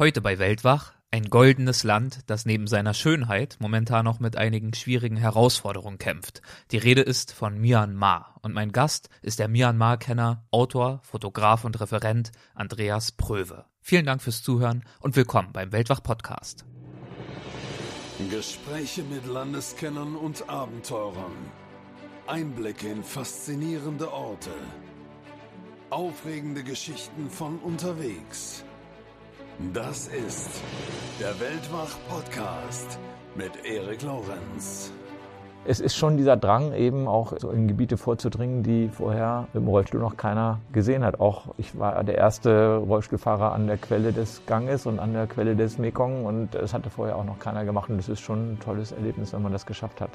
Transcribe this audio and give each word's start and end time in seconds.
Heute 0.00 0.22
bei 0.22 0.38
Weltwach 0.38 0.94
ein 1.10 1.24
goldenes 1.24 1.84
Land, 1.84 2.20
das 2.26 2.46
neben 2.46 2.66
seiner 2.66 2.94
Schönheit 2.94 3.58
momentan 3.60 4.06
noch 4.06 4.18
mit 4.18 4.34
einigen 4.34 4.72
schwierigen 4.72 5.18
Herausforderungen 5.18 5.98
kämpft. 5.98 6.40
Die 6.70 6.78
Rede 6.78 7.02
ist 7.02 7.34
von 7.34 7.60
Myanmar 7.60 8.36
und 8.40 8.54
mein 8.54 8.72
Gast 8.72 9.10
ist 9.20 9.40
der 9.40 9.48
Myanmar-Kenner, 9.48 10.46
Autor, 10.52 11.02
Fotograf 11.02 11.66
und 11.66 11.78
Referent 11.82 12.32
Andreas 12.54 13.12
Pröwe. 13.12 13.66
Vielen 13.82 14.06
Dank 14.06 14.22
fürs 14.22 14.42
Zuhören 14.42 14.84
und 15.00 15.16
willkommen 15.16 15.52
beim 15.52 15.70
Weltwach-Podcast. 15.70 16.64
Gespräche 18.30 19.02
mit 19.02 19.26
Landeskennern 19.26 20.16
und 20.16 20.48
Abenteurern. 20.48 21.36
Einblicke 22.26 22.88
in 22.88 23.04
faszinierende 23.04 24.10
Orte. 24.10 24.54
Aufregende 25.90 26.64
Geschichten 26.64 27.28
von 27.28 27.58
unterwegs. 27.58 28.64
Das 29.74 30.08
ist 30.08 30.62
der 31.20 31.38
Weltwach-Podcast 31.38 32.98
mit 33.34 33.52
Erik 33.62 34.00
Lorenz. 34.02 34.90
Es 35.66 35.80
ist 35.80 35.96
schon 35.96 36.16
dieser 36.16 36.38
Drang, 36.38 36.72
eben 36.72 37.06
auch 37.06 37.34
in 37.34 37.68
Gebiete 37.68 37.98
vorzudringen, 37.98 38.62
die 38.62 38.88
vorher 38.88 39.48
im 39.52 39.68
Rollstuhl 39.68 40.00
noch 40.00 40.16
keiner 40.16 40.60
gesehen 40.72 41.04
hat. 41.04 41.20
Auch 41.20 41.54
ich 41.58 41.78
war 41.78 42.02
der 42.04 42.16
erste 42.16 42.76
Rollstuhlfahrer 42.76 43.52
an 43.52 43.66
der 43.66 43.76
Quelle 43.76 44.14
des 44.14 44.40
Ganges 44.46 44.86
und 44.86 44.98
an 44.98 45.12
der 45.12 45.26
Quelle 45.26 45.54
des 45.54 45.76
Mekong 45.76 46.24
und 46.24 46.54
es 46.54 46.72
hatte 46.72 46.88
vorher 46.88 47.16
auch 47.16 47.24
noch 47.24 47.38
keiner 47.38 47.66
gemacht 47.66 47.90
und 47.90 47.98
das 47.98 48.08
ist 48.08 48.20
schon 48.20 48.54
ein 48.54 48.60
tolles 48.60 48.92
Erlebnis, 48.92 49.34
wenn 49.34 49.42
man 49.42 49.52
das 49.52 49.66
geschafft 49.66 50.00
hat. 50.00 50.10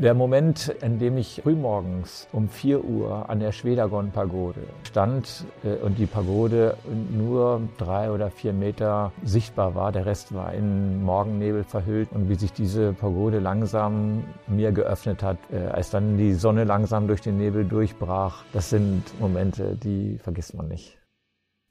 Der 0.00 0.14
Moment, 0.14 0.68
in 0.80 0.98
dem 0.98 1.18
ich 1.18 1.42
frühmorgens 1.42 2.26
um 2.32 2.48
4 2.48 2.82
Uhr 2.82 3.28
an 3.28 3.38
der 3.38 3.52
Schwedagon-Pagode 3.52 4.62
stand 4.88 5.44
äh, 5.62 5.74
und 5.74 5.98
die 5.98 6.06
Pagode 6.06 6.78
nur 7.10 7.60
drei 7.76 8.10
oder 8.10 8.30
vier 8.30 8.54
Meter 8.54 9.12
sichtbar 9.22 9.74
war, 9.74 9.92
der 9.92 10.06
Rest 10.06 10.32
war 10.32 10.54
in 10.54 11.02
Morgennebel 11.02 11.64
verhüllt 11.64 12.12
und 12.12 12.30
wie 12.30 12.34
sich 12.36 12.50
diese 12.54 12.94
Pagode 12.94 13.40
langsam 13.40 14.24
mir 14.46 14.72
geöffnet 14.72 15.22
hat, 15.22 15.36
äh, 15.52 15.66
als 15.66 15.90
dann 15.90 16.16
die 16.16 16.32
Sonne 16.32 16.64
langsam 16.64 17.06
durch 17.06 17.20
den 17.20 17.36
Nebel 17.36 17.66
durchbrach, 17.66 18.42
das 18.54 18.70
sind 18.70 19.02
Momente, 19.20 19.76
die 19.76 20.16
vergisst 20.16 20.54
man 20.54 20.68
nicht. 20.68 20.96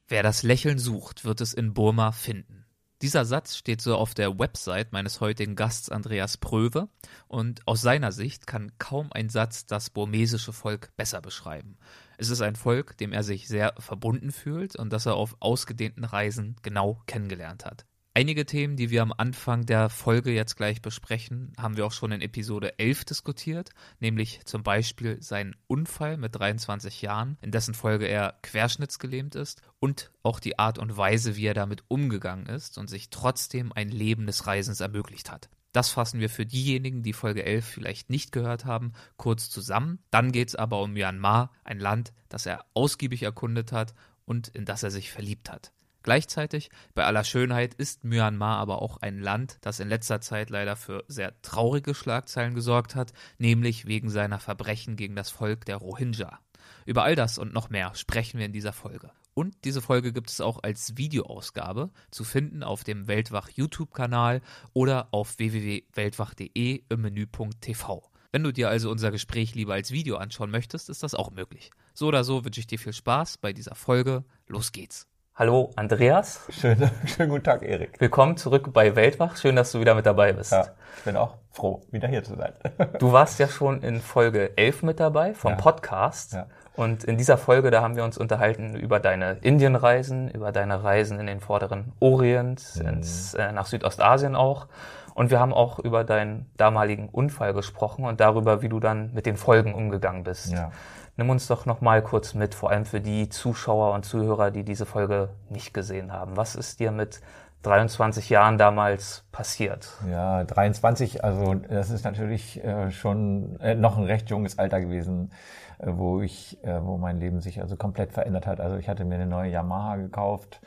Wer 0.08 0.22
das 0.22 0.44
Lächeln 0.44 0.78
sucht, 0.78 1.26
wird 1.26 1.42
es 1.42 1.56
in 1.56 1.74
Burma 1.74 2.12
finden. 2.12 2.59
Dieser 3.02 3.24
Satz 3.24 3.56
steht 3.56 3.80
so 3.82 3.96
auf 3.96 4.14
der 4.14 4.40
Website 4.40 4.92
meines 4.92 5.22
heutigen 5.22 5.56
Gasts 5.56 5.90
Andreas 5.90 6.36
Pröwe 6.36 6.90
und 7.30 7.66
aus 7.66 7.82
seiner 7.82 8.12
Sicht 8.12 8.46
kann 8.46 8.74
kaum 8.78 9.14
ein 9.14 9.30
Satz 9.30 9.66
das 9.66 9.90
burmesische 9.90 10.52
Volk 10.52 10.92
besser 10.98 11.22
beschreiben. 11.22 11.78
Es 12.18 12.30
ist 12.30 12.42
ein 12.42 12.58
Volk, 12.58 12.98
dem 12.98 13.14
er 13.14 13.24
sich 13.24 13.48
sehr 13.48 13.74
verbunden 13.80 14.34
fühlt 14.34 14.76
und 14.76 14.92
das 14.92 15.06
er 15.06 15.16
auf 15.16 15.38
ausgedehnten 15.40 16.04
Reisen 16.04 16.58
genau 16.62 17.02
kennengelernt 17.08 17.64
hat. 17.64 17.86
Einige 18.16 18.46
Themen, 18.46 18.76
die 18.76 18.90
wir 18.90 19.04
am 19.04 19.14
Anfang 19.16 19.68
der 19.68 19.88
Folge 19.88 20.32
jetzt 20.32 20.56
gleich 20.56 20.82
besprechen, 20.82 21.54
haben 21.58 21.78
wir 21.78 21.86
auch 21.86 21.92
schon 21.92 22.12
in 22.12 22.22
Episode 22.22 22.80
11 22.80 23.06
diskutiert, 23.06 23.70
nämlich 24.00 24.42
zum 24.46 24.64
Beispiel 24.64 25.22
seinen 25.22 25.56
Unfall 25.68 26.18
mit 26.18 26.36
23 26.36 27.04
Jahren, 27.04 27.38
in 27.42 27.52
dessen 27.52 27.76
Folge 27.76 28.08
er 28.08 28.40
querschnittsgelähmt 28.42 29.36
ist 29.36 29.62
und 29.80 30.12
auch 30.24 30.40
die 30.40 30.58
Art 30.58 30.80
und 30.80 30.98
Weise, 30.98 31.36
wie 31.36 31.46
er 31.46 31.54
damit 31.54 31.84
umgegangen 31.88 32.48
ist 32.48 32.80
und 32.80 32.90
sich 32.90 33.12
trotzdem 33.12 33.72
ein 33.72 33.90
Leben 33.90 34.26
des 34.26 34.48
Reisens 34.48 34.80
ermöglicht 34.80 35.32
hat. 35.32 35.50
Das 35.72 35.92
fassen 35.92 36.20
wir 36.20 36.32
für 36.32 36.48
diejenigen, 36.48 37.04
die 37.04 37.14
Folge 37.14 37.46
11 37.46 37.64
vielleicht 37.64 38.10
nicht 38.10 38.32
gehört 38.32 38.66
haben, 38.66 38.94
kurz 39.18 39.52
zusammen. 39.52 40.00
Dann 40.10 40.32
geht 40.32 40.50
es 40.50 40.56
aber 40.56 40.82
um 40.82 40.94
Myanmar, 40.94 41.52
ein 41.64 41.80
Land, 41.80 42.12
das 42.28 42.48
er 42.48 42.66
ausgiebig 42.74 43.22
erkundet 43.22 43.72
hat 43.72 43.94
und 44.26 44.48
in 44.48 44.66
das 44.66 44.82
er 44.82 44.90
sich 44.90 45.12
verliebt 45.12 45.52
hat. 45.52 45.72
Gleichzeitig, 46.04 46.70
bei 46.94 47.06
aller 47.06 47.24
Schönheit, 47.24 47.74
ist 47.74 48.04
Myanmar 48.04 48.58
aber 48.58 48.82
auch 48.82 48.98
ein 48.98 49.20
Land, 49.20 49.58
das 49.62 49.80
in 49.80 49.90
letzter 49.90 50.22
Zeit 50.22 50.50
leider 50.50 50.76
für 50.76 51.04
sehr 51.08 51.40
traurige 51.42 51.94
Schlagzeilen 51.94 52.56
gesorgt 52.56 52.96
hat, 52.96 53.14
nämlich 53.38 53.86
wegen 53.86 54.10
seiner 54.10 54.40
Verbrechen 54.40 54.96
gegen 54.96 55.16
das 55.16 55.30
Volk 55.30 55.66
der 55.66 55.78
Rohingya. 55.78 56.40
Über 56.86 57.04
all 57.04 57.16
das 57.16 57.38
und 57.38 57.54
noch 57.54 57.70
mehr 57.70 57.94
sprechen 57.96 58.40
wir 58.40 58.46
in 58.46 58.54
dieser 58.54 58.74
Folge. 58.74 59.12
Und 59.34 59.56
diese 59.64 59.82
Folge 59.82 60.12
gibt 60.12 60.30
es 60.30 60.42
auch 60.42 60.64
als 60.64 60.98
Videoausgabe 60.98 61.92
zu 62.12 62.24
finden 62.24 62.64
auf 62.64 62.84
dem 62.84 63.08
Weltwach 63.08 63.50
YouTube-Kanal 63.50 64.42
oder 64.74 65.08
auf 65.12 65.38
www.weltwach.de 65.38 66.84
im 66.90 67.02
Menüpunkt 67.02 67.62
TV. 67.62 68.10
Wenn 68.32 68.44
du 68.44 68.52
dir 68.52 68.70
also 68.70 68.92
unser 68.92 69.12
Gespräch 69.12 69.56
lieber 69.56 69.74
als 69.74 69.92
Video 69.92 70.18
anschauen 70.18 70.52
möchtest, 70.52 70.90
ist 70.90 71.04
das 71.04 71.16
auch 71.16 71.32
möglich. 71.32 71.72
So 71.94 72.08
oder 72.08 72.24
so 72.24 72.46
wünsche 72.46 72.60
ich 72.60 72.68
dir 72.68 72.80
viel 72.80 72.94
Spaß 72.94 73.38
bei 73.38 73.54
dieser 73.54 73.76
Folge. 73.76 74.24
Los 74.48 74.72
geht's! 74.72 75.08
Hallo 75.40 75.72
Andreas. 75.78 76.42
Schönen, 76.50 76.92
schönen 77.06 77.30
guten 77.30 77.46
Tag, 77.46 77.64
Erik. 77.64 78.02
Willkommen 78.02 78.36
zurück 78.36 78.74
bei 78.74 78.98
Weltwach. 78.98 79.38
Schön, 79.38 79.56
dass 79.56 79.72
du 79.72 79.80
wieder 79.80 79.96
mit 79.96 80.06
dabei 80.06 80.34
bist. 80.34 80.52
Ja, 80.52 80.66
ich 80.98 81.04
bin 81.06 81.16
auch 81.16 81.36
froh, 81.54 81.82
wieder 81.92 82.10
hier 82.10 82.26
zu 82.26 82.36
sein. 82.36 82.52
Du 83.00 83.14
warst 83.14 83.40
ja 83.40 83.48
schon 83.48 83.82
in 83.82 84.02
Folge 84.02 84.58
11 84.58 84.84
mit 84.84 85.00
dabei 85.00 85.34
vom 85.34 85.52
ja. 85.52 85.58
Podcast. 85.58 86.34
Ja. 86.34 86.48
Und 86.76 87.06
in 87.06 87.18
dieser 87.18 87.38
Folge, 87.38 87.72
da 87.72 87.82
haben 87.82 87.96
wir 87.96 88.04
uns 88.04 88.18
unterhalten 88.18 88.76
über 88.76 89.00
deine 89.00 89.38
Indienreisen, 89.40 90.30
über 90.30 90.52
deine 90.52 90.84
Reisen 90.84 91.22
in 91.22 91.28
den 91.28 91.40
vorderen 91.40 91.94
Orient, 92.02 92.62
mhm. 92.76 92.88
ins, 92.90 93.34
äh, 93.34 93.54
nach 93.54 93.66
Südostasien 93.66 94.36
auch. 94.36 94.68
Und 95.16 95.32
wir 95.32 95.40
haben 95.40 95.54
auch 95.54 95.80
über 95.80 96.04
deinen 96.04 96.52
damaligen 96.58 97.08
Unfall 97.08 97.54
gesprochen 97.54 98.04
und 98.04 98.20
darüber, 98.20 98.62
wie 98.62 98.68
du 98.68 98.82
dann 98.82 99.14
mit 99.14 99.26
den 99.26 99.38
Folgen 99.38 99.74
umgegangen 99.74 100.24
bist. 100.24 100.52
Ja. 100.52 100.72
Nimm 101.20 101.30
uns 101.32 101.48
doch 101.48 101.66
noch 101.66 101.82
mal 101.82 102.02
kurz 102.02 102.34
mit, 102.34 102.56
vor 102.56 102.70
allem 102.70 102.86
für 102.86 103.02
die 103.02 103.28
Zuschauer 103.28 103.94
und 103.94 104.06
Zuhörer, 104.06 104.52
die 104.52 104.64
diese 104.64 104.86
Folge 104.86 105.28
nicht 105.50 105.74
gesehen 105.74 106.14
haben. 106.14 106.38
Was 106.38 106.56
ist 106.56 106.80
dir 106.80 106.92
mit 106.92 107.20
23 107.64 108.30
Jahren 108.30 108.58
damals 108.58 109.26
passiert? 109.34 109.90
Ja, 110.10 110.46
23, 110.46 111.22
also 111.22 111.56
das 111.56 111.90
ist 111.90 112.06
natürlich 112.06 112.64
äh, 112.64 112.90
schon 112.92 113.60
äh, 113.60 113.76
noch 113.76 113.98
ein 113.98 114.06
recht 114.06 114.30
junges 114.30 114.58
Alter 114.58 114.80
gewesen, 114.80 115.34
äh, 115.80 115.88
wo 115.90 116.22
ich, 116.22 116.58
äh, 116.64 116.82
wo 116.86 116.96
mein 116.96 117.20
Leben 117.20 117.42
sich 117.42 117.60
also 117.60 117.76
komplett 117.76 118.14
verändert 118.14 118.48
hat. 118.48 118.62
Also 118.62 118.78
ich 118.78 118.88
hatte 118.88 119.04
mir 119.04 119.16
eine 119.16 119.26
neue 119.26 119.52
Yamaha 119.52 119.98
gekauft, 119.98 120.62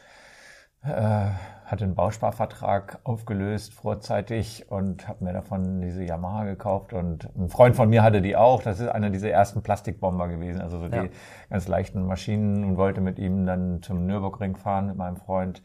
äh, 0.85 1.31
hatte 1.73 1.85
einen 1.85 1.95
Bausparvertrag 1.95 2.99
aufgelöst 3.05 3.73
vorzeitig 3.73 4.71
und 4.71 5.09
habe 5.09 5.25
mir 5.25 5.33
davon 5.33 5.81
diese 5.81 6.05
Yamaha 6.05 6.45
gekauft 6.45 6.93
und 6.93 7.31
ein 7.35 7.49
Freund 7.49 7.77
von 7.77 7.89
mir 7.89 8.03
hatte 8.03 8.21
die 8.21 8.37
auch. 8.37 8.63
Das 8.63 8.79
ist 8.79 8.89
einer 8.89 9.09
dieser 9.09 9.31
ersten 9.31 9.63
Plastikbomber 9.63 10.29
gewesen, 10.29 10.61
also 10.61 10.79
so 10.79 10.87
ja. 10.87 11.05
die 11.05 11.11
ganz 11.49 11.69
leichten 11.69 12.07
Maschinen 12.07 12.63
und 12.65 12.77
wollte 12.77 13.01
mit 13.01 13.19
ihm 13.19 13.47
dann 13.47 13.81
zum 13.81 14.07
Nürburgring 14.07 14.57
fahren 14.57 14.89
mit 14.89 14.97
meinem 14.97 15.17
Freund, 15.17 15.63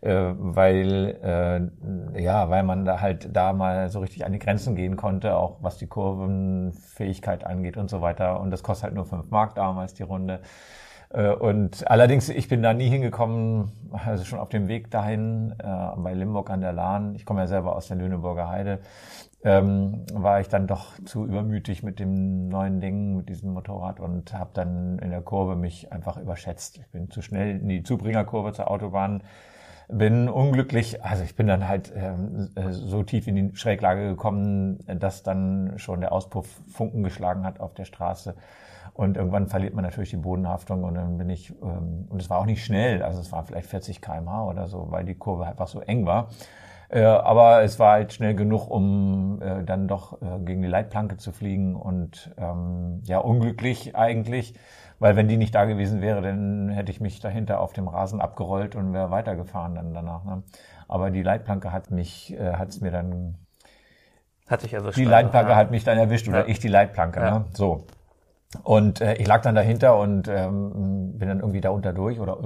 äh, 0.00 0.32
weil 0.34 1.70
äh, 2.14 2.22
ja, 2.22 2.48
weil 2.48 2.62
man 2.62 2.86
da 2.86 3.02
halt 3.02 3.28
da 3.36 3.52
mal 3.52 3.90
so 3.90 4.00
richtig 4.00 4.24
an 4.24 4.32
die 4.32 4.38
Grenzen 4.38 4.76
gehen 4.76 4.96
konnte, 4.96 5.36
auch 5.36 5.58
was 5.60 5.76
die 5.76 5.88
Kurvenfähigkeit 5.88 7.44
angeht 7.44 7.76
und 7.76 7.90
so 7.90 8.00
weiter. 8.00 8.40
Und 8.40 8.50
das 8.50 8.62
kostet 8.62 8.84
halt 8.84 8.94
nur 8.94 9.04
fünf 9.04 9.30
Mark 9.30 9.56
damals 9.56 9.92
die 9.92 10.04
Runde. 10.04 10.40
Äh, 11.12 11.32
und 11.32 11.88
allerdings, 11.90 12.28
ich 12.28 12.48
bin 12.48 12.62
da 12.62 12.72
nie 12.72 12.88
hingekommen, 12.88 13.72
also 13.92 14.24
schon 14.24 14.38
auf 14.38 14.48
dem 14.48 14.68
Weg 14.68 14.90
dahin, 14.90 15.54
äh, 15.58 15.64
bei 15.96 16.14
Limburg 16.14 16.50
an 16.50 16.60
der 16.60 16.72
Lahn, 16.72 17.14
ich 17.14 17.26
komme 17.26 17.40
ja 17.40 17.46
selber 17.46 17.76
aus 17.76 17.88
der 17.88 17.96
Lüneburger 17.96 18.48
Heide, 18.48 18.80
ähm, 19.42 20.04
war 20.12 20.40
ich 20.40 20.48
dann 20.48 20.66
doch 20.66 20.92
zu 21.04 21.24
übermütig 21.24 21.82
mit 21.82 21.98
dem 21.98 22.48
neuen 22.48 22.80
Ding, 22.80 23.16
mit 23.16 23.28
diesem 23.28 23.52
Motorrad 23.52 23.98
und 23.98 24.32
habe 24.34 24.50
dann 24.52 24.98
in 24.98 25.10
der 25.10 25.22
Kurve 25.22 25.56
mich 25.56 25.92
einfach 25.92 26.18
überschätzt. 26.18 26.78
Ich 26.78 26.86
bin 26.88 27.10
zu 27.10 27.22
schnell 27.22 27.58
in 27.58 27.68
die 27.68 27.82
Zubringerkurve 27.82 28.52
zur 28.52 28.70
Autobahn, 28.70 29.22
bin 29.88 30.28
unglücklich, 30.28 31.02
also 31.02 31.24
ich 31.24 31.34
bin 31.34 31.48
dann 31.48 31.66
halt 31.66 31.92
ähm, 31.96 32.50
äh, 32.54 32.70
so 32.70 33.02
tief 33.02 33.26
in 33.26 33.34
die 33.34 33.56
Schräglage 33.56 34.08
gekommen, 34.10 34.78
dass 34.86 35.24
dann 35.24 35.72
schon 35.78 36.02
der 36.02 36.12
Auspuff 36.12 36.46
Funken 36.68 37.02
geschlagen 37.02 37.44
hat 37.44 37.58
auf 37.58 37.74
der 37.74 37.86
Straße 37.86 38.36
und 38.92 39.16
irgendwann 39.16 39.46
verliert 39.46 39.74
man 39.74 39.84
natürlich 39.84 40.10
die 40.10 40.16
Bodenhaftung 40.16 40.84
und 40.84 40.94
dann 40.94 41.18
bin 41.18 41.30
ich, 41.30 41.50
ähm, 41.62 42.06
und 42.08 42.20
es 42.20 42.30
war 42.30 42.38
auch 42.38 42.46
nicht 42.46 42.64
schnell, 42.64 43.02
also 43.02 43.20
es 43.20 43.32
war 43.32 43.44
vielleicht 43.44 43.68
40 43.68 44.00
kmh 44.00 44.44
oder 44.44 44.68
so, 44.68 44.86
weil 44.90 45.04
die 45.04 45.14
Kurve 45.14 45.46
einfach 45.46 45.68
so 45.68 45.80
eng 45.80 46.06
war. 46.06 46.28
Äh, 46.88 47.04
aber 47.04 47.62
es 47.62 47.78
war 47.78 47.92
halt 47.92 48.12
schnell 48.12 48.34
genug, 48.34 48.68
um 48.68 49.40
äh, 49.40 49.62
dann 49.62 49.86
doch 49.86 50.20
äh, 50.22 50.40
gegen 50.40 50.60
die 50.60 50.68
Leitplanke 50.68 51.16
zu 51.16 51.30
fliegen 51.30 51.76
und 51.76 52.34
ähm, 52.36 53.00
ja, 53.04 53.18
unglücklich 53.18 53.94
eigentlich, 53.94 54.54
weil 54.98 55.14
wenn 55.14 55.28
die 55.28 55.36
nicht 55.36 55.54
da 55.54 55.66
gewesen 55.66 56.00
wäre, 56.00 56.20
dann 56.20 56.68
hätte 56.68 56.90
ich 56.90 57.00
mich 57.00 57.20
dahinter 57.20 57.60
auf 57.60 57.72
dem 57.72 57.86
Rasen 57.86 58.20
abgerollt 58.20 58.74
und 58.74 58.92
wäre 58.92 59.10
weitergefahren 59.12 59.76
dann 59.76 59.94
danach. 59.94 60.24
Ne? 60.24 60.42
Aber 60.88 61.10
die 61.10 61.22
Leitplanke 61.22 61.72
hat 61.72 61.92
mich, 61.92 62.36
äh, 62.36 62.54
hat 62.54 62.70
es 62.70 62.80
mir 62.80 62.90
dann 62.90 63.36
hat 64.48 64.64
dich 64.64 64.74
erwischt. 64.74 64.98
Die 64.98 65.04
Leitplanke 65.04 65.52
ja. 65.52 65.56
hat 65.56 65.70
mich 65.70 65.84
dann 65.84 65.96
erwischt 65.96 66.26
oder 66.28 66.40
ja. 66.40 66.48
ich 66.48 66.58
die 66.58 66.68
Leitplanke. 66.68 67.20
Ja. 67.20 67.38
Ne? 67.38 67.44
So. 67.52 67.86
Und 68.64 69.00
äh, 69.00 69.14
ich 69.14 69.28
lag 69.28 69.42
dann 69.42 69.54
dahinter 69.54 69.96
und 69.96 70.26
ähm, 70.26 71.12
bin 71.16 71.28
dann 71.28 71.38
irgendwie 71.38 71.60
da 71.60 71.70
unter 71.70 71.92
durch 71.92 72.18
oder 72.18 72.38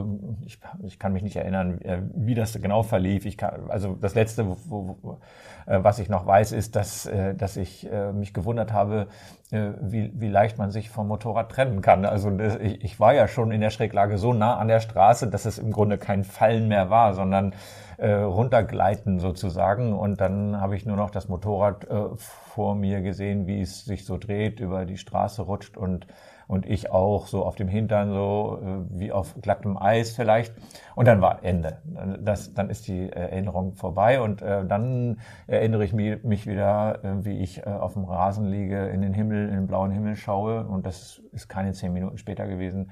ich, 0.44 0.58
ich 0.82 0.98
kann 0.98 1.14
mich 1.14 1.22
nicht 1.22 1.36
erinnern, 1.36 1.80
äh, 1.80 2.02
wie 2.14 2.34
das 2.34 2.52
genau 2.60 2.82
verlief. 2.82 3.24
Ich 3.24 3.38
kann, 3.38 3.70
also 3.70 3.96
das 3.98 4.14
letzte, 4.14 4.46
wo, 4.46 4.98
wo, 5.00 5.18
äh, 5.66 5.82
was 5.82 5.98
ich 5.98 6.10
noch 6.10 6.26
weiß, 6.26 6.52
ist, 6.52 6.76
dass, 6.76 7.06
äh, 7.06 7.34
dass 7.34 7.56
ich 7.56 7.90
äh, 7.90 8.12
mich 8.12 8.34
gewundert 8.34 8.70
habe, 8.70 9.06
äh, 9.50 9.70
wie, 9.80 10.12
wie 10.14 10.28
leicht 10.28 10.58
man 10.58 10.70
sich 10.70 10.90
vom 10.90 11.08
Motorrad 11.08 11.50
trennen 11.50 11.80
kann. 11.80 12.04
Also 12.04 12.28
das, 12.30 12.56
ich, 12.56 12.84
ich 12.84 13.00
war 13.00 13.14
ja 13.14 13.26
schon 13.26 13.50
in 13.50 13.62
der 13.62 13.70
Schräglage 13.70 14.18
so 14.18 14.34
nah 14.34 14.58
an 14.58 14.68
der 14.68 14.80
Straße, 14.80 15.28
dass 15.28 15.46
es 15.46 15.58
im 15.58 15.72
Grunde 15.72 15.96
kein 15.96 16.24
Fallen 16.24 16.68
mehr 16.68 16.90
war, 16.90 17.14
sondern 17.14 17.54
äh, 17.98 18.12
runtergleiten 18.12 19.18
sozusagen. 19.18 19.92
Und 19.92 20.20
dann 20.20 20.60
habe 20.60 20.76
ich 20.76 20.86
nur 20.86 20.96
noch 20.96 21.10
das 21.10 21.28
Motorrad 21.28 21.84
äh, 21.84 22.16
vor 22.16 22.74
mir 22.74 23.00
gesehen, 23.00 23.46
wie 23.46 23.60
es 23.60 23.84
sich 23.84 24.04
so 24.04 24.18
dreht, 24.18 24.60
über 24.60 24.84
die 24.84 24.98
Straße 24.98 25.42
rutscht 25.42 25.76
und 25.76 26.06
und 26.46 26.66
ich 26.66 26.90
auch 26.90 27.26
so 27.26 27.44
auf 27.44 27.56
dem 27.56 27.68
Hintern 27.68 28.12
so 28.12 28.58
äh, 28.62 29.00
wie 29.00 29.12
auf 29.12 29.34
glattem 29.40 29.76
Eis 29.76 30.12
vielleicht 30.12 30.54
und 30.94 31.06
dann 31.08 31.20
war 31.20 31.44
Ende. 31.44 31.78
Das, 32.20 32.54
dann 32.54 32.70
ist 32.70 32.86
die 32.86 33.10
Erinnerung 33.10 33.74
vorbei 33.74 34.20
und 34.20 34.42
äh, 34.42 34.64
dann 34.64 35.18
erinnere 35.46 35.84
ich 35.84 35.92
mich, 35.92 36.22
mich 36.22 36.46
wieder, 36.46 37.02
äh, 37.04 37.24
wie 37.24 37.38
ich 37.38 37.66
äh, 37.66 37.70
auf 37.70 37.94
dem 37.94 38.04
Rasen 38.04 38.46
liege, 38.46 38.86
in 38.88 39.02
den 39.02 39.14
Himmel, 39.14 39.48
in 39.48 39.54
den 39.54 39.66
blauen 39.66 39.90
Himmel 39.90 40.16
schaue 40.16 40.66
und 40.66 40.86
das 40.86 41.22
ist 41.32 41.48
keine 41.48 41.72
zehn 41.72 41.92
Minuten 41.92 42.18
später 42.18 42.46
gewesen 42.46 42.90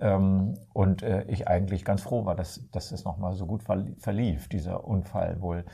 ähm, 0.00 0.54
und 0.72 1.02
äh, 1.02 1.24
ich 1.28 1.48
eigentlich 1.48 1.84
ganz 1.84 2.02
froh 2.02 2.24
war, 2.24 2.34
dass, 2.34 2.68
dass 2.70 2.92
es 2.92 3.04
nochmal 3.04 3.34
so 3.34 3.46
gut 3.46 3.62
verlief, 3.62 4.48
dieser 4.48 4.84
Unfall 4.84 5.40
wohl. 5.40 5.64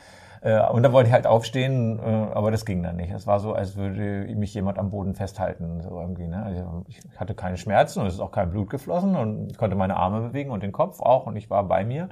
Äh, 0.42 0.60
und 0.68 0.82
dann 0.82 0.92
wollte 0.92 1.08
ich 1.08 1.12
halt 1.12 1.26
aufstehen, 1.26 1.98
äh, 1.98 2.02
aber 2.02 2.50
das 2.50 2.64
ging 2.64 2.82
dann 2.82 2.96
nicht. 2.96 3.12
Es 3.12 3.26
war 3.26 3.40
so, 3.40 3.52
als 3.52 3.76
würde 3.76 4.32
mich 4.34 4.54
jemand 4.54 4.78
am 4.78 4.90
Boden 4.90 5.14
festhalten, 5.14 5.80
so 5.80 6.00
irgendwie. 6.00 6.26
Ne? 6.26 6.42
Also 6.42 6.84
ich 6.88 7.00
hatte 7.16 7.34
keine 7.34 7.56
Schmerzen 7.56 8.00
und 8.00 8.06
es 8.06 8.14
ist 8.14 8.20
auch 8.20 8.32
kein 8.32 8.50
Blut 8.50 8.70
geflossen 8.70 9.16
und 9.16 9.50
ich 9.50 9.58
konnte 9.58 9.76
meine 9.76 9.96
Arme 9.96 10.20
bewegen 10.20 10.50
und 10.50 10.62
den 10.62 10.72
Kopf 10.72 11.00
auch 11.00 11.26
und 11.26 11.36
ich 11.36 11.48
war 11.50 11.64
bei 11.64 11.84
mir, 11.84 12.08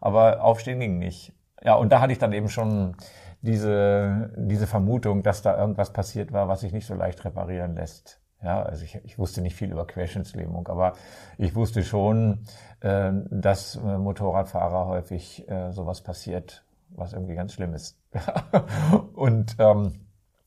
aber 0.00 0.42
aufstehen 0.42 0.80
ging 0.80 0.98
nicht. 0.98 1.32
Ja, 1.64 1.74
und 1.74 1.92
da 1.92 2.00
hatte 2.00 2.12
ich 2.12 2.18
dann 2.18 2.32
eben 2.32 2.48
schon 2.48 2.96
diese, 3.40 4.32
diese 4.36 4.66
Vermutung, 4.66 5.22
dass 5.22 5.42
da 5.42 5.58
irgendwas 5.58 5.92
passiert 5.92 6.32
war, 6.32 6.48
was 6.48 6.60
sich 6.60 6.72
nicht 6.72 6.86
so 6.86 6.94
leicht 6.94 7.24
reparieren 7.24 7.74
lässt. 7.74 8.21
Ja, 8.42 8.62
also 8.62 8.84
ich, 8.84 8.96
ich 9.04 9.18
wusste 9.18 9.40
nicht 9.40 9.54
viel 9.54 9.70
über 9.70 9.86
Querschnittslähmung, 9.86 10.68
aber 10.68 10.94
ich 11.38 11.54
wusste 11.54 11.84
schon, 11.84 12.44
äh, 12.80 13.12
dass 13.30 13.76
äh, 13.76 13.98
Motorradfahrer 13.98 14.86
häufig 14.86 15.48
äh, 15.48 15.70
sowas 15.72 16.00
passiert 16.00 16.64
was 16.96 17.12
irgendwie 17.12 17.34
ganz 17.34 17.52
schlimm 17.52 17.74
ist. 17.74 17.98
und 19.14 19.56
ähm, 19.58 19.92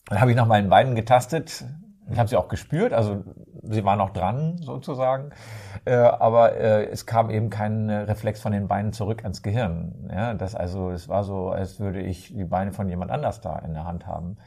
dann 0.08 0.22
habe 0.22 0.32
ich 0.32 0.38
nach 0.38 0.48
meinen 0.48 0.70
Beinen 0.70 0.96
getastet. 0.96 1.66
Ich 2.10 2.20
habe 2.20 2.30
sie 2.30 2.38
auch 2.38 2.50
gespürt, 2.50 2.94
also 2.94 3.24
sie 3.64 3.84
waren 3.84 4.00
auch 4.00 4.12
dran 4.12 4.60
sozusagen, 4.60 5.32
äh, 5.86 5.96
aber 5.96 6.56
äh, 6.56 6.86
es 6.86 7.08
kam 7.08 7.32
eben 7.32 7.50
kein 7.50 7.90
Reflex 7.90 8.40
von 8.40 8.52
den 8.52 8.68
Beinen 8.68 8.94
zurück 8.94 9.24
ans 9.24 9.42
Gehirn. 9.42 10.08
Ja, 10.12 10.36
das 10.36 10.54
also, 10.54 10.92
es 10.92 11.10
war 11.10 11.24
so, 11.24 11.50
als 11.50 11.80
würde 11.80 12.02
ich 12.02 12.32
die 12.32 12.44
Beine 12.44 12.74
von 12.74 12.88
jemand 12.90 13.10
anders 13.10 13.42
da 13.42 13.58
in 13.58 13.74
der 13.74 13.86
Hand 13.86 14.06
haben. 14.06 14.38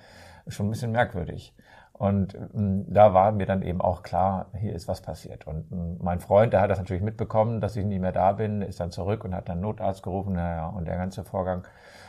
Schon 0.47 0.69
ein 0.69 0.71
bisschen 0.71 0.93
merkwürdig. 0.93 1.53
Und 1.99 2.35
ähm, 2.55 2.85
da 2.89 3.13
war 3.13 3.33
mir 3.33 3.47
dann 3.47 3.63
eben 3.63 3.81
auch 3.81 4.05
klar, 4.05 4.47
hier 4.57 4.73
ist 4.73 4.87
was 4.87 5.03
passiert. 5.03 5.49
Und 5.49 5.71
ähm, 5.73 5.99
mein 6.01 6.21
Freund, 6.21 6.53
der 6.53 6.61
hat 6.61 6.71
das 6.71 6.79
natürlich 6.79 7.03
mitbekommen, 7.03 7.61
dass 7.61 7.75
ich 7.75 7.85
nicht 7.85 8.01
mehr 8.01 8.13
da 8.13 8.33
bin, 8.33 8.63
ist 8.63 8.79
dann 8.79 8.93
zurück 8.93 9.25
und 9.25 9.35
hat 9.35 9.49
dann 9.49 9.61
Notarzt 9.61 10.05
gerufen. 10.05 10.35
Naja, 10.35 10.69
und 10.69 10.87
der 10.87 10.97
ganze 10.97 11.25
Vorgang, 11.25 11.67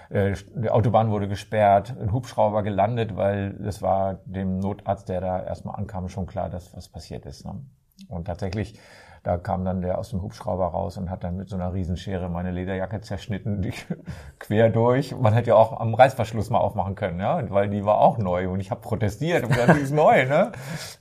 äh, 0.09 0.36
die 0.53 0.69
Autobahn 0.69 1.09
wurde 1.09 1.27
gesperrt, 1.27 1.95
ein 2.00 2.12
Hubschrauber 2.12 2.62
gelandet, 2.62 3.18
weil 3.18 3.59
es 3.65 3.81
war 3.81 4.19
dem 4.25 4.59
Notarzt, 4.59 5.09
der 5.09 5.21
da 5.21 5.41
erstmal 5.41 5.75
ankam, 5.75 6.07
schon 6.07 6.27
klar, 6.27 6.51
dass 6.51 6.75
was 6.75 6.88
passiert 6.88 7.25
ist. 7.25 7.45
Ne? 7.45 7.59
Und 8.09 8.25
tatsächlich 8.25 8.80
da 9.24 9.38
kam 9.38 9.66
dann 9.66 9.81
der 9.81 9.98
aus 9.98 10.10
dem 10.10 10.21
Hubschrauber 10.21 10.68
raus 10.68 10.98
und 10.98 11.10
hat 11.10 11.24
dann 11.24 11.38
mit 11.38 11.50
so 11.50 11.56
einer 11.56 11.74
Riesenschere 11.74 12.30
meine 12.30 12.51
Lederjacke 12.51 13.01
zerschnitten, 13.01 13.62
die, 13.62 13.74
quer 14.39 14.69
durch. 14.69 15.16
Man 15.16 15.33
hätte 15.33 15.50
ja 15.50 15.56
auch 15.56 15.80
am 15.80 15.94
Reißverschluss 15.94 16.50
mal 16.50 16.60
aufmachen 16.60 16.95
können, 16.95 17.19
ja, 17.19 17.50
weil 17.50 17.69
die 17.69 17.86
war 17.86 18.00
auch 18.00 18.18
neu 18.18 18.50
und 18.50 18.60
ich 18.60 18.71
habe 18.71 18.81
protestiert 18.81 19.44
und 19.44 19.50
gesagt, 19.50 19.75
die 19.75 19.81
ist 19.81 19.94
neu, 19.94 20.25
ne? 20.25 20.51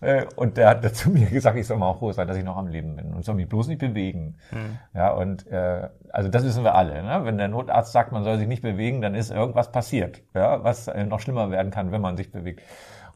Äh, 0.00 0.24
und 0.36 0.56
der 0.56 0.70
hat 0.70 0.94
zu 0.94 1.10
mir 1.10 1.26
gesagt, 1.26 1.56
ich 1.56 1.66
soll 1.66 1.76
mal 1.76 1.88
auch 1.88 1.98
froh 1.98 2.12
sein, 2.12 2.28
dass 2.28 2.36
ich 2.36 2.44
noch 2.44 2.56
am 2.56 2.66
Leben 2.68 2.96
bin 2.96 3.12
und 3.14 3.24
soll 3.24 3.34
mich 3.34 3.48
bloß 3.48 3.68
nicht 3.68 3.78
bewegen. 3.80 4.36
Mhm. 4.50 4.78
Ja, 4.94 5.12
und 5.12 5.46
äh, 5.48 5.88
also 6.10 6.28
das 6.28 6.44
wissen 6.44 6.64
wir 6.64 6.74
alle. 6.74 7.02
Ne? 7.02 7.20
Wenn 7.24 7.38
der 7.38 7.48
Notarzt 7.48 7.92
sagt, 7.92 8.12
man 8.12 8.24
soll 8.24 8.38
sich 8.38 8.48
nicht 8.48 8.62
bewegen, 8.62 9.00
dann 9.00 9.14
ist 9.14 9.30
irgendwas 9.30 9.72
passiert, 9.72 10.22
ja, 10.34 10.64
was 10.64 10.88
äh, 10.88 11.04
noch 11.04 11.20
schlimmer 11.20 11.50
werden 11.50 11.70
kann, 11.70 11.92
wenn 11.92 12.00
man 12.00 12.16
sich 12.16 12.30
bewegt. 12.30 12.62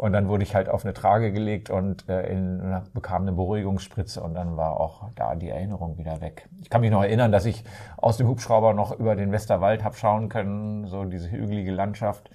Und 0.03 0.13
dann 0.15 0.27
wurde 0.27 0.43
ich 0.43 0.57
halt 0.57 0.69
auf 0.69 0.85
eine 0.85 0.95
Trage 0.95 1.31
gelegt 1.31 1.71
und 1.71 2.09
äh, 2.09 2.27
in, 2.27 2.83
bekam 2.93 3.23
eine 3.23 3.31
Beruhigungsspritze 3.31 4.21
und 4.21 4.35
dann 4.35 4.57
war 4.57 4.81
auch 4.81 5.09
da 5.15 5.37
die 5.37 5.49
Erinnerung 5.49 5.97
wieder 5.97 6.21
weg. 6.21 6.49
Ich 6.61 6.71
kann 6.71 6.81
mich 6.81 6.91
noch 6.91 7.05
erinnern, 7.05 7.31
dass 7.31 7.45
ich 7.45 7.63
aus 7.99 8.17
dem 8.17 8.27
Hubschrauber 8.27 8.75
noch 8.75 8.99
über 8.99 9.15
den 9.15 9.31
Westerwald 9.31 9.85
habe 9.85 9.95
schauen 9.95 10.29
können, 10.29 10.89
so 10.89 11.05
diese 11.05 11.31
hügelige 11.31 11.71
Landschaft. 11.71 12.31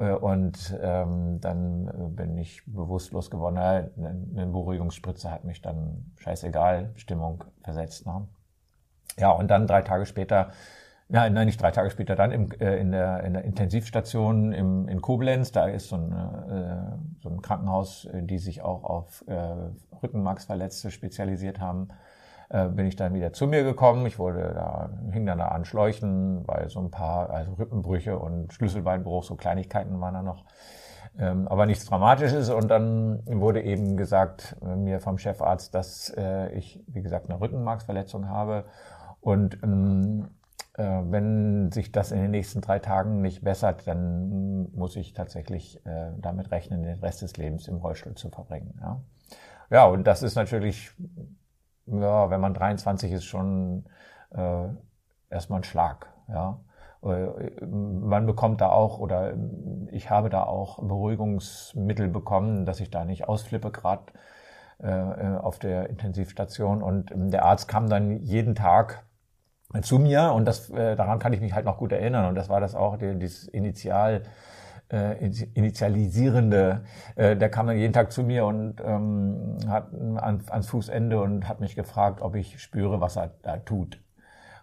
Äh, 0.00 0.10
und 0.10 0.76
ähm, 0.82 1.40
dann 1.40 1.86
äh, 1.86 1.92
bin 2.08 2.36
ich 2.36 2.64
bewusstlos 2.66 3.30
geworden. 3.30 3.58
Eine 3.58 4.46
Beruhigungsspritze 4.46 5.30
hat 5.30 5.44
mich 5.44 5.62
dann 5.62 6.10
scheißegal 6.16 6.90
Stimmung 6.96 7.44
versetzt. 7.62 8.06
Ne? 8.06 8.26
Ja, 9.18 9.30
und 9.30 9.52
dann 9.52 9.68
drei 9.68 9.82
Tage 9.82 10.06
später 10.06 10.48
ja, 11.14 11.30
nein, 11.30 11.46
nicht 11.46 11.62
drei 11.62 11.70
Tage 11.70 11.90
später, 11.90 12.16
dann 12.16 12.32
im, 12.32 12.50
äh, 12.58 12.76
in, 12.76 12.90
der, 12.90 13.22
in 13.22 13.34
der 13.34 13.44
Intensivstation 13.44 14.52
im, 14.52 14.88
in 14.88 15.00
Koblenz. 15.00 15.52
Da 15.52 15.66
ist 15.66 15.88
so 15.88 15.94
ein, 15.94 16.10
äh, 16.10 16.96
so 17.22 17.28
ein 17.28 17.40
Krankenhaus, 17.40 18.06
äh, 18.06 18.24
die 18.24 18.38
sich 18.38 18.62
auch 18.62 18.82
auf 18.82 19.24
äh, 19.28 19.54
Rückenmarksverletzte 20.02 20.90
spezialisiert 20.90 21.60
haben. 21.60 21.86
Äh, 22.48 22.66
bin 22.66 22.86
ich 22.86 22.96
dann 22.96 23.14
wieder 23.14 23.32
zu 23.32 23.46
mir 23.46 23.62
gekommen. 23.62 24.04
Ich 24.06 24.18
wurde 24.18 24.54
da, 24.54 24.90
hing 25.12 25.24
dann 25.24 25.38
da 25.38 25.46
an 25.48 25.64
Schläuchen, 25.64 26.42
weil 26.48 26.68
so 26.68 26.80
ein 26.80 26.90
paar, 26.90 27.30
also 27.30 27.52
Rippenbrüche 27.52 28.18
und 28.18 28.52
Schlüsselbeinbruch, 28.52 29.22
so 29.22 29.36
Kleinigkeiten 29.36 30.00
waren 30.00 30.14
da 30.14 30.22
noch. 30.22 30.44
Ähm, 31.16 31.46
aber 31.46 31.66
nichts 31.66 31.84
Dramatisches. 31.84 32.50
Und 32.50 32.72
dann 32.72 33.22
wurde 33.24 33.62
eben 33.62 33.96
gesagt 33.96 34.56
äh, 34.62 34.74
mir 34.74 34.98
vom 34.98 35.18
Chefarzt, 35.18 35.76
dass 35.76 36.12
äh, 36.16 36.52
ich, 36.54 36.82
wie 36.88 37.02
gesagt, 37.02 37.30
eine 37.30 37.40
Rückenmarksverletzung 37.40 38.28
habe. 38.28 38.64
Und 39.20 39.62
ähm, 39.62 40.24
äh, 40.24 40.43
wenn 40.76 41.70
sich 41.70 41.92
das 41.92 42.10
in 42.10 42.20
den 42.20 42.32
nächsten 42.32 42.60
drei 42.60 42.80
Tagen 42.80 43.22
nicht 43.22 43.44
bessert, 43.44 43.86
dann 43.86 44.72
muss 44.72 44.96
ich 44.96 45.12
tatsächlich 45.12 45.84
äh, 45.86 46.10
damit 46.18 46.50
rechnen, 46.50 46.82
den 46.82 46.98
Rest 46.98 47.22
des 47.22 47.36
Lebens 47.36 47.68
im 47.68 47.76
Rollstuhl 47.76 48.14
zu 48.14 48.28
verbringen. 48.28 48.76
Ja, 48.80 49.00
ja 49.70 49.84
und 49.86 50.04
das 50.04 50.24
ist 50.24 50.34
natürlich, 50.34 50.90
ja, 51.86 52.28
wenn 52.28 52.40
man 52.40 52.54
23 52.54 53.12
ist, 53.12 53.24
schon 53.24 53.84
äh, 54.30 54.66
erstmal 55.30 55.60
ein 55.60 55.64
Schlag. 55.64 56.08
Ja, 56.28 56.58
äh, 57.04 57.64
man 57.66 58.26
bekommt 58.26 58.60
da 58.60 58.70
auch 58.70 58.98
oder 58.98 59.34
ich 59.92 60.10
habe 60.10 60.28
da 60.28 60.42
auch 60.42 60.82
Beruhigungsmittel 60.82 62.08
bekommen, 62.08 62.64
dass 62.66 62.80
ich 62.80 62.90
da 62.90 63.04
nicht 63.04 63.28
ausflippe 63.28 63.70
gerade 63.70 64.12
äh, 64.78 65.36
auf 65.36 65.60
der 65.60 65.88
Intensivstation 65.88 66.82
und 66.82 67.12
der 67.14 67.44
Arzt 67.44 67.68
kam 67.68 67.88
dann 67.88 68.10
jeden 68.22 68.56
Tag 68.56 69.04
zu 69.82 69.98
mir 69.98 70.32
und 70.32 70.44
das 70.44 70.70
äh, 70.70 70.96
daran 70.96 71.18
kann 71.18 71.32
ich 71.32 71.40
mich 71.40 71.54
halt 71.54 71.64
noch 71.64 71.78
gut 71.78 71.92
erinnern 71.92 72.26
und 72.26 72.34
das 72.34 72.48
war 72.48 72.60
das 72.60 72.74
auch 72.74 72.96
dieses 72.98 73.48
Initial 73.48 74.22
äh, 74.92 75.26
initialisierende 75.54 76.84
äh, 77.16 77.36
der 77.36 77.48
kam 77.48 77.66
dann 77.66 77.78
jeden 77.78 77.92
Tag 77.92 78.12
zu 78.12 78.22
mir 78.22 78.44
und 78.44 78.80
ähm, 78.84 79.56
hat 79.66 79.92
an, 79.94 80.42
ans 80.48 80.68
Fußende 80.68 81.20
und 81.20 81.48
hat 81.48 81.60
mich 81.60 81.74
gefragt 81.74 82.20
ob 82.22 82.36
ich 82.36 82.60
spüre 82.60 83.00
was 83.00 83.16
er 83.16 83.30
da 83.42 83.56
tut 83.56 84.03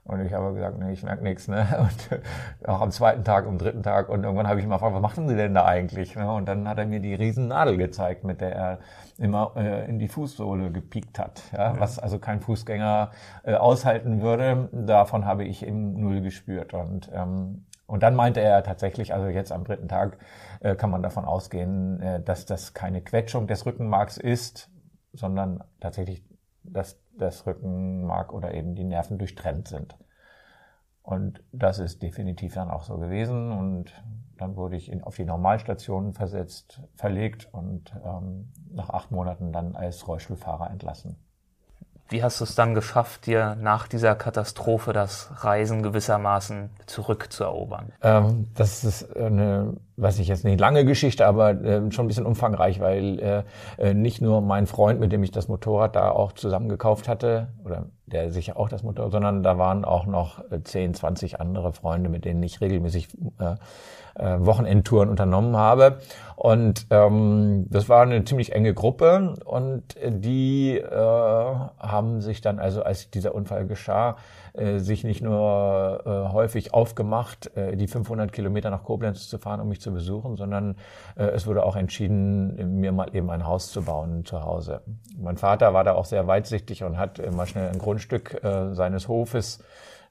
und 0.03 0.25
ich 0.25 0.33
habe 0.33 0.53
gesagt, 0.53 0.79
nee, 0.79 0.91
ich 0.91 1.03
merke 1.03 1.23
nichts. 1.23 1.47
Ne? 1.47 1.67
Und 1.79 2.67
auch 2.67 2.81
am 2.81 2.89
zweiten 2.89 3.23
Tag, 3.23 3.45
am 3.45 3.59
dritten 3.59 3.83
Tag. 3.83 4.09
Und 4.09 4.23
irgendwann 4.23 4.47
habe 4.47 4.59
ich 4.59 4.65
ihn 4.65 4.69
mal 4.69 4.77
gefragt, 4.77 4.95
was 4.95 5.01
machen 5.01 5.29
Sie 5.29 5.35
denn 5.35 5.53
da 5.53 5.65
eigentlich? 5.65 6.15
Ne? 6.15 6.31
Und 6.31 6.47
dann 6.47 6.67
hat 6.67 6.79
er 6.79 6.87
mir 6.87 6.99
die 6.99 7.13
Riesennadel 7.13 7.77
gezeigt, 7.77 8.23
mit 8.23 8.41
der 8.41 8.55
er 8.55 8.79
immer 9.19 9.53
äh, 9.55 9.87
in 9.87 9.99
die 9.99 10.07
Fußsohle 10.07 10.71
gepiekt 10.71 11.19
hat. 11.19 11.43
Ja? 11.55 11.79
Was 11.79 11.99
also 11.99 12.17
kein 12.17 12.41
Fußgänger 12.41 13.11
äh, 13.43 13.53
aushalten 13.53 14.21
würde. 14.21 14.69
Davon 14.71 15.25
habe 15.25 15.43
ich 15.43 15.65
eben 15.65 15.99
null 16.01 16.21
gespürt. 16.21 16.73
Und, 16.73 17.11
ähm, 17.13 17.65
und 17.85 18.01
dann 18.01 18.15
meinte 18.15 18.41
er 18.41 18.63
tatsächlich, 18.63 19.13
also 19.13 19.27
jetzt 19.27 19.51
am 19.51 19.63
dritten 19.63 19.87
Tag 19.87 20.17
äh, 20.61 20.75
kann 20.75 20.89
man 20.89 21.03
davon 21.03 21.25
ausgehen, 21.25 22.01
äh, 22.01 22.19
dass 22.19 22.47
das 22.47 22.73
keine 22.73 23.01
Quetschung 23.01 23.45
des 23.45 23.67
Rückenmarks 23.67 24.17
ist, 24.17 24.71
sondern 25.13 25.63
tatsächlich 25.79 26.23
dass 26.63 26.99
das 27.17 27.45
Rückenmark 27.45 28.33
oder 28.33 28.53
eben 28.53 28.75
die 28.75 28.83
Nerven 28.83 29.17
durchtrennt 29.17 29.67
sind. 29.67 29.97
Und 31.03 31.43
das 31.51 31.79
ist 31.79 32.03
definitiv 32.03 32.53
dann 32.53 32.69
auch 32.69 32.83
so 32.83 32.97
gewesen. 32.97 33.51
Und 33.51 34.03
dann 34.37 34.55
wurde 34.55 34.75
ich 34.75 34.91
in, 34.91 35.03
auf 35.03 35.15
die 35.15 35.25
Normalstation 35.25 36.13
versetzt, 36.13 36.81
verlegt 36.95 37.49
und 37.51 37.93
ähm, 38.03 38.51
nach 38.71 38.89
acht 38.89 39.11
Monaten 39.11 39.51
dann 39.51 39.75
als 39.75 40.07
Rollstuhlfahrer 40.07 40.69
entlassen. 40.69 41.17
Wie 42.11 42.21
hast 42.21 42.41
du 42.41 42.43
es 42.43 42.55
dann 42.55 42.75
geschafft, 42.75 43.25
dir 43.25 43.55
nach 43.61 43.87
dieser 43.87 44.15
Katastrophe 44.15 44.91
das 44.91 45.31
Reisen 45.37 45.81
gewissermaßen 45.81 46.69
zurückzuerobern? 46.85 47.93
Ähm, 48.03 48.47
das 48.53 48.83
ist 48.83 49.15
eine, 49.15 49.77
weiß 49.95 50.19
ich 50.19 50.27
jetzt 50.27 50.43
nicht 50.43 50.59
lange 50.59 50.83
Geschichte, 50.83 51.25
aber 51.25 51.51
äh, 51.51 51.89
schon 51.89 52.03
ein 52.03 52.07
bisschen 52.09 52.25
umfangreich, 52.25 52.81
weil 52.81 53.17
äh, 53.19 53.43
äh, 53.77 53.93
nicht 53.93 54.21
nur 54.21 54.41
mein 54.41 54.67
Freund, 54.67 54.99
mit 54.99 55.13
dem 55.13 55.23
ich 55.23 55.31
das 55.31 55.47
Motorrad 55.47 55.95
da 55.95 56.11
auch 56.11 56.33
zusammen 56.33 56.67
gekauft 56.67 57.07
hatte, 57.07 57.47
oder 57.63 57.85
der 58.07 58.29
sich 58.29 58.57
auch 58.57 58.67
das 58.67 58.83
Motorrad, 58.83 59.13
sondern 59.13 59.41
da 59.41 59.57
waren 59.57 59.85
auch 59.85 60.05
noch 60.05 60.43
10, 60.65 60.91
äh, 60.91 60.93
20 60.93 61.39
andere 61.39 61.71
Freunde, 61.71 62.09
mit 62.09 62.25
denen 62.25 62.43
ich 62.43 62.59
regelmäßig 62.59 63.07
äh, 63.39 63.55
äh, 64.15 64.37
Wochenendtouren 64.39 65.09
unternommen 65.09 65.55
habe. 65.55 65.99
Und 66.35 66.87
ähm, 66.89 67.67
das 67.69 67.87
war 67.87 68.01
eine 68.01 68.23
ziemlich 68.23 68.53
enge 68.53 68.73
Gruppe 68.73 69.35
und 69.45 69.83
die 70.03 70.75
äh, 70.75 70.89
haben 70.89 72.21
sich 72.21 72.41
dann, 72.41 72.57
also 72.57 72.81
als 72.81 73.11
dieser 73.11 73.35
Unfall 73.35 73.67
geschah, 73.67 74.15
äh, 74.53 74.79
sich 74.79 75.03
nicht 75.03 75.21
nur 75.21 76.01
äh, 76.03 76.33
häufig 76.33 76.73
aufgemacht, 76.73 77.55
äh, 77.55 77.77
die 77.77 77.87
500 77.87 78.31
Kilometer 78.31 78.71
nach 78.71 78.83
Koblenz 78.83 79.29
zu 79.29 79.37
fahren, 79.37 79.61
um 79.61 79.69
mich 79.69 79.81
zu 79.81 79.93
besuchen, 79.93 80.35
sondern 80.35 80.77
äh, 81.15 81.25
es 81.25 81.45
wurde 81.45 81.63
auch 81.63 81.75
entschieden, 81.75 82.79
mir 82.79 82.91
mal 82.91 83.15
eben 83.15 83.29
ein 83.29 83.45
Haus 83.45 83.71
zu 83.71 83.83
bauen 83.83 84.25
zu 84.25 84.43
Hause. 84.43 84.81
Mein 85.19 85.37
Vater 85.37 85.75
war 85.75 85.83
da 85.83 85.93
auch 85.93 86.05
sehr 86.05 86.25
weitsichtig 86.25 86.83
und 86.83 86.97
hat 86.97 87.19
immer 87.19 87.45
schnell 87.45 87.69
ein 87.69 87.77
Grundstück 87.77 88.43
äh, 88.43 88.73
seines 88.73 89.07
Hofes 89.07 89.59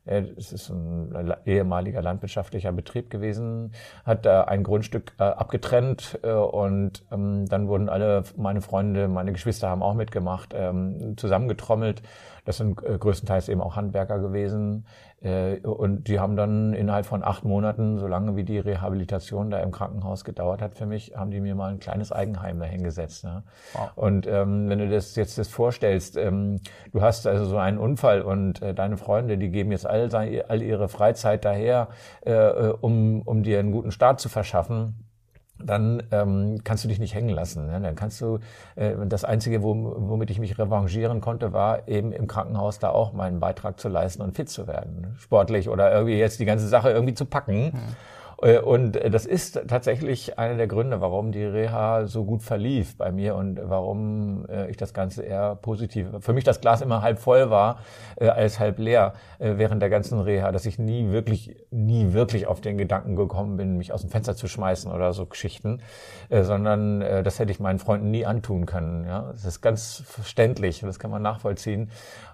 es 0.05 0.53
ist 0.53 0.71
ein 0.71 1.35
ehemaliger 1.45 2.03
landwirtschaftlicher 2.03 2.73
Betrieb 2.73 3.11
gewesen, 3.11 3.73
hat 4.05 4.27
da 4.27 4.45
ein 4.45 4.63
Grundstück 4.63 5.13
äh, 5.19 5.25
abgetrennt 5.25 6.19
äh, 6.23 6.33
und 6.33 7.05
ähm, 7.13 7.47
dann 7.47 7.69
wurden 7.69 7.89
alle 7.89 8.25
meine 8.37 8.61
Freunde, 8.61 9.09
meine 9.09 9.33
Geschwister 9.33 9.69
haben 9.69 9.83
auch 9.83 9.95
mitgemacht, 9.95 10.55
ähm, 10.57 11.17
zusammengetrommelt 11.17 12.03
das 12.45 12.57
sind 12.57 12.83
äh, 12.83 12.99
größtenteils 12.99 13.49
eben 13.49 13.61
auch 13.61 13.77
Handwerker 13.77 14.19
gewesen. 14.19 14.85
Äh, 15.23 15.59
und 15.59 16.09
die 16.09 16.19
haben 16.19 16.37
dann 16.37 16.73
innerhalb 16.73 17.07
von 17.07 17.23
acht 17.23 17.45
Monaten, 17.45 17.99
solange 17.99 18.37
wie 18.37 18.45
die 18.45 18.59
Rehabilitation 18.59 19.51
da 19.51 19.61
im 19.61 19.71
Krankenhaus 19.71 20.25
gedauert 20.25 20.63
hat 20.63 20.75
für 20.75 20.87
mich, 20.87 21.13
haben 21.17 21.31
die 21.31 21.41
mir 21.41 21.55
mal 21.55 21.71
ein 21.71 21.79
kleines 21.79 22.11
Eigenheim 22.11 22.59
dahingesetzt. 22.59 23.25
Ne? 23.25 23.43
Wow. 23.75 23.91
Und 23.97 24.27
ähm, 24.27 24.69
wenn 24.69 24.79
du 24.79 24.89
das 24.89 25.17
jetzt 25.17 25.37
das 25.39 25.49
vorstellst, 25.49 26.17
ähm, 26.17 26.61
du 26.93 27.03
hast 27.03 27.27
also 27.27 27.45
so 27.45 27.59
einen 27.59 27.79
Unfall 27.79 28.23
und 28.23 28.63
äh, 28.63 28.75
deine 28.75 28.97
Freunde, 28.97 29.37
die 29.37 29.51
geben 29.51 29.73
jetzt 29.73 29.87
all, 29.87 30.15
all 30.15 30.63
ihre 30.63 30.89
Freizeit 30.89 31.45
daher, 31.45 31.89
äh, 32.25 32.33
äh, 32.33 32.75
um, 32.81 33.23
um 33.23 33.43
dir 33.43 33.59
einen 33.59 33.73
guten 33.73 33.93
Start 33.93 34.21
zu 34.21 34.29
verschaffen 34.29 35.10
dann 35.65 36.03
ähm, 36.11 36.61
kannst 36.65 36.85
du 36.85 36.89
dich 36.89 36.99
nicht 36.99 37.15
hängen 37.15 37.31
lassen. 37.31 37.67
Ne? 37.67 37.81
Dann 37.81 37.95
kannst 37.95 38.21
du, 38.21 38.39
äh, 38.77 38.95
das 39.07 39.25
Einzige, 39.25 39.63
womit 39.63 40.31
ich 40.31 40.39
mich 40.39 40.59
revanchieren 40.59 41.21
konnte, 41.21 41.53
war 41.53 41.89
eben 41.89 42.13
im 42.13 42.27
Krankenhaus 42.27 42.79
da 42.79 42.91
auch 42.91 43.13
meinen 43.13 43.41
Beitrag 43.41 43.79
zu 43.81 43.89
leisten 43.89 44.23
und 44.23 44.37
fit 44.37 44.49
zu 44.49 44.67
werden. 44.67 45.15
Sportlich 45.19 45.69
oder 45.69 45.93
irgendwie 45.93 46.19
jetzt 46.19 46.41
die 46.41 46.45
ganze 46.45 46.69
Sache 46.69 46.91
irgendwie 46.91 47.15
zu 47.15 47.25
packen. 47.25 47.67
Mhm. 47.67 47.97
Äh, 48.43 48.59
und 48.59 48.99
das 49.13 49.27
ist 49.27 49.61
tatsächlich 49.69 50.39
einer 50.39 50.57
der 50.57 50.67
Gründe, 50.67 51.01
warum 51.01 51.33
die 51.33 51.45
Reha 51.45 52.07
so 52.07 52.25
gut 52.25 52.43
verlief 52.43 52.97
bei 52.97 53.13
mir 53.13 53.35
und 53.35 53.61
warum 53.63 54.47
äh, 54.49 54.71
ich 54.71 54.77
das 54.77 54.95
Ganze 54.95 55.23
eher 55.23 55.57
positiv, 55.57 56.09
für 56.21 56.33
mich 56.33 56.45
das 56.45 56.61
Glas 56.61 56.81
immer 56.81 57.03
halb 57.03 57.19
voll 57.19 57.51
war 57.51 57.81
äh, 58.17 58.29
als 58.29 58.59
halb 58.59 58.79
leer 58.79 59.15
während 59.39 59.81
der 59.81 59.89
ganzen 59.89 60.21
Reha, 60.21 60.53
dass 60.53 60.67
ich 60.67 60.79
nie 60.79 61.13
wirklich, 61.13 61.57
nie 61.71 62.13
wirklich 62.13 62.47
auf 62.47 62.61
den 62.61 62.77
Gedanken 62.77 63.17
gekommen 63.17 63.57
bin, 63.57 63.79
mich 63.79 63.91
aus 63.91 64.03
dem 64.03 64.11
Fenster 64.11 64.37
zu 64.37 64.49
schmeißen 64.49 64.93
oder 64.93 65.15
so 65.15 65.25
Geschichten, 65.25 65.81
sondern 66.29 67.01
das 67.01 67.39
hätte 67.39 67.51
ich 67.51 67.59
meinen 67.59 67.79
Freunden 67.79 68.11
nie 68.11 68.27
antun 68.27 68.67
können. 68.67 69.07
Ja, 69.07 69.31
das 69.33 69.47
ist 69.47 69.63
ganz 69.63 70.03
verständlich, 70.07 70.81
das 70.81 70.99
kann 70.99 71.11
man 71.11 71.23
nachvollziehen. 71.23 71.91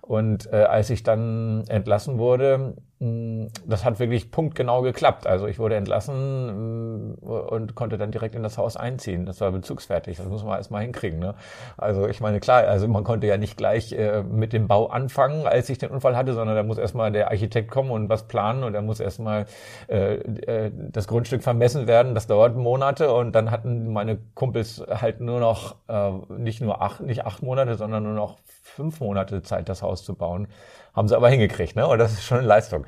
Und 0.06 0.52
äh, 0.52 0.62
als 0.62 0.88
ich 0.90 1.02
dann 1.02 1.64
entlassen 1.66 2.18
wurde, 2.18 2.74
mh, 3.00 3.08
mm, 3.08 3.48
das 3.66 3.84
hat 3.84 3.98
wirklich 3.98 4.30
punktgenau 4.30 4.82
geklappt. 4.82 5.26
Also 5.26 5.48
ich 5.48 5.58
wurde 5.58 5.74
entlassen 5.74 7.16
mh, 7.16 7.16
mm, 7.20 7.28
und 7.28 7.74
konnte 7.74 7.98
dann 7.98 8.12
direkt 8.12 8.36
in 8.36 8.44
das 8.44 8.56
Haus 8.56 8.76
einziehen. 8.76 9.26
Das 9.26 9.40
war 9.40 9.50
bezugsfertig. 9.50 10.16
Das 10.16 10.28
muss 10.28 10.44
man 10.44 10.58
erstmal 10.58 10.82
hinkriegen. 10.82 11.18
Ne? 11.18 11.34
Also 11.76 12.06
ich 12.06 12.20
meine, 12.20 12.38
klar, 12.38 12.68
also 12.68 12.86
man 12.86 13.02
konnte 13.02 13.26
ja 13.26 13.36
nicht 13.36 13.56
gleich 13.56 13.92
äh, 13.92 14.22
mit 14.22 14.52
dem 14.52 14.68
Bau 14.68 14.86
anfangen, 14.86 15.44
als 15.44 15.68
ich 15.70 15.78
den 15.78 15.90
Unfall 15.90 16.16
hatte, 16.16 16.34
sondern 16.34 16.54
da 16.54 16.62
muss 16.62 16.78
erstmal 16.78 17.10
der 17.10 17.32
Architekt 17.32 17.68
kommen 17.72 17.90
und 17.90 18.08
was 18.08 18.28
planen 18.28 18.62
und 18.62 18.74
da 18.74 18.82
muss 18.82 19.00
erstmal 19.00 19.46
äh, 19.88 20.14
äh, 20.14 20.70
das 20.72 21.08
Grundstück 21.08 21.42
vermessen 21.42 21.88
werden. 21.88 22.14
Das 22.14 22.28
dauert 22.28 22.54
Monate 22.54 23.12
und 23.12 23.34
dann 23.34 23.50
hatten 23.50 23.92
meine 23.92 24.18
Kumpels 24.34 24.84
halt 24.88 25.20
nur 25.20 25.40
noch 25.40 25.74
äh, 25.88 26.12
nicht 26.38 26.60
nur 26.60 26.80
acht, 26.80 27.00
nicht 27.00 27.26
acht 27.26 27.42
Monate, 27.42 27.74
sondern 27.74 28.04
nur 28.04 28.14
noch 28.14 28.36
fünf 28.76 29.00
Monate 29.00 29.42
Zeit, 29.42 29.68
das 29.68 29.82
Haus 29.82 30.04
zu 30.04 30.14
bauen. 30.14 30.48
Haben 30.94 31.08
sie 31.08 31.16
aber 31.16 31.28
hingekriegt, 31.30 31.76
ne? 31.76 31.86
Und 31.86 31.98
das 31.98 32.12
ist 32.12 32.24
schon 32.24 32.38
eine 32.38 32.46
Leistung. 32.46 32.84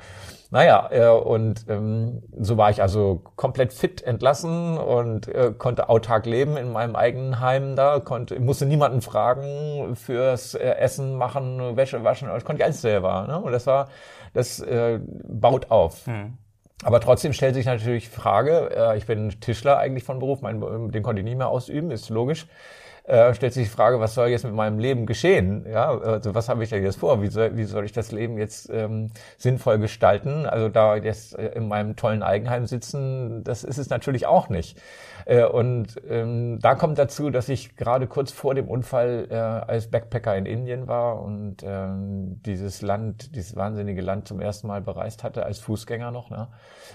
Naja, 0.51 0.89
äh, 0.91 1.09
und 1.09 1.65
ähm, 1.67 2.23
so 2.37 2.57
war 2.57 2.69
ich 2.69 2.81
also 2.81 3.21
komplett 3.35 3.73
fit 3.73 4.01
entlassen 4.01 4.77
und 4.77 5.27
äh, 5.27 5.53
konnte 5.55 5.89
autark 5.89 6.25
leben 6.25 6.57
in 6.57 6.71
meinem 6.71 6.95
eigenen 6.95 7.39
Heim 7.39 7.75
da, 7.75 7.99
konnte, 7.99 8.39
musste 8.39 8.65
niemanden 8.65 9.01
fragen 9.01 9.95
fürs 9.95 10.55
äh, 10.55 10.59
Essen 10.59 11.17
machen, 11.17 11.75
Wäsche 11.75 12.03
waschen, 12.03 12.29
ich 12.35 12.45
konnte 12.45 12.63
alles 12.63 12.81
selber. 12.81 13.27
Ne? 13.27 13.39
Und 13.39 13.51
das 13.51 13.67
war, 13.67 13.89
das 14.33 14.59
äh, 14.59 14.99
baut 15.27 15.69
auf. 15.69 16.05
Hm. 16.07 16.37
Aber 16.83 16.99
trotzdem 17.01 17.33
stellt 17.33 17.55
sich 17.55 17.65
natürlich 17.65 18.05
die 18.05 18.15
Frage, 18.15 18.71
äh, 18.75 18.97
ich 18.97 19.05
bin 19.05 19.29
Tischler 19.41 19.77
eigentlich 19.77 20.03
von 20.03 20.17
Beruf, 20.19 20.41
mein, 20.41 20.61
den 20.91 21.03
konnte 21.03 21.21
ich 21.21 21.25
nie 21.25 21.35
mehr 21.35 21.49
ausüben, 21.49 21.91
ist 21.91 22.09
logisch 22.09 22.47
äh, 23.09 23.33
stellt 23.33 23.53
sich 23.53 23.67
die 23.67 23.73
Frage, 23.73 23.99
was 23.99 24.13
soll 24.13 24.27
jetzt 24.29 24.45
mit 24.45 24.53
meinem 24.53 24.77
Leben 24.77 25.05
geschehen? 25.07 25.65
Ja, 25.69 25.97
also 25.97 26.35
was 26.35 26.47
habe 26.47 26.63
ich 26.63 26.69
da 26.69 26.75
jetzt 26.75 26.99
vor? 26.99 27.21
Wie 27.21 27.27
soll, 27.27 27.57
wie 27.57 27.63
soll 27.63 27.83
ich 27.83 27.91
das 27.91 28.11
Leben 28.11 28.37
jetzt 28.37 28.69
ähm, 28.71 29.09
sinnvoll 29.37 29.79
gestalten? 29.79 30.45
Also 30.45 30.69
da 30.69 30.95
jetzt 30.95 31.37
äh, 31.37 31.47
in 31.55 31.67
meinem 31.67 31.95
tollen 31.95 32.21
Eigenheim 32.21 32.67
sitzen, 32.67 33.43
das 33.43 33.63
ist 33.63 33.79
es 33.79 33.89
natürlich 33.89 34.27
auch 34.27 34.49
nicht. 34.49 34.77
Äh, 35.29 35.45
und 35.45 36.01
ähm, 36.09 36.57
da 36.59 36.73
kommt 36.73 36.97
dazu, 36.97 37.29
dass 37.29 37.49
ich 37.49 37.75
gerade 37.75 38.07
kurz 38.07 38.31
vor 38.31 38.55
dem 38.55 38.67
Unfall 38.67 39.27
äh, 39.29 39.35
als 39.35 39.91
Backpacker 39.91 40.35
in 40.35 40.47
Indien 40.47 40.87
war 40.87 41.21
und 41.21 41.57
ähm, 41.61 42.41
dieses 42.43 42.81
Land, 42.81 43.35
dieses 43.35 43.55
wahnsinnige 43.55 44.01
Land 44.01 44.27
zum 44.27 44.41
ersten 44.41 44.65
Mal 44.65 44.81
bereist 44.81 45.23
hatte, 45.23 45.45
als 45.45 45.59
Fußgänger 45.59 46.09
noch. 46.09 46.31
Ne? 46.31 46.47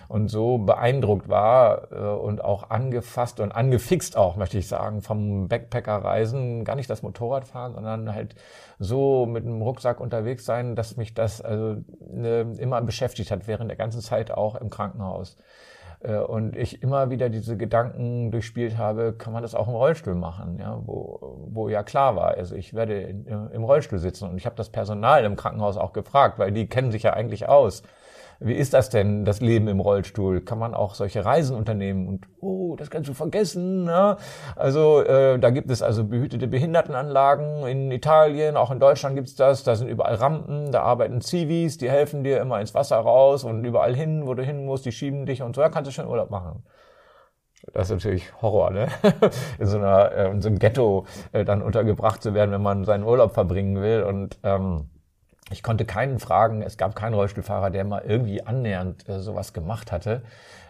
Und 0.08 0.32
so 0.32 0.58
beeindruckt 0.58 1.28
war 1.28 1.92
äh, 1.92 1.96
und 1.96 2.42
auch 2.42 2.70
angefasst 2.70 3.38
und 3.38 3.52
angefixt 3.52 4.16
auch, 4.16 4.34
möchte 4.34 4.58
ich 4.58 4.66
sagen, 4.66 5.00
vom 5.00 5.46
Backpackerreisen, 5.46 6.64
gar 6.64 6.74
nicht 6.74 6.90
das 6.90 7.02
Motorradfahren, 7.02 7.74
sondern 7.74 8.12
halt 8.12 8.34
so 8.80 9.26
mit 9.26 9.44
einem 9.44 9.62
Rucksack 9.62 10.00
unterwegs 10.00 10.44
sein, 10.44 10.74
dass 10.74 10.96
mich 10.96 11.14
das 11.14 11.40
also 11.40 11.76
ne, 12.00 12.52
immer 12.58 12.82
beschäftigt 12.82 13.30
hat, 13.30 13.46
während 13.46 13.70
der 13.70 13.78
ganzen 13.78 14.00
Zeit 14.00 14.32
auch 14.32 14.56
im 14.56 14.70
Krankenhaus. 14.70 15.36
Äh, 16.04 16.18
und 16.18 16.54
ich 16.56 16.82
immer 16.82 17.10
wieder 17.10 17.28
diese 17.30 17.56
Gedanken 17.56 18.30
durchspielt 18.30 18.76
habe, 18.78 19.14
kann 19.14 19.32
man 19.32 19.42
das 19.42 19.54
auch 19.54 19.68
im 19.68 19.74
Rollstuhl 19.74 20.14
machen, 20.14 20.58
ja, 20.58 20.80
wo, 20.84 21.48
wo 21.48 21.68
ja 21.68 21.82
klar 21.82 22.14
war, 22.14 22.34
also 22.34 22.54
ich 22.54 22.74
werde 22.74 23.00
im 23.52 23.64
Rollstuhl 23.64 23.98
sitzen 23.98 24.28
und 24.28 24.36
ich 24.36 24.46
habe 24.46 24.56
das 24.56 24.68
Personal 24.70 25.24
im 25.24 25.36
Krankenhaus 25.36 25.76
auch 25.76 25.92
gefragt, 25.92 26.38
weil 26.38 26.52
die 26.52 26.68
kennen 26.68 26.92
sich 26.92 27.04
ja 27.04 27.14
eigentlich 27.14 27.48
aus. 27.48 27.82
Wie 28.40 28.54
ist 28.54 28.74
das 28.74 28.90
denn, 28.90 29.24
das 29.24 29.40
Leben 29.40 29.68
im 29.68 29.80
Rollstuhl? 29.80 30.40
Kann 30.40 30.58
man 30.58 30.74
auch 30.74 30.94
solche 30.94 31.24
Reisen 31.24 31.56
unternehmen? 31.56 32.08
Und 32.08 32.26
oh, 32.40 32.76
das 32.76 32.90
kannst 32.90 33.08
du 33.08 33.14
vergessen. 33.14 33.84
Ne? 33.84 34.16
Also 34.56 35.02
äh, 35.02 35.38
da 35.38 35.50
gibt 35.50 35.70
es 35.70 35.82
also 35.82 36.04
behütete 36.04 36.46
Behindertenanlagen 36.46 37.66
in 37.66 37.90
Italien, 37.90 38.56
auch 38.56 38.70
in 38.70 38.80
Deutschland 38.80 39.16
gibt's 39.16 39.34
das. 39.34 39.64
Da 39.64 39.76
sind 39.76 39.88
überall 39.88 40.14
Rampen, 40.16 40.72
da 40.72 40.82
arbeiten 40.82 41.20
Zivis, 41.20 41.78
die 41.78 41.90
helfen 41.90 42.24
dir 42.24 42.40
immer 42.40 42.60
ins 42.60 42.74
Wasser 42.74 42.96
raus 42.96 43.44
und 43.44 43.64
überall 43.64 43.94
hin, 43.94 44.26
wo 44.26 44.34
du 44.34 44.42
hin 44.42 44.64
musst, 44.64 44.84
die 44.84 44.92
schieben 44.92 45.26
dich 45.26 45.42
und 45.42 45.54
so. 45.54 45.62
Da 45.62 45.68
kannst 45.68 45.88
du 45.88 45.92
schon 45.92 46.08
Urlaub 46.08 46.30
machen. 46.30 46.64
Das 47.72 47.88
ist 47.88 47.96
natürlich 47.96 48.42
Horror, 48.42 48.70
ne? 48.70 48.88
in 49.58 49.66
so 49.66 49.78
einer 49.78 50.12
äh, 50.12 50.30
in 50.30 50.42
so 50.42 50.48
einem 50.48 50.58
Ghetto 50.58 51.06
äh, 51.32 51.44
dann 51.44 51.62
untergebracht 51.62 52.22
zu 52.22 52.34
werden, 52.34 52.50
wenn 52.50 52.62
man 52.62 52.84
seinen 52.84 53.04
Urlaub 53.04 53.32
verbringen 53.32 53.80
will 53.80 54.02
und 54.02 54.38
ähm, 54.42 54.90
ich 55.50 55.62
konnte 55.62 55.84
keinen 55.84 56.18
fragen, 56.18 56.62
es 56.62 56.76
gab 56.76 56.96
keinen 56.96 57.14
Rollstuhlfahrer, 57.14 57.70
der 57.70 57.84
mal 57.84 58.02
irgendwie 58.06 58.42
annähernd 58.42 59.08
äh, 59.08 59.20
sowas 59.20 59.52
gemacht 59.52 59.92
hatte. 59.92 60.22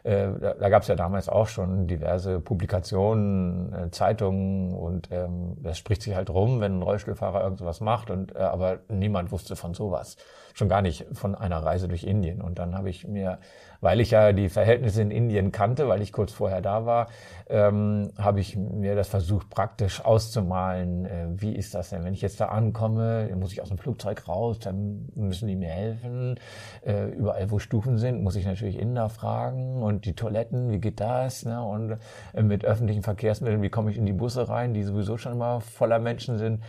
Äh, 0.04 0.28
da 0.38 0.54
da 0.54 0.68
gab 0.68 0.82
es 0.82 0.88
ja 0.88 0.94
damals 0.94 1.28
auch 1.28 1.48
schon 1.48 1.86
diverse 1.86 2.38
Publikationen, 2.38 3.72
äh, 3.72 3.90
Zeitungen 3.90 4.72
und 4.74 5.08
ähm, 5.10 5.56
das 5.62 5.78
spricht 5.78 6.02
sich 6.02 6.14
halt 6.14 6.30
rum, 6.30 6.60
wenn 6.60 6.78
ein 6.78 6.82
Rollstuhlfahrer 6.82 7.42
irgend 7.42 7.58
sowas 7.58 7.80
macht 7.80 8.10
und 8.10 8.36
äh, 8.36 8.38
aber 8.38 8.78
niemand 8.88 9.32
wusste 9.32 9.56
von 9.56 9.74
sowas. 9.74 10.16
Schon 10.52 10.68
gar 10.68 10.82
nicht 10.82 11.06
von 11.12 11.34
einer 11.34 11.64
Reise 11.64 11.88
durch 11.88 12.04
Indien. 12.04 12.40
Und 12.40 12.60
dann 12.60 12.76
habe 12.76 12.88
ich 12.88 13.08
mir 13.08 13.38
weil 13.84 14.00
ich 14.00 14.12
ja 14.12 14.32
die 14.32 14.48
Verhältnisse 14.48 15.02
in 15.02 15.10
Indien 15.10 15.52
kannte, 15.52 15.86
weil 15.88 16.00
ich 16.00 16.10
kurz 16.10 16.32
vorher 16.32 16.62
da 16.62 16.86
war, 16.86 17.08
ähm, 17.50 18.12
habe 18.16 18.40
ich 18.40 18.56
mir 18.56 18.96
das 18.96 19.08
versucht 19.08 19.50
praktisch 19.50 20.02
auszumalen. 20.02 21.04
Äh, 21.04 21.26
wie 21.36 21.54
ist 21.54 21.74
das 21.74 21.90
denn, 21.90 22.02
wenn 22.02 22.14
ich 22.14 22.22
jetzt 22.22 22.40
da 22.40 22.46
ankomme, 22.46 23.28
muss 23.38 23.52
ich 23.52 23.60
aus 23.60 23.68
dem 23.68 23.76
Flugzeug 23.76 24.26
raus, 24.26 24.58
dann 24.58 25.10
müssen 25.14 25.48
die 25.48 25.54
mir 25.54 25.68
helfen. 25.68 26.40
Äh, 26.82 27.08
überall, 27.08 27.50
wo 27.50 27.58
Stufen 27.58 27.98
sind, 27.98 28.22
muss 28.22 28.36
ich 28.36 28.46
natürlich 28.46 28.82
da 28.94 29.10
fragen 29.10 29.82
und 29.82 29.93
die 30.00 30.14
Toiletten, 30.14 30.70
wie 30.70 30.80
geht 30.80 31.00
das? 31.00 31.44
Ne? 31.44 31.62
Und 31.62 31.98
äh, 32.32 32.42
mit 32.42 32.64
öffentlichen 32.64 33.02
Verkehrsmitteln, 33.02 33.62
wie 33.62 33.70
komme 33.70 33.90
ich 33.90 33.96
in 33.96 34.06
die 34.06 34.12
Busse 34.12 34.48
rein, 34.48 34.74
die 34.74 34.82
sowieso 34.82 35.16
schon 35.16 35.32
immer 35.32 35.60
voller 35.60 35.98
Menschen 35.98 36.38
sind 36.38 36.62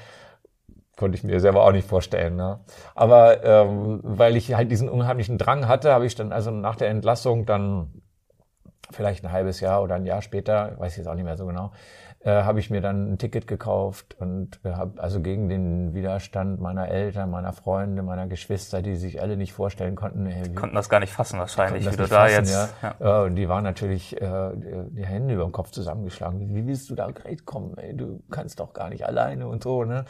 konnte 0.98 1.18
ich 1.18 1.24
mir 1.24 1.40
selber 1.40 1.66
auch 1.66 1.72
nicht 1.72 1.88
vorstellen. 1.88 2.36
Ne? 2.36 2.60
Aber 2.94 3.44
ähm, 3.44 4.00
weil 4.04 4.36
ich 4.36 4.54
halt 4.54 4.72
diesen 4.72 4.90
unheimlichen 4.90 5.38
Drang 5.38 5.68
hatte, 5.68 5.92
habe 5.92 6.06
ich 6.06 6.16
dann 6.16 6.32
also 6.32 6.52
nach 6.52 6.76
der 6.76 6.90
Entlassung 6.90 7.46
dann 7.46 8.02
vielleicht 8.92 9.24
ein 9.24 9.32
halbes 9.32 9.60
Jahr 9.60 9.84
oder 9.84 9.96
ein 9.96 10.06
Jahr 10.06 10.22
später, 10.22 10.74
weiß 10.78 10.94
ich 10.94 11.00
jetzt 11.00 11.08
auch 11.08 11.16
nicht 11.16 11.26
mehr 11.26 11.38
so 11.38 11.46
genau, 11.46 11.72
äh, 12.26 12.44
habe 12.44 12.60
ich 12.60 12.72
mir 12.72 12.82
dann 12.82 13.14
ein 13.14 13.18
Ticket 13.20 13.46
gekauft 13.46 14.16
und 14.20 14.60
äh, 14.64 14.72
habe 14.72 15.00
also 15.02 15.22
gegen 15.22 15.48
den 15.48 15.94
Widerstand 15.94 16.60
meiner 16.60 16.90
Eltern, 16.90 17.30
meiner 17.30 17.54
Freunde, 17.54 18.02
meiner 18.02 18.26
Geschwister, 18.26 18.82
die 18.82 18.96
sich 18.96 19.22
alle 19.22 19.38
nicht 19.38 19.54
vorstellen 19.54 19.96
konnten. 19.96 20.26
Ey, 20.26 20.42
die 20.42 20.56
konnten 20.56 20.76
das 20.76 20.90
gar 20.90 21.00
nicht 21.00 21.14
fassen 21.14 21.38
wahrscheinlich, 21.38 21.86
wie 21.86 21.96
du 21.96 22.08
da 22.08 22.26
fassen, 22.26 22.34
jetzt. 22.34 22.74
Ja. 22.82 22.96
ja. 23.00 23.22
und 23.22 23.36
die 23.36 23.48
waren 23.48 23.64
natürlich 23.64 24.20
äh, 24.20 24.50
die 24.56 25.06
Hände 25.06 25.36
über 25.36 25.44
den 25.44 25.52
Kopf 25.52 25.70
zusammengeschlagen. 25.70 26.56
Wie 26.56 26.66
willst 26.66 26.90
du 26.90 26.96
da 26.96 27.12
great 27.12 27.46
kommen? 27.46 27.78
Ey, 27.78 27.96
du 27.96 28.24
kannst 28.32 28.60
doch 28.60 28.74
gar 28.74 28.90
nicht 28.90 29.06
alleine 29.06 29.48
und 29.48 29.62
so. 29.62 29.84
Ne? 29.84 30.06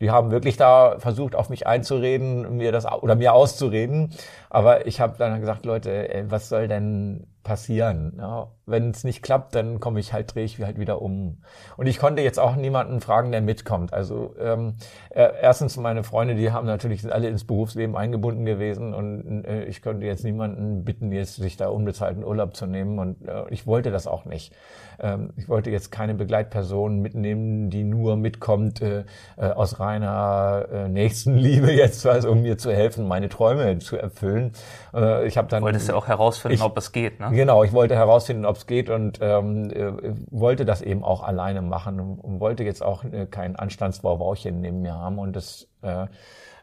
Die 0.00 0.10
haben 0.10 0.32
wirklich 0.32 0.56
da 0.56 0.98
versucht, 0.98 1.36
auf 1.36 1.50
mich 1.50 1.68
einzureden, 1.68 2.56
mir 2.56 2.72
das 2.72 2.84
oder 2.84 3.14
mir 3.14 3.32
auszureden. 3.32 4.10
Aber 4.50 4.86
ich 4.86 5.00
habe 5.00 5.14
dann 5.16 5.40
gesagt, 5.40 5.64
Leute, 5.64 6.12
ey, 6.12 6.28
was 6.28 6.48
soll 6.48 6.66
denn 6.66 7.28
passieren? 7.44 8.14
Ja, 8.18 8.48
wenn 8.66 8.90
es 8.90 9.04
nicht 9.04 9.22
klappt, 9.22 9.54
dann 9.54 9.78
komme 9.78 10.00
ich 10.00 10.12
halt, 10.12 10.34
drehe 10.34 10.44
ich 10.44 10.60
halt 10.60 10.78
wieder 10.78 11.00
um. 11.00 11.38
Und 11.76 11.86
ich 11.86 11.98
konnte 11.98 12.20
jetzt 12.20 12.40
auch 12.40 12.56
niemanden 12.56 13.00
fragen, 13.00 13.30
der 13.30 13.42
mitkommt. 13.42 13.94
Also 13.94 14.34
ähm, 14.40 14.74
äh, 15.10 15.30
erstens 15.40 15.76
meine 15.76 16.02
Freunde, 16.02 16.34
die 16.34 16.50
haben 16.50 16.66
natürlich 16.66 17.02
sind 17.02 17.12
alle 17.12 17.28
ins 17.28 17.44
Berufsleben 17.44 17.96
eingebunden 17.96 18.44
gewesen 18.44 18.92
und 18.92 19.44
äh, 19.44 19.64
ich 19.64 19.82
konnte 19.82 20.04
jetzt 20.04 20.24
niemanden 20.24 20.84
bitten, 20.84 21.12
jetzt 21.12 21.36
sich 21.36 21.56
da 21.56 21.68
unbezahlten 21.68 22.24
Urlaub 22.24 22.56
zu 22.56 22.66
nehmen 22.66 22.98
und 22.98 23.26
äh, 23.28 23.44
ich 23.50 23.68
wollte 23.68 23.92
das 23.92 24.08
auch 24.08 24.24
nicht. 24.24 24.52
Ähm, 25.00 25.30
ich 25.36 25.48
wollte 25.48 25.70
jetzt 25.70 25.90
keine 25.90 26.14
Begleitperson 26.14 27.00
mitnehmen, 27.00 27.70
die 27.70 27.84
nur 27.84 28.16
mitkommt 28.16 28.82
äh, 28.82 29.04
äh, 29.36 29.46
aus 29.46 29.80
reiner 29.80 30.66
äh, 30.70 30.88
Nächstenliebe 30.88 31.72
jetzt, 31.72 32.06
also 32.06 32.30
um 32.30 32.42
mir 32.42 32.58
zu 32.58 32.72
helfen, 32.72 33.08
meine 33.08 33.28
Träume 33.28 33.78
zu 33.78 33.96
erfüllen. 33.96 34.52
Äh, 34.94 35.26
ich 35.26 35.38
habe 35.38 35.48
dann. 35.48 35.60
Du 35.60 35.66
wolltest 35.66 35.88
ja 35.88 35.94
auch 35.94 36.06
herausfinden, 36.06 36.56
ich, 36.56 36.62
ob 36.62 36.76
es 36.76 36.92
geht, 36.92 37.20
ne? 37.20 37.30
Genau, 37.32 37.64
ich 37.64 37.72
wollte 37.72 37.94
herausfinden, 37.94 38.44
ob 38.44 38.56
es 38.56 38.66
geht 38.66 38.90
und 38.90 39.18
ähm, 39.22 39.70
äh, 39.70 39.92
wollte 40.30 40.64
das 40.64 40.82
eben 40.82 41.02
auch 41.04 41.22
alleine 41.22 41.62
machen 41.62 42.00
und, 42.00 42.18
und 42.18 42.40
wollte 42.40 42.64
jetzt 42.64 42.82
auch 42.82 43.04
äh, 43.04 43.26
kein 43.26 43.56
Anstandsbauwauchen 43.56 44.60
neben 44.60 44.82
mir 44.82 44.94
haben 44.94 45.18
und 45.18 45.34
das 45.34 45.66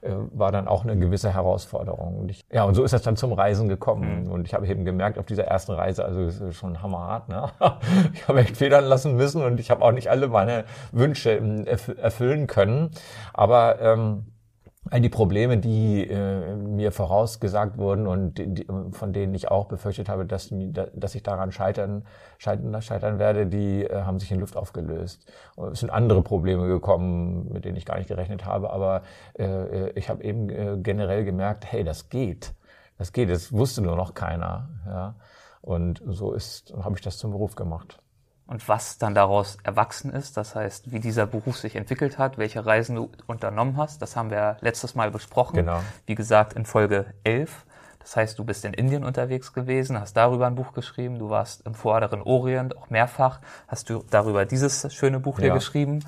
äh, 0.02 0.12
war 0.32 0.52
dann 0.52 0.68
auch 0.68 0.84
eine 0.84 0.98
gewisse 0.98 1.34
Herausforderung. 1.34 2.18
Und 2.18 2.32
ich, 2.32 2.46
ja, 2.52 2.64
und 2.64 2.76
so 2.76 2.84
ist 2.84 2.94
das 2.94 3.02
dann 3.02 3.16
zum 3.16 3.34
Reisen 3.34 3.68
gekommen. 3.68 4.24
Mhm. 4.24 4.32
Und 4.32 4.48
ich 4.48 4.54
habe 4.54 4.68
eben 4.68 4.86
gemerkt, 4.86 5.18
auf 5.18 5.26
dieser 5.26 5.46
ersten 5.46 5.74
Reise, 5.74 6.06
also 6.06 6.22
ist 6.22 6.56
schon 6.56 6.82
hammerhart, 6.82 7.30
ne? 7.30 7.50
ich 8.14 8.28
habe 8.28 8.40
echt 8.42 8.58
federn 8.58 8.86
lassen 8.86 9.16
müssen 9.16 9.44
und 9.44 9.60
ich 9.60 9.72
habe 9.72 9.84
auch 9.84 9.92
nicht 9.92 10.10
alle 10.10 10.28
meine 10.28 10.66
Wünsche 10.92 11.32
ähm, 11.32 11.66
erfüllen 11.66 12.48
können. 12.48 12.92
Aber 13.34 13.82
ähm, 13.82 14.26
all 14.92 15.02
die 15.02 15.10
Probleme, 15.10 15.58
die 15.58 16.08
äh, 16.08 16.56
mir 16.56 16.92
vorausgesagt 16.92 17.78
wurden 17.78 18.08
und 18.08 18.36
die, 18.36 18.66
von 18.92 19.14
denen 19.14 19.34
ich 19.34 19.50
auch 19.50 19.66
befürchtet 19.66 20.10
habe, 20.10 20.26
dass, 20.26 20.54
dass 20.94 21.16
ich 21.16 21.24
daran 21.24 21.52
scheitern, 21.52 22.06
scheitern, 22.38 22.82
scheitern 22.82 23.20
werde, 23.20 23.48
die 23.48 23.84
äh, 23.84 24.04
haben 24.04 24.20
sich 24.20 24.32
in 24.32 24.40
Luft 24.40 24.58
aufgelöst. 24.58 25.32
Es 25.72 25.80
sind 25.80 25.90
andere 25.90 26.22
Probleme 26.22 26.68
gekommen, 26.68 27.52
mit 27.52 27.66
denen 27.66 27.78
ich 27.78 27.86
gar 27.86 27.98
nicht 27.98 28.08
gerechnet 28.08 28.46
habe, 28.46 28.72
aber 28.72 29.04
äh, 29.38 29.92
ich 29.92 30.10
habe 30.10 30.24
eben 30.24 30.50
äh, 30.50 30.78
generell 30.78 31.26
gemerkt, 31.26 31.72
hey, 31.72 31.84
das 31.84 32.10
geht. 32.10 32.54
Das 32.98 33.14
geht, 33.14 33.30
das 33.30 33.52
wusste 33.52 33.82
nur 33.82 33.96
noch 33.96 34.14
keiner. 34.14 34.70
Ja? 34.86 35.16
Und 35.62 36.02
so 36.06 36.34
ist, 36.34 36.74
habe 36.82 36.96
ich 36.96 37.02
das 37.02 37.18
zum 37.18 37.32
Beruf 37.32 37.56
gemacht 37.56 38.00
und 38.48 38.68
was 38.70 38.98
dann 38.98 39.14
daraus 39.14 39.58
erwachsen 39.64 40.12
ist. 40.12 40.38
Das 40.38 40.56
heißt, 40.56 40.92
wie 40.92 41.00
dieser 41.00 41.28
Beruf 41.28 41.58
sich 41.58 41.76
entwickelt 41.76 42.18
hat, 42.18 42.38
welche 42.38 42.66
Reisen 42.66 42.96
du 42.96 43.12
unternommen 43.28 43.78
hast. 43.78 44.02
Das 44.02 44.16
haben 44.16 44.32
wir 44.32 44.58
letztes 44.62 44.96
Mal 44.96 45.12
besprochen. 45.12 45.58
Genau. 45.58 45.82
Wie 46.06 46.16
gesagt, 46.16 46.54
in 46.54 46.66
Folge 46.66 47.06
11. 47.24 47.66
Das 48.00 48.16
heißt, 48.16 48.40
du 48.40 48.46
bist 48.46 48.64
in 48.64 48.74
Indien 48.74 49.04
unterwegs 49.04 49.52
gewesen, 49.52 50.00
hast 50.00 50.16
darüber 50.16 50.48
ein 50.48 50.56
Buch 50.56 50.72
geschrieben. 50.72 51.20
Du 51.20 51.30
warst 51.30 51.66
im 51.68 51.74
vorderen 51.74 52.22
Orient 52.22 52.78
auch 52.78 52.90
mehrfach. 52.90 53.42
Hast 53.68 53.90
du 53.90 54.06
darüber 54.10 54.46
dieses 54.46 54.94
schöne 54.94 55.20
Buch 55.20 55.40
ja. 55.40 55.54
geschrieben. 55.54 56.00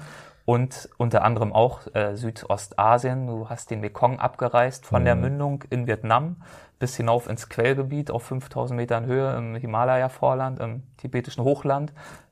Und 0.45 0.89
unter 0.97 1.23
anderem 1.23 1.51
auch 1.51 1.93
äh, 1.93 2.15
Südostasien. 2.15 3.27
Du 3.27 3.49
hast 3.49 3.69
den 3.69 3.81
Mekong 3.81 4.17
abgereist 4.17 4.85
von 4.85 5.01
mhm. 5.01 5.05
der 5.05 5.15
Mündung 5.15 5.63
in 5.69 5.87
Vietnam 5.87 6.37
bis 6.79 6.95
hinauf 6.95 7.27
ins 7.27 7.49
Quellgebiet 7.49 8.09
auf 8.09 8.23
5000 8.23 8.77
Metern 8.77 9.05
Höhe 9.05 9.35
im 9.35 9.55
Himalaya-Vorland, 9.55 10.59
im 10.59 10.83
tibetischen 10.97 11.43
Hochland 11.43 11.91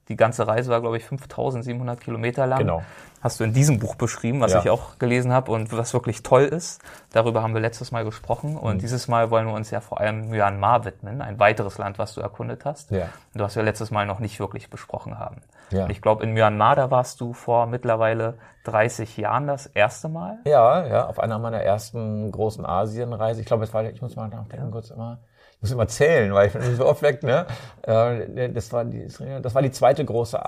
die 0.10 0.16
ganze 0.16 0.48
Reise 0.48 0.72
war, 0.72 0.82
glaube 0.82 0.98
ich, 0.98 1.06
5700 1.06 2.00
Kilometer 2.00 2.48
lang. 2.48 2.60
Genau. 2.60 2.84
Hast 3.22 3.40
du 3.40 3.44
in 3.44 3.52
diesem 3.52 3.80
Buch 3.80 3.96
beschrieben, 3.96 4.42
was 4.42 4.54
ja. 4.54 4.60
ich 4.60 4.70
auch 4.70 5.00
gelesen 5.00 5.34
habe 5.34 5.52
und 5.52 5.76
was 5.76 5.94
wirklich 5.94 6.24
toll 6.24 6.44
ist. 6.44 6.82
Darüber 7.12 7.42
haben 7.42 7.54
wir 7.54 7.62
letztes 7.62 7.92
Mal 7.92 8.06
gesprochen. 8.06 8.56
Und 8.56 8.76
mhm. 8.76 8.80
dieses 8.80 9.08
Mal 9.08 9.32
wollen 9.32 9.48
wir 9.48 9.54
uns 9.54 9.72
ja 9.72 9.82
vor 9.82 10.00
allem 10.00 10.30
Myanmar 10.30 10.86
widmen, 10.86 11.22
ein 11.22 11.40
weiteres 11.40 11.78
Land, 11.78 11.98
was 11.98 12.14
du 12.14 12.22
erkundet 12.22 12.64
hast. 12.64 12.92
Ja. 12.92 13.10
Du 13.34 13.44
hast 13.44 13.56
ja 13.56 13.64
letztes 13.64 13.92
Mal 13.92 14.06
noch 14.06 14.20
nicht 14.20 14.40
wirklich 14.40 14.70
besprochen 14.70 15.18
haben. 15.18 15.42
Ja. 15.72 15.86
Und 15.86 15.90
ich 15.90 16.02
glaube, 16.02 16.24
in 16.24 16.34
Myanmar, 16.34 16.76
da 16.76 16.92
warst 16.92 17.20
du 17.20 17.34
vor 17.34 17.66
mittlerweile 17.66 18.36
30 18.66 19.18
Jahren 19.18 19.48
das 19.48 19.66
erste 19.66 20.10
Mal. 20.10 20.38
Ja, 20.46 20.86
ja, 20.86 21.08
auf 21.08 21.20
einer 21.20 21.40
meiner 21.40 21.62
ersten 21.62 22.32
großen 22.32 22.66
Asienreise. 22.66 23.42
Ich 23.42 23.48
glaube, 23.48 23.64
es 23.64 23.74
war, 23.74 23.84
ich 23.84 24.02
muss 24.02 24.16
mal 24.16 24.28
nachdenken 24.28 24.72
kurz 24.72 24.92
immer 24.92 25.18
ich 25.58 25.62
muss 25.64 25.72
immer 25.72 25.88
zählen, 25.88 26.32
weil 26.36 26.48
ich 26.48 26.78
so 26.78 26.86
oft 26.86 27.02
weg, 27.02 27.24
ne? 27.24 27.48
Äh, 27.82 28.52
das 28.52 28.72
war 28.72 28.86
die, 28.86 29.08
das 29.42 29.56
war 29.56 29.64
die 29.64 29.72
zweite 29.72 30.06
große, 30.06 30.40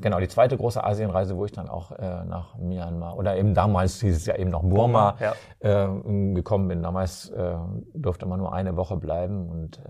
genau, 0.00 0.20
die 0.20 0.28
zweite 0.28 0.56
große 0.56 0.82
Asienreise, 0.82 1.36
wo 1.36 1.44
ich 1.44 1.52
dann 1.52 1.68
auch 1.68 1.92
äh, 1.92 2.24
nach 2.24 2.56
Myanmar 2.56 3.18
oder 3.18 3.36
eben 3.36 3.52
damals 3.52 4.00
hieß 4.00 4.16
es 4.16 4.24
ja 4.24 4.36
eben 4.36 4.48
noch 4.50 4.62
Burma, 4.62 5.16
ja. 5.20 5.34
äh, 5.60 6.32
gekommen 6.32 6.68
bin. 6.68 6.82
Damals 6.82 7.30
durfte 7.92 8.24
man 8.24 8.38
nur 8.38 8.54
eine 8.54 8.76
Woche 8.76 8.96
bleiben 8.96 9.50
und 9.50 9.82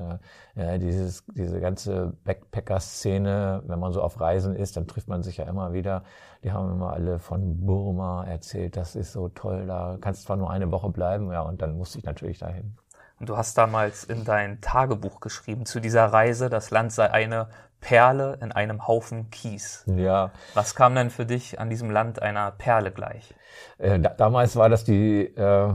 dieses, 0.56 1.24
diese 1.26 1.60
ganze 1.60 2.14
Backpacker-Szene, 2.24 3.62
wenn 3.64 3.78
man 3.78 3.92
so 3.92 4.02
auf 4.02 4.20
Reisen 4.20 4.56
ist, 4.56 4.76
dann 4.76 4.88
trifft 4.88 5.06
man 5.06 5.22
sich 5.22 5.36
ja 5.36 5.44
immer 5.44 5.72
wieder. 5.72 6.02
Die 6.42 6.50
haben 6.50 6.72
immer 6.72 6.92
alle 6.92 7.20
von 7.20 7.64
Burma 7.64 8.24
erzählt, 8.24 8.76
das 8.76 8.96
ist 8.96 9.12
so 9.12 9.28
toll, 9.28 9.66
da 9.66 9.98
kannst 10.00 10.24
zwar 10.24 10.36
nur 10.36 10.50
eine 10.50 10.72
Woche 10.72 10.90
bleiben, 10.90 11.30
ja, 11.30 11.42
und 11.42 11.62
dann 11.62 11.76
musste 11.76 11.98
ich 11.98 12.04
natürlich 12.04 12.38
dahin. 12.38 12.76
Und 13.20 13.28
du 13.28 13.36
hast 13.36 13.58
damals 13.58 14.04
in 14.04 14.24
dein 14.24 14.60
Tagebuch 14.60 15.20
geschrieben 15.20 15.66
zu 15.66 15.80
dieser 15.80 16.06
Reise, 16.06 16.48
das 16.48 16.70
Land 16.70 16.92
sei 16.92 17.10
eine 17.10 17.48
Perle 17.80 18.38
in 18.40 18.52
einem 18.52 18.86
Haufen 18.86 19.30
Kies. 19.30 19.84
Ja. 19.86 20.32
Was 20.54 20.74
kam 20.74 20.94
denn 20.94 21.10
für 21.10 21.26
dich 21.26 21.60
an 21.60 21.70
diesem 21.70 21.90
Land 21.90 22.20
einer 22.20 22.50
Perle 22.52 22.90
gleich? 22.90 23.34
Äh, 23.78 24.00
da, 24.00 24.10
damals 24.10 24.56
war 24.56 24.68
das 24.68 24.84
die 24.84 25.24
äh, 25.24 25.72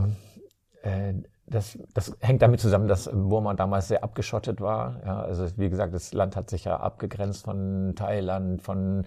äh, 0.82 1.14
das, 1.46 1.78
das 1.92 2.16
hängt 2.20 2.42
damit 2.42 2.60
zusammen, 2.60 2.88
dass 2.88 3.10
Burma 3.12 3.54
damals 3.54 3.88
sehr 3.88 4.02
abgeschottet 4.02 4.60
war. 4.60 5.00
Ja, 5.04 5.20
also 5.22 5.46
wie 5.56 5.68
gesagt, 5.68 5.92
das 5.92 6.12
Land 6.14 6.36
hat 6.36 6.48
sich 6.48 6.64
ja 6.64 6.78
abgegrenzt 6.78 7.44
von 7.44 7.94
Thailand, 7.96 8.62
von 8.62 9.04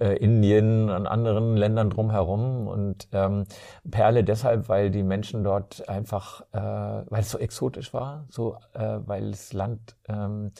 äh, 0.00 0.16
Indien 0.16 0.88
und 0.88 1.06
anderen 1.06 1.56
Ländern 1.56 1.90
drumherum. 1.90 2.68
Und 2.68 3.08
ähm, 3.12 3.44
Perle 3.90 4.22
deshalb, 4.22 4.68
weil 4.68 4.90
die 4.90 5.02
Menschen 5.02 5.42
dort 5.42 5.88
einfach, 5.88 6.42
äh, 6.52 6.58
weil 6.60 7.20
es 7.20 7.30
so 7.30 7.38
exotisch 7.38 7.92
war, 7.92 8.26
so 8.28 8.56
äh, 8.74 8.98
weil 9.04 9.32
das 9.32 9.52
Land 9.52 9.96
ähm, 10.08 10.52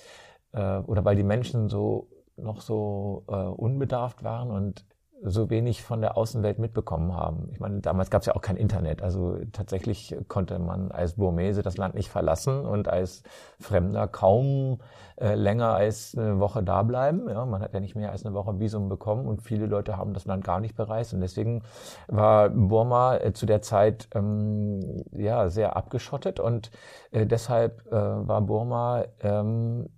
äh, 0.53 0.79
oder 0.79 1.05
weil 1.05 1.17
die 1.17 1.25
Menschen 1.25 1.69
so 1.69 2.09
noch 2.37 2.61
so 2.61 3.25
äh, 3.29 3.35
unbedarft 3.35 4.25
waren 4.25 4.51
und 4.51 4.85
so 5.23 5.51
wenig 5.51 5.83
von 5.83 6.01
der 6.01 6.17
Außenwelt 6.17 6.59
mitbekommen 6.59 7.15
haben. 7.15 7.49
Ich 7.53 7.61
meine, 7.61 7.81
damals 7.81 8.11
gab 8.11 8.23
es 8.23 8.27
ja 8.27 8.35
auch 8.35 8.41
kein 8.41 8.57
Internet. 8.57 9.03
Also 9.03 9.39
tatsächlich 9.53 10.17
konnte 10.29 10.59
man 10.59 10.91
als 10.91 11.15
Burmese 11.15 11.63
das 11.63 11.77
Land 11.77 11.95
nicht 11.95 12.09
verlassen 12.09 12.65
und 12.65 12.89
als 12.89 13.23
Fremder 13.59 14.09
kaum 14.09 14.79
äh, 15.21 15.35
länger 15.35 15.75
als 15.75 16.17
eine 16.17 16.41
Woche 16.41 16.63
da 16.63 16.83
bleiben. 16.83 17.29
Ja, 17.29 17.45
man 17.45 17.61
hat 17.61 17.75
ja 17.75 17.81
nicht 17.81 17.97
mehr 17.97 18.13
als 18.13 18.25
eine 18.25 18.35
Woche 18.35 18.59
Visum 18.59 18.89
bekommen 18.89 19.27
und 19.27 19.43
viele 19.43 19.67
Leute 19.67 19.97
haben 19.99 20.15
das 20.15 20.25
Land 20.25 20.45
gar 20.45 20.61
nicht 20.61 20.75
bereist. 20.75 21.13
Und 21.13 21.21
deswegen 21.21 21.63
war 22.09 22.49
Burma 22.49 23.17
äh, 23.17 23.33
zu 23.33 23.45
der 23.45 23.61
Zeit 23.61 24.09
ähm, 24.15 25.05
ja 25.13 25.49
sehr 25.51 25.77
abgeschottet 25.77 26.41
und 26.41 26.71
äh, 27.11 27.27
deshalb 27.27 27.87
äh, 27.89 27.93
war 27.93 28.41
Burma 28.41 29.05
ähm, 29.21 29.91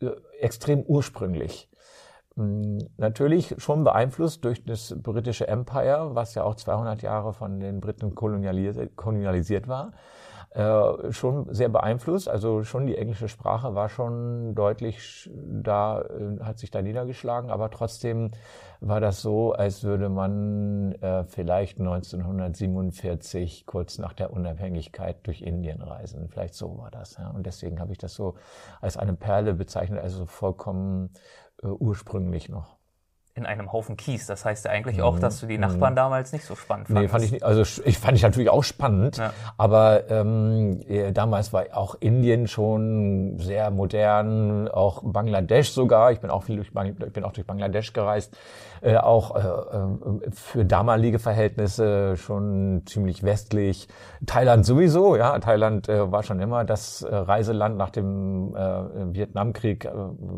äh, 0.00 0.10
extrem 0.40 0.82
ursprünglich. 0.82 1.70
Hm, 2.36 2.78
natürlich 2.98 3.54
schon 3.58 3.82
beeinflusst 3.84 4.44
durch 4.44 4.62
das 4.64 4.94
britische 5.02 5.48
Empire, 5.48 6.14
was 6.14 6.34
ja 6.34 6.44
auch 6.44 6.54
200 6.54 7.02
Jahre 7.02 7.32
von 7.32 7.60
den 7.60 7.80
Briten 7.80 8.14
kolonialisiert, 8.14 8.94
kolonialisiert 8.96 9.68
war. 9.68 9.92
Äh, 10.50 11.12
schon 11.12 11.52
sehr 11.52 11.68
beeinflusst, 11.68 12.30
also 12.30 12.64
schon 12.64 12.86
die 12.86 12.96
englische 12.96 13.28
Sprache 13.28 13.74
war 13.74 13.90
schon 13.90 14.54
deutlich 14.54 15.28
da, 15.34 16.00
äh, 16.00 16.42
hat 16.42 16.58
sich 16.58 16.70
da 16.70 16.80
niedergeschlagen, 16.80 17.50
aber 17.50 17.70
trotzdem 17.70 18.30
war 18.80 19.00
das 19.00 19.20
so, 19.20 19.52
als 19.52 19.84
würde 19.84 20.08
man 20.08 20.92
äh, 21.02 21.24
vielleicht 21.24 21.78
1947 21.78 23.66
kurz 23.66 23.98
nach 23.98 24.14
der 24.14 24.32
Unabhängigkeit 24.32 25.26
durch 25.26 25.42
Indien 25.42 25.82
reisen. 25.82 26.28
Vielleicht 26.30 26.54
so 26.54 26.78
war 26.78 26.90
das. 26.90 27.16
Ja. 27.18 27.28
Und 27.30 27.44
deswegen 27.44 27.78
habe 27.78 27.92
ich 27.92 27.98
das 27.98 28.14
so 28.14 28.36
als 28.80 28.96
eine 28.96 29.12
Perle 29.12 29.52
bezeichnet, 29.52 30.00
also 30.00 30.24
vollkommen 30.24 31.10
ursprünglich 31.62 32.48
noch. 32.48 32.76
In 33.36 33.44
einem 33.44 33.70
Haufen 33.70 33.96
Kies. 33.98 34.26
Das 34.26 34.46
heißt 34.46 34.64
ja 34.64 34.70
eigentlich 34.70 35.02
auch, 35.02 35.18
dass 35.18 35.40
du 35.40 35.46
die 35.46 35.58
Nachbarn 35.58 35.92
mhm. 35.92 35.96
damals 35.96 36.32
nicht 36.32 36.46
so 36.46 36.56
spannend 36.56 36.88
fandest. 36.88 37.02
Nee, 37.02 37.08
fand 37.08 37.24
ich 37.24 37.32
nicht. 37.32 37.44
Also 37.44 37.62
ich 37.84 37.98
fand 37.98 38.16
ich 38.16 38.22
natürlich 38.22 38.48
auch 38.48 38.64
spannend, 38.64 39.18
ja. 39.18 39.32
aber 39.58 40.10
ähm, 40.10 40.80
damals 41.12 41.52
war 41.52 41.64
auch 41.72 41.96
Indien 42.00 42.48
schon 42.48 43.38
sehr 43.38 43.70
modern, 43.70 44.68
auch 44.68 45.02
Bangladesch 45.04 45.70
sogar. 45.70 46.12
Ich 46.12 46.20
bin 46.20 46.30
auch 46.30 46.44
viel 46.44 46.56
durch, 46.56 46.68
ich 46.68 47.12
bin 47.12 47.24
auch 47.24 47.32
durch 47.32 47.46
Bangladesch 47.46 47.92
gereist, 47.92 48.34
äh, 48.80 48.96
auch 48.96 49.36
äh, 49.36 49.40
äh, 49.40 50.30
für 50.30 50.64
damalige 50.64 51.18
Verhältnisse 51.18 52.16
schon 52.16 52.84
ziemlich 52.86 53.22
westlich. 53.22 53.88
Thailand 54.24 54.64
sowieso, 54.64 55.14
ja. 55.14 55.38
Thailand 55.40 55.90
äh, 55.90 56.10
war 56.10 56.22
schon 56.22 56.40
immer 56.40 56.64
das 56.64 57.02
äh, 57.02 57.14
Reiseland 57.14 57.76
nach 57.76 57.90
dem 57.90 58.56
äh, 58.56 59.14
Vietnamkrieg. 59.14 59.84
Äh, 59.84 59.90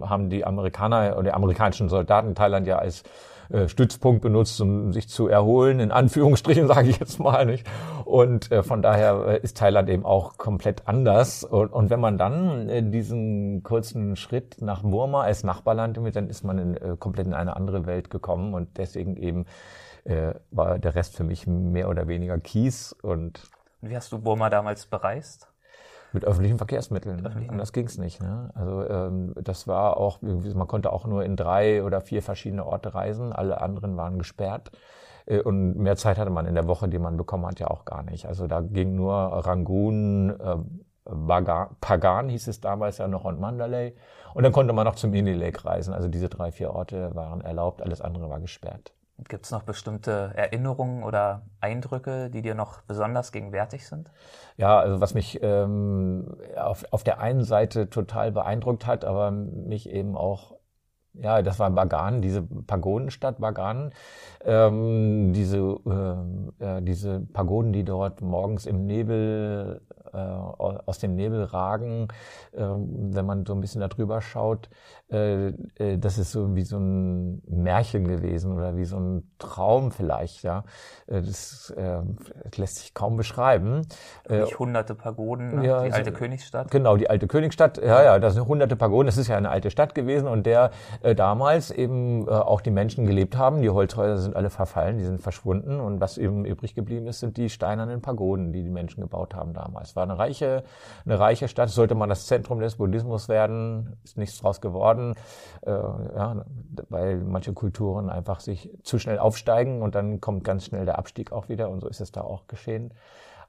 haben 0.02 0.30
die 0.30 0.44
Amerikaner 0.44 1.12
oder 1.12 1.24
die 1.24 1.32
amerikanischen 1.32 1.88
Soldaten 1.88 2.34
Thailand 2.34 2.66
ja 2.66 2.87
als 2.88 3.02
äh, 3.50 3.68
Stützpunkt 3.68 4.22
benutzt, 4.22 4.60
um 4.60 4.92
sich 4.92 5.08
zu 5.08 5.28
erholen, 5.28 5.80
in 5.80 5.90
Anführungsstrichen 5.90 6.66
sage 6.74 6.88
ich 6.88 6.98
jetzt 6.98 7.20
mal 7.20 7.46
nicht. 7.46 7.66
Und 8.04 8.50
äh, 8.50 8.62
von 8.62 8.82
daher 8.82 9.24
äh, 9.26 9.40
ist 9.40 9.58
Thailand 9.58 9.88
eben 9.88 10.04
auch 10.04 10.38
komplett 10.38 10.88
anders. 10.88 11.44
Und, 11.44 11.72
und 11.72 11.90
wenn 11.90 12.00
man 12.00 12.18
dann 12.18 12.90
diesen 12.90 13.62
kurzen 13.62 14.16
Schritt 14.16 14.60
nach 14.60 14.82
Burma 14.82 15.22
als 15.22 15.44
Nachbarland 15.44 15.96
nimmt, 15.96 16.16
dann 16.16 16.28
ist 16.28 16.44
man 16.44 16.58
in, 16.58 16.98
komplett 16.98 17.26
in 17.26 17.34
eine 17.34 17.56
andere 17.56 17.86
Welt 17.86 18.10
gekommen 18.10 18.54
und 18.54 18.78
deswegen 18.78 19.16
eben 19.16 19.46
äh, 20.04 20.34
war 20.50 20.78
der 20.78 20.94
Rest 20.94 21.16
für 21.16 21.24
mich 21.24 21.46
mehr 21.46 21.88
oder 21.88 22.08
weniger 22.08 22.38
Kies 22.38 22.92
und 22.92 23.42
wie 23.80 23.94
hast 23.94 24.10
du 24.10 24.18
Burma 24.18 24.50
damals 24.50 24.86
bereist? 24.86 25.48
Mit 26.18 26.24
öffentlichen 26.24 26.58
Verkehrsmitteln. 26.58 27.24
Öffentlichen. 27.24 27.52
Anders 27.52 27.72
ging's 27.72 27.96
nicht. 27.96 28.20
Ne? 28.20 28.50
Also 28.56 28.84
ähm, 28.88 29.34
das 29.40 29.68
war 29.68 29.98
auch, 29.98 30.20
man 30.20 30.66
konnte 30.66 30.92
auch 30.92 31.06
nur 31.06 31.22
in 31.22 31.36
drei 31.36 31.84
oder 31.84 32.00
vier 32.00 32.22
verschiedene 32.22 32.66
Orte 32.66 32.92
reisen. 32.92 33.32
Alle 33.32 33.60
anderen 33.60 33.96
waren 33.96 34.18
gesperrt. 34.18 34.72
Äh, 35.26 35.42
und 35.42 35.76
mehr 35.76 35.94
Zeit 35.94 36.18
hatte 36.18 36.30
man 36.30 36.46
in 36.46 36.56
der 36.56 36.66
Woche, 36.66 36.88
die 36.88 36.98
man 36.98 37.16
bekommen 37.16 37.46
hat, 37.46 37.60
ja 37.60 37.68
auch 37.68 37.84
gar 37.84 38.02
nicht. 38.02 38.26
Also 38.26 38.48
da 38.48 38.62
ging 38.62 38.96
nur 38.96 39.14
Rangoon, 39.14 40.30
äh, 40.40 40.56
Bagan, 41.04 41.76
Pagan 41.80 42.28
hieß 42.30 42.48
es 42.48 42.60
damals 42.60 42.98
ja 42.98 43.06
noch 43.06 43.24
und 43.24 43.38
Mandalay. 43.38 43.94
Und 44.34 44.42
dann 44.42 44.52
konnte 44.52 44.72
man 44.72 44.86
noch 44.86 44.96
zum 44.96 45.14
Indie 45.14 45.34
Lake 45.34 45.64
reisen. 45.64 45.94
Also 45.94 46.08
diese 46.08 46.28
drei, 46.28 46.50
vier 46.50 46.74
Orte 46.74 47.14
waren 47.14 47.42
erlaubt, 47.42 47.80
alles 47.80 48.00
andere 48.00 48.28
war 48.28 48.40
gesperrt. 48.40 48.92
Gibt 49.26 49.46
es 49.46 49.50
noch 49.50 49.64
bestimmte 49.64 50.32
Erinnerungen 50.36 51.02
oder 51.02 51.42
Eindrücke, 51.60 52.30
die 52.30 52.40
dir 52.40 52.54
noch 52.54 52.82
besonders 52.82 53.32
gegenwärtig 53.32 53.86
sind? 53.86 54.12
Ja, 54.56 54.78
also 54.78 55.00
was 55.00 55.14
mich 55.14 55.40
ähm, 55.42 56.36
auf, 56.56 56.84
auf 56.92 57.02
der 57.02 57.20
einen 57.20 57.42
Seite 57.42 57.90
total 57.90 58.30
beeindruckt 58.30 58.86
hat, 58.86 59.04
aber 59.04 59.30
mich 59.32 59.90
eben 59.90 60.16
auch 60.16 60.58
ja, 61.14 61.42
das 61.42 61.58
war 61.58 61.70
Bagan, 61.70 62.22
diese 62.22 62.42
Pagodenstadt 62.42 63.40
Bagan. 63.40 63.92
Ähm, 64.44 65.32
diese, 65.32 65.58
äh, 66.60 66.82
diese 66.82 67.20
Pagoden, 67.20 67.72
die 67.72 67.84
dort 67.84 68.20
morgens 68.20 68.66
im 68.66 68.86
Nebel 68.86 69.80
äh, 70.12 70.16
aus 70.16 70.98
dem 70.98 71.16
Nebel 71.16 71.44
ragen, 71.44 72.08
äh, 72.52 72.60
wenn 72.60 73.26
man 73.26 73.44
so 73.46 73.54
ein 73.54 73.60
bisschen 73.60 73.80
darüber 73.80 74.20
schaut. 74.20 74.70
Äh, 75.10 75.48
äh, 75.76 75.98
das 75.98 76.18
ist 76.18 76.32
so 76.32 76.54
wie 76.54 76.62
so 76.62 76.78
ein 76.78 77.42
Märchen 77.46 78.06
gewesen 78.06 78.52
oder 78.52 78.76
wie 78.76 78.84
so 78.84 78.98
ein 78.98 79.30
Traum 79.38 79.90
vielleicht. 79.90 80.42
Ja, 80.42 80.64
äh, 81.06 81.20
das, 81.22 81.70
äh, 81.76 82.00
lässt 82.56 82.76
sich 82.76 82.94
kaum 82.94 83.16
beschreiben. 83.16 83.82
Nicht 84.28 84.58
hunderte 84.58 84.94
Pagoden, 84.94 85.56
ne? 85.56 85.66
ja, 85.66 85.84
die 85.84 85.92
alte 85.92 86.10
so, 86.10 86.16
Königsstadt. 86.16 86.70
Genau, 86.70 86.96
die 86.96 87.10
alte 87.10 87.26
Königsstadt. 87.26 87.78
Ja, 87.78 88.02
ja, 88.02 88.18
das 88.18 88.34
sind 88.34 88.46
hunderte 88.46 88.76
Pagoden. 88.76 89.06
Das 89.06 89.16
ist 89.16 89.28
ja 89.28 89.36
eine 89.36 89.50
alte 89.50 89.70
Stadt 89.70 89.94
gewesen 89.94 90.28
und 90.28 90.46
der 90.46 90.70
äh, 91.02 91.14
damals 91.14 91.70
eben 91.70 92.26
äh, 92.26 92.30
auch 92.30 92.60
die 92.60 92.70
Menschen 92.70 93.06
gelebt 93.06 93.36
haben. 93.36 93.62
Die 93.62 93.70
Holzhäuser 93.70 94.18
sind 94.18 94.36
alle 94.36 94.50
verfallen, 94.50 94.98
die 94.98 95.04
sind 95.04 95.22
verschwunden 95.22 95.80
und 95.80 96.00
was 96.00 96.18
eben 96.18 96.44
übrig 96.44 96.74
geblieben 96.74 97.06
ist, 97.06 97.20
sind 97.20 97.36
die 97.36 97.50
steinernen 97.50 98.00
Pagoden, 98.00 98.52
die 98.52 98.62
die 98.62 98.70
Menschen 98.70 99.00
gebaut 99.00 99.34
haben 99.34 99.54
damals 99.54 99.96
war 99.98 100.04
eine 100.04 100.18
reiche, 100.18 100.64
eine 101.04 101.18
reiche 101.18 101.48
Stadt. 101.48 101.68
Sollte 101.68 101.94
man 101.94 102.08
das 102.08 102.26
Zentrum 102.26 102.60
des 102.60 102.76
Buddhismus 102.76 103.28
werden, 103.28 103.96
ist 104.04 104.16
nichts 104.16 104.38
draus 104.38 104.60
geworden, 104.60 104.97
äh, 105.62 105.70
ja, 105.70 106.44
weil 106.88 107.18
manche 107.18 107.52
Kulturen 107.52 108.10
einfach 108.10 108.40
sich 108.40 108.70
zu 108.82 108.98
schnell 108.98 109.18
aufsteigen 109.18 109.82
und 109.82 109.94
dann 109.94 110.20
kommt 110.20 110.44
ganz 110.44 110.64
schnell 110.64 110.84
der 110.84 110.98
Abstieg 110.98 111.32
auch 111.32 111.48
wieder 111.48 111.70
und 111.70 111.80
so 111.80 111.88
ist 111.88 112.00
es 112.00 112.12
da 112.12 112.20
auch 112.22 112.46
geschehen. 112.46 112.92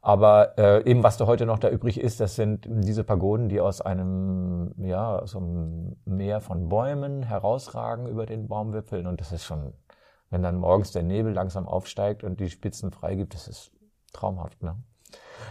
Aber 0.01 0.57
äh, 0.57 0.89
eben 0.89 1.03
was 1.03 1.17
da 1.17 1.27
heute 1.27 1.45
noch 1.45 1.59
da 1.59 1.69
übrig 1.69 1.99
ist, 1.99 2.21
das 2.21 2.35
sind 2.35 2.65
diese 2.69 3.03
Pagoden, 3.03 3.49
die 3.49 3.59
aus 3.59 3.81
einem, 3.81 4.73
ja, 4.77 5.19
aus 5.19 5.35
einem 5.35 5.97
Meer 6.05 6.39
von 6.39 6.69
Bäumen 6.69 7.23
herausragen 7.23 8.07
über 8.07 8.25
den 8.25 8.47
Baumwipfeln. 8.47 9.07
Und 9.07 9.19
das 9.19 9.33
ist 9.33 9.43
schon, 9.43 9.73
wenn 10.29 10.41
dann 10.41 10.57
morgens 10.57 10.91
der 10.91 11.03
Nebel 11.03 11.33
langsam 11.33 11.67
aufsteigt 11.67 12.23
und 12.23 12.39
die 12.39 12.49
Spitzen 12.49 12.91
freigibt, 12.91 13.33
das 13.33 13.49
ist 13.49 13.71
traumhaft. 14.13 14.63
Ne? 14.63 14.77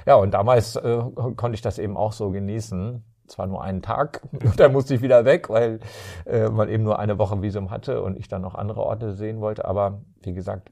Ja, 0.06 0.14
und 0.14 0.32
damals 0.32 0.76
äh, 0.76 0.98
konnte 1.37 1.54
ich 1.54 1.62
das 1.62 1.78
eben 1.78 1.96
auch 1.98 2.12
so 2.12 2.30
genießen. 2.30 3.04
Zwar 3.28 3.46
nur 3.46 3.62
einen 3.62 3.82
Tag, 3.82 4.22
und 4.32 4.58
dann 4.58 4.72
musste 4.72 4.94
ich 4.94 5.02
wieder 5.02 5.24
weg, 5.24 5.48
weil 5.48 5.80
äh, 6.26 6.48
man 6.48 6.68
eben 6.68 6.82
nur 6.82 6.98
eine 6.98 7.18
Woche 7.18 7.40
Visum 7.42 7.70
hatte 7.70 8.02
und 8.02 8.18
ich 8.18 8.28
dann 8.28 8.42
noch 8.42 8.54
andere 8.54 8.82
Orte 8.82 9.14
sehen 9.14 9.40
wollte. 9.40 9.64
Aber 9.64 10.00
wie 10.22 10.32
gesagt, 10.32 10.70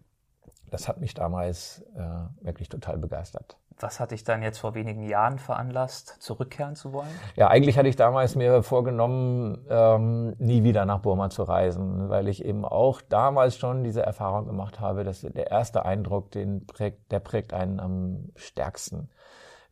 das 0.70 0.88
hat 0.88 1.00
mich 1.00 1.14
damals 1.14 1.84
äh, 1.94 2.44
wirklich 2.44 2.68
total 2.68 2.98
begeistert. 2.98 3.56
Was 3.78 4.00
hat 4.00 4.10
dich 4.10 4.24
dann 4.24 4.42
jetzt 4.42 4.58
vor 4.58 4.74
wenigen 4.74 5.02
Jahren 5.02 5.38
veranlasst, 5.38 6.16
zurückkehren 6.20 6.76
zu 6.76 6.94
wollen? 6.94 7.10
Ja, 7.34 7.48
eigentlich 7.48 7.76
hatte 7.76 7.88
ich 7.88 7.96
damals 7.96 8.34
mir 8.34 8.62
vorgenommen, 8.62 9.66
ähm, 9.68 10.34
nie 10.38 10.64
wieder 10.64 10.86
nach 10.86 11.00
Burma 11.00 11.28
zu 11.28 11.42
reisen, 11.42 12.08
weil 12.08 12.26
ich 12.28 12.42
eben 12.42 12.64
auch 12.64 13.02
damals 13.02 13.58
schon 13.58 13.84
diese 13.84 14.02
Erfahrung 14.02 14.46
gemacht 14.46 14.80
habe, 14.80 15.04
dass 15.04 15.20
der 15.20 15.50
erste 15.50 15.84
Eindruck, 15.84 16.30
den 16.30 16.66
prägt, 16.66 17.12
der 17.12 17.20
prägt 17.20 17.52
einen 17.52 17.78
am 17.78 18.30
stärksten. 18.34 19.10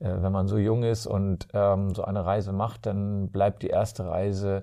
Äh, 0.05 0.23
wenn 0.23 0.33
man 0.33 0.47
so 0.47 0.59
jung 0.59 0.83
ist 0.83 1.07
und 1.07 1.49
ähm, 1.55 1.95
so 1.95 2.05
eine 2.05 2.25
Reise 2.25 2.53
macht, 2.53 2.87
dann 2.87 3.29
bleibt 3.31 3.63
die 3.63 3.69
erste 3.69 4.07
Reise 4.07 4.63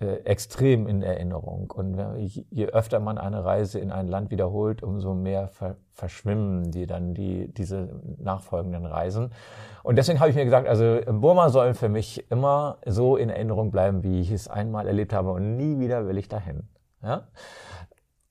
äh, 0.00 0.22
extrem 0.24 0.86
in 0.86 1.02
Erinnerung. 1.02 1.70
Und 1.70 1.98
je 2.50 2.66
öfter 2.66 3.00
man 3.00 3.18
eine 3.18 3.44
Reise 3.44 3.78
in 3.78 3.92
ein 3.92 4.08
Land 4.08 4.30
wiederholt, 4.30 4.82
umso 4.82 5.14
mehr 5.14 5.48
ver 5.48 5.76
verschwimmen 5.92 6.70
die 6.70 6.86
dann 6.86 7.12
die, 7.12 7.52
diese 7.52 7.88
nachfolgenden 8.18 8.86
Reisen. 8.86 9.32
Und 9.82 9.96
deswegen 9.96 10.20
habe 10.20 10.30
ich 10.30 10.36
mir 10.36 10.44
gesagt, 10.44 10.68
also 10.68 11.00
Burma 11.10 11.48
soll 11.48 11.74
für 11.74 11.88
mich 11.88 12.30
immer 12.30 12.78
so 12.86 13.16
in 13.16 13.30
Erinnerung 13.30 13.72
bleiben, 13.72 14.04
wie 14.04 14.20
ich 14.20 14.30
es 14.30 14.46
einmal 14.46 14.86
erlebt 14.86 15.12
habe 15.12 15.32
und 15.32 15.56
nie 15.56 15.80
wieder 15.80 16.06
will 16.06 16.16
ich 16.16 16.28
dahin. 16.28 16.68
Ja? 17.02 17.22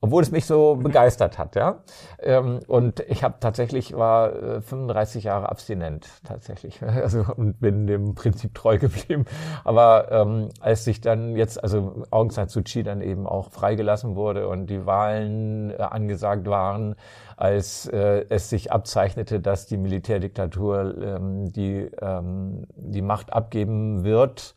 Obwohl 0.07 0.23
es 0.23 0.31
mich 0.31 0.45
so 0.45 0.75
begeistert 0.75 1.37
hat, 1.37 1.55
ja. 1.55 1.79
Ähm, 2.19 2.59
und 2.67 3.01
ich 3.01 3.23
habe 3.23 3.35
tatsächlich 3.39 3.95
war 3.95 4.61
35 4.61 5.25
äh, 5.25 5.27
Jahre 5.27 5.49
abstinent 5.49 6.07
tatsächlich, 6.23 6.81
also 6.81 7.25
und 7.35 7.59
bin 7.59 7.87
dem 7.87 8.15
Prinzip 8.15 8.55
treu 8.55 8.77
geblieben. 8.77 9.25
Aber 9.63 10.11
ähm, 10.11 10.49
als 10.61 10.85
sich 10.85 11.01
dann 11.01 11.35
jetzt 11.35 11.61
also 11.61 12.03
Aung 12.09 12.31
San 12.31 12.47
Kyi 12.47 12.83
dann 12.83 13.01
eben 13.01 13.27
auch 13.27 13.51
freigelassen 13.51 14.15
wurde 14.15 14.47
und 14.47 14.67
die 14.67 14.85
Wahlen 14.85 15.71
äh, 15.71 15.75
angesagt 15.81 16.47
waren, 16.47 16.95
als 17.35 17.87
äh, 17.87 18.25
es 18.29 18.49
sich 18.49 18.71
abzeichnete, 18.71 19.39
dass 19.39 19.67
die 19.67 19.77
Militärdiktatur 19.77 20.95
ähm, 21.01 21.51
die 21.51 21.89
ähm, 22.01 22.65
die 22.75 23.01
Macht 23.01 23.33
abgeben 23.33 24.03
wird 24.03 24.55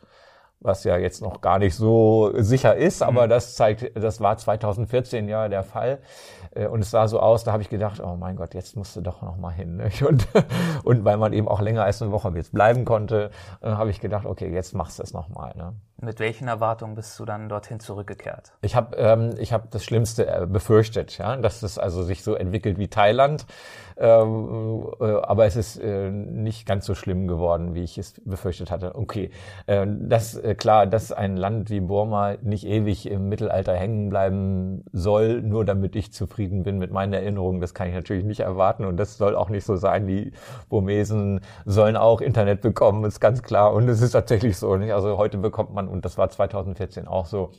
was 0.60 0.84
ja 0.84 0.98
jetzt 0.98 1.22
noch 1.22 1.40
gar 1.40 1.58
nicht 1.58 1.74
so 1.74 2.32
sicher 2.36 2.76
ist, 2.76 3.02
aber 3.02 3.24
mhm. 3.24 3.30
das 3.30 3.54
zeigt, 3.54 3.96
das 3.96 4.20
war 4.20 4.36
2014 4.36 5.28
ja 5.28 5.48
der 5.48 5.62
Fall. 5.62 6.00
Äh, 6.54 6.66
und 6.66 6.80
es 6.80 6.90
sah 6.90 7.08
so 7.08 7.20
aus, 7.20 7.44
da 7.44 7.52
habe 7.52 7.62
ich 7.62 7.70
gedacht, 7.70 8.00
oh 8.00 8.16
mein 8.16 8.36
Gott, 8.36 8.54
jetzt 8.54 8.76
musst 8.76 8.94
du 8.96 9.00
doch 9.00 9.22
noch 9.22 9.36
mal 9.36 9.50
hin. 9.50 9.80
Und, 10.00 10.26
und 10.84 11.04
weil 11.04 11.16
man 11.18 11.32
eben 11.32 11.46
auch 11.46 11.60
länger 11.60 11.84
als 11.84 12.00
eine 12.00 12.10
Woche 12.10 12.32
jetzt 12.34 12.52
bleiben 12.52 12.84
konnte, 12.84 13.30
äh, 13.60 13.68
habe 13.68 13.90
ich 13.90 14.00
gedacht, 14.00 14.26
okay, 14.26 14.52
jetzt 14.52 14.74
machst 14.74 14.98
du 14.98 15.02
es 15.02 15.12
noch 15.12 15.28
mal. 15.28 15.54
Ne? 15.56 15.74
Mit 16.00 16.18
welchen 16.18 16.48
Erwartungen 16.48 16.94
bist 16.94 17.18
du 17.18 17.24
dann 17.24 17.48
dorthin 17.48 17.78
zurückgekehrt? 17.78 18.52
Ich 18.62 18.74
habe 18.74 18.96
ähm, 18.96 19.34
ich 19.38 19.52
hab 19.52 19.70
das 19.70 19.84
Schlimmste 19.84 20.26
äh, 20.26 20.46
befürchtet, 20.46 21.18
ja, 21.18 21.36
dass 21.36 21.62
es 21.62 21.78
also 21.78 22.02
sich 22.02 22.22
so 22.24 22.34
entwickelt 22.34 22.78
wie 22.78 22.88
Thailand. 22.88 23.46
Ähm, 24.00 24.86
äh, 24.98 25.04
aber 25.04 25.44
es 25.44 25.56
ist 25.56 25.76
äh, 25.76 26.10
nicht 26.10 26.66
ganz 26.66 26.86
so 26.86 26.94
schlimm 26.94 27.28
geworden, 27.28 27.74
wie 27.74 27.82
ich 27.82 27.98
es 27.98 28.14
befürchtet 28.24 28.70
hatte. 28.70 28.94
Okay, 28.94 29.30
äh, 29.66 29.86
das 29.86 30.36
äh, 30.36 30.54
klar, 30.54 30.86
dass 30.86 31.12
ein 31.12 31.36
Land 31.36 31.68
wie 31.68 31.80
Burma 31.80 32.36
nicht 32.40 32.66
ewig 32.66 33.10
im 33.10 33.28
Mittelalter 33.28 33.74
hängen 33.74 34.08
bleiben 34.08 34.84
soll, 34.92 35.42
nur 35.42 35.66
damit 35.66 35.96
ich 35.96 36.14
zufrieden 36.14 36.62
bin 36.62 36.78
mit 36.78 36.92
meinen 36.92 37.12
Erinnerungen, 37.12 37.60
das 37.60 37.74
kann 37.74 37.88
ich 37.88 37.94
natürlich 37.94 38.24
nicht 38.24 38.40
erwarten 38.40 38.86
und 38.86 38.96
das 38.96 39.18
soll 39.18 39.36
auch 39.36 39.50
nicht 39.50 39.66
so 39.66 39.76
sein. 39.76 40.06
Die 40.06 40.32
Burmesen 40.70 41.40
sollen 41.66 41.98
auch 41.98 42.22
Internet 42.22 42.62
bekommen, 42.62 43.04
ist 43.04 43.20
ganz 43.20 43.42
klar 43.42 43.74
und 43.74 43.86
es 43.86 44.00
ist 44.00 44.12
tatsächlich 44.12 44.56
so. 44.56 44.76
Nicht? 44.76 44.94
Also 44.94 45.18
heute 45.18 45.36
bekommt 45.36 45.74
man 45.74 45.88
und 45.88 46.06
das 46.06 46.16
war 46.16 46.30
2014 46.30 47.06
auch 47.06 47.26
so, 47.26 47.50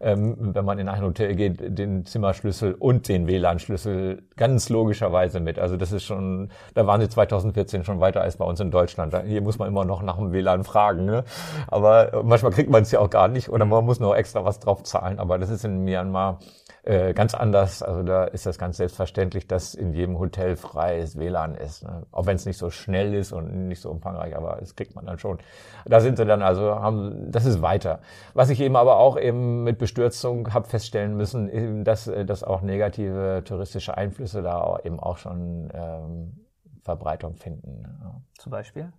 ähm, 0.00 0.54
wenn 0.54 0.64
man 0.64 0.78
in 0.78 0.88
ein 0.88 1.02
Hotel 1.02 1.34
geht, 1.34 1.78
den 1.78 2.04
Zimmerschlüssel 2.04 2.74
und 2.74 3.08
den 3.08 3.26
WLAN-Schlüssel 3.26 4.22
ganz 4.36 4.68
logischerweise 4.68 5.40
mit. 5.40 5.58
Also 5.58 5.76
das 5.76 5.92
ist 5.92 6.04
schon, 6.04 6.50
da 6.74 6.86
waren 6.86 7.00
sie 7.00 7.08
2014 7.08 7.84
schon 7.84 8.00
weiter 8.00 8.22
als 8.22 8.36
bei 8.36 8.44
uns 8.44 8.60
in 8.60 8.70
Deutschland. 8.70 9.14
Hier 9.26 9.42
muss 9.42 9.58
man 9.58 9.68
immer 9.68 9.84
noch 9.84 10.02
nach 10.02 10.16
dem 10.16 10.32
WLAN 10.32 10.64
fragen. 10.64 11.04
Ne? 11.04 11.24
Aber 11.66 12.22
manchmal 12.24 12.52
kriegt 12.52 12.70
man 12.70 12.82
es 12.82 12.90
ja 12.90 13.00
auch 13.00 13.10
gar 13.10 13.28
nicht 13.28 13.48
oder 13.48 13.64
man 13.64 13.84
muss 13.84 14.00
noch 14.00 14.14
extra 14.14 14.44
was 14.44 14.58
drauf 14.58 14.82
zahlen. 14.82 15.18
Aber 15.18 15.38
das 15.38 15.50
ist 15.50 15.64
in 15.64 15.84
Myanmar 15.84 16.38
äh, 16.82 17.12
ganz 17.12 17.34
anders. 17.34 17.82
Also 17.82 18.02
da 18.02 18.24
ist 18.24 18.46
das 18.46 18.58
ganz 18.58 18.78
selbstverständlich, 18.78 19.46
dass 19.46 19.74
in 19.74 19.92
jedem 19.92 20.18
Hotel 20.18 20.56
freies 20.56 21.18
WLAN 21.18 21.54
ist. 21.54 21.84
Ne? 21.84 22.06
Auch 22.10 22.26
wenn 22.26 22.36
es 22.36 22.46
nicht 22.46 22.58
so 22.58 22.70
schnell 22.70 23.14
ist 23.14 23.32
und 23.32 23.68
nicht 23.68 23.80
so 23.80 23.90
umfangreich, 23.90 24.36
aber 24.36 24.56
das 24.60 24.76
kriegt 24.76 24.94
man 24.94 25.06
dann 25.06 25.18
schon. 25.18 25.38
Da 25.84 26.00
sind 26.00 26.16
sie 26.16 26.24
dann 26.24 26.42
also, 26.42 26.76
haben, 26.76 27.30
das 27.30 27.44
ist 27.44 27.60
weiter. 27.62 28.00
Was 28.34 28.50
ich 28.50 28.60
eben 28.60 28.76
aber 28.76 28.96
auch 28.96 29.18
eben 29.18 29.64
mit 29.64 29.78
Bestürzung 29.78 30.52
habe 30.54 30.68
feststellen 30.68 31.16
müssen, 31.16 31.50
eben, 31.50 31.84
dass, 31.84 32.06
äh, 32.06 32.24
dass 32.24 32.44
auch 32.44 32.62
negative 32.62 33.42
touristische 33.44 33.96
Einflüsse 33.96 34.42
da 34.42 34.78
eben 34.84 35.00
auch 35.00 35.18
schon 35.18 35.70
ähm, 35.74 36.46
Verbreitung 36.82 37.36
finden. 37.36 37.82
Ja. 38.02 38.20
Zum 38.38 38.52
Beispiel? 38.52 38.90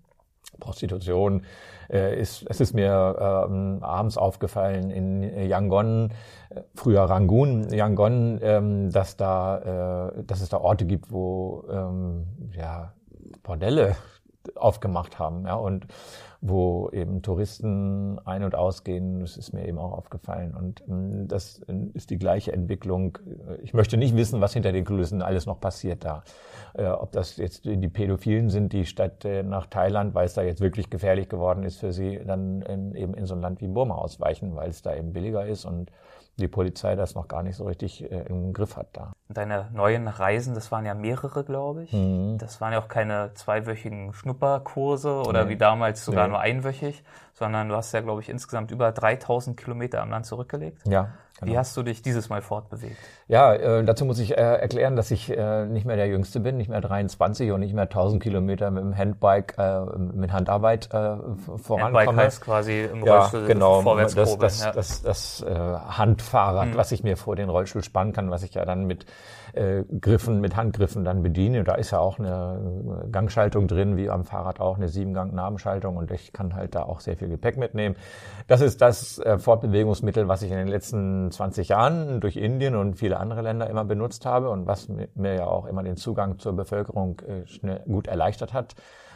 Prostitution 0.60 1.44
äh, 1.90 2.20
ist, 2.20 2.46
es 2.48 2.62
ist 2.62 2.74
mir 2.74 3.48
ähm, 3.50 3.80
abends 3.82 4.18
aufgefallen 4.18 4.90
in 4.90 5.24
Yangon, 5.50 6.12
äh, 6.50 6.62
früher 6.76 7.04
Rangoon, 7.04 7.70
Yangon, 7.72 8.40
ähm, 8.42 8.92
dass 8.92 9.18
da, 9.18 10.12
äh, 10.16 10.24
dass 10.24 10.42
es 10.42 10.50
da 10.50 10.58
Orte 10.58 10.86
gibt, 10.86 11.12
wo 11.12 11.66
ähm, 11.70 12.28
ja 12.56 12.94
Bordelle 13.44 13.96
aufgemacht 14.56 15.20
haben, 15.20 15.46
ja 15.46 15.56
und 15.56 15.88
wo 16.42 16.90
eben 16.92 17.22
Touristen 17.22 18.20
ein- 18.26 18.44
und 18.44 18.56
ausgehen. 18.56 19.20
Das 19.20 19.38
ist 19.38 19.54
mir 19.54 19.68
eben 19.68 19.78
auch 19.78 19.92
aufgefallen. 19.92 20.56
Und 20.56 20.84
ähm, 20.90 21.28
das 21.28 21.62
ist 21.94 22.10
die 22.10 22.18
gleiche 22.18 22.52
Entwicklung. 22.52 23.20
Ich 23.62 23.74
möchte 23.74 23.96
nicht 23.96 24.16
wissen, 24.16 24.42
was 24.42 24.54
hinter 24.54 24.72
den 24.72 24.84
Kulissen 24.84 25.22
alles 25.22 25.46
noch 25.46 25.60
passiert 25.60 26.04
da. 26.04 26.24
Äh, 26.74 26.88
ob 26.88 27.12
das 27.12 27.38
jetzt 27.38 27.66
die 27.66 27.88
Pädophilen 27.88 28.50
sind, 28.50 28.74
die 28.74 28.86
statt 28.86 29.24
äh, 29.24 29.44
nach 29.44 29.68
Thailand, 29.68 30.16
weil 30.16 30.26
es 30.26 30.34
da 30.34 30.42
jetzt 30.42 30.62
wirklich 30.62 30.90
gefährlich 30.90 31.30
geworden 31.30 31.64
ist 31.64 31.78
für 31.78 31.94
sie, 31.94 32.20
dann 32.26 32.62
eben 32.96 33.14
in 33.14 33.26
so 33.26 33.36
ein 33.36 33.42
Land 33.42 33.62
wie 33.62 33.68
Burma 33.68 33.96
ausweichen, 33.96 34.56
weil 34.56 34.70
es 34.70 34.82
da 34.82 34.96
eben 34.96 35.14
billiger 35.14 35.46
ist 35.46 35.66
und 35.66 35.92
die 36.42 36.48
Polizei 36.48 36.96
das 36.96 37.16
noch 37.16 37.28
gar 37.28 37.44
nicht 37.44 37.56
so 37.56 37.66
richtig 37.66 38.04
äh, 38.12 38.24
im 38.28 38.54
Griff 38.54 38.76
hat 38.76 38.88
da. 38.94 39.14
Deine 39.30 39.70
neuen 39.74 40.08
Reisen, 40.08 40.56
das 40.56 40.72
waren 40.72 40.86
ja 40.86 40.94
mehrere, 40.94 41.44
glaube 41.44 41.84
ich. 41.84 41.94
Mhm. 41.94 42.38
Das 42.38 42.60
waren 42.60 42.74
ja 42.74 42.80
auch 42.80 42.88
keine 42.88 43.32
zweiwöchigen 43.34 44.14
Schnupperkurse 44.14 45.22
oder 45.22 45.46
nee. 45.46 45.52
wie 45.52 45.58
damals 45.58 46.04
sogar 46.04 46.26
nee. 46.26 46.32
nur 46.32 46.40
einwöchig, 46.40 47.04
sondern 47.34 47.70
du 47.70 47.76
hast 47.76 47.94
ja, 47.94 48.02
glaube 48.02 48.22
ich, 48.22 48.30
insgesamt 48.30 48.72
über 48.72 48.92
3000 48.92 49.56
Kilometer 49.56 50.02
am 50.02 50.10
Land 50.10 50.26
zurückgelegt. 50.26 50.82
Ja. 50.86 51.10
Genau. 51.42 51.54
Wie 51.54 51.58
hast 51.58 51.76
du 51.76 51.82
dich 51.82 52.04
dieses 52.04 52.30
Mal 52.30 52.44
fortbewegt? 52.44 52.98
Ja, 53.28 53.56
äh, 53.56 53.84
dazu 53.84 54.06
muss 54.06 54.20
ich 54.20 54.38
äh, 54.38 54.42
erklären, 54.42 54.96
dass 54.96 55.10
ich 55.10 55.36
äh, 55.36 55.66
nicht 55.66 55.88
mehr 55.88 55.96
der 55.96 56.06
Jüngste 56.06 56.40
bin, 56.40 56.56
nicht 56.56 56.70
mehr 56.70 56.82
23 56.82 57.52
und 57.52 57.62
nicht 57.62 57.74
mehr 57.74 57.86
1000 57.86 58.22
Kilometer 58.22 58.70
mit 58.70 58.84
dem 58.84 58.96
Handbike, 58.96 59.56
äh, 59.58 59.82
mit 59.98 60.32
Handarbeit 60.32 60.94
äh, 60.94 61.18
vorankomme. 61.58 62.00
Handbike 62.00 62.16
heißt 62.16 62.42
quasi 62.42 62.82
im 62.84 63.04
ja, 63.04 63.18
Rollstuhl 63.18 63.48
genau, 63.48 63.82
vorwärts 63.82 64.14
das, 64.14 64.38
das, 64.38 64.64
ja. 64.64 64.72
das, 64.72 65.02
das, 65.02 65.42
das 65.42 65.50
äh, 65.50 65.56
Handfahrrad, 65.56 66.70
mhm. 66.70 66.78
was 66.78 66.92
ich 66.92 67.04
mir 67.04 67.18
vor 67.18 67.36
den 67.36 67.50
Rollstuhl 67.50 67.84
spannen 67.84 68.14
kann, 68.14 68.30
was 68.30 68.44
ich 68.44 68.54
ja 68.54 68.64
dann 68.64 68.86
mit 68.86 69.08
äh, 69.54 69.84
Griffen, 70.00 70.40
mit 70.40 70.56
Handgriffen 70.56 71.04
dann 71.04 71.22
bediene. 71.24 71.64
Da 71.64 71.76
ist 71.76 71.92
ja 71.92 72.00
auch 72.00 72.20
eine 72.20 73.08
Gangschaltung 73.12 73.68
drin, 73.68 73.98
wie 73.98 74.10
am 74.10 74.26
Fahrrad 74.26 74.60
auch, 74.60 74.78
eine 74.78 74.88
Siebengang-Nabenschaltung 74.88 75.98
und 75.98 76.12
ich 76.12 76.34
kann 76.34 76.56
halt 76.56 76.76
da 76.76 76.84
auch 76.84 77.00
sehr 77.00 77.18
viel 77.18 77.30
Gepäck 77.30 77.58
mitnehmen. 77.58 77.96
Das 78.48 78.62
ist 78.62 78.82
das 78.82 79.20
äh, 79.20 79.38
Fortbewegungsmittel, 79.38 80.28
was 80.28 80.42
ich 80.42 80.52
in 80.52 80.58
den 80.58 80.68
letzten 80.68 81.32
20 81.32 81.70
Jahren 81.70 82.20
durch 82.20 82.38
Indien 82.38 82.76
und 82.76 82.96
viele 82.96 83.20
andere 83.20 83.42
Länder 83.42 83.70
immer 83.70 83.86
benutzt 83.86 84.26
habe 84.26 84.50
und 84.50 84.68
was 84.68 84.88
mir 84.88 85.36
ja 85.36 85.46
auch 85.46 85.66
immer 85.66 85.84
den 85.84 85.98
Zugang 85.98 86.40
zur 86.40 86.54
Bevölkerung 86.54 87.20
äh, 87.22 87.46
schnell, 87.48 87.82
gut 87.86 88.08
erleichtert 88.08 88.54
hat, 88.54 88.76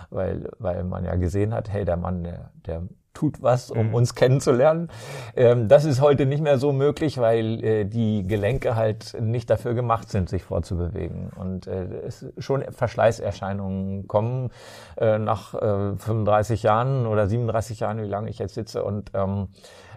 weil, 0.10 0.50
weil 0.60 0.84
man 0.84 1.06
ja 1.06 1.16
gesehen 1.16 1.54
hat, 1.54 1.72
hey, 1.72 1.86
der 1.86 1.98
Mann, 1.98 2.24
der, 2.24 2.52
der 2.66 2.84
tut 3.16 3.42
was, 3.42 3.72
um 3.72 3.88
mhm. 3.88 3.96
uns 3.96 4.14
kennenzulernen. 4.14 4.90
Ähm, 5.36 5.68
das 5.68 5.86
ist 5.86 6.02
heute 6.02 6.28
nicht 6.28 6.44
mehr 6.44 6.60
so 6.60 6.72
möglich, 6.72 7.18
weil 7.18 7.64
äh, 7.64 7.86
die 7.86 8.28
Gelenke 8.28 8.76
halt 8.76 9.18
nicht 9.20 9.50
dafür 9.50 9.74
gemacht 9.74 10.12
sind, 10.12 10.30
sich 10.30 10.44
vorzubewegen. 10.44 11.32
Und 11.36 11.66
äh, 11.66 11.86
es 12.06 12.28
schon 12.38 12.64
Verschleißerscheinungen 12.72 14.08
kommen 14.08 14.52
äh, 14.98 15.18
nach 15.18 15.56
äh, 15.56 15.98
35 15.98 16.62
Jahren 16.62 17.08
oder 17.08 17.28
37 17.28 17.80
Jahren, 17.80 18.02
wie 18.02 18.08
lange 18.08 18.30
ich 18.30 18.38
jetzt 18.38 18.54
sitze. 18.54 18.84
Und 18.84 19.12
ähm, 19.16 19.48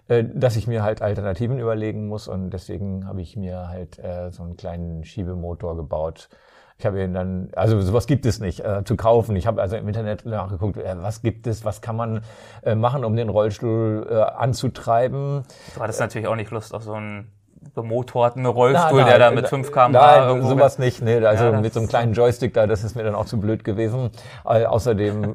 äh, 0.08 0.24
dass 0.24 0.56
ich 0.56 0.66
mir 0.66 0.82
halt 0.82 1.02
Alternativen 1.02 1.58
überlegen 1.58 2.08
muss 2.08 2.28
und 2.28 2.50
deswegen 2.50 3.06
habe 3.06 3.20
ich 3.20 3.36
mir 3.36 3.68
halt 3.68 3.98
äh, 3.98 4.30
so 4.30 4.42
einen 4.42 4.56
kleinen 4.56 5.04
Schiebemotor 5.04 5.76
gebaut, 5.76 6.30
ich 6.78 6.86
habe 6.86 7.02
ihn 7.02 7.12
dann, 7.12 7.48
also 7.56 7.80
sowas 7.80 8.06
gibt 8.06 8.24
es 8.24 8.38
nicht 8.38 8.60
äh, 8.60 8.84
zu 8.84 8.94
kaufen. 8.94 9.34
Ich 9.34 9.48
habe 9.48 9.60
also 9.60 9.76
im 9.76 9.88
Internet 9.88 10.24
nachgeguckt, 10.24 10.76
äh, 10.76 10.94
was 11.02 11.22
gibt 11.22 11.48
es, 11.48 11.64
was 11.64 11.80
kann 11.80 11.96
man 11.96 12.22
äh, 12.62 12.76
machen, 12.76 13.04
um 13.04 13.16
den 13.16 13.28
Rollstuhl 13.28 14.06
äh, 14.08 14.14
anzutreiben. 14.14 15.42
Du 15.74 15.80
hattest 15.80 15.98
natürlich 15.98 16.28
auch 16.28 16.36
nicht 16.36 16.52
Lust 16.52 16.72
auf 16.72 16.84
so 16.84 16.92
einen 16.92 17.32
bemotorten 17.74 18.46
Rollstuhl, 18.46 19.00
na, 19.00 19.06
der 19.06 19.18
da 19.18 19.30
mit 19.30 19.48
5 19.48 19.72
km 19.72 19.92
Nein, 19.92 20.42
sowas 20.42 20.78
nicht. 20.78 21.02
Nee, 21.02 21.24
also 21.24 21.44
ja, 21.44 21.60
mit 21.60 21.72
so 21.72 21.80
einem 21.80 21.88
kleinen 21.88 22.12
Joystick 22.12 22.54
da, 22.54 22.66
das 22.66 22.84
ist 22.84 22.96
mir 22.96 23.04
dann 23.04 23.14
auch 23.14 23.26
zu 23.26 23.38
blöd 23.38 23.64
gewesen. 23.64 24.10
Äh, 24.44 24.64
außerdem, 24.64 25.34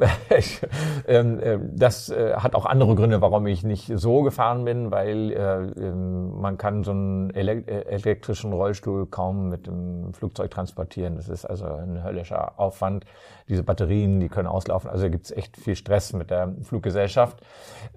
ähm, 1.07 1.39
äh, 1.39 1.59
das 1.71 2.09
äh, 2.09 2.33
hat 2.35 2.55
auch 2.55 2.65
andere 2.65 2.95
Gründe, 2.95 3.21
warum 3.21 3.47
ich 3.47 3.63
nicht 3.63 3.91
so 3.95 4.23
gefahren 4.23 4.65
bin, 4.65 4.91
weil 4.91 5.31
äh, 5.31 5.35
ähm, 5.79 6.39
man 6.39 6.57
kann 6.57 6.83
so 6.83 6.91
einen 6.91 7.29
ele 7.31 7.63
äh, 7.67 7.85
elektrischen 7.85 8.53
Rollstuhl 8.53 9.07
kaum 9.07 9.49
mit 9.49 9.67
dem 9.67 10.13
Flugzeug 10.13 10.51
transportieren. 10.51 11.15
Das 11.15 11.29
ist 11.29 11.45
also 11.45 11.65
ein 11.65 12.03
höllischer 12.03 12.59
Aufwand. 12.59 13.05
Diese 13.49 13.63
Batterien, 13.63 14.19
die 14.19 14.29
können 14.29 14.47
auslaufen. 14.47 14.89
Also 14.89 15.09
gibt 15.09 15.25
es 15.25 15.31
echt 15.31 15.57
viel 15.57 15.75
Stress 15.75 16.13
mit 16.13 16.31
der 16.31 16.53
Fluggesellschaft. 16.61 17.41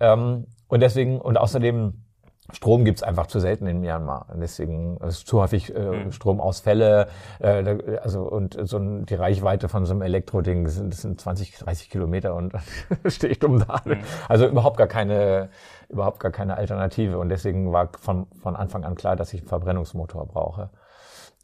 Ähm, 0.01 0.47
und 0.69 0.81
deswegen, 0.81 1.21
und 1.21 1.37
außerdem, 1.37 2.06
Strom 2.53 2.85
gibt's 2.85 3.03
einfach 3.03 3.27
zu 3.27 3.41
selten 3.41 3.67
in 3.67 3.81
Myanmar. 3.81 4.27
Deswegen 4.35 4.99
ist 4.99 5.27
zu 5.27 5.41
häufig 5.41 5.75
äh, 5.75 6.05
mhm. 6.05 6.13
Stromausfälle. 6.13 7.09
Äh, 7.41 7.99
also 8.03 8.23
und 8.23 8.57
so 8.69 8.79
ein, 8.79 9.07
die 9.07 9.15
Reichweite 9.15 9.69
von 9.69 9.85
so 9.85 9.93
einem 9.93 10.03
Elektroding, 10.03 10.65
das 10.65 10.77
sind, 10.77 10.93
das 10.93 11.03
sind 11.03 11.21
20, 11.21 11.59
30 11.59 11.91
Kilometer 11.91 12.35
und 12.35 12.53
stehe 13.07 13.33
ich 13.33 13.39
dumm 13.39 13.59
da. 13.59 13.81
Mhm. 13.85 13.99
Also 14.29 14.47
überhaupt 14.47 14.77
gar 14.77 14.87
keine, 14.87 15.49
überhaupt 15.89 16.21
gar 16.21 16.33
keine 16.33 16.57
Alternative. 16.57 17.19
Und 17.19 17.29
deswegen 17.29 17.73
war 17.73 17.91
von, 17.99 18.27
von 18.43 18.57
Anfang 18.57 18.85
an 18.85 18.95
klar, 18.95 19.17
dass 19.17 19.33
ich 19.33 19.41
einen 19.41 19.49
Verbrennungsmotor 19.49 20.27
brauche. 20.27 20.71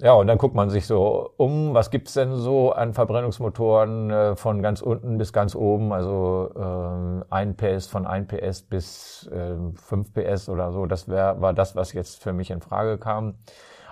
Ja, 0.02 0.14
und 0.14 0.26
dann 0.26 0.36
guckt 0.36 0.56
man 0.56 0.68
sich 0.68 0.88
so 0.88 1.32
um, 1.36 1.74
was 1.74 1.92
gibt's 1.92 2.14
denn 2.14 2.34
so 2.34 2.72
an 2.72 2.92
Verbrennungsmotoren 2.92 4.10
äh, 4.10 4.34
von 4.34 4.60
ganz 4.60 4.82
unten 4.82 5.16
bis 5.16 5.32
ganz 5.32 5.54
oben, 5.54 5.92
also 5.92 6.50
äh, 6.56 7.32
1 7.32 7.56
PS 7.56 7.86
von 7.86 8.04
1 8.04 8.26
PS 8.26 8.62
bis 8.62 9.30
äh, 9.32 9.54
5 9.76 10.12
PS 10.12 10.48
oder 10.48 10.72
so. 10.72 10.86
Das 10.86 11.06
wär, 11.08 11.40
war 11.40 11.54
das, 11.54 11.76
was 11.76 11.92
jetzt 11.92 12.20
für 12.20 12.32
mich 12.32 12.50
in 12.50 12.60
Frage 12.60 12.98
kam. 12.98 13.34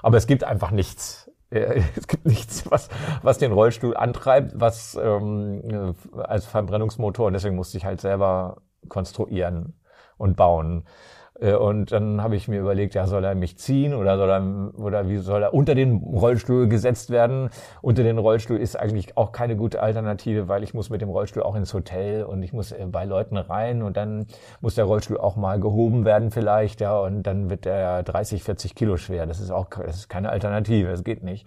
Aber 0.03 0.17
es 0.17 0.27
gibt 0.27 0.43
einfach 0.43 0.73
nichts. 0.73 1.31
Es 1.53 2.07
gibt 2.07 2.27
nichts, 2.27 2.69
was, 2.71 2.89
was 3.23 3.39
den 3.39 3.53
Rollstuhl 3.53 3.97
antreibt, 3.97 4.53
was 4.55 4.97
ähm, 5.01 5.95
als 6.17 6.45
Verbrennungsmotor. 6.47 7.27
Und 7.27 7.33
deswegen 7.35 7.57
musste 7.57 7.77
ich 7.77 7.85
halt 7.85 8.01
selber 8.01 8.63
konstruieren 8.89 9.75
und 10.17 10.37
bauen. 10.37 10.85
Äh, 11.41 11.55
und 11.55 11.93
dann 11.93 12.23
habe 12.23 12.37
ich 12.37 12.49
mir 12.49 12.61
überlegt, 12.61 12.95
ja, 12.95 13.07
soll 13.07 13.25
er 13.25 13.35
mich 13.35 13.59
ziehen 13.59 13.95
oder 13.95 14.17
soll 14.17 14.31
er, 14.31 14.81
oder 14.81 15.09
wie 15.09 15.19
soll 15.19 15.43
er 15.43 15.55
unter 15.55 15.75
den 15.75 15.97
Rollstuhl 15.97 16.69
gesetzt 16.69 17.11
werden? 17.11 17.51
Unter 17.83 18.03
den 18.03 18.19
Rollstuhl 18.19 18.59
ist 18.59 18.77
eigentlich 18.79 19.17
auch 19.17 19.33
keine 19.33 19.57
gute 19.57 19.83
Alternative, 19.83 20.49
weil 20.49 20.63
ich 20.63 20.75
muss 20.75 20.91
mit 20.91 21.01
dem 21.01 21.09
Rollstuhl 21.09 21.43
auch 21.43 21.57
ins 21.57 21.75
Hotel 21.75 22.25
und 22.25 22.43
ich 22.43 22.53
muss 22.53 22.73
äh, 22.73 22.87
bei 22.91 23.05
Leuten 23.05 23.37
rein 23.37 23.83
und 23.83 23.97
dann 23.97 24.27
muss 24.61 24.75
der 24.75 24.85
Rollstuhl 24.85 25.19
auch 25.19 25.37
mal 25.37 25.61
gehoben 25.61 26.05
werden 26.05 26.31
vielleicht, 26.31 26.81
ja, 26.81 26.99
und 26.99 27.23
dann 27.23 27.51
wird 27.51 27.67
er 27.67 28.03
30, 28.03 28.43
40 28.45 28.75
Kilo 28.75 28.97
schwer. 28.97 29.27
Das 29.27 29.41
ist 29.41 29.51
auch, 29.51 29.69
das 29.71 29.97
ist 29.97 30.09
keine 30.09 30.31
Alternative, 30.31 30.91
das 30.91 31.05
geht 31.05 31.23
nicht. 31.23 31.47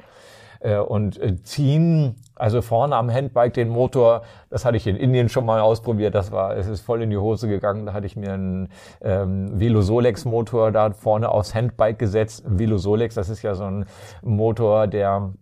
Äh, 0.63 0.77
und 0.77 1.21
äh, 1.21 1.35
ziehen, 1.43 2.15
also 2.35 2.61
vorne 2.61 2.95
am 2.95 3.11
Handbike 3.11 3.53
den 3.53 3.67
Motor, 3.67 4.23
das 4.49 4.63
hatte 4.63 4.77
ich 4.77 4.87
in 4.87 4.95
Indien 4.95 5.27
schon 5.27 5.45
mal 5.45 5.59
ausprobiert, 5.59 6.15
das 6.15 6.31
war, 6.31 6.55
es 6.55 6.67
ist 6.67 6.81
voll 6.81 7.01
in 7.01 7.09
die 7.09 7.17
Hose 7.17 7.49
gegangen, 7.49 7.85
da 7.85 7.93
hatte 7.93 8.05
ich 8.05 8.15
mir 8.15 8.31
einen 8.31 8.69
ähm, 9.01 9.59
Velosolex 9.59 10.23
Motor 10.23 10.71
da 10.71 10.91
vorne 10.91 11.29
aufs 11.29 11.53
Handbike 11.53 11.99
gesetzt. 11.99 12.43
Velosolex, 12.47 13.15
das 13.15 13.27
ist 13.27 13.41
ja 13.41 13.55
so 13.55 13.65
ein 13.65 13.85
Motor, 14.21 14.87
der 14.87 15.33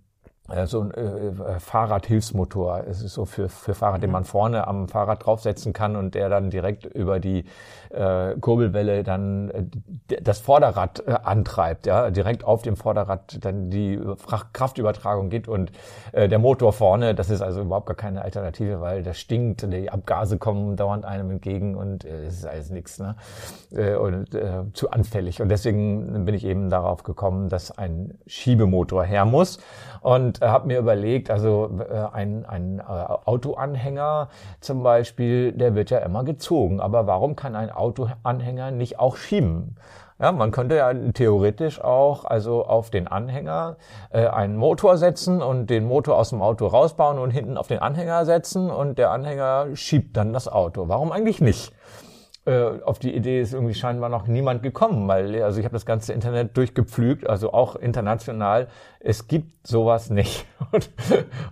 so 0.66 0.82
ein 0.82 0.92
äh, 0.92 1.60
Fahrradhilfsmotor. 1.60 2.84
Es 2.88 3.02
ist 3.02 3.14
so 3.14 3.26
für, 3.26 3.50
für 3.50 3.74
Fahrrad, 3.74 4.04
den 4.04 4.10
mhm. 4.10 4.14
man 4.14 4.24
vorne 4.24 4.68
am 4.68 4.88
Fahrrad 4.88 5.26
draufsetzen 5.26 5.74
kann 5.74 5.96
und 5.96 6.16
der 6.16 6.30
dann 6.30 6.50
direkt 6.50 6.86
über 6.86 7.20
die 7.20 7.46
äh, 7.90 8.36
Kurbelwelle 8.40 9.04
dann 9.04 9.50
äh, 9.50 10.22
das 10.22 10.40
Vorderrad 10.40 11.04
äh, 11.06 11.12
antreibt, 11.24 11.86
ja, 11.86 12.10
direkt 12.10 12.44
auf 12.44 12.62
dem 12.62 12.76
Vorderrad 12.76 13.44
dann 13.44 13.70
die 13.70 14.00
Kraftübertragung 14.54 15.30
geht 15.30 15.48
und 15.48 15.72
äh, 16.12 16.28
der 16.30 16.40
Motor 16.40 16.74
vorne, 16.74 17.16
das 17.16 17.30
ist 17.30 17.42
also 17.42 17.62
überhaupt 17.62 17.88
gar 17.88 17.96
keine 17.96 18.22
Alternative, 18.22 18.82
weil 18.82 19.04
das 19.04 19.20
stinkt, 19.20 19.72
die 19.72 19.90
Abgase 19.90 20.38
kommen 20.38 20.76
dauernd 20.76 21.06
einem 21.06 21.32
entgegen 21.32 21.76
und 21.76 22.06
äh, 22.06 22.26
es 22.26 22.36
ist 22.36 22.46
alles 22.46 22.70
nichts, 22.70 23.00
ne? 23.00 23.16
Äh, 23.72 23.96
und 23.96 24.34
äh, 24.36 24.64
zu 24.74 24.92
anfällig. 24.92 25.42
Und 25.42 25.50
deswegen 25.50 26.26
bin 26.26 26.36
ich 26.36 26.46
eben 26.46 26.70
darauf 26.70 27.04
gekommen, 27.04 27.50
dass 27.50 27.78
ein 27.78 28.18
Schiebemotor 28.28 29.04
her 29.04 29.26
muss. 29.26 29.60
Und 30.02 30.42
äh, 30.42 30.48
habe 30.48 30.68
mir 30.68 30.80
überlegt, 30.80 31.30
also 31.30 31.70
äh, 31.80 31.94
ein, 32.12 32.46
ein 32.46 32.80
äh, 32.80 32.84
Autoanhänger 32.84 34.30
zum 34.60 34.82
Beispiel, 34.84 35.52
der 35.52 35.76
wird 35.76 35.92
ja 35.92 36.00
immer 36.00 36.24
gezogen. 36.24 36.82
Aber 36.82 37.08
warum 37.08 37.36
kann 37.36 37.56
ein 37.56 37.72
Autoanhänger 37.72 38.72
nicht 38.72 39.00
auch 39.00 39.16
schieben? 39.16 39.78
Ja, 40.20 40.32
man 40.32 40.52
könnte 40.52 40.76
ja 40.76 40.94
theoretisch 40.94 41.82
auch 41.82 42.26
also 42.26 42.66
auf 42.66 42.92
den 42.92 43.08
Anhänger 43.08 43.78
äh, 44.12 44.28
einen 44.28 44.56
Motor 44.56 44.98
setzen 44.98 45.42
und 45.42 45.68
den 45.72 45.86
Motor 45.86 46.18
aus 46.18 46.30
dem 46.30 46.44
Auto 46.44 46.68
rausbauen 46.68 47.18
und 47.18 47.32
hinten 47.32 47.58
auf 47.58 47.68
den 47.68 47.80
Anhänger 47.80 48.26
setzen 48.26 48.70
und 48.70 49.00
der 49.00 49.10
Anhänger 49.10 49.76
schiebt 49.76 50.18
dann 50.18 50.32
das 50.32 50.48
Auto. 50.48 50.88
Warum 50.88 51.12
eigentlich 51.12 51.42
nicht? 51.42 51.74
Äh, 52.43 52.82
auf 52.82 52.97
die 52.97 53.15
Idee 53.15 53.39
ist 53.39 53.54
irgendwie 53.54 53.75
scheinbar 53.75 54.10
noch 54.10 54.25
niemand 54.25 54.63
gekommen, 54.63 55.08
weil 55.08 55.43
also 55.43 55.60
ich 55.60 55.65
habe 55.65 55.73
das 55.73 55.86
ganze 55.86 56.12
Internet 56.13 56.58
durchgepflügt, 56.58 57.30
also 57.30 57.54
auch 57.54 57.75
international. 57.75 58.67
Es 58.99 59.27
gibt 59.27 59.67
sowas 59.67 60.10
nicht. 60.10 60.47
Und, 60.71 60.89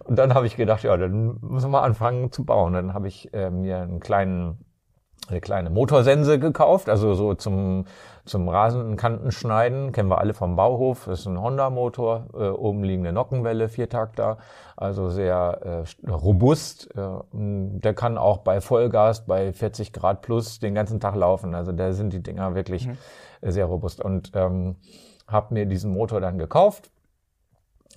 und 0.06 0.16
dann 0.18 0.34
habe 0.34 0.48
ich 0.48 0.56
gedacht, 0.56 0.84
ja, 0.84 0.96
dann 0.96 1.40
müssen 1.42 1.72
wir 1.72 1.84
anfangen 1.84 2.32
zu 2.32 2.46
bauen. 2.46 2.72
Dann 2.74 2.94
habe 2.94 3.10
ich 3.10 3.34
äh, 3.34 3.50
mir 3.50 3.80
einen 3.80 4.00
kleinen 4.00 4.66
eine 5.28 5.42
kleine 5.42 5.70
Motorsense 5.70 6.40
gekauft, 6.40 6.90
also 6.90 7.14
so 7.14 7.34
zum, 7.36 7.86
zum 8.30 8.48
Rasenkanten 8.48 9.32
schneiden, 9.32 9.92
kennen 9.92 10.10
wir 10.10 10.20
alle 10.20 10.34
vom 10.34 10.56
Bauhof, 10.56 11.06
das 11.06 11.22
ist 11.22 11.26
ein 11.26 11.42
Honda-Motor, 11.42 12.28
äh, 12.34 12.50
oben 12.50 12.84
liegende 12.84 13.12
Nockenwelle, 13.12 13.70
Viertakter, 13.70 14.38
also 14.78 15.10
sehr 15.10 15.86
äh, 16.06 16.10
robust. 16.10 16.96
Äh, 16.96 17.08
der 17.34 17.94
kann 17.96 18.18
auch 18.18 18.38
bei 18.40 18.62
Vollgas, 18.62 19.26
bei 19.26 19.52
40 19.52 19.94
Grad 19.94 20.22
plus 20.22 20.60
den 20.60 20.76
ganzen 20.76 21.00
Tag 21.00 21.16
laufen, 21.16 21.56
also 21.56 21.72
da 21.72 21.92
sind 21.92 22.14
die 22.14 22.22
Dinger 22.22 22.54
wirklich 22.54 22.88
mhm. 22.88 22.98
sehr 23.42 23.66
robust. 23.66 24.04
Und 24.04 24.32
ähm, 24.36 24.76
habe 25.28 25.54
mir 25.54 25.66
diesen 25.66 25.92
Motor 25.92 26.22
dann 26.22 26.38
gekauft 26.38 26.92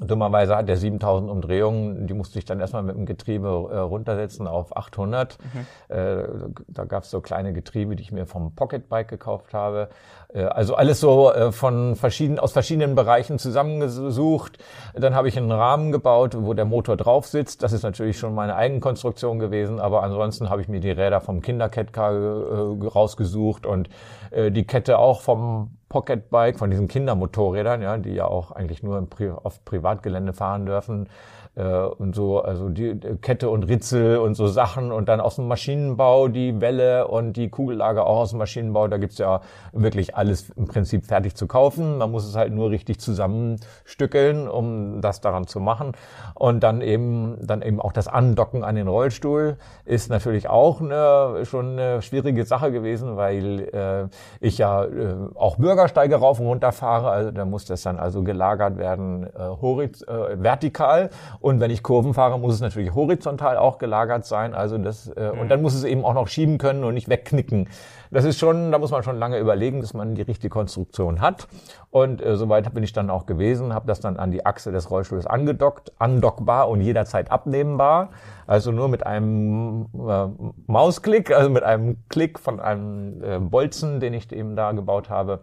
Dummerweise 0.00 0.56
hat 0.56 0.68
der 0.68 0.78
7000 0.78 1.30
Umdrehungen, 1.30 2.06
die 2.06 2.14
musste 2.14 2.38
ich 2.38 2.46
dann 2.46 2.60
erstmal 2.60 2.82
mit 2.82 2.96
dem 2.96 3.04
Getriebe 3.04 3.48
äh, 3.48 3.76
runtersetzen 3.76 4.46
auf 4.46 4.74
800. 4.74 5.36
Mhm. 5.38 5.94
Äh, 5.94 6.22
da 6.68 6.84
gab 6.84 7.02
es 7.02 7.10
so 7.10 7.20
kleine 7.20 7.52
Getriebe, 7.52 7.94
die 7.94 8.02
ich 8.02 8.10
mir 8.10 8.24
vom 8.24 8.54
Pocketbike 8.54 9.08
gekauft 9.08 9.52
habe. 9.52 9.90
Äh, 10.32 10.44
also 10.44 10.76
alles 10.76 10.98
so 10.98 11.30
äh, 11.30 11.52
von 11.52 11.94
verschiedenen, 11.94 12.38
aus 12.38 12.52
verschiedenen 12.52 12.94
Bereichen 12.94 13.38
zusammengesucht. 13.38 14.56
Dann 14.94 15.14
habe 15.14 15.28
ich 15.28 15.36
einen 15.36 15.52
Rahmen 15.52 15.92
gebaut, 15.92 16.38
wo 16.40 16.54
der 16.54 16.64
Motor 16.64 16.96
drauf 16.96 17.26
sitzt. 17.26 17.62
Das 17.62 17.74
ist 17.74 17.82
natürlich 17.82 18.18
schon 18.18 18.34
meine 18.34 18.56
Eigenkonstruktion 18.56 19.38
gewesen, 19.38 19.78
aber 19.78 20.02
ansonsten 20.02 20.48
habe 20.48 20.62
ich 20.62 20.68
mir 20.68 20.80
die 20.80 20.90
Räder 20.90 21.20
vom 21.20 21.42
Kinderkettcar 21.42 22.14
äh, 22.14 22.86
rausgesucht 22.86 23.66
und 23.66 23.90
äh, 24.30 24.50
die 24.50 24.66
Kette 24.66 24.98
auch 24.98 25.20
vom 25.20 25.76
Pocketbike, 25.92 26.58
von 26.58 26.70
diesen 26.70 26.88
Kindermotorrädern, 26.88 27.82
ja, 27.82 27.98
die 27.98 28.14
ja 28.14 28.24
auch 28.24 28.50
eigentlich 28.50 28.82
nur 28.82 28.98
Pri 29.10 29.28
auf 29.30 29.62
Privatgelände 29.66 30.32
fahren 30.32 30.64
dürfen 30.64 31.06
äh, 31.54 31.64
und 31.64 32.14
so, 32.14 32.40
also 32.40 32.68
die 32.68 32.98
Kette 33.20 33.50
und 33.50 33.64
Ritzel 33.64 34.18
und 34.18 34.34
so 34.34 34.46
Sachen 34.46 34.92
und 34.92 35.08
dann 35.08 35.20
aus 35.20 35.36
dem 35.36 35.48
Maschinenbau 35.48 36.28
die 36.28 36.60
Welle 36.60 37.08
und 37.08 37.34
die 37.34 37.50
Kugellage 37.50 38.04
auch 38.04 38.20
aus 38.20 38.30
dem 38.30 38.38
Maschinenbau. 38.38 38.88
Da 38.88 38.96
gibt's 38.96 39.18
ja 39.18 39.40
wirklich 39.72 40.16
alles 40.16 40.50
im 40.50 40.66
Prinzip 40.66 41.04
fertig 41.06 41.34
zu 41.34 41.46
kaufen. 41.46 41.98
Man 41.98 42.10
muss 42.10 42.26
es 42.26 42.36
halt 42.36 42.52
nur 42.52 42.70
richtig 42.70 43.00
zusammenstückeln, 43.00 44.48
um 44.48 45.00
das 45.00 45.20
daran 45.20 45.46
zu 45.46 45.60
machen. 45.60 45.92
Und 46.34 46.62
dann 46.62 46.80
eben, 46.80 47.36
dann 47.42 47.62
eben 47.62 47.80
auch 47.80 47.92
das 47.92 48.08
Andocken 48.08 48.64
an 48.64 48.74
den 48.74 48.88
Rollstuhl 48.88 49.56
ist 49.84 50.10
natürlich 50.10 50.48
auch 50.48 50.80
eine, 50.80 51.44
schon 51.44 51.78
eine 51.78 52.02
schwierige 52.02 52.44
Sache 52.44 52.72
gewesen, 52.72 53.16
weil 53.16 53.68
äh, 53.72 54.08
ich 54.40 54.58
ja 54.58 54.84
äh, 54.84 55.16
auch 55.34 55.56
Bürgersteige 55.56 56.16
rauf 56.16 56.40
und 56.40 56.46
runter 56.46 56.72
fahre. 56.72 57.10
Also 57.10 57.30
da 57.30 57.44
muss 57.44 57.66
das 57.66 57.82
dann 57.82 57.98
also 57.98 58.22
gelagert 58.22 58.78
werden, 58.78 59.24
äh, 59.24 59.82
äh, 59.82 60.42
vertikal 60.42 61.10
und 61.42 61.58
wenn 61.58 61.72
ich 61.72 61.82
Kurven 61.82 62.14
fahre, 62.14 62.38
muss 62.38 62.54
es 62.54 62.60
natürlich 62.60 62.94
horizontal 62.94 63.56
auch 63.56 63.78
gelagert 63.78 64.24
sein. 64.24 64.54
Also 64.54 64.78
das, 64.78 65.08
äh, 65.08 65.32
mhm. 65.32 65.40
und 65.40 65.48
dann 65.48 65.60
muss 65.60 65.74
es 65.74 65.82
eben 65.82 66.04
auch 66.04 66.14
noch 66.14 66.28
schieben 66.28 66.56
können 66.56 66.84
und 66.84 66.94
nicht 66.94 67.08
wegknicken. 67.08 67.68
Das 68.12 68.24
ist 68.24 68.38
schon, 68.38 68.70
da 68.70 68.78
muss 68.78 68.92
man 68.92 69.02
schon 69.02 69.18
lange 69.18 69.38
überlegen, 69.38 69.80
dass 69.80 69.92
man 69.92 70.14
die 70.14 70.22
richtige 70.22 70.50
Konstruktion 70.50 71.20
hat. 71.20 71.48
Und 71.90 72.22
äh, 72.22 72.36
soweit 72.36 72.72
bin 72.72 72.84
ich 72.84 72.92
dann 72.92 73.10
auch 73.10 73.26
gewesen, 73.26 73.74
habe 73.74 73.88
das 73.88 73.98
dann 73.98 74.18
an 74.18 74.30
die 74.30 74.46
Achse 74.46 74.70
des 74.70 74.90
Rollstuhls 74.90 75.26
angedockt, 75.26 75.92
andockbar 75.98 76.68
und 76.68 76.80
jederzeit 76.80 77.32
abnehmbar. 77.32 78.10
Also 78.46 78.70
nur 78.70 78.88
mit 78.88 79.04
einem 79.04 79.86
äh, 79.94 80.26
Mausklick, 80.66 81.32
also 81.32 81.50
mit 81.50 81.64
einem 81.64 81.96
Klick 82.08 82.38
von 82.38 82.60
einem 82.60 83.22
äh, 83.24 83.38
Bolzen, 83.40 83.98
den 83.98 84.14
ich 84.14 84.30
eben 84.30 84.54
da 84.54 84.70
gebaut 84.70 85.10
habe 85.10 85.40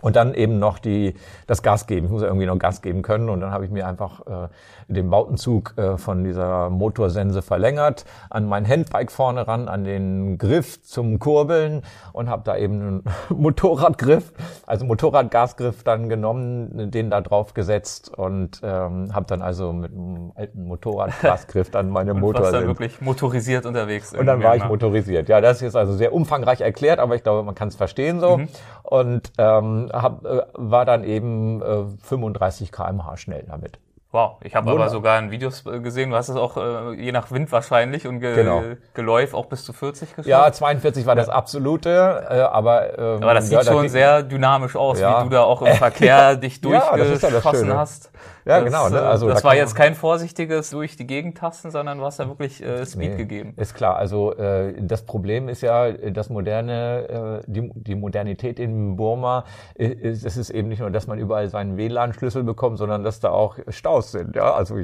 und 0.00 0.16
dann 0.16 0.34
eben 0.34 0.58
noch 0.58 0.78
die, 0.78 1.14
das 1.46 1.62
Gas 1.62 1.86
geben. 1.86 2.06
Ich 2.06 2.12
muss 2.12 2.22
ja 2.22 2.28
irgendwie 2.28 2.46
noch 2.46 2.58
Gas 2.58 2.82
geben 2.82 3.02
können. 3.02 3.28
Und 3.28 3.40
dann 3.40 3.50
habe 3.50 3.64
ich 3.64 3.70
mir 3.70 3.86
einfach 3.86 4.20
äh, 4.26 4.48
den 4.88 5.10
Bautenzug 5.10 5.74
äh, 5.76 5.98
von 5.98 6.24
dieser 6.24 6.70
Motorsense 6.70 7.42
verlängert, 7.42 8.04
an 8.30 8.46
mein 8.46 8.66
Handbike 8.66 9.10
vorne 9.10 9.46
ran, 9.46 9.68
an 9.68 9.84
den 9.84 10.38
Griff 10.38 10.82
zum 10.82 11.18
Kurbeln 11.18 11.82
und 12.12 12.28
habe 12.28 12.42
da 12.44 12.56
eben 12.56 12.80
einen 12.80 13.04
Motorradgriff, 13.36 14.32
also 14.66 14.84
Motorradgasgriff 14.86 15.82
dann 15.82 16.08
genommen, 16.08 16.90
den 16.90 17.10
da 17.10 17.20
drauf 17.20 17.54
gesetzt 17.54 18.16
und 18.16 18.60
ähm, 18.62 19.14
habe 19.14 19.26
dann 19.26 19.42
also 19.42 19.72
mit 19.72 19.92
einem 19.92 20.32
alten 20.34 20.64
Motorradgasgriff 20.64 21.70
dann 21.70 21.90
meine 21.90 22.14
und 22.14 22.20
Motorsense. 22.20 22.58
dann 22.60 22.66
wirklich 22.68 23.00
motorisiert 23.00 23.66
unterwegs. 23.66 24.14
Und 24.14 24.26
dann 24.26 24.42
war 24.42 24.56
ich 24.56 24.62
ne? 24.62 24.68
motorisiert. 24.68 25.28
Ja, 25.28 25.40
das 25.40 25.60
ist 25.62 25.76
also 25.76 25.92
sehr 25.94 26.12
umfangreich 26.12 26.60
erklärt, 26.60 26.98
aber 26.98 27.14
ich 27.14 27.22
glaube, 27.22 27.42
man 27.42 27.54
kann 27.54 27.68
es 27.68 27.76
verstehen 27.76 28.20
so. 28.20 28.38
Mhm. 28.38 28.48
Und 28.82 29.32
ähm, 29.38 29.87
hab, 29.92 30.24
äh, 30.24 30.42
war 30.54 30.84
dann 30.84 31.04
eben 31.04 31.62
äh, 31.62 31.84
35 32.02 32.72
kmh 32.72 33.16
schnell 33.16 33.44
damit. 33.48 33.78
Wow, 34.10 34.38
ich 34.42 34.56
habe 34.56 34.70
aber 34.70 34.88
sogar 34.88 35.18
in 35.18 35.30
Videos 35.30 35.66
äh, 35.66 35.80
gesehen, 35.80 36.08
du 36.08 36.16
hast 36.16 36.30
es 36.30 36.36
auch 36.36 36.56
äh, 36.56 36.94
je 36.94 37.12
nach 37.12 37.30
Wind 37.30 37.52
wahrscheinlich 37.52 38.06
und 38.06 38.20
Ge 38.20 38.36
genau. 38.36 38.62
Geläuf 38.94 39.34
auch 39.34 39.46
bis 39.46 39.66
zu 39.66 39.74
40 39.74 40.08
geschafft. 40.16 40.26
Ja, 40.26 40.50
42 40.50 41.04
war 41.04 41.14
das 41.14 41.28
absolute, 41.28 42.26
äh, 42.30 42.40
aber 42.40 42.98
ähm, 42.98 43.22
Aber 43.22 43.34
das 43.34 43.50
sieht 43.50 43.58
ja, 43.58 43.64
schon 43.64 43.90
sehr 43.90 44.22
dynamisch 44.22 44.76
aus, 44.76 44.98
ja. 44.98 45.20
wie 45.20 45.24
du 45.24 45.30
da 45.34 45.42
auch 45.42 45.60
im 45.60 45.74
Verkehr 45.74 46.36
dich 46.36 46.62
durchgeschossen 46.62 47.68
ja, 47.68 47.76
hast. 47.76 48.10
Ja, 48.44 48.60
das, 48.60 48.64
genau. 48.64 48.88
Ne? 48.88 48.96
Äh, 48.96 49.00
also 49.00 49.28
das 49.28 49.42
da 49.42 49.48
war 49.48 49.56
jetzt 49.56 49.74
kein 49.74 49.94
vorsichtiges 49.94 50.70
durch 50.70 50.96
die 50.96 51.06
Gegend 51.06 51.38
tasten, 51.38 51.70
sondern 51.70 51.98
du 51.98 52.04
hast 52.04 52.18
da 52.18 52.28
wirklich 52.28 52.62
äh, 52.62 52.84
Speed 52.86 53.10
nee, 53.10 53.16
gegeben. 53.16 53.54
Ist 53.56 53.74
klar. 53.74 53.96
Also 53.96 54.34
äh, 54.34 54.74
das 54.80 55.02
Problem 55.02 55.48
ist 55.48 55.62
ja, 55.62 55.92
das 55.92 56.30
moderne, 56.30 57.42
äh, 57.44 57.50
die, 57.50 57.70
die 57.74 57.94
Modernität 57.94 58.58
in 58.58 58.96
Burma 58.96 59.44
ist, 59.74 60.24
es 60.24 60.36
ist 60.36 60.50
eben 60.50 60.68
nicht 60.68 60.80
nur, 60.80 60.90
dass 60.90 61.06
man 61.06 61.18
überall 61.18 61.48
seinen 61.48 61.76
WLAN-Schlüssel 61.76 62.42
bekommt, 62.44 62.78
sondern 62.78 63.04
dass 63.04 63.20
da 63.20 63.30
auch 63.30 63.58
Staus 63.68 64.12
sind. 64.12 64.36
Ja, 64.36 64.54
also 64.54 64.76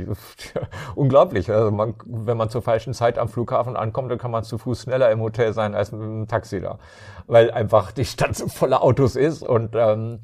unglaublich. 0.95 1.51
Also 1.51 1.71
man, 1.71 1.95
wenn 2.05 2.37
man 2.37 2.51
zur 2.51 2.63
falschen 2.63 2.95
Zeit 2.95 3.19
am 3.19 3.29
Flughafen 3.29 3.77
ankommt, 3.77 4.11
dann 4.11 4.19
kann 4.19 4.31
man 4.31 4.45
zu 4.45 4.59
Fuß 4.59 4.83
schneller 4.83 5.11
im 5.11 5.21
Hotel 5.21 5.53
sein 5.53 5.75
als 5.75 5.93
mit 5.93 6.01
dem 6.01 6.29
Taxi 6.29 6.61
da, 6.61 6.79
weil 7.27 7.51
einfach 7.51 7.93
die 7.93 8.05
Stadt 8.05 8.37
so 8.37 8.49
voller 8.49 8.83
Autos 8.83 9.17
ist 9.17 9.43
und 9.43 9.75
ähm, 9.75 10.21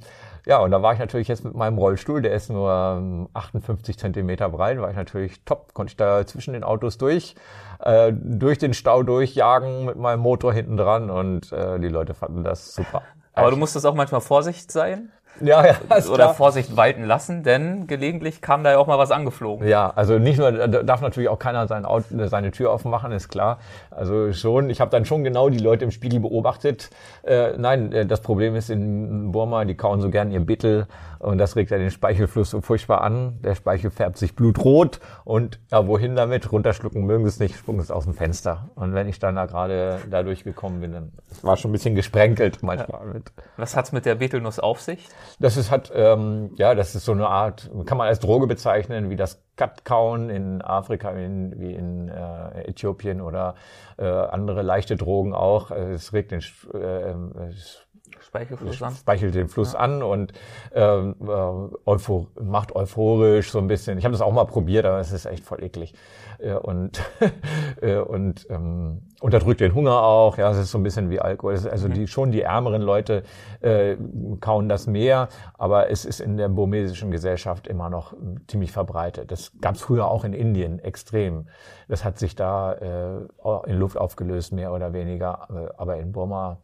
ja, 0.51 0.59
und 0.59 0.73
da 0.73 0.83
war 0.83 0.93
ich 0.93 0.99
natürlich 0.99 1.29
jetzt 1.29 1.45
mit 1.45 1.55
meinem 1.55 1.79
Rollstuhl, 1.79 2.23
der 2.23 2.33
ist 2.33 2.51
nur 2.51 3.29
58 3.35 3.95
ähm, 3.95 3.99
Zentimeter 4.01 4.49
breit, 4.49 4.81
war 4.81 4.91
ich 4.91 4.97
natürlich 4.97 5.45
top, 5.45 5.75
konnte 5.75 5.93
ich 5.93 5.97
da 5.97 6.27
zwischen 6.27 6.55
den 6.55 6.65
Autos 6.65 6.99
durch, 6.99 7.37
äh, 7.79 8.13
durch 8.13 8.59
den 8.59 8.75
Stau 8.75 9.05
durchjagen 9.05 9.85
mit 9.85 9.95
meinem 9.95 10.19
Motor 10.19 10.53
hinten 10.53 10.77
dran 10.77 11.09
und 11.09 11.53
äh, 11.53 11.79
die 11.79 11.87
Leute 11.87 12.15
fanden 12.15 12.43
das 12.43 12.75
super. 12.75 13.03
Aber 13.33 13.53
du 13.53 13.57
musstest 13.57 13.87
auch 13.87 13.95
manchmal 13.95 14.21
Vorsicht 14.21 14.73
sein? 14.73 15.13
Ja, 15.41 15.67
ja. 15.67 15.75
Oder 15.91 16.15
klar. 16.15 16.35
Vorsicht 16.35 16.77
walten 16.77 17.05
lassen, 17.05 17.43
denn 17.43 17.87
gelegentlich 17.87 18.41
kam 18.41 18.65
da 18.65 18.73
ja 18.73 18.79
auch 18.79 18.87
mal 18.87 18.99
was 18.99 19.11
angeflogen. 19.11 19.67
Ja, 19.67 19.93
also 19.95 20.19
nicht 20.19 20.39
nur, 20.39 20.53
darf 20.53 21.01
natürlich 21.01 21.29
auch 21.29 21.39
keiner 21.39 21.67
sein 21.67 21.85
Auto, 21.85 22.05
seine 22.27 22.51
Tür 22.51 22.73
aufmachen, 22.73 23.13
ist 23.13 23.29
klar. 23.29 23.59
Also 23.91 24.33
schon, 24.33 24.71
ich 24.71 24.81
habe 24.81 24.91
dann 24.91 25.05
schon 25.05 25.25
genau 25.25 25.49
die 25.49 25.59
Leute 25.59 25.85
im 25.85 25.91
Spiegel 25.91 26.21
beobachtet. 26.21 26.91
Äh, 27.23 27.57
nein, 27.57 27.93
äh, 27.93 28.07
das 28.07 28.21
Problem 28.21 28.55
ist 28.57 28.71
in 28.71 29.33
Burma, 29.33 29.65
die 29.65 29.75
kauen 29.75 30.01
so 30.01 30.11
gern 30.11 30.31
ihr 30.31 30.41
Bittel 30.41 30.87
und 31.21 31.37
das 31.37 31.55
regt 31.55 31.71
ja 31.71 31.77
den 31.77 31.91
Speichelfluss 31.91 32.51
so 32.51 32.63
furchtbar 32.63 33.03
an. 33.03 33.39
Der 33.43 33.55
Speichel 33.55 33.91
färbt 33.91 34.17
sich 34.17 34.35
blutrot 34.35 35.01
und 35.25 35.61
ja, 35.71 35.87
wohin 35.87 36.17
damit? 36.17 36.51
Runterschlucken 36.51 37.05
mögen 37.05 37.25
sie 37.25 37.29
es 37.29 37.39
nicht, 37.39 37.57
spucken 37.57 37.79
es 37.79 37.91
aus 37.91 38.05
dem 38.05 38.15
Fenster. 38.15 38.71
Und 38.75 38.95
wenn 38.95 39.07
ich 39.07 39.19
dann 39.19 39.37
da 39.37 39.45
gerade 39.45 39.99
da 40.09 40.23
durchgekommen 40.23 40.81
bin, 40.81 40.93
dann 40.93 41.13
war 41.43 41.59
schon 41.59 41.71
ein 41.71 41.73
bisschen 41.73 41.95
gesprenkelt 41.95 42.63
manchmal. 42.63 43.07
Ja. 43.07 43.13
Mit. 43.13 43.33
Was 43.59 43.77
hat's 43.77 43.93
mit 43.93 44.07
der 44.07 44.15
Betelnuss 44.15 44.59
auf 44.59 44.81
sich? 44.81 45.09
Das 45.39 45.59
ist 45.59 45.71
hat, 45.71 45.93
ähm, 45.95 46.53
ja, 46.57 46.75
das 46.75 46.95
ist 46.95 47.05
so 47.05 47.13
eine 47.13 47.29
Art, 47.29 47.71
kann 47.85 47.99
man 47.99 48.09
als 48.09 48.21
Droge 48.21 48.47
bezeichnen, 48.47 49.11
wie 49.11 49.17
das 49.17 49.43
Katkauen 49.57 50.31
in 50.31 50.63
Afrika, 50.63 51.11
in, 51.11 51.61
wie 51.61 51.75
in 51.75 52.09
äh, 52.09 52.63
Äthiopien 52.63 53.21
oder 53.21 53.57
äh, 53.99 54.07
andere 54.07 54.63
leichte 54.63 54.97
Drogen 54.97 55.35
auch. 55.35 55.71
Es 55.71 56.15
regt 56.15 56.31
den, 56.31 56.41
äh, 56.73 57.13
es 57.51 57.87
Speichelfluss 58.31 58.81
an. 58.81 58.95
Speichelt 58.95 59.35
den 59.35 59.49
Fluss 59.49 59.73
ja. 59.73 59.81
an 59.81 60.05
und 60.05 60.33
ähm, 60.73 61.17
äh, 61.21 61.91
euphor 61.91 62.29
macht 62.41 62.77
euphorisch 62.77 63.51
so 63.51 63.59
ein 63.59 63.67
bisschen. 63.67 63.99
Ich 63.99 64.05
habe 64.05 64.13
das 64.13 64.21
auch 64.21 64.33
mal 64.33 64.45
probiert, 64.45 64.87
aber 64.87 65.01
es 65.01 65.11
ist 65.11 65.27
echt 65.27 65.45
voll 65.45 65.65
eklig. 65.65 65.95
Äh, 66.39 66.55
und 66.55 67.03
äh, 67.81 67.97
und 67.97 68.47
ähm, 68.49 69.03
unterdrückt 69.21 69.61
den 69.61 69.75
Hunger 69.75 70.03
auch. 70.03 70.39
Ja, 70.39 70.51
es 70.51 70.59
ist 70.59 70.71
so 70.71 70.79
ein 70.79 70.85
bisschen 70.85 71.11
wie 71.11 71.19
Alkohol. 71.19 71.55
also 71.55 71.89
mhm. 71.89 71.95
die 71.95 72.07
schon 72.07 72.31
die 72.31 72.43
ärmeren 72.43 72.83
Leute 72.83 73.25
äh, 73.63 73.97
kauen 74.41 74.69
das 74.69 74.87
mehr, 74.87 75.29
aber 75.59 75.91
es 75.91 76.05
ist 76.05 76.21
in 76.21 76.37
der 76.37 76.49
burmesischen 76.49 77.11
Gesellschaft 77.11 77.67
immer 77.67 77.91
noch 77.91 78.15
ziemlich 78.47 78.71
verbreitet. 78.71 79.33
Das 79.33 79.51
gab 79.61 79.75
es 79.75 79.83
früher 79.83 80.09
auch 80.09 80.23
in 80.23 80.35
Indien 80.35 80.79
extrem. 80.79 81.49
Das 81.89 82.05
hat 82.05 82.21
sich 82.21 82.37
da 82.37 82.75
äh, 82.75 83.69
in 83.69 83.77
Luft 83.77 83.97
aufgelöst, 83.97 84.53
mehr 84.53 84.73
oder 84.73 84.93
weniger. 84.93 85.49
Äh, 85.53 85.75
aber 85.77 85.97
in 85.97 86.13
Burma 86.13 86.59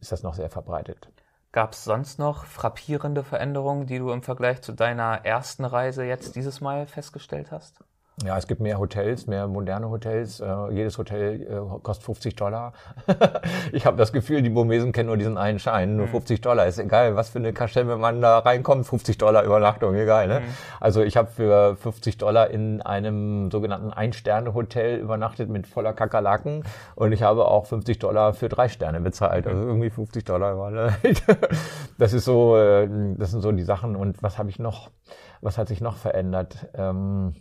ist 0.00 0.12
das 0.12 0.22
noch 0.22 0.34
sehr 0.34 0.50
verbreitet. 0.50 1.10
Gab 1.52 1.72
es 1.72 1.84
sonst 1.84 2.18
noch 2.18 2.44
frappierende 2.44 3.22
Veränderungen, 3.22 3.86
die 3.86 3.98
du 3.98 4.10
im 4.10 4.22
Vergleich 4.22 4.60
zu 4.62 4.72
deiner 4.72 5.24
ersten 5.24 5.64
Reise 5.64 6.04
jetzt 6.04 6.36
dieses 6.36 6.60
Mal 6.60 6.86
festgestellt 6.86 7.52
hast? 7.52 7.84
Ja, 8.22 8.38
es 8.38 8.46
gibt 8.46 8.60
mehr 8.60 8.78
Hotels, 8.78 9.26
mehr 9.26 9.48
moderne 9.48 9.90
Hotels. 9.90 10.38
Äh, 10.38 10.46
jedes 10.70 10.96
Hotel 10.98 11.42
äh, 11.42 11.78
kostet 11.82 12.04
50 12.04 12.36
Dollar. 12.36 12.72
ich 13.72 13.86
habe 13.86 13.96
das 13.96 14.12
Gefühl, 14.12 14.40
die 14.40 14.50
Burmesen 14.50 14.92
kennen 14.92 15.08
nur 15.08 15.16
diesen 15.16 15.36
einen 15.36 15.58
Schein. 15.58 15.96
Nur 15.96 16.06
50 16.06 16.38
mhm. 16.38 16.42
Dollar. 16.42 16.66
Ist 16.66 16.78
egal, 16.78 17.16
was 17.16 17.30
für 17.30 17.40
eine 17.40 17.52
Kaschemme 17.52 17.96
man 17.96 18.22
da 18.22 18.38
reinkommt. 18.38 18.86
50 18.86 19.18
Dollar 19.18 19.42
Übernachtung, 19.42 19.96
egal. 19.96 20.28
Ne? 20.28 20.40
Mhm. 20.40 20.44
Also 20.78 21.02
ich 21.02 21.16
habe 21.16 21.28
für 21.28 21.76
50 21.76 22.16
Dollar 22.18 22.50
in 22.50 22.80
einem 22.82 23.50
sogenannten 23.50 23.92
Ein-Sterne-Hotel 23.92 25.00
übernachtet 25.00 25.48
mit 25.48 25.66
voller 25.66 25.92
Kakerlaken. 25.92 26.62
Und 26.94 27.10
ich 27.10 27.24
habe 27.24 27.48
auch 27.48 27.66
50 27.66 27.98
Dollar 27.98 28.32
für 28.32 28.48
drei 28.48 28.68
Sterne 28.68 29.00
bezahlt. 29.00 29.48
Also 29.48 29.60
mhm. 29.60 29.68
irgendwie 29.68 29.90
50 29.90 30.24
Dollar 30.24 30.56
war 30.56 30.70
das 31.98 32.12
ist 32.12 32.24
so, 32.24 32.56
äh, 32.56 32.88
das 33.18 33.32
sind 33.32 33.40
so 33.40 33.50
die 33.50 33.64
Sachen. 33.64 33.96
Und 33.96 34.22
was 34.22 34.38
habe 34.38 34.50
ich 34.50 34.60
noch? 34.60 34.90
Was 35.40 35.58
hat 35.58 35.68
sich 35.68 35.80
noch 35.80 35.96
verändert? 35.96 36.68
Ähm, 36.74 37.34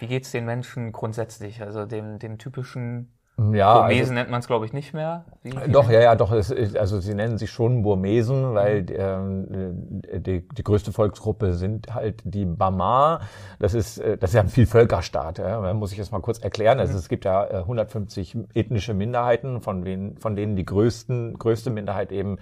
wie 0.00 0.06
geht 0.06 0.24
es 0.24 0.32
den 0.32 0.44
Menschen 0.44 0.92
grundsätzlich? 0.92 1.62
Also 1.62 1.86
dem, 1.86 2.18
dem 2.18 2.38
typischen 2.38 3.12
ja, 3.52 3.78
Burmesen 3.78 4.00
also, 4.00 4.14
nennt 4.14 4.30
man 4.30 4.40
es, 4.40 4.46
glaube 4.46 4.66
ich, 4.66 4.72
nicht 4.72 4.92
mehr. 4.92 5.24
Wie, 5.42 5.52
wie 5.52 5.72
doch, 5.72 5.90
ja, 5.90 6.00
ja, 6.00 6.14
doch. 6.14 6.30
Es, 6.32 6.52
also 6.76 7.00
sie 7.00 7.14
nennen 7.14 7.38
sich 7.38 7.50
schon 7.50 7.82
Burmesen, 7.82 8.54
weil 8.54 8.82
mhm. 8.82 10.02
äh, 10.06 10.20
die, 10.20 10.46
die 10.46 10.64
größte 10.64 10.92
Volksgruppe 10.92 11.54
sind 11.54 11.94
halt 11.94 12.22
die 12.24 12.44
Bama. 12.44 13.20
Das 13.58 13.72
ist, 13.72 13.98
äh, 13.98 14.18
das 14.18 14.30
ist 14.30 14.34
ja 14.34 14.42
ein 14.42 14.48
Vielvölkerstaat. 14.48 15.38
Ja. 15.38 15.60
Man 15.60 15.76
muss 15.76 15.92
ich 15.92 15.98
das 15.98 16.10
mal 16.10 16.20
kurz 16.20 16.38
erklären. 16.38 16.80
Also 16.80 16.92
mhm. 16.92 16.98
es 16.98 17.08
gibt 17.08 17.24
ja 17.24 17.42
150 17.42 18.34
äh, 18.34 18.38
ethnische 18.54 18.92
Minderheiten, 18.92 19.62
von 19.62 19.84
denen, 19.84 20.18
von 20.18 20.36
denen 20.36 20.56
die 20.56 20.66
größten, 20.66 21.38
größte 21.38 21.70
Minderheit 21.70 22.12
eben 22.12 22.36
äh, 22.36 22.40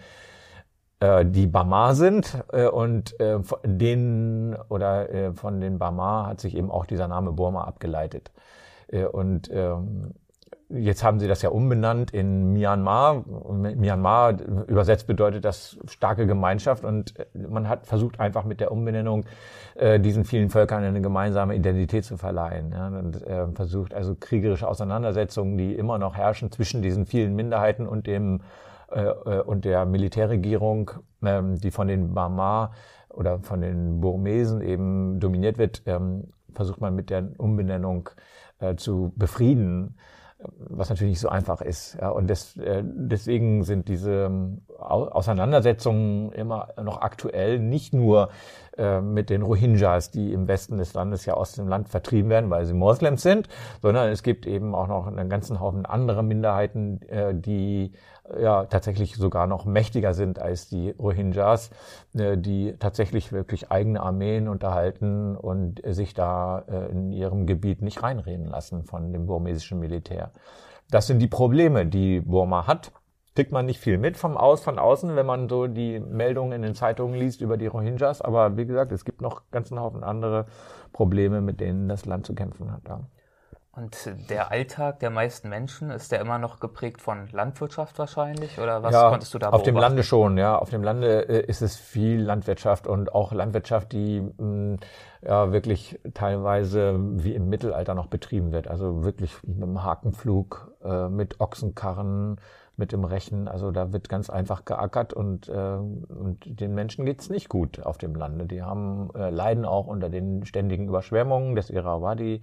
die 1.01 1.46
Bama 1.46 1.94
sind 1.94 2.42
äh, 2.53 2.66
und 2.66 3.18
äh, 3.20 3.40
von 3.44 3.59
denen 3.64 4.57
oder 4.68 5.09
äh, 5.11 5.32
von 5.32 5.61
den 5.61 5.78
Bama 5.78 6.26
hat 6.26 6.40
sich 6.40 6.57
eben 6.57 6.72
auch 6.72 6.86
dieser 6.86 7.07
Name 7.07 7.30
Burma 7.32 7.64
abgeleitet. 7.64 8.32
Äh, 8.88 9.05
und 9.05 9.49
ähm, 9.53 10.14
jetzt 10.68 11.05
haben 11.05 11.20
sie 11.20 11.28
das 11.28 11.40
ja 11.42 11.51
umbenannt 11.51 12.11
in 12.11 12.53
Myanmar. 12.53 13.24
Myanmar 13.53 14.38
übersetzt 14.66 15.07
bedeutet 15.07 15.44
das 15.44 15.78
starke 15.86 16.26
Gemeinschaft 16.26 16.84
und 16.84 17.16
äh, 17.16 17.26
man 17.49 17.68
hat 17.68 17.86
versucht 17.86 18.18
einfach 18.18 18.42
mit 18.42 18.59
der 18.59 18.72
Umbenennung 18.72 19.24
äh, 19.76 20.01
diesen 20.01 20.24
vielen 20.24 20.51
Völkern 20.51 20.82
eine 20.82 21.01
gemeinsame 21.01 21.55
Identität 21.55 22.07
zu 22.07 22.16
verleihen. 22.16 22.74
Und 22.74 23.24
äh, 23.24 23.46
versucht 23.55 23.94
also 23.94 24.16
kriegerische 24.18 24.66
Auseinandersetzungen, 24.66 25.57
die 25.59 25.76
immer 25.76 25.99
noch 25.99 26.16
herrschen 26.16 26.51
zwischen 26.51 26.82
diesen 26.82 27.07
vielen 27.07 27.36
Minderheiten 27.36 27.86
und 27.86 28.09
dem 28.09 28.36
äh, 28.36 28.38
äh, 28.38 28.67
und 28.89 29.64
der 29.64 29.84
Militärregierung, 29.86 30.91
ähm, 31.22 31.61
die 31.61 31.70
von 31.70 31.89
den 31.89 32.14
Bama 32.14 32.72
oder 33.11 33.41
von 33.41 33.61
den 33.61 34.01
Burmesen 34.01 34.61
eben 34.62 35.20
dominiert 35.20 35.59
wird, 35.59 35.82
ähm, 35.86 36.28
versucht 36.55 36.80
man 36.80 36.95
mit 36.95 37.11
der 37.11 37.28
Umbenennung 37.39 38.09
äh, 38.61 38.76
zu 38.76 39.12
befrieden 39.16 39.97
was 40.41 40.89
natürlich 40.89 41.12
nicht 41.12 41.20
so 41.20 41.28
einfach 41.28 41.61
ist. 41.61 41.99
Und 42.01 42.28
des, 42.30 42.57
äh, 42.59 42.82
deswegen 42.84 43.64
sind 43.64 43.89
diese 43.89 44.26
ähm, 44.26 44.62
Auseinandersetzungen 44.78 46.30
immer 46.32 46.68
noch 46.80 47.01
aktuell, 47.01 47.59
nicht 47.59 47.93
nur 47.93 48.28
äh, 48.76 49.01
mit 49.01 49.30
den 49.30 49.43
Rohingyas, 49.43 50.12
die 50.12 50.32
im 50.32 50.47
Westen 50.47 50.78
des 50.78 50.95
Landes 50.95 51.26
ja 51.26 51.34
aus 51.34 51.53
dem 51.53 51.66
Land 51.66 51.89
vertrieben 51.89 52.30
werden, 52.30 52.51
weil 52.51 52.66
sie 52.66 52.74
Moslems 52.74 53.22
sind, 53.22 53.49
sondern 53.82 54.11
es 54.11 54.22
gibt 54.22 54.47
eben 54.47 54.76
auch 54.76 54.86
noch 54.86 55.09
einen 55.09 55.28
ganzen 55.28 55.59
Haufen 55.59 55.84
anderer 55.84 56.22
Minderheiten, 56.22 57.03
äh, 57.09 57.34
die 57.34 57.93
ja 58.41 58.64
tatsächlich 58.66 59.16
sogar 59.16 59.47
noch 59.47 59.64
mächtiger 59.64 60.14
sind 60.14 60.41
als 60.41 60.68
die 60.68 60.91
Rohingyas, 60.91 61.70
äh, 62.14 62.37
die 62.37 62.74
tatsächlich 62.79 63.33
wirklich 63.33 63.70
eigene 63.70 64.01
Armeen 64.01 64.49
unterhalten 64.49 65.37
und 65.37 65.83
sich 65.85 66.14
da 66.14 66.64
äh, 66.68 66.91
in 66.91 67.12
ihrem 67.12 67.47
Gebiet 67.47 67.83
nicht 67.83 68.03
reinreden 68.03 68.47
lassen 68.47 68.85
von 68.85 69.12
dem 69.12 69.26
burmesischen 69.26 69.79
Militär. 69.79 70.33
Das 70.91 71.07
sind 71.07 71.20
die 71.20 71.29
Probleme, 71.29 71.87
die 71.87 72.20
Burma 72.20 72.66
hat. 72.66 72.93
Kriegt 73.35 73.53
man 73.53 73.66
nicht 73.66 73.79
viel 73.79 73.99
mit 73.99 74.16
vom 74.16 74.37
Aus, 74.37 74.62
von 74.62 74.79
außen, 74.79 75.14
wenn 75.14 75.26
man 75.26 75.49
so 75.49 75.68
die 75.68 76.01
Meldungen 76.01 76.53
in 76.53 76.62
den 76.62 76.74
Zeitungen 76.74 77.14
liest 77.14 77.41
über 77.41 77.57
die 77.57 77.66
Rohingyas. 77.66 78.20
Aber 78.20 78.57
wie 78.57 78.66
gesagt, 78.66 78.91
es 78.91 79.05
gibt 79.05 79.20
noch 79.20 79.43
ganzen 79.51 79.79
Haufen 79.79 80.03
andere 80.03 80.47
Probleme, 80.93 81.41
mit 81.41 81.61
denen 81.61 81.89
das 81.89 82.05
Land 82.05 82.26
zu 82.26 82.35
kämpfen 82.35 82.72
hat. 82.72 82.89
Ja. 82.89 83.01
Und 83.72 84.10
der 84.28 84.50
Alltag 84.50 84.98
der 84.98 85.10
meisten 85.10 85.48
Menschen, 85.48 85.90
ist 85.90 86.10
der 86.10 86.20
immer 86.20 86.38
noch 86.38 86.58
geprägt 86.58 87.00
von 87.00 87.28
Landwirtschaft 87.30 87.98
wahrscheinlich? 87.98 88.58
Oder 88.58 88.82
was 88.82 88.92
ja, 88.92 89.08
konntest 89.08 89.32
du 89.34 89.38
da 89.38 89.50
beobachten? 89.50 89.60
Auf 89.60 89.64
dem 89.64 89.76
Lande 89.76 90.02
schon, 90.02 90.36
ja. 90.36 90.58
Auf 90.58 90.70
dem 90.70 90.82
Lande 90.82 91.28
äh, 91.28 91.46
ist 91.46 91.62
es 91.62 91.76
viel 91.76 92.20
Landwirtschaft 92.20 92.86
und 92.86 93.14
auch 93.14 93.32
Landwirtschaft, 93.32 93.92
die 93.92 94.20
mh, 94.20 94.44
mm, 94.44 94.78
ja 95.22 95.52
wirklich 95.52 96.00
teilweise 96.14 96.96
wie 96.98 97.34
im 97.34 97.48
Mittelalter 97.48 97.94
noch 97.94 98.06
betrieben 98.06 98.52
wird. 98.52 98.68
Also 98.68 99.04
wirklich 99.04 99.36
mit 99.44 99.62
dem 99.62 99.84
Hakenflug, 99.84 100.72
äh, 100.82 101.08
mit 101.08 101.40
Ochsenkarren, 101.40 102.40
mit 102.78 102.92
dem 102.92 103.04
Rechen. 103.04 103.48
Also 103.48 103.70
da 103.70 103.92
wird 103.92 104.08
ganz 104.08 104.30
einfach 104.30 104.64
geackert 104.64 105.12
und, 105.12 105.48
äh, 105.48 105.52
und 105.52 106.38
den 106.60 106.74
Menschen 106.74 107.04
geht's 107.04 107.28
nicht 107.28 107.48
gut 107.48 107.84
auf 107.84 107.98
dem 107.98 108.14
Lande. 108.14 108.46
Die 108.46 108.62
haben 108.62 109.10
äh, 109.14 109.30
leiden 109.30 109.64
auch 109.64 109.86
unter 109.86 110.08
den 110.08 110.46
ständigen 110.46 110.88
Überschwemmungen 110.88 111.54
des 111.54 111.70
Irrawaddy. 111.70 112.40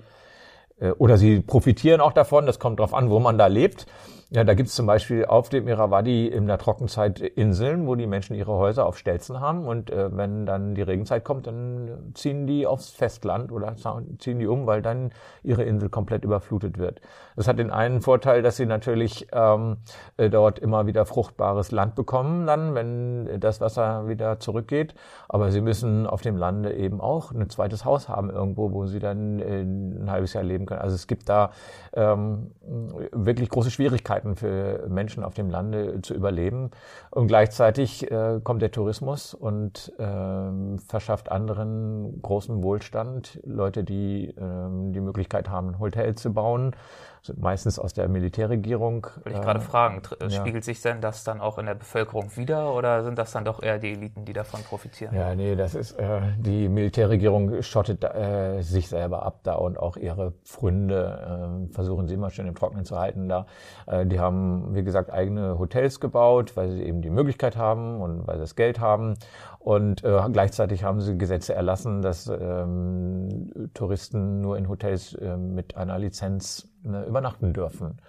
Äh, 0.79 0.91
oder 0.91 1.17
sie 1.17 1.41
profitieren 1.41 2.01
auch 2.01 2.13
davon, 2.13 2.45
das 2.45 2.59
kommt 2.59 2.79
drauf 2.79 2.93
an, 2.93 3.09
wo 3.09 3.19
man 3.19 3.37
da 3.37 3.47
lebt. 3.47 3.85
Ja, 4.31 4.43
da 4.43 4.55
gibt's 4.55 4.73
zum 4.73 4.87
Beispiel 4.87 5.23
auf 5.23 5.49
dem 5.49 5.67
Irrawaddy 5.67 6.25
in 6.25 6.47
der 6.47 6.57
Trockenzeit 6.57 7.19
Inseln, 7.19 7.85
wo 7.85 7.93
die 7.93 8.07
Menschen 8.07 8.35
ihre 8.35 8.53
Häuser 8.53 8.87
auf 8.87 8.97
Stelzen 8.97 9.39
haben 9.39 9.67
und 9.67 9.91
äh, 9.91 10.17
wenn 10.17 10.47
dann 10.47 10.73
die 10.73 10.81
Regenzeit 10.81 11.23
kommt, 11.23 11.45
dann 11.45 12.11
ziehen 12.15 12.47
die 12.47 12.65
aufs 12.65 12.89
Festland 12.89 13.51
oder 13.51 13.75
ziehen 14.17 14.39
die 14.39 14.47
um, 14.47 14.65
weil 14.65 14.81
dann 14.81 15.11
ihre 15.43 15.61
Insel 15.63 15.89
komplett 15.89 16.23
überflutet 16.23 16.79
wird. 16.79 17.01
Das 17.35 17.47
hat 17.47 17.59
den 17.59 17.69
einen 17.69 18.01
Vorteil, 18.01 18.41
dass 18.41 18.57
sie 18.57 18.65
natürlich 18.65 19.27
ähm, 19.31 19.77
äh, 20.17 20.27
dort 20.31 20.57
immer 20.57 20.87
wieder 20.87 21.05
fruchtbares 21.05 21.71
Land 21.71 21.93
bekommen, 21.93 22.47
dann, 22.47 22.73
wenn 22.73 23.39
das 23.39 23.61
Wasser 23.61 24.07
wieder 24.07 24.39
zurückgeht. 24.39 24.95
Aber 25.29 25.51
sie 25.51 25.61
müssen 25.61 26.07
auf 26.07 26.21
dem 26.21 26.35
Lande 26.35 26.73
eben 26.73 26.99
auch 26.99 27.31
ein 27.31 27.47
zweites 27.51 27.85
Haus 27.85 28.09
haben 28.09 28.31
irgendwo, 28.31 28.71
wo 28.71 28.87
sie 28.87 28.99
dann 28.99 29.39
äh, 29.39 29.61
ein 29.61 30.09
halbes 30.09 30.33
Jahr 30.33 30.43
leben 30.43 30.65
können. 30.65 30.81
Also 30.81 30.95
es 30.95 31.05
gibt 31.05 31.29
da 31.29 31.51
ähm, 31.93 32.51
wirklich 33.11 33.49
große 33.49 33.69
Schwierigkeiten 33.69 34.14
Möglichkeiten 34.15 34.35
für 34.35 34.87
Menschen 34.87 35.23
auf 35.23 35.33
dem 35.33 35.49
Lande 35.49 36.01
zu 36.01 36.13
überleben. 36.13 36.71
Und 37.11 37.27
gleichzeitig 37.27 38.09
äh, 38.09 38.39
kommt 38.43 38.61
der 38.61 38.71
Tourismus 38.71 39.33
und 39.33 39.91
äh, 39.97 40.77
verschafft 40.87 41.31
anderen 41.31 42.21
großen 42.21 42.63
Wohlstand. 42.63 43.39
Leute, 43.43 43.83
die 43.83 44.29
äh, 44.29 44.33
die 44.91 45.01
Möglichkeit 45.01 45.49
haben, 45.49 45.79
Hotels 45.79 46.21
zu 46.21 46.33
bauen, 46.33 46.75
meistens 47.37 47.79
aus 47.79 47.93
der 47.93 48.07
Militärregierung. 48.07 49.07
Will 49.23 49.33
ich 49.33 49.41
gerade 49.41 49.59
äh, 49.59 49.63
fragen, 49.63 50.01
spiegelt 50.29 50.63
sich 50.63 50.81
denn 50.81 51.01
das 51.01 51.23
dann 51.23 51.41
auch 51.41 51.57
in 51.57 51.65
der 51.65 51.75
Bevölkerung 51.75 52.35
wieder 52.35 52.73
oder 52.73 53.03
sind 53.03 53.17
das 53.17 53.31
dann 53.31 53.45
doch 53.45 53.61
eher 53.61 53.79
die 53.79 53.93
Eliten, 53.93 54.25
die 54.25 54.33
davon 54.33 54.61
profitieren? 54.63 55.15
Ja, 55.15 55.35
nee, 55.35 55.55
das 55.55 55.75
ist, 55.75 55.93
äh, 55.93 56.21
die 56.37 56.69
Militärregierung 56.69 57.61
schottet 57.61 58.03
äh, 58.03 58.61
sich 58.61 58.89
selber 58.89 59.23
ab 59.23 59.39
da 59.43 59.55
und 59.55 59.77
auch 59.79 59.97
ihre 59.97 60.31
Pfründe 60.43 61.67
äh, 61.69 61.73
versuchen 61.73 62.07
sie 62.07 62.15
immer 62.15 62.29
schön 62.29 62.47
im 62.47 62.55
Trockenen 62.55 62.85
zu 62.85 62.97
halten 62.97 63.27
da. 63.27 63.45
Äh, 63.87 64.05
die 64.05 64.19
haben, 64.19 64.75
wie 64.75 64.83
gesagt, 64.83 65.11
eigene 65.11 65.57
Hotels 65.59 65.99
gebaut, 65.99 66.55
weil 66.55 66.71
sie 66.71 66.83
eben 66.83 67.01
die 67.01 67.09
Möglichkeit 67.09 67.57
haben 67.57 68.01
und 68.01 68.27
weil 68.27 68.35
sie 68.35 68.41
das 68.41 68.55
Geld 68.55 68.79
haben. 68.79 69.15
Und 69.59 70.03
äh, 70.03 70.21
gleichzeitig 70.31 70.83
haben 70.83 71.01
sie 71.01 71.17
Gesetze 71.17 71.55
erlassen, 71.55 72.03
dass 72.03 72.27
ähm, 72.27 73.71
Touristen 73.73 74.41
nur 74.41 74.57
in 74.57 74.69
Hotels 74.69 75.15
äh, 75.15 75.37
mit 75.37 75.75
einer 75.75 75.97
Lizenz 75.97 76.67
übernachten 76.85 77.53
dürfen. 77.53 77.99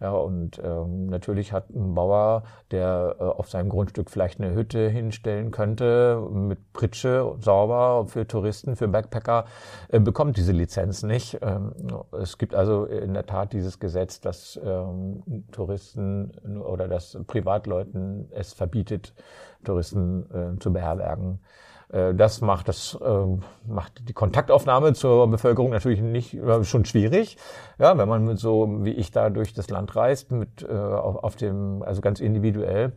Ja, 0.00 0.12
und 0.12 0.60
ähm, 0.62 1.06
natürlich 1.06 1.52
hat 1.52 1.70
ein 1.70 1.94
Bauer, 1.94 2.44
der 2.70 3.16
äh, 3.18 3.22
auf 3.22 3.50
seinem 3.50 3.68
Grundstück 3.68 4.10
vielleicht 4.10 4.40
eine 4.40 4.54
Hütte 4.54 4.88
hinstellen 4.88 5.50
könnte, 5.50 6.24
mit 6.30 6.72
Pritsche, 6.72 7.34
sauber 7.40 8.06
für 8.06 8.24
Touristen, 8.26 8.76
für 8.76 8.86
Backpacker, 8.86 9.46
äh, 9.88 9.98
bekommt 9.98 10.36
diese 10.36 10.52
Lizenz 10.52 11.02
nicht. 11.02 11.38
Ähm, 11.42 11.72
es 12.12 12.38
gibt 12.38 12.54
also 12.54 12.84
in 12.84 13.12
der 13.12 13.26
Tat 13.26 13.52
dieses 13.52 13.80
Gesetz, 13.80 14.20
dass 14.20 14.58
ähm, 14.62 15.44
Touristen 15.50 16.30
oder 16.60 16.86
dass 16.86 17.18
Privatleuten 17.26 18.28
es 18.30 18.52
verbietet, 18.52 19.14
Touristen 19.64 20.30
äh, 20.30 20.60
zu 20.60 20.72
beherbergen. 20.72 21.40
Äh, 21.90 22.14
das 22.14 22.40
macht 22.40 22.68
das 22.68 22.98
äh, 23.00 23.26
macht 23.66 24.08
die 24.08 24.12
Kontaktaufnahme 24.12 24.92
zur 24.94 25.28
Bevölkerung 25.28 25.70
natürlich 25.70 26.00
nicht 26.00 26.34
äh, 26.34 26.64
schon 26.64 26.84
schwierig. 26.84 27.36
Ja, 27.78 27.96
wenn 27.96 28.08
man 28.08 28.36
so 28.36 28.84
wie 28.84 28.92
ich 28.92 29.10
da 29.10 29.30
durch 29.30 29.54
das 29.54 29.70
Land 29.70 29.94
reist 29.96 30.30
mit 30.30 30.62
äh, 30.62 30.72
auf, 30.72 31.16
auf 31.16 31.36
dem 31.36 31.82
also 31.82 32.00
ganz 32.00 32.20
individuell 32.20 32.92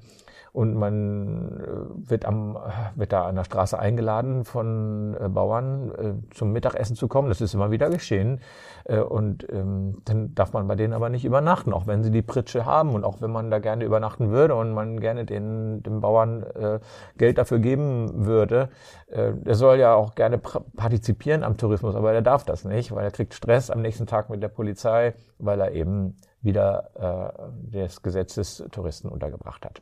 und 0.53 0.75
man 0.75 1.61
äh, 1.61 2.09
wird 2.09 2.25
am 2.25 2.57
wird 2.95 3.13
da 3.13 3.25
an 3.25 3.35
der 3.35 3.45
Straße 3.45 3.79
eingeladen 3.79 4.43
von 4.43 5.15
äh, 5.19 5.29
Bauern 5.29 5.91
äh, 5.91 6.33
zum 6.35 6.51
Mittagessen 6.51 6.95
zu 6.95 7.07
kommen. 7.07 7.29
Das 7.29 7.39
ist 7.39 7.53
immer 7.53 7.71
wieder 7.71 7.89
geschehen 7.89 8.41
äh, 8.83 8.99
und 8.99 9.47
ähm, 9.49 10.01
dann 10.05 10.35
darf 10.35 10.51
man 10.51 10.67
bei 10.67 10.75
denen 10.75 10.93
aber 10.93 11.09
nicht 11.09 11.23
übernachten, 11.23 11.71
auch 11.71 11.87
wenn 11.87 12.03
sie 12.03 12.11
die 12.11 12.21
Pritsche 12.21 12.65
haben 12.65 12.93
und 12.93 13.05
auch 13.05 13.21
wenn 13.21 13.31
man 13.31 13.49
da 13.49 13.59
gerne 13.59 13.85
übernachten 13.85 14.29
würde 14.31 14.55
und 14.55 14.73
man 14.73 14.99
gerne 14.99 15.23
den 15.25 15.83
dem 15.83 16.01
Bauern 16.01 16.43
äh, 16.43 16.79
Geld 17.17 17.37
dafür 17.37 17.59
geben 17.59 18.25
würde. 18.25 18.69
Äh, 19.07 19.33
der 19.33 19.55
soll 19.55 19.77
ja 19.77 19.93
auch 19.93 20.15
gerne 20.15 20.37
partizipieren 20.37 21.43
am 21.43 21.55
Tourismus, 21.55 21.95
aber 21.95 22.11
er 22.11 22.21
darf 22.21 22.43
das 22.43 22.65
nicht, 22.65 22.93
weil 22.93 23.05
er 23.05 23.11
kriegt 23.11 23.33
Stress 23.33 23.69
am 23.69 23.81
nächsten 23.81 24.05
Tag 24.05 24.29
mit 24.29 24.43
der 24.43 24.49
Polizei, 24.49 25.13
weil 25.39 25.61
er 25.61 25.71
eben 25.71 26.17
wieder 26.41 27.33
äh, 27.35 27.71
des 27.71 28.01
Gesetzes 28.01 28.63
Touristen 28.71 29.09
untergebracht 29.09 29.65
hat. 29.65 29.81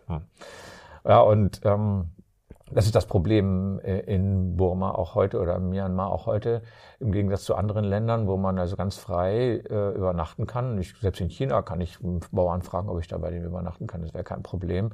Ja, 1.06 1.22
und 1.22 1.62
ähm, 1.64 2.10
das 2.72 2.86
ist 2.86 2.94
das 2.94 3.08
Problem 3.08 3.80
äh, 3.80 4.00
in 4.02 4.56
Burma 4.56 4.92
auch 4.92 5.16
heute 5.16 5.40
oder 5.40 5.58
Myanmar 5.60 6.12
auch 6.12 6.28
heute, 6.28 6.62
im 7.00 7.12
Gegensatz 7.12 7.44
zu 7.44 7.56
anderen 7.56 7.84
Ländern, 7.84 8.28
wo 8.28 8.38
man 8.38 8.60
also 8.60 8.76
ganz 8.76 8.98
frei 8.98 9.64
äh, 9.70 9.96
übernachten 9.96 10.46
kann. 10.46 10.78
Ich, 10.78 10.94
selbst 11.00 11.20
in 11.20 11.30
China 11.30 11.62
kann 11.64 11.82
ich 11.82 11.98
Bauern 12.32 12.62
fragen, 12.62 12.90
ob 12.90 13.00
ich 13.00 13.08
da 13.08 13.18
bei 13.18 13.32
denen 13.32 13.46
übernachten 13.46 13.88
kann. 13.88 14.02
Das 14.02 14.14
wäre 14.14 14.24
kein 14.24 14.44
Problem. 14.44 14.92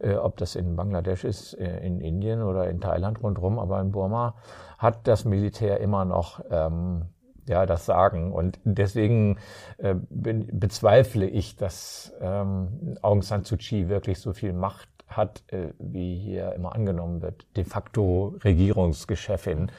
Äh, 0.00 0.16
ob 0.16 0.36
das 0.36 0.54
in 0.54 0.76
Bangladesch 0.76 1.24
ist, 1.24 1.54
äh, 1.54 1.86
in 1.86 2.00
Indien 2.00 2.42
oder 2.42 2.68
in 2.68 2.80
Thailand 2.80 3.22
rundherum, 3.22 3.58
aber 3.58 3.80
in 3.80 3.92
Burma 3.92 4.34
hat 4.76 5.06
das 5.06 5.24
Militär 5.24 5.80
immer 5.80 6.04
noch 6.04 6.40
ähm, 6.50 7.06
ja, 7.46 7.66
das 7.66 7.86
sagen. 7.86 8.32
Und 8.32 8.58
deswegen 8.64 9.38
äh, 9.78 9.94
bezweifle 10.10 11.26
ich, 11.26 11.56
dass 11.56 12.12
ähm, 12.20 12.96
Aung 13.02 13.22
San 13.22 13.44
Suu 13.44 13.56
Kyi 13.56 13.88
wirklich 13.88 14.18
so 14.18 14.32
viel 14.32 14.52
Macht 14.52 14.88
hat, 15.08 15.42
äh, 15.48 15.72
wie 15.78 16.16
hier 16.18 16.52
immer 16.54 16.74
angenommen 16.74 17.22
wird. 17.22 17.46
De 17.56 17.64
facto 17.64 18.36
Regierungsgeschäfin. 18.42 19.70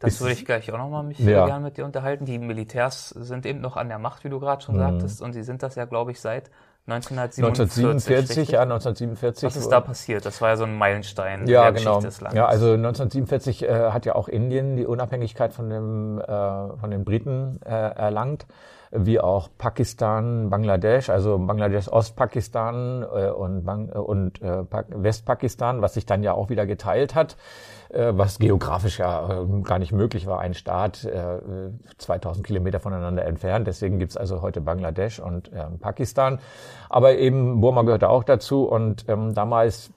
Das 0.00 0.20
würde 0.20 0.34
ich 0.34 0.44
gleich 0.44 0.70
auch 0.70 0.78
nochmal 0.78 1.02
mich 1.02 1.18
ja. 1.18 1.46
gerne 1.46 1.64
mit 1.64 1.78
dir 1.78 1.84
unterhalten. 1.84 2.26
Die 2.26 2.38
Militärs 2.38 3.08
sind 3.10 3.46
eben 3.46 3.60
noch 3.60 3.76
an 3.76 3.88
der 3.88 3.98
Macht, 3.98 4.24
wie 4.24 4.28
du 4.28 4.38
gerade 4.38 4.62
schon 4.62 4.74
mhm. 4.74 4.80
sagtest, 4.80 5.22
und 5.22 5.32
sie 5.32 5.42
sind 5.42 5.62
das 5.62 5.76
ja, 5.76 5.84
glaube 5.86 6.10
ich, 6.10 6.20
seit 6.20 6.50
1947, 6.86 8.50
ja, 8.50 8.60
1947. 8.60 9.46
Was 9.46 9.56
ist 9.56 9.70
da 9.70 9.80
passiert? 9.80 10.26
Das 10.26 10.42
war 10.42 10.50
ja 10.50 10.56
so 10.58 10.64
ein 10.64 10.76
Meilenstein 10.76 11.46
ja, 11.46 11.62
der 11.62 11.72
genau. 11.72 11.96
Geschichte 11.96 12.08
des 12.08 12.20
Landes. 12.20 12.36
Ja, 12.36 12.46
also 12.46 12.72
1947 12.72 13.62
äh, 13.62 13.90
hat 13.90 14.04
ja 14.04 14.14
auch 14.14 14.28
Indien 14.28 14.76
die 14.76 14.84
Unabhängigkeit 14.84 15.54
von, 15.54 15.70
dem, 15.70 16.20
äh, 16.20 16.26
von 16.26 16.90
den 16.90 17.04
Briten 17.04 17.58
äh, 17.64 17.70
erlangt, 17.70 18.46
wie 18.90 19.18
auch 19.18 19.48
Pakistan, 19.56 20.50
Bangladesch, 20.50 21.08
also 21.08 21.38
Bangladesch, 21.38 21.88
Ostpakistan 21.88 23.02
äh, 23.02 23.30
und, 23.30 23.64
Bang 23.64 23.88
und 23.88 24.42
äh, 24.42 24.64
Westpakistan, 24.88 25.80
was 25.80 25.94
sich 25.94 26.04
dann 26.04 26.22
ja 26.22 26.34
auch 26.34 26.50
wieder 26.50 26.66
geteilt 26.66 27.14
hat. 27.14 27.38
Äh, 27.94 28.18
was 28.18 28.40
geografisch 28.40 28.98
ja 28.98 29.42
äh, 29.42 29.62
gar 29.62 29.78
nicht 29.78 29.92
möglich 29.92 30.26
war, 30.26 30.40
ein 30.40 30.54
Staat 30.54 31.08
2000 31.98 32.44
äh, 32.44 32.46
Kilometer 32.46 32.80
voneinander 32.80 33.24
entfernt. 33.24 33.68
Deswegen 33.68 34.00
gibt's 34.00 34.16
also 34.16 34.42
heute 34.42 34.60
Bangladesch 34.60 35.20
und 35.20 35.50
ähm, 35.54 35.78
Pakistan. 35.78 36.40
Aber 36.88 37.16
eben 37.16 37.60
Burma 37.60 37.82
gehörte 37.82 38.08
auch 38.08 38.24
dazu 38.24 38.64
und 38.64 39.04
ähm, 39.08 39.34
damals 39.34 39.90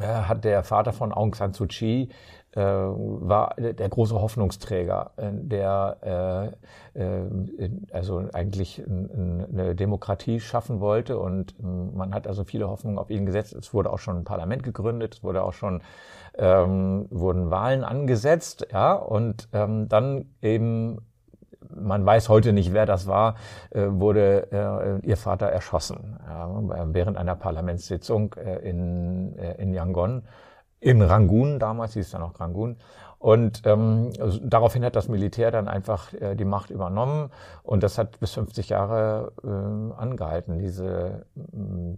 hat 0.00 0.44
der 0.44 0.62
Vater 0.62 0.92
von 0.92 1.12
Aung 1.12 1.34
San 1.34 1.54
Suu 1.54 1.66
Kyi 1.66 2.10
äh, 2.52 2.60
war 2.60 3.54
der 3.58 3.88
große 3.88 4.20
Hoffnungsträger, 4.20 5.12
der 5.16 6.54
äh, 6.94 7.00
äh, 7.00 7.70
also 7.92 8.24
eigentlich 8.32 8.82
eine 8.86 9.74
Demokratie 9.74 10.40
schaffen 10.40 10.80
wollte. 10.80 11.18
Und 11.18 11.54
ähm, 11.60 11.94
man 11.94 12.14
hat 12.14 12.26
also 12.26 12.44
viele 12.44 12.68
Hoffnungen 12.68 12.98
auf 12.98 13.10
ihn 13.10 13.26
gesetzt. 13.26 13.54
Es 13.54 13.74
wurde 13.74 13.92
auch 13.92 13.98
schon 13.98 14.18
ein 14.18 14.24
Parlament 14.24 14.62
gegründet, 14.62 15.16
es 15.16 15.22
wurde 15.22 15.42
auch 15.42 15.52
schon 15.52 15.82
ähm, 16.36 17.06
wurden 17.10 17.50
Wahlen 17.50 17.84
angesetzt, 17.84 18.66
ja, 18.72 18.92
und 18.92 19.48
ähm, 19.52 19.88
dann 19.88 20.26
eben 20.40 20.98
man 21.74 22.04
weiß 22.04 22.28
heute 22.28 22.52
nicht, 22.52 22.72
wer 22.72 22.86
das 22.86 23.06
war, 23.06 23.34
äh, 23.70 23.84
wurde 23.88 24.48
äh, 25.02 25.06
ihr 25.06 25.16
Vater 25.16 25.46
erschossen 25.46 26.18
während 26.86 27.18
einer 27.18 27.34
Parlamentssitzung 27.34 28.34
äh, 28.34 28.58
in, 28.68 29.36
äh, 29.38 29.60
in 29.60 29.74
Yangon, 29.74 30.22
in 30.80 31.02
Rangoon, 31.02 31.58
damals 31.58 31.94
hieß 31.94 32.06
es 32.06 32.12
ja 32.12 32.18
noch 32.18 32.38
Rangoon. 32.38 32.76
Und 33.18 33.62
ähm, 33.64 34.12
also 34.20 34.38
daraufhin 34.42 34.84
hat 34.84 34.94
das 34.94 35.08
Militär 35.08 35.50
dann 35.50 35.66
einfach 35.66 36.12
äh, 36.14 36.36
die 36.36 36.44
Macht 36.44 36.70
übernommen 36.70 37.30
und 37.64 37.82
das 37.82 37.98
hat 37.98 38.20
bis 38.20 38.32
50 38.32 38.68
Jahre 38.68 39.32
äh, 39.42 40.00
angehalten, 40.00 40.58
diese 40.58 41.26
äh, 41.34 41.96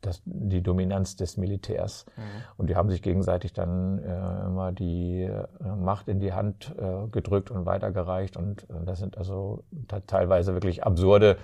das, 0.00 0.22
die 0.24 0.62
Dominanz 0.62 1.16
des 1.16 1.36
Militärs. 1.36 2.06
Mhm. 2.16 2.22
Und 2.56 2.70
die 2.70 2.76
haben 2.76 2.88
sich 2.88 3.02
gegenseitig 3.02 3.52
dann 3.52 3.98
äh, 3.98 4.46
immer 4.46 4.72
die 4.72 5.24
äh, 5.24 5.46
Macht 5.76 6.08
in 6.08 6.20
die 6.20 6.32
Hand 6.32 6.74
äh, 6.78 7.08
gedrückt 7.08 7.50
und 7.50 7.66
weitergereicht. 7.66 8.36
Und 8.36 8.62
äh, 8.70 8.84
das 8.84 8.98
sind 8.98 9.18
also 9.18 9.64
teilweise 10.06 10.54
wirklich 10.54 10.84
absurde 10.84 11.36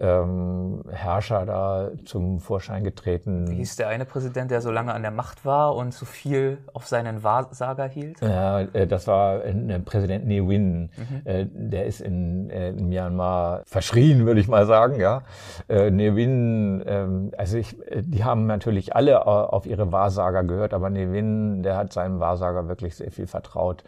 ähm, 0.00 0.84
Herrscher 0.90 1.44
da 1.44 1.90
zum 2.04 2.40
Vorschein 2.40 2.84
getreten. 2.84 3.50
Wie 3.50 3.56
hieß 3.56 3.76
der 3.76 3.88
eine 3.88 4.04
Präsident, 4.04 4.50
der 4.50 4.60
so 4.60 4.70
lange 4.70 4.94
an 4.94 5.02
der 5.02 5.10
Macht 5.10 5.44
war 5.44 5.74
und 5.74 5.92
so 5.92 6.06
viel 6.06 6.58
auf 6.72 6.86
seinen 6.86 7.22
Wahrsager 7.22 7.86
hielt? 7.86 8.20
Ja, 8.20 8.47
äh, 8.72 8.86
das 8.86 9.06
war 9.06 9.44
äh, 9.44 9.78
Präsident 9.80 10.26
Ne 10.26 10.46
Win. 10.48 10.90
Mhm. 10.96 11.20
Äh, 11.24 11.46
der 11.50 11.86
ist 11.86 12.00
in, 12.00 12.50
in 12.50 12.88
Myanmar 12.88 13.62
verschrien, 13.64 14.26
würde 14.26 14.40
ich 14.40 14.48
mal 14.48 14.66
sagen. 14.66 15.00
Ja, 15.00 15.22
Ne 15.68 16.16
Win, 16.16 16.82
äh, 16.86 17.36
also 17.36 17.58
ich 17.58 17.76
die 18.00 18.24
haben 18.24 18.46
natürlich 18.46 18.94
alle 18.94 19.26
auf 19.26 19.66
ihre 19.66 19.92
Wahrsager 19.92 20.44
gehört, 20.44 20.74
aber 20.74 20.90
Nevin, 20.90 21.62
der 21.62 21.76
hat 21.76 21.92
seinem 21.92 22.20
Wahrsager 22.20 22.68
wirklich 22.68 22.96
sehr 22.96 23.10
viel 23.10 23.26
vertraut 23.26 23.84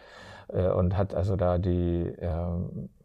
und 0.49 0.97
hat 0.97 1.15
also 1.15 1.37
da 1.37 1.59
die, 1.59 2.03
äh, 2.19 2.29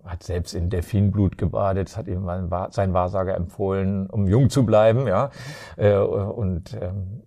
hat 0.03 0.23
selbst 0.23 0.53
in 0.53 0.69
Delfinblut 0.69 1.37
gebadet, 1.37 1.95
hat 1.95 2.07
ihm 2.07 2.27
sein 2.71 2.93
Wahrsager 2.93 3.35
empfohlen, 3.35 4.07
um 4.09 4.27
jung 4.27 4.49
zu 4.49 4.65
bleiben, 4.65 5.07
ja, 5.07 5.29
und 5.77 6.77
ähm, 6.81 7.23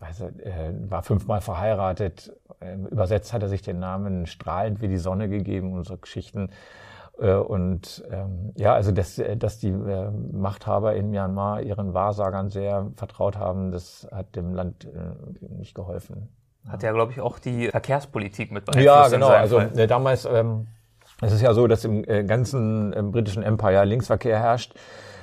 also 0.00 0.30
er 0.42 0.72
war 0.90 1.02
fünfmal 1.02 1.40
verheiratet. 1.40 2.32
Ähm, 2.60 2.86
übersetzt 2.86 3.32
hat 3.32 3.42
er 3.42 3.48
sich 3.48 3.62
den 3.62 3.78
Namen 3.78 4.26
strahlend 4.26 4.80
wie 4.80 4.88
die 4.88 4.98
Sonne 4.98 5.28
gegeben 5.28 5.72
und 5.72 5.84
so 5.84 5.96
Geschichten. 5.96 6.50
Äh, 7.18 7.34
und 7.34 8.04
ähm, 8.10 8.52
ja, 8.56 8.74
also 8.74 8.92
dass, 8.92 9.18
äh, 9.18 9.36
dass 9.36 9.58
die 9.58 9.68
äh, 9.68 10.10
Machthaber 10.32 10.94
in 10.94 11.10
Myanmar 11.10 11.62
ihren 11.62 11.94
Wahrsagern 11.94 12.50
sehr 12.50 12.90
vertraut 12.96 13.36
haben, 13.36 13.70
das 13.70 14.08
hat 14.10 14.34
dem 14.36 14.54
Land 14.54 14.84
äh, 14.84 15.54
nicht 15.58 15.74
geholfen. 15.74 16.28
Hat 16.68 16.82
ja, 16.82 16.92
glaube 16.92 17.12
ich, 17.12 17.20
auch 17.20 17.38
die 17.38 17.68
Verkehrspolitik 17.68 18.50
mit 18.50 18.64
beeinflusst. 18.64 18.86
Ja, 18.86 19.08
genau. 19.08 19.28
Also 19.28 19.58
äh, 19.58 19.86
damals, 19.86 20.24
ähm, 20.24 20.66
es 21.20 21.32
ist 21.32 21.42
ja 21.42 21.52
so, 21.52 21.66
dass 21.66 21.84
im 21.84 22.04
äh, 22.08 22.24
ganzen 22.24 22.92
äh, 22.92 23.02
britischen 23.02 23.42
Empire 23.42 23.84
Linksverkehr 23.84 24.38
herrscht. 24.38 24.74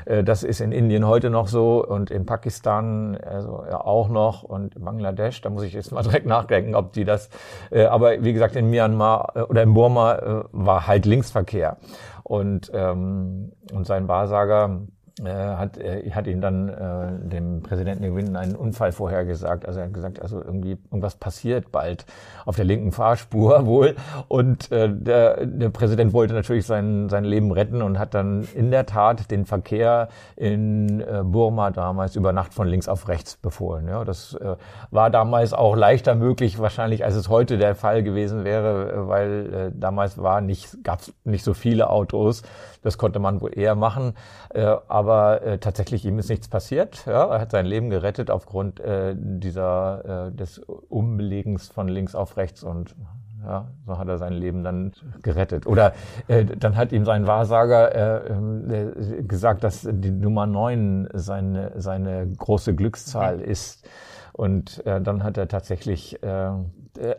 Äh, 0.06 0.24
das 0.24 0.44
ist 0.44 0.62
in 0.62 0.72
Indien 0.72 1.06
heute 1.08 1.30
noch 1.30 1.48
so 1.48 1.86
und 1.86 2.12
in 2.12 2.26
Pakistan 2.26 3.18
also 3.18 3.64
auch 3.72 4.10
noch 4.10 4.44
und 4.44 4.76
in 4.76 4.84
Bangladesch. 4.84 5.42
Da 5.42 5.50
muss 5.50 5.64
ich 5.64 5.74
jetzt 5.74 5.92
mal 5.92 6.04
direkt 6.04 6.26
nachdenken, 6.26 6.76
ob 6.76 6.94
die 6.94 7.06
das. 7.06 7.30
Äh, 7.70 7.86
aber 7.86 8.24
wie 8.24 8.34
gesagt, 8.34 8.56
in 8.56 8.70
Myanmar 8.70 9.34
äh, 9.36 9.42
oder 9.42 9.64
in 9.64 9.74
Burma 9.74 10.46
war 10.52 10.88
halt 10.88 11.06
Linksverkehr 11.06 11.78
und 12.24 12.72
ähm, 12.74 13.52
und 13.74 13.88
sein 13.88 14.08
Wahrsager 14.08 14.82
äh, 15.20 15.30
hat, 15.30 15.78
äh, 15.78 16.10
hat 16.12 16.28
ihn 16.28 16.42
dann 16.42 16.70
äh, 16.70 17.30
dem 17.30 17.62
Präsidenten 17.62 18.04
Gewinn 18.04 18.36
einen 18.36 18.56
Unfall 18.56 18.92
vorhergesagt. 18.92 19.66
Also 19.66 19.80
er 19.80 19.88
hat 19.88 19.94
gesagt, 19.94 20.22
also 20.22 20.42
irgendwie 20.42 20.78
irgendwas 20.86 21.16
passiert 21.16 21.72
bald 21.72 22.06
auf 22.46 22.56
der 22.56 22.66
linken 22.66 22.92
Fahrspur 22.92 23.66
wohl. 23.66 23.96
Und 24.28 24.72
äh, 24.72 24.90
der, 24.90 25.46
der 25.46 25.70
Präsident 25.70 26.14
wollte 26.14 26.34
natürlich 26.34 26.66
sein, 26.66 27.10
sein 27.10 27.26
Leben 27.26 27.52
retten 27.52 27.82
und 27.82 28.00
hat 28.00 28.14
dann 28.14 28.48
in 28.56 28.72
der 28.72 28.86
Tat 28.86 29.32
den 29.32 29.46
Verkehr 29.46 30.08
in 30.36 31.02
äh, 31.02 31.22
Burma 31.24 31.72
damals 31.72 32.16
über 32.16 32.32
Nacht 32.32 32.54
von 32.54 32.68
links 32.68 32.88
auf 32.88 33.08
rechts 33.08 33.38
befohlen. 33.38 33.88
Ja, 33.88 34.06
das 34.06 34.34
äh, 34.36 34.56
war 34.92 35.10
damals 35.10 35.54
auch 35.54 35.76
leichter 35.76 36.16
möglich 36.16 36.60
wahrscheinlich, 36.60 37.04
als 37.04 37.16
es 37.16 37.30
heute 37.30 37.58
der 37.58 37.76
Fall 37.76 38.04
gewesen 38.04 38.44
wäre, 38.44 38.92
äh, 38.92 39.08
weil 39.08 39.54
äh, 39.54 39.72
damals 39.74 40.18
war 40.18 40.42
nicht, 40.42 40.84
gab 40.84 41.02
es 41.02 41.14
nicht 41.24 41.44
so 41.44 41.54
viele 41.54 41.90
Autos. 41.90 42.44
Das 42.82 42.98
konnte 42.98 43.20
man 43.20 43.42
wohl 43.42 43.58
eher 43.58 43.76
machen. 43.76 44.14
Äh, 44.50 44.76
aber 44.88 45.42
äh, 45.44 45.58
tatsächlich 45.60 46.06
ihm 46.06 46.20
ist 46.20 46.30
nichts 46.30 46.48
passiert. 46.48 47.06
Ja, 47.06 47.26
er 47.26 47.42
hat 47.42 47.52
sein 47.52 47.66
Leben 47.66 47.90
gerettet 47.90 48.32
aufgrund 48.32 48.80
äh, 48.80 49.16
dieser 49.16 50.28
äh, 50.28 50.32
des 50.32 50.60
Umbelegens 50.60 51.68
von 51.68 51.88
links 51.88 52.16
auf 52.16 52.38
rechts 52.38 52.64
und 52.64 52.96
ja, 53.44 53.68
so 53.88 53.98
hat 53.98 54.08
er 54.08 54.18
sein 54.18 54.34
Leben 54.34 54.64
dann 54.64 54.92
gerettet. 55.24 55.66
Oder 55.66 55.94
äh, 56.28 56.46
dann 56.46 56.76
hat 56.76 56.92
ihm 56.92 57.06
sein 57.06 57.26
Wahrsager 57.26 57.96
äh, 57.96 58.34
äh, 58.34 59.24
gesagt, 59.24 59.64
dass 59.64 59.88
die 59.90 60.12
Nummer 60.12 60.46
neun 60.46 61.10
seine, 61.14 61.72
seine 61.76 62.28
große 62.28 62.76
Glückszahl 62.76 63.42
ist. 63.42 63.88
Und 64.34 64.86
äh, 64.86 65.02
dann 65.02 65.24
hat 65.24 65.38
er 65.38 65.48
tatsächlich 65.48 66.22
äh, 66.24 66.52
äh, 67.00 67.16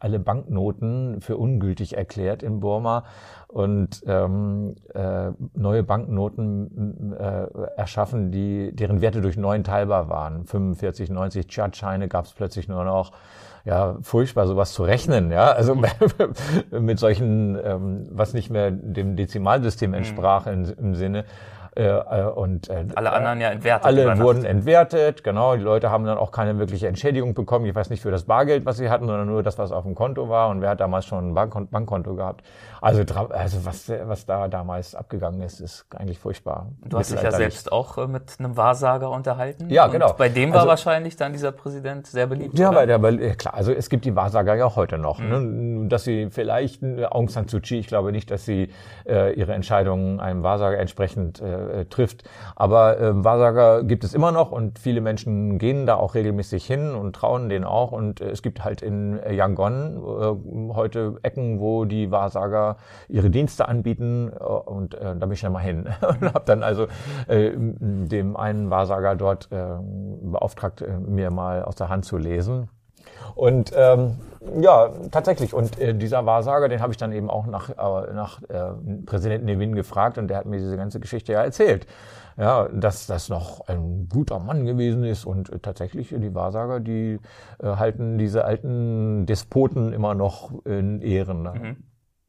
alle 0.00 0.18
Banknoten 0.18 1.20
für 1.20 1.36
ungültig 1.36 1.96
erklärt 1.96 2.42
in 2.42 2.60
Burma 2.60 3.04
und 3.48 4.02
ähm, 4.06 4.74
äh, 4.94 5.30
neue 5.54 5.82
Banknoten 5.82 7.14
äh, 7.18 7.46
erschaffen, 7.76 8.30
die 8.32 8.74
deren 8.74 9.00
Werte 9.00 9.20
durch 9.20 9.36
neun 9.36 9.64
teilbar 9.64 10.08
waren. 10.08 10.44
45, 10.46 11.10
90 11.10 11.46
Chat-Scheine 11.46 12.08
gab 12.08 12.24
es 12.26 12.32
plötzlich 12.32 12.68
nur 12.68 12.84
noch 12.84 13.12
ja, 13.64 13.96
furchtbar, 14.02 14.46
sowas 14.46 14.74
zu 14.74 14.82
rechnen, 14.84 15.30
ja. 15.30 15.52
Also 15.52 15.74
mit 16.70 16.98
solchen, 16.98 17.58
ähm, 17.64 18.06
was 18.10 18.34
nicht 18.34 18.50
mehr 18.50 18.70
dem 18.70 19.16
Dezimalsystem 19.16 19.90
mhm. 19.90 19.96
entsprach 19.96 20.46
in, 20.46 20.64
im 20.64 20.94
Sinne. 20.94 21.24
Äh, 21.76 21.86
äh, 21.86 22.24
und 22.26 22.70
äh, 22.70 22.86
alle 22.94 23.12
anderen 23.12 23.40
ja 23.40 23.50
entwertet. 23.50 23.84
Alle 23.84 24.18
wurden 24.20 24.44
entwertet, 24.44 25.24
genau. 25.24 25.56
Die 25.56 25.62
Leute 25.62 25.90
haben 25.90 26.04
dann 26.04 26.18
auch 26.18 26.30
keine 26.30 26.58
wirkliche 26.58 26.86
Entschädigung 26.86 27.34
bekommen. 27.34 27.66
Ich 27.66 27.74
weiß 27.74 27.90
nicht 27.90 28.00
für 28.00 28.12
das 28.12 28.24
Bargeld, 28.24 28.64
was 28.64 28.76
sie 28.76 28.90
hatten, 28.90 29.06
sondern 29.06 29.26
nur 29.26 29.42
das, 29.42 29.58
was 29.58 29.72
auf 29.72 29.82
dem 29.82 29.96
Konto 29.96 30.28
war. 30.28 30.50
Und 30.50 30.60
wer 30.60 30.70
hat 30.70 30.80
damals 30.80 31.04
schon 31.06 31.30
ein 31.30 31.34
Bankkonto, 31.34 31.70
Bankkonto 31.72 32.14
gehabt? 32.14 32.44
Also, 32.80 33.02
also 33.30 33.64
was, 33.64 33.90
was 34.04 34.26
da 34.26 34.46
damals 34.46 34.94
abgegangen 34.94 35.40
ist, 35.42 35.60
ist 35.60 35.86
eigentlich 35.96 36.18
furchtbar. 36.18 36.66
Du 36.84 36.98
hast 36.98 37.12
dich 37.12 37.22
ja 37.22 37.32
selbst 37.32 37.72
auch 37.72 37.98
äh, 37.98 38.06
mit 38.06 38.36
einem 38.38 38.56
Wahrsager 38.56 39.10
unterhalten. 39.10 39.68
Ja, 39.68 39.88
genau. 39.88 40.12
Bei 40.12 40.28
dem 40.28 40.50
war 40.50 40.60
also, 40.60 40.68
wahrscheinlich 40.68 41.16
dann 41.16 41.32
dieser 41.32 41.50
Präsident 41.50 42.06
sehr 42.06 42.28
beliebt. 42.28 42.56
Ja, 42.56 42.72
weil 42.72 42.86
der, 42.86 43.02
weil, 43.02 43.18
klar, 43.34 43.54
also 43.54 43.72
es 43.72 43.88
gibt 43.88 44.04
die 44.04 44.14
Wahrsager 44.14 44.54
ja 44.54 44.66
auch 44.66 44.76
heute 44.76 44.98
noch. 44.98 45.18
Ne? 45.18 45.40
Mhm. 45.40 45.82
Ne? 45.82 45.88
Dass 45.88 46.04
sie 46.04 46.28
vielleicht, 46.30 46.82
Aung 47.10 47.28
San 47.28 47.48
Suu 47.48 47.60
Kyi, 47.60 47.80
ich 47.80 47.88
glaube 47.88 48.12
nicht, 48.12 48.30
dass 48.30 48.44
sie 48.44 48.68
äh, 49.08 49.32
ihre 49.32 49.54
Entscheidungen 49.54 50.20
einem 50.20 50.42
Wahrsager 50.42 50.78
entsprechend 50.78 51.40
äh, 51.40 51.63
trifft. 51.84 52.24
Aber 52.56 52.98
äh, 52.98 53.24
Wahrsager 53.24 53.84
gibt 53.84 54.04
es 54.04 54.14
immer 54.14 54.32
noch 54.32 54.52
und 54.52 54.78
viele 54.78 55.00
Menschen 55.00 55.58
gehen 55.58 55.86
da 55.86 55.96
auch 55.96 56.14
regelmäßig 56.14 56.66
hin 56.66 56.94
und 56.94 57.14
trauen 57.14 57.48
denen 57.48 57.64
auch. 57.64 57.92
Und 57.92 58.20
äh, 58.20 58.30
es 58.30 58.42
gibt 58.42 58.64
halt 58.64 58.82
in 58.82 59.18
Yangon 59.30 59.96
äh, 59.96 60.74
heute 60.74 61.16
Ecken, 61.22 61.60
wo 61.60 61.84
die 61.84 62.10
Wahrsager 62.10 62.76
ihre 63.08 63.30
Dienste 63.30 63.68
anbieten 63.68 64.32
äh, 64.38 64.42
und 64.42 64.94
äh, 64.94 65.16
da 65.16 65.26
bin 65.26 65.32
ich 65.32 65.40
dann 65.40 65.52
mal 65.52 65.60
hin 65.60 65.86
und 66.20 66.34
habe 66.34 66.44
dann 66.46 66.62
also 66.62 66.86
äh, 67.28 67.52
dem 67.54 68.36
einen 68.36 68.70
Wahrsager 68.70 69.16
dort 69.16 69.48
äh, 69.50 69.64
beauftragt, 70.22 70.82
äh, 70.82 70.98
mir 70.98 71.30
mal 71.30 71.62
aus 71.62 71.76
der 71.76 71.88
Hand 71.88 72.04
zu 72.04 72.18
lesen. 72.18 72.68
Und 73.34 73.72
ähm, 73.76 74.16
ja, 74.60 74.90
tatsächlich. 75.10 75.54
Und 75.54 75.78
äh, 75.78 75.94
dieser 75.94 76.26
Wahrsager, 76.26 76.68
den 76.68 76.80
habe 76.80 76.92
ich 76.92 76.96
dann 76.96 77.12
eben 77.12 77.30
auch 77.30 77.46
nach, 77.46 77.70
äh, 77.70 78.12
nach 78.12 78.42
äh, 78.42 78.72
Präsident 79.06 79.44
Nevin 79.44 79.74
gefragt 79.74 80.18
und 80.18 80.28
der 80.28 80.38
hat 80.38 80.46
mir 80.46 80.58
diese 80.58 80.76
ganze 80.76 81.00
Geschichte 81.00 81.32
ja 81.32 81.42
erzählt. 81.42 81.86
Ja, 82.36 82.68
dass 82.68 83.06
das 83.06 83.28
noch 83.28 83.68
ein 83.68 84.08
guter 84.08 84.40
Mann 84.40 84.66
gewesen 84.66 85.04
ist 85.04 85.24
und 85.24 85.50
äh, 85.52 85.60
tatsächlich 85.60 86.08
die 86.08 86.34
Wahrsager, 86.34 86.80
die 86.80 87.20
äh, 87.62 87.66
halten 87.66 88.18
diese 88.18 88.44
alten 88.44 89.24
Despoten 89.24 89.92
immer 89.92 90.14
noch 90.14 90.50
in 90.64 91.00
Ehren. 91.00 91.42
Ne? 91.44 91.52
Mhm. 91.54 91.76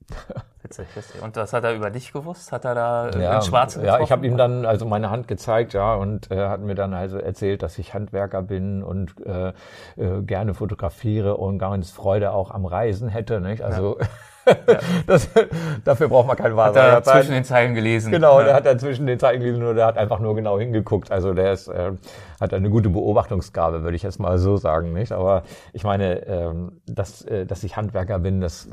Witzig, 0.63 0.87
witzig. 0.95 1.21
Und 1.21 1.35
was 1.35 1.53
hat 1.53 1.63
er 1.63 1.75
über 1.75 1.91
dich 1.91 2.11
gewusst? 2.11 2.51
Hat 2.51 2.65
er 2.65 2.73
da 2.73 3.09
äh, 3.09 3.21
ja, 3.21 3.35
in 3.35 3.41
Schwarz 3.43 3.75
Ja, 3.75 3.99
ich 3.99 4.11
habe 4.11 4.25
ihm 4.25 4.35
dann 4.35 4.65
also 4.65 4.87
meine 4.87 5.11
Hand 5.11 5.27
gezeigt, 5.27 5.73
ja, 5.73 5.93
und 5.93 6.31
er 6.31 6.45
äh, 6.45 6.49
hat 6.49 6.61
mir 6.61 6.73
dann 6.73 6.95
also 6.95 7.19
erzählt, 7.19 7.61
dass 7.61 7.77
ich 7.77 7.93
Handwerker 7.93 8.41
bin 8.41 8.81
und 8.81 9.13
äh, 9.27 9.49
äh, 9.49 10.21
gerne 10.23 10.55
fotografiere 10.55 11.37
und 11.37 11.59
ganz 11.59 11.91
Freude 11.91 12.31
auch 12.31 12.49
am 12.49 12.65
Reisen 12.65 13.09
hätte, 13.09 13.41
nicht? 13.41 13.61
Also 13.61 13.99
ja. 13.99 14.07
Ja. 14.45 14.79
Das, 15.07 15.29
dafür 15.83 16.07
braucht 16.07 16.27
man 16.27 16.37
keinen 16.37 16.55
Wahrsager. 16.55 16.97
Hat 16.97 17.07
er 17.07 17.13
zwischen 17.13 17.31
den 17.31 17.43
Zeilen 17.43 17.73
gelesen. 17.73 18.11
Genau, 18.11 18.39
ja. 18.39 18.45
der 18.45 18.53
hat 18.55 18.65
da 18.65 18.77
zwischen 18.77 19.07
den 19.07 19.19
Zeilen 19.19 19.39
gelesen 19.39 19.65
und 19.65 19.75
der 19.75 19.85
hat 19.87 19.97
einfach 19.97 20.19
nur 20.19 20.35
genau 20.35 20.59
hingeguckt. 20.59 21.11
Also 21.11 21.33
der 21.33 21.53
ist, 21.53 21.67
äh, 21.67 21.91
hat 22.39 22.53
eine 22.53 22.69
gute 22.69 22.89
Beobachtungsgabe, 22.89 23.83
würde 23.83 23.95
ich 23.95 24.03
jetzt 24.03 24.19
mal 24.19 24.37
so 24.37 24.57
sagen, 24.57 24.93
nicht? 24.93 25.11
Aber 25.11 25.43
ich 25.73 25.83
meine, 25.83 26.25
ähm, 26.27 26.81
dass, 26.85 27.23
äh, 27.23 27.45
dass 27.45 27.63
ich 27.63 27.75
Handwerker 27.75 28.19
bin, 28.19 28.41
das 28.41 28.69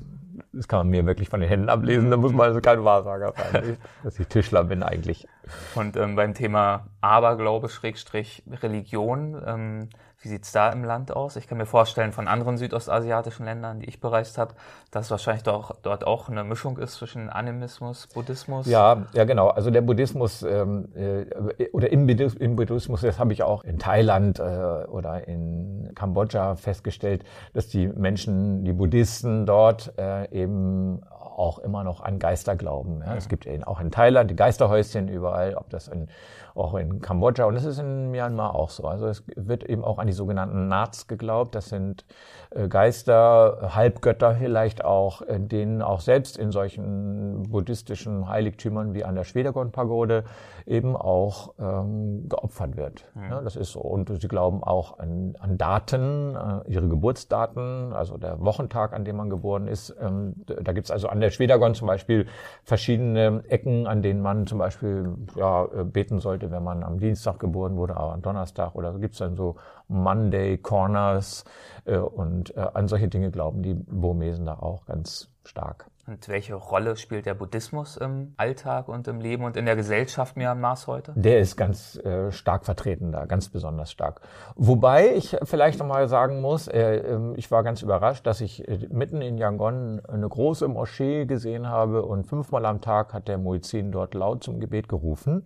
das 0.53 0.69
kann 0.69 0.81
man 0.81 0.89
mir 0.89 1.07
wirklich 1.07 1.29
von 1.29 1.41
den 1.41 1.49
Händen 1.49 1.69
ablesen, 1.69 2.11
da 2.11 2.17
muss 2.17 2.33
man 2.33 2.49
also 2.49 2.61
kein 2.61 2.85
Wahrsager 2.85 3.33
sein, 3.37 3.77
dass 4.03 4.19
ich 4.19 4.27
Tischler 4.29 4.65
bin 4.65 4.83
eigentlich. 4.83 5.27
Und 5.75 5.97
ähm, 5.97 6.17
beim 6.17 6.35
Thema 6.35 6.87
Aberglaube, 7.01 7.69
Schrägstrich 7.69 8.43
Religion, 8.63 9.41
ähm, 9.47 9.89
wie 10.23 10.29
sieht's 10.29 10.53
da 10.53 10.71
im 10.71 10.85
Land 10.85 11.15
aus? 11.15 11.35
Ich 11.35 11.49
kann 11.49 11.59
mir 11.59 11.67
vorstellen, 11.67 12.13
von 12.13 12.29
anderen 12.29 12.57
südostasiatischen 12.57 13.45
Ländern, 13.45 13.81
die 13.81 13.89
ich 13.89 14.01
bereist 14.01 14.39
habe, 14.39 14.55
dass 14.93 15.11
wahrscheinlich 15.11 15.43
doch, 15.43 15.75
dort 15.83 16.07
auch 16.07 16.29
eine 16.29 16.45
Mischung 16.45 16.79
ist 16.79 16.95
zwischen 16.95 17.29
Animismus, 17.29 18.07
Buddhismus. 18.07 18.67
Ja, 18.67 19.07
ja 19.13 19.25
genau. 19.25 19.49
Also 19.49 19.71
der 19.71 19.81
Buddhismus 19.81 20.43
ähm, 20.43 20.89
äh, 20.95 21.27
oder 21.73 21.91
im, 21.91 22.09
im 22.09 22.57
Buddhismus, 22.57 23.01
das 23.01 23.19
habe 23.19 23.33
ich 23.33 23.43
auch 23.43 23.65
in 23.65 23.79
Thailand 23.79 24.39
äh, 24.39 24.43
oder 24.43 25.27
in 25.27 25.91
Kambodscha 25.97 26.55
festgestellt, 26.55 27.25
dass 27.53 27.69
die 27.69 27.89
Menschen, 27.89 28.65
die 28.65 28.73
Buddhisten 28.73 29.45
dort 29.45 29.93
äh, 29.99 30.31
eben 30.31 31.03
auch 31.37 31.59
immer 31.59 31.83
noch 31.83 32.01
an 32.01 32.19
Geister 32.19 32.57
glauben. 32.57 33.03
Ja. 33.05 33.17
Es 33.17 33.29
gibt 33.29 33.47
eben 33.47 33.65
auch 33.65 33.81
in 33.81 33.91
Thailand 33.91 34.31
die 34.31 34.37
Geisterhäuschen 34.37 35.09
überall, 35.09 35.55
ob 35.55 35.69
das 35.71 35.89
in, 35.89 36.09
auch 36.55 36.75
in 36.75 37.01
Kambodscha 37.01 37.45
und 37.45 37.57
es 37.57 37.65
ist 37.65 37.79
in 37.79 38.11
Myanmar 38.11 38.55
auch 38.55 38.71
so. 38.71 38.85
Also 38.85 39.07
es 39.07 39.25
wird 39.37 39.65
eben 39.65 39.85
auch 39.85 39.99
an 39.99 40.07
die 40.07 40.13
sogenannten 40.13 40.69
Nats 40.69 41.07
geglaubt. 41.07 41.55
Das 41.55 41.69
sind 41.69 42.05
äh, 42.51 42.69
Geister, 42.69 43.71
Halbgötter 43.75 44.35
vielleicht 44.35 44.85
auch, 44.85 45.23
äh, 45.23 45.39
denen 45.39 45.83
auch 45.83 46.01
selbst 46.01 46.39
in 46.39 46.53
solchen 46.53 47.45
buddhistischen 47.51 48.29
Heiligtümern 48.29 48.95
wie 48.95 49.05
an 49.05 49.15
der 49.15 49.25
Schwedagon-Pagode 49.25 50.25
eben 50.67 50.97
auch 50.97 51.55
ähm, 51.59 52.29
geopfert 52.29 52.77
wird. 52.77 53.05
Mhm. 53.15 53.31
Ja, 53.31 53.41
das 53.41 53.57
ist 53.57 53.73
so. 53.73 53.81
Und 53.81 54.09
sie 54.21 54.29
glauben 54.29 54.63
auch 54.63 54.99
an, 54.99 55.37
an 55.41 55.59
Daten, 55.59 56.37
äh, 56.37 56.71
ihre 56.71 56.89
Geburtsdaten, 56.89 57.93
also 57.93 58.17
der 58.17 58.41
Wochentag, 58.41 58.93
an 58.93 59.05
dem 59.05 59.17
man 59.17 59.31
geboren 59.31 59.69
ist. 59.69 59.95
Ähm, 60.01 60.35
da 60.47 60.73
gibt's 60.73 60.91
also 60.91 61.09
an 61.09 61.21
der 61.21 61.31
Schwedagon 61.31 61.75
zum 61.75 61.87
Beispiel 61.87 62.27
verschiedene 62.63 63.43
Ecken, 63.49 63.87
an 63.87 64.03
denen 64.03 64.21
man 64.21 64.47
zum 64.47 64.59
Beispiel 64.59 65.15
ja, 65.37 65.67
beten 65.85 66.21
sollte, 66.21 66.42
wenn 66.51 66.63
man 66.63 66.83
am 66.83 66.99
Dienstag 66.99 67.39
geboren 67.39 67.77
wurde, 67.77 67.97
aber 67.97 68.13
am 68.13 68.23
Donnerstag 68.23 68.75
oder 68.75 68.93
so 68.93 68.99
gibt's 68.99 69.19
dann 69.19 69.37
so 69.37 69.57
Monday 69.89 70.59
Corners 70.59 71.45
äh, 71.85 71.97
und 71.97 72.57
äh, 72.57 72.67
an 72.75 72.89
solche 72.89 73.09
Dinge 73.09 73.31
glauben 73.31 73.63
die 73.63 73.75
Burmesen 73.75 74.47
da 74.47 74.55
auch 74.55 74.87
ganz 74.87 75.29
stark. 75.45 75.87
Und 76.05 76.29
welche 76.29 76.55
Rolle 76.55 76.97
spielt 76.97 77.27
der 77.27 77.35
Buddhismus 77.35 77.97
im 77.97 78.35
Alltag 78.37 78.89
und 78.89 79.07
im 79.07 79.21
Leben 79.21 79.45
und 79.45 79.57
in 79.57 79.67
der 79.67 79.77
Gesellschaft 79.77 80.37
Myanmars 80.37 80.89
heute? 80.89 81.13
Der 81.15 81.39
ist 81.39 81.57
ganz 81.57 81.97
äh, 81.97 82.33
stark 82.33 82.65
vertreten 82.65 83.13
da, 83.13 83.27
ganz 83.27 83.49
besonders 83.49 83.93
stark. 83.93 84.21
Wobei 84.57 85.15
ich 85.15 85.37
vielleicht 85.45 85.79
nochmal 85.79 86.09
sagen 86.09 86.41
muss, 86.41 86.67
äh, 86.67 86.97
ähm, 86.97 87.35
ich 87.37 87.53
war 87.53 87.63
ganz 87.63 87.83
überrascht, 87.83 88.27
dass 88.27 88.41
ich 88.41 88.67
äh, 88.67 88.89
mitten 88.91 89.23
in 89.23 89.39
Yangon 89.39 90.03
eine 90.07 90.29
große 90.29 90.67
Moschee 90.67 91.25
gesehen 91.25 91.69
habe 91.69 92.03
und 92.03 92.27
fünfmal 92.27 92.67
am 92.67 92.81
Tag 92.81 93.15
hat 93.15 93.29
der 93.29 93.39
Muezzin 93.39 93.93
dort 93.93 94.15
laut 94.15 94.43
zum 94.43 94.59
Gebet 94.59 94.89
gerufen. 94.89 95.45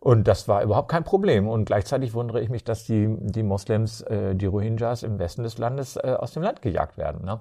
Und 0.00 0.28
das 0.28 0.48
war 0.48 0.62
überhaupt 0.62 0.90
kein 0.90 1.04
Problem. 1.04 1.46
Und 1.46 1.66
gleichzeitig 1.66 2.14
wundere 2.14 2.40
ich 2.40 2.48
mich, 2.48 2.64
dass 2.64 2.84
die, 2.84 3.14
die 3.20 3.42
Moslems, 3.42 4.00
äh, 4.02 4.34
die 4.34 4.46
Rohingyas 4.46 5.02
im 5.02 5.18
Westen 5.18 5.42
des 5.42 5.58
Landes 5.58 5.96
äh, 5.96 6.16
aus 6.18 6.32
dem 6.32 6.42
Land 6.42 6.62
gejagt 6.62 6.96
werden. 6.96 7.26
Ne? 7.26 7.38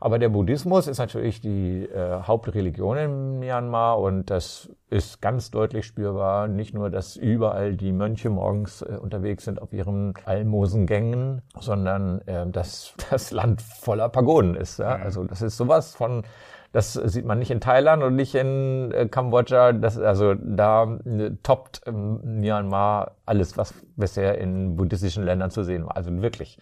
Aber 0.00 0.18
der 0.18 0.30
Buddhismus 0.30 0.86
ist 0.86 0.98
natürlich 0.98 1.42
die 1.42 1.84
äh, 1.84 2.22
Hauptreligion 2.22 2.96
in 2.96 3.38
Myanmar 3.40 3.98
und 3.98 4.30
das 4.30 4.70
ist 4.88 5.20
ganz 5.20 5.50
deutlich 5.50 5.84
spürbar. 5.84 6.48
Nicht 6.48 6.72
nur, 6.72 6.88
dass 6.88 7.16
überall 7.16 7.76
die 7.76 7.92
Mönche 7.92 8.30
morgens 8.30 8.80
äh, 8.80 8.96
unterwegs 8.98 9.44
sind 9.44 9.60
auf 9.60 9.74
ihren 9.74 10.14
Almosengängen, 10.24 11.42
sondern 11.60 12.22
äh, 12.26 12.46
dass 12.46 12.94
das 13.10 13.32
Land 13.32 13.60
voller 13.60 14.08
Pagoden 14.08 14.54
ist. 14.54 14.78
Ja? 14.78 14.96
Mhm. 14.96 15.02
Also 15.02 15.24
das 15.24 15.42
ist 15.42 15.58
sowas 15.58 15.94
von 15.94 16.22
das 16.72 16.92
sieht 16.92 17.24
man 17.24 17.38
nicht 17.38 17.50
in 17.50 17.60
Thailand 17.60 18.02
und 18.02 18.14
nicht 18.14 18.34
in 18.34 18.92
äh, 18.92 19.08
Kambodscha. 19.08 19.72
Das, 19.72 19.98
also 19.98 20.34
da 20.34 20.98
äh, 21.04 21.30
toppt 21.42 21.82
ähm, 21.86 22.40
Myanmar 22.40 23.12
alles, 23.24 23.56
was 23.56 23.74
bisher 23.96 24.38
in 24.38 24.76
buddhistischen 24.76 25.24
Ländern 25.24 25.50
zu 25.50 25.62
sehen 25.62 25.86
war. 25.86 25.96
Also 25.96 26.10
wirklich. 26.20 26.58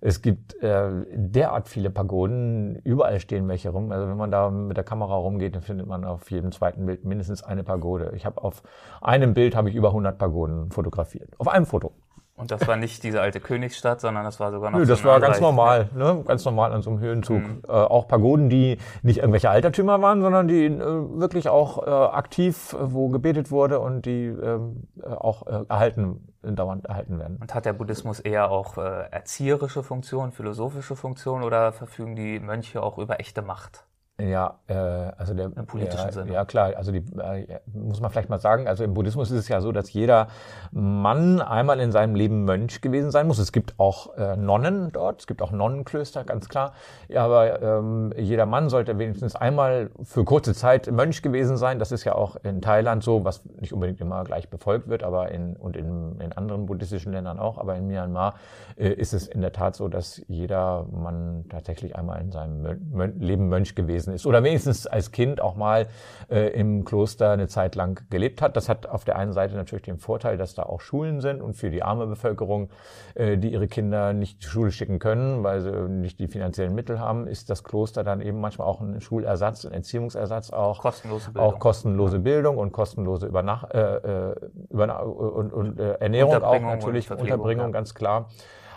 Es 0.00 0.22
gibt 0.22 0.54
äh, 0.62 0.90
derart 1.12 1.68
viele 1.68 1.90
Pagoden, 1.90 2.76
überall 2.84 3.18
stehen 3.18 3.48
welche 3.48 3.70
rum. 3.70 3.90
Also 3.90 4.08
wenn 4.08 4.16
man 4.16 4.30
da 4.30 4.48
mit 4.48 4.76
der 4.76 4.84
Kamera 4.84 5.16
rumgeht, 5.16 5.56
dann 5.56 5.62
findet 5.62 5.88
man 5.88 6.04
auf 6.04 6.30
jedem 6.30 6.52
zweiten 6.52 6.86
Bild 6.86 7.04
mindestens 7.04 7.42
eine 7.42 7.64
Pagode. 7.64 8.12
Ich 8.14 8.24
habe 8.24 8.42
auf 8.42 8.62
einem 9.00 9.34
Bild 9.34 9.56
habe 9.56 9.70
ich 9.70 9.74
über 9.74 9.88
100 9.88 10.16
Pagoden 10.16 10.70
fotografiert. 10.70 11.30
Auf 11.38 11.48
einem 11.48 11.66
Foto. 11.66 11.92
Und 12.38 12.52
das 12.52 12.68
war 12.68 12.76
nicht 12.76 13.02
diese 13.02 13.20
alte 13.20 13.40
Königsstadt, 13.40 14.00
sondern 14.00 14.22
das 14.22 14.38
war 14.38 14.52
sogar 14.52 14.70
noch 14.70 14.78
Nö, 14.78 14.84
so 14.84 14.92
das 14.92 15.04
war 15.04 15.18
ganz 15.18 15.40
normal, 15.40 15.90
ne? 15.92 16.22
ganz 16.24 16.44
normal 16.44 16.72
an 16.72 16.82
so 16.82 16.90
einem 16.90 17.00
Höhenzug. 17.00 17.42
Mhm. 17.42 17.62
Äh, 17.66 17.72
auch 17.72 18.06
Pagoden, 18.06 18.48
die 18.48 18.78
nicht 19.02 19.18
irgendwelche 19.18 19.50
Altertümer 19.50 20.00
waren, 20.02 20.20
sondern 20.22 20.46
die 20.46 20.66
äh, 20.66 20.78
wirklich 20.78 21.48
auch 21.48 21.84
äh, 21.84 21.90
aktiv, 21.90 22.76
wo 22.80 23.08
gebetet 23.08 23.50
wurde 23.50 23.80
und 23.80 24.06
die 24.06 24.26
ähm, 24.26 24.84
äh, 25.02 25.08
auch 25.08 25.48
äh, 25.48 25.64
erhalten, 25.68 26.32
dauernd 26.42 26.86
erhalten 26.86 27.18
werden. 27.18 27.38
Und 27.40 27.54
hat 27.54 27.64
der 27.64 27.72
Buddhismus 27.72 28.20
eher 28.20 28.52
auch 28.52 28.78
äh, 28.78 29.10
erzieherische 29.10 29.82
Funktionen, 29.82 30.30
philosophische 30.30 30.94
Funktionen 30.94 31.42
oder 31.42 31.72
verfügen 31.72 32.14
die 32.14 32.38
Mönche 32.38 32.84
auch 32.84 32.98
über 32.98 33.18
echte 33.18 33.42
Macht? 33.42 33.87
Ja, 34.20 34.58
äh, 34.66 34.74
also 34.74 35.32
der 35.32 35.52
im 35.54 35.66
politischen 35.66 36.06
ja, 36.06 36.12
Sinne. 36.12 36.32
Ja, 36.32 36.44
klar. 36.44 36.72
Also 36.76 36.90
die 36.90 37.04
äh, 37.20 37.60
muss 37.72 38.00
man 38.00 38.10
vielleicht 38.10 38.28
mal 38.28 38.40
sagen. 38.40 38.66
Also 38.66 38.82
im 38.82 38.92
Buddhismus 38.92 39.30
ist 39.30 39.38
es 39.38 39.48
ja 39.48 39.60
so, 39.60 39.70
dass 39.70 39.92
jeder 39.92 40.26
Mann 40.72 41.40
einmal 41.40 41.78
in 41.78 41.92
seinem 41.92 42.16
Leben 42.16 42.44
Mönch 42.44 42.80
gewesen 42.80 43.12
sein 43.12 43.28
muss. 43.28 43.38
Es 43.38 43.52
gibt 43.52 43.78
auch 43.78 44.16
äh, 44.16 44.36
Nonnen 44.36 44.90
dort. 44.90 45.20
Es 45.20 45.28
gibt 45.28 45.40
auch 45.40 45.52
Nonnenklöster, 45.52 46.24
ganz 46.24 46.48
klar. 46.48 46.72
Ja, 47.06 47.24
aber 47.24 47.62
ähm, 47.62 48.12
jeder 48.16 48.44
Mann 48.46 48.68
sollte 48.68 48.98
wenigstens 48.98 49.36
einmal 49.36 49.90
für 50.02 50.24
kurze 50.24 50.52
Zeit 50.52 50.90
Mönch 50.90 51.22
gewesen 51.22 51.56
sein. 51.56 51.78
Das 51.78 51.92
ist 51.92 52.02
ja 52.02 52.16
auch 52.16 52.34
in 52.42 52.60
Thailand 52.60 53.04
so, 53.04 53.24
was 53.24 53.44
nicht 53.60 53.72
unbedingt 53.72 54.00
immer 54.00 54.24
gleich 54.24 54.48
befolgt 54.48 54.88
wird, 54.88 55.04
aber 55.04 55.30
in 55.30 55.54
und 55.54 55.76
in, 55.76 56.20
in 56.20 56.32
anderen 56.32 56.66
buddhistischen 56.66 57.12
Ländern 57.12 57.38
auch. 57.38 57.56
Aber 57.56 57.76
in 57.76 57.86
Myanmar 57.86 58.34
äh, 58.76 58.88
ist 58.88 59.14
es 59.14 59.28
in 59.28 59.42
der 59.42 59.52
Tat 59.52 59.76
so, 59.76 59.86
dass 59.86 60.20
jeder 60.26 60.86
Mann 60.90 61.44
tatsächlich 61.48 61.94
einmal 61.94 62.20
in 62.20 62.32
seinem 62.32 62.62
Mön 62.90 63.20
Leben 63.20 63.48
Mönch 63.48 63.76
gewesen 63.76 64.07
gewesen 64.08 64.14
ist 64.14 64.26
oder 64.26 64.42
wenigstens 64.42 64.86
als 64.86 65.12
Kind 65.12 65.40
auch 65.40 65.56
mal 65.56 65.86
äh, 66.30 66.48
im 66.48 66.84
Kloster 66.84 67.30
eine 67.30 67.48
Zeit 67.48 67.74
lang 67.74 68.00
gelebt 68.10 68.42
hat. 68.42 68.56
Das 68.56 68.68
hat 68.68 68.86
auf 68.86 69.04
der 69.04 69.16
einen 69.16 69.32
Seite 69.32 69.54
natürlich 69.54 69.84
den 69.84 69.98
Vorteil, 69.98 70.36
dass 70.36 70.54
da 70.54 70.64
auch 70.64 70.80
Schulen 70.80 71.20
sind 71.20 71.40
und 71.40 71.54
für 71.54 71.70
die 71.70 71.82
arme 71.82 72.06
Bevölkerung, 72.06 72.70
äh, 73.14 73.36
die 73.36 73.52
ihre 73.52 73.68
Kinder 73.68 74.12
nicht 74.12 74.42
zur 74.42 74.50
Schule 74.50 74.70
schicken 74.70 74.98
können, 74.98 75.44
weil 75.44 75.60
sie 75.60 75.70
nicht 75.88 76.18
die 76.18 76.28
finanziellen 76.28 76.74
Mittel 76.74 77.00
haben, 77.00 77.26
ist 77.26 77.50
das 77.50 77.64
Kloster 77.64 78.04
dann 78.04 78.20
eben 78.20 78.40
manchmal 78.40 78.66
auch 78.66 78.80
ein 78.80 79.00
Schulersatz, 79.00 79.64
ein 79.64 79.72
Erziehungsersatz 79.72 80.50
auch. 80.50 80.80
Kostenlose 80.80 81.30
Bildung. 81.30 81.42
Auch 81.42 81.58
kostenlose 81.58 82.18
Bildung 82.18 82.58
und 82.58 82.72
kostenlose 82.72 83.26
Übernach 83.26 83.70
äh, 83.70 83.78
äh 83.78 84.34
Überna 84.70 84.98
und, 85.00 85.52
und 85.52 85.78
äh, 85.78 85.94
Ernährung 85.94 86.42
auch 86.42 86.60
natürlich, 86.60 87.10
Unterbringung, 87.10 87.66
ja. 87.66 87.72
ganz 87.72 87.94
klar. 87.94 88.28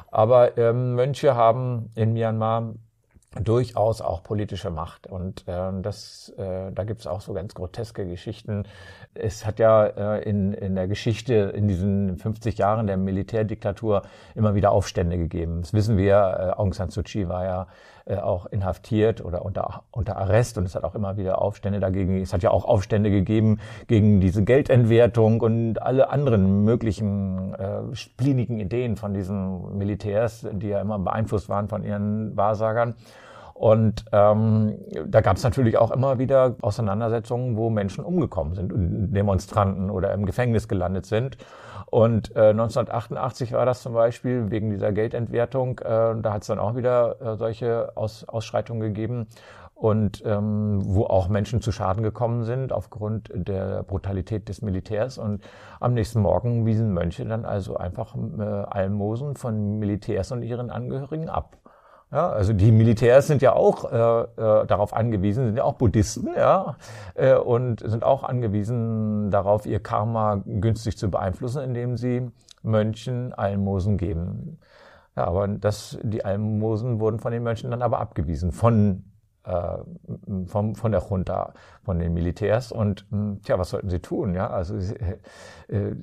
Aber 0.10 0.58
ähm, 0.58 0.96
Mönche 0.96 1.36
haben 1.36 1.90
in 1.96 2.14
Myanmar 2.14 2.74
durchaus 3.40 4.02
auch 4.02 4.24
politische 4.24 4.72
Macht. 4.72 5.08
Und 5.08 5.48
äh, 5.48 5.72
das, 5.82 6.34
äh, 6.38 6.72
da 6.72 6.84
gibt 6.84 7.02
es 7.02 7.08
auch 7.08 7.22
so 7.22 7.34
ganz 7.34 7.54
groteske 7.54 8.06
Geschichten. 8.06 8.64
Es 9.14 9.46
hat 9.46 9.60
ja 9.60 9.86
äh, 9.86 10.24
in, 10.24 10.54
in 10.54 10.76
der 10.76 10.88
Geschichte 10.88 11.34
in 11.34 11.68
diesen 11.68 12.18
50 12.18 12.58
Jahren 12.58 12.88
der 12.88 12.98
Militärdiktatur 12.98 14.04
immer 14.36 14.54
wieder 14.54 14.72
Aufstände 14.72 15.18
gegeben. 15.18 15.62
Das 15.62 15.74
wissen 15.74 15.98
wir. 15.98 16.16
Äh, 16.56 16.60
Aung 16.60 16.74
San 16.74 16.90
Suu 16.90 17.04
Kyi 17.04 17.30
war 17.30 17.46
ja 17.46 17.68
äh, 18.06 18.18
auch 18.18 18.48
inhaftiert 18.48 19.24
oder 19.24 19.46
unter, 19.46 19.84
unter 19.92 20.18
Arrest 20.18 20.58
und 20.58 20.66
es 20.66 20.76
hat 20.76 20.84
auch 20.84 20.96
immer 20.96 21.18
wieder 21.18 21.42
Aufstände 21.42 21.80
dagegen. 21.80 22.20
Es 22.20 22.34
hat 22.34 22.44
ja 22.44 22.52
auch 22.52 22.66
Aufstände 22.66 23.12
gegeben 23.12 23.60
gegen 23.88 24.20
diese 24.20 24.44
Geldentwertung 24.44 25.40
und 25.40 25.82
alle 25.82 26.10
anderen 26.10 26.66
möglichen 26.66 27.54
äh, 27.54 27.96
splinigen 27.96 28.60
Ideen 28.60 28.98
von 28.98 29.14
diesen 29.14 29.78
Militärs, 29.78 30.48
die 30.52 30.70
ja 30.70 30.82
immer 30.82 31.00
beeinflusst 31.00 31.48
waren 31.48 31.70
von 31.70 31.84
ihren 31.84 32.36
Wahrsagern. 32.36 32.96
Und 33.62 34.06
ähm, 34.12 34.80
da 35.06 35.22
gab 35.22 35.38
es 35.38 35.44
natürlich 35.44 35.78
auch 35.78 35.92
immer 35.92 36.18
wieder 36.18 36.56
Auseinandersetzungen, 36.62 37.58
wo 37.58 37.70
Menschen 37.70 38.04
umgekommen 38.04 38.56
sind, 38.56 38.72
Demonstranten 39.16 39.92
oder 39.92 40.12
im 40.16 40.26
Gefängnis 40.26 40.68
gelandet 40.68 41.06
sind. 41.06 41.38
Und 41.86 42.36
äh, 42.36 42.50
1988 42.50 43.52
war 43.52 43.68
das 43.68 43.84
zum 43.84 43.94
Beispiel 43.94 44.50
wegen 44.50 44.72
dieser 44.72 44.92
Geldentwertung. 44.92 45.78
Äh, 45.78 45.84
da 46.24 46.34
hat 46.34 46.42
es 46.42 46.48
dann 46.48 46.58
auch 46.58 46.76
wieder 46.76 47.22
äh, 47.22 47.36
solche 47.38 47.96
Aus 47.96 48.28
Ausschreitungen 48.28 48.82
gegeben 48.82 49.28
und 49.76 50.24
ähm, 50.26 50.82
wo 50.84 51.04
auch 51.04 51.30
Menschen 51.30 51.62
zu 51.62 51.72
Schaden 51.72 52.02
gekommen 52.02 52.46
sind 52.46 52.74
aufgrund 52.74 53.30
der 53.32 53.84
Brutalität 53.84 54.50
des 54.50 54.64
Militärs. 54.64 55.20
Und 55.20 55.44
am 55.80 55.94
nächsten 55.94 56.22
Morgen 56.22 56.66
wiesen 56.66 56.96
Mönche 56.96 57.26
dann 57.26 57.46
also 57.46 57.78
einfach 57.78 58.16
äh, 58.16 58.42
Almosen 58.42 59.36
von 59.36 59.78
Militärs 59.78 60.32
und 60.32 60.42
ihren 60.42 60.72
Angehörigen 60.72 61.30
ab. 61.30 61.61
Ja, 62.12 62.30
also 62.30 62.52
die 62.52 62.74
Militärs 62.74 63.28
sind 63.28 63.42
ja 63.42 63.54
auch 63.54 63.90
äh, 63.90 63.96
äh, 63.96 64.66
darauf 64.66 64.94
angewiesen, 64.94 65.46
sind 65.46 65.56
ja 65.56 65.64
auch 65.64 65.76
Buddhisten, 65.76 66.28
ja, 66.36 66.76
äh, 67.16 67.36
und 67.36 67.80
sind 67.80 68.04
auch 68.04 68.24
angewiesen 68.24 69.32
darauf, 69.32 69.66
ihr 69.66 69.80
Karma 69.80 70.44
günstig 70.46 70.98
zu 70.98 71.10
beeinflussen, 71.10 71.64
indem 71.64 71.96
sie 71.96 72.30
Mönchen 72.64 73.32
Almosen 73.34 73.98
geben. 73.98 74.60
Ja, 75.16 75.26
aber 75.26 75.48
das, 75.48 76.00
die 76.04 76.26
Almosen 76.26 77.00
wurden 77.00 77.20
von 77.20 77.32
den 77.32 77.44
Mönchen 77.44 77.72
dann 77.72 77.82
aber 77.82 78.00
abgewiesen, 78.00 78.52
von 78.52 79.06
vom, 79.44 80.76
von 80.76 80.92
der 80.92 81.02
Junta, 81.10 81.54
von 81.84 82.00
den 82.00 82.14
Militärs. 82.14 82.72
Und 82.72 83.06
hm, 83.10 83.42
tja, 83.44 83.58
was 83.58 83.72
sollten 83.72 83.90
sie 83.90 84.00
tun? 84.00 84.36
Ja, 84.36 84.50
also 84.50 84.80
sie, 84.80 84.96
äh, 84.96 85.96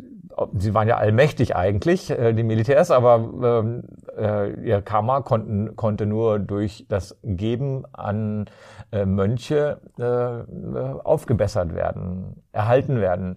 sie 0.54 0.74
waren 0.74 0.88
ja 0.88 0.96
allmächtig 0.96 1.54
eigentlich, 1.54 2.10
äh, 2.10 2.32
die 2.32 2.42
Militärs, 2.42 2.90
aber 2.90 3.62
ähm, 3.62 3.84
äh, 4.16 4.52
ihr 4.64 4.82
Karma 4.82 5.20
konnten, 5.20 5.76
konnte 5.76 6.06
nur 6.06 6.38
durch 6.38 6.86
das 6.88 7.16
Geben 7.22 7.84
an 7.92 8.46
äh, 8.90 9.04
Mönche 9.04 9.80
äh, 9.98 11.04
aufgebessert 11.04 11.74
werden, 11.74 12.42
erhalten 12.52 13.00
werden. 13.00 13.36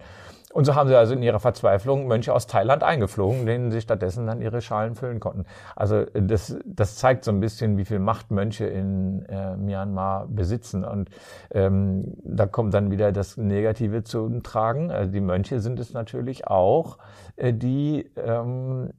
Und 0.52 0.66
so 0.66 0.74
haben 0.74 0.88
sie 0.88 0.96
also 0.96 1.14
in 1.14 1.22
ihrer 1.22 1.40
Verzweiflung 1.40 2.06
Mönche 2.06 2.34
aus 2.34 2.46
Thailand 2.46 2.82
eingeflogen, 2.82 3.46
denen 3.46 3.70
sie 3.70 3.80
stattdessen 3.80 4.26
dann 4.26 4.42
ihre 4.42 4.60
Schalen 4.60 4.94
füllen 4.94 5.18
konnten. 5.18 5.44
Also 5.74 6.04
das, 6.12 6.56
das 6.64 6.96
zeigt 6.96 7.24
so 7.24 7.30
ein 7.30 7.40
bisschen, 7.40 7.78
wie 7.78 7.84
viel 7.84 7.98
Macht 7.98 8.30
Mönche 8.30 8.66
in 8.66 9.24
äh, 9.26 9.56
Myanmar 9.56 10.26
besitzen. 10.28 10.84
Und 10.84 11.08
ähm, 11.52 12.14
da 12.22 12.46
kommt 12.46 12.74
dann 12.74 12.90
wieder 12.90 13.12
das 13.12 13.36
Negative 13.36 14.04
zu 14.04 14.40
tragen. 14.40 14.90
Also 14.90 15.10
die 15.10 15.20
Mönche 15.20 15.60
sind 15.60 15.80
es 15.80 15.94
natürlich 15.94 16.46
auch, 16.46 16.98
äh, 17.36 17.54
die, 17.54 18.10
ähm, 18.16 18.90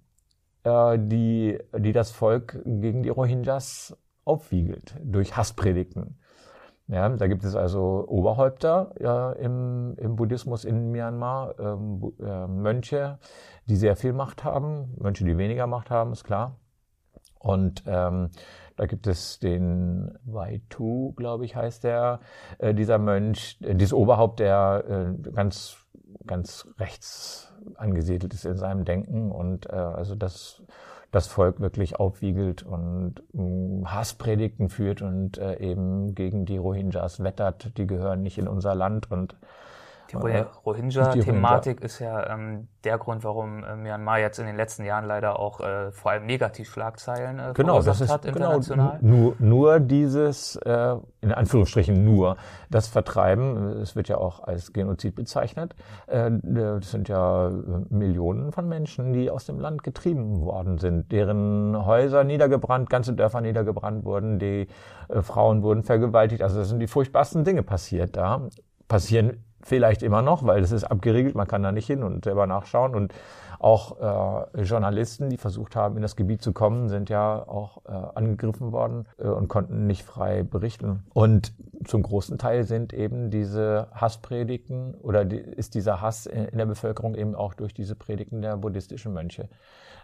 äh, 0.64 0.97
die, 0.99 1.60
die 1.78 1.91
das 1.91 2.12
Volk 2.12 2.60
gegen 2.66 3.04
die 3.04 3.10
Rohingyas 3.10 3.95
aufwiegelt 4.26 4.95
durch 5.04 5.38
Hasspredigten. 5.38 6.18
Ja, 6.94 7.10
da 7.10 7.26
gibt 7.26 7.44
es 7.44 7.56
also 7.56 8.06
Oberhäupter 8.08 8.94
ja, 9.00 9.32
im, 9.32 9.96
im 9.98 10.16
Buddhismus 10.16 10.64
in 10.64 10.91
Myanmar, 10.91 11.56
ähm, 11.60 12.14
äh, 12.20 12.46
Mönche, 12.46 13.18
die 13.66 13.78
sehr 13.78 13.96
viel 13.96 14.14
Macht 14.14 14.44
haben, 14.44 14.94
Mönche, 15.00 15.26
die 15.26 15.39
weniger 15.39 15.66
Macht 15.66 15.89
haben, 15.89 16.12
ist 16.12 16.24
klar. 16.24 16.60
Und 17.39 17.84
ähm, 17.88 18.30
da 18.76 18.86
gibt 18.86 19.08
es 19.08 19.39
den 19.39 20.20
Waitu, 20.24 21.14
glaube 21.14 21.46
ich, 21.46 21.56
heißt 21.56 21.84
der, 21.84 22.20
äh, 22.60 22.76
dieser 22.76 23.00
Mönch, 23.00 23.58
äh, 23.64 23.74
dieses 23.74 23.94
Oberhaupt, 23.94 24.39
der 24.39 24.84
äh, 24.88 25.32
ganz, 25.32 25.78
ganz 26.28 26.68
rechts 26.78 27.52
angesiedelt 27.76 28.36
ist 28.36 28.46
in 28.46 28.58
seinem 28.58 28.86
Denken 28.86 29.32
und 29.32 29.66
äh, 29.66 29.76
also 29.76 30.14
das 30.14 30.62
das 31.14 31.28
Volk 31.28 31.59
wirklich 31.59 31.95
aufwiegelt 31.97 32.64
und 32.64 33.22
äh, 33.36 33.86
Hasspredigten 33.86 34.70
führt 34.70 35.03
und 35.03 35.38
äh, 35.38 35.59
eben 35.59 36.16
gegen 36.16 36.45
die 36.45 36.57
Rohingyas 36.57 37.24
wettert, 37.24 37.78
die 37.78 37.86
gehören 37.86 38.24
nicht 38.24 38.39
in 38.39 38.47
unser 38.47 38.74
Land 38.74 39.11
und 39.11 39.36
die 40.12 40.16
Rohingya-Thematik 40.16 41.82
ist 41.82 41.99
ja 41.99 42.34
ähm, 42.34 42.68
der 42.84 42.97
Grund, 42.97 43.24
warum 43.24 43.64
äh, 43.64 43.76
Myanmar 43.76 44.20
jetzt 44.20 44.39
in 44.39 44.45
den 44.45 44.56
letzten 44.56 44.84
Jahren 44.84 45.06
leider 45.06 45.39
auch 45.39 45.60
äh, 45.62 45.91
vor 45.91 46.12
allem 46.12 46.26
Negativschlagzeilen 46.26 47.39
äh, 47.39 47.51
genau, 47.54 47.82
das 47.82 48.01
ist, 48.01 48.12
hat 48.12 48.24
genau, 48.24 48.34
international. 48.34 48.99
Genau, 48.99 49.16
nur, 49.16 49.36
nur 49.39 49.80
dieses, 49.80 50.56
äh, 50.58 50.95
in 51.22 51.32
Anführungsstrichen 51.32 52.04
nur, 52.04 52.38
das 52.70 52.88
Vertreiben, 52.88 53.82
es 53.82 53.95
wird 53.95 54.10
ja 54.10 54.18
auch 54.18 54.43
als 54.43 54.74
Genozid 54.74 55.16
bezeichnet, 55.16 55.76
äh, 56.08 56.32
das 56.41 56.91
sind 56.91 57.08
ja 57.08 57.51
Millionen 57.89 58.51
von 58.51 58.68
Menschen, 58.68 59.14
die 59.14 59.30
aus 59.30 59.45
dem 59.45 59.60
Land 59.60 59.84
getrieben 59.84 60.41
worden 60.41 60.78
sind, 60.78 61.12
deren 61.12 61.86
Häuser 61.86 62.24
niedergebrannt, 62.24 62.89
ganze 62.89 63.14
Dörfer 63.14 63.41
niedergebrannt 63.41 64.06
wurden, 64.06 64.39
die 64.39 64.68
äh, 65.10 65.22
Frauen 65.22 65.64
wurden 65.64 65.84
vergewaltigt, 65.84 66.41
also 66.41 66.58
das 66.60 66.70
sind 66.70 66.80
die 66.80 66.88
furchtbarsten 66.88 67.43
Dinge 67.43 67.64
passiert 67.64 68.18
da, 68.18 68.49
passieren 68.88 69.43
vielleicht 69.64 70.03
immer 70.03 70.22
noch, 70.22 70.45
weil 70.45 70.61
es 70.61 70.72
ist 70.72 70.84
abgeriegelt, 70.84 71.36
man 71.36 71.47
kann 71.47 71.64
da 71.64 71.72
nicht 71.72 71.88
hin 71.88 72.03
und 72.03 72.24
selber 72.24 72.47
nachschauen. 72.47 72.95
Und 72.95 73.14
auch 73.59 74.49
äh, 74.55 74.61
Journalisten, 74.64 75.30
die 75.30 75.38
versucht 75.38 75.76
haben, 75.76 75.95
in 75.95 76.01
das 76.01 76.18
Gebiet 76.18 76.41
zu 76.41 76.51
kommen, 76.51 76.89
sind 76.89 77.09
ja 77.09 77.47
auch 77.47 77.78
äh, 77.86 77.91
angegriffen 77.91 78.74
worden 78.74 79.05
äh, 79.18 79.28
und 79.28 79.47
konnten 79.47 79.88
nicht 79.88 80.03
frei 80.03 80.43
berichten. 80.43 81.03
Und 81.14 81.53
zum 81.86 82.03
großen 82.03 82.38
Teil 82.38 82.66
sind 82.66 82.91
eben 82.93 83.32
diese 83.32 83.88
Hasspredigten 83.93 84.95
oder 84.95 85.24
die, 85.24 85.38
ist 85.38 85.76
dieser 85.76 86.01
Hass 86.01 86.26
in 86.26 86.57
der 86.57 86.66
Bevölkerung 86.66 87.16
eben 87.16 87.36
auch 87.36 87.53
durch 87.53 87.74
diese 87.74 87.95
Predigten 87.95 88.41
der 88.41 88.57
buddhistischen 88.57 89.14
Mönche 89.14 89.47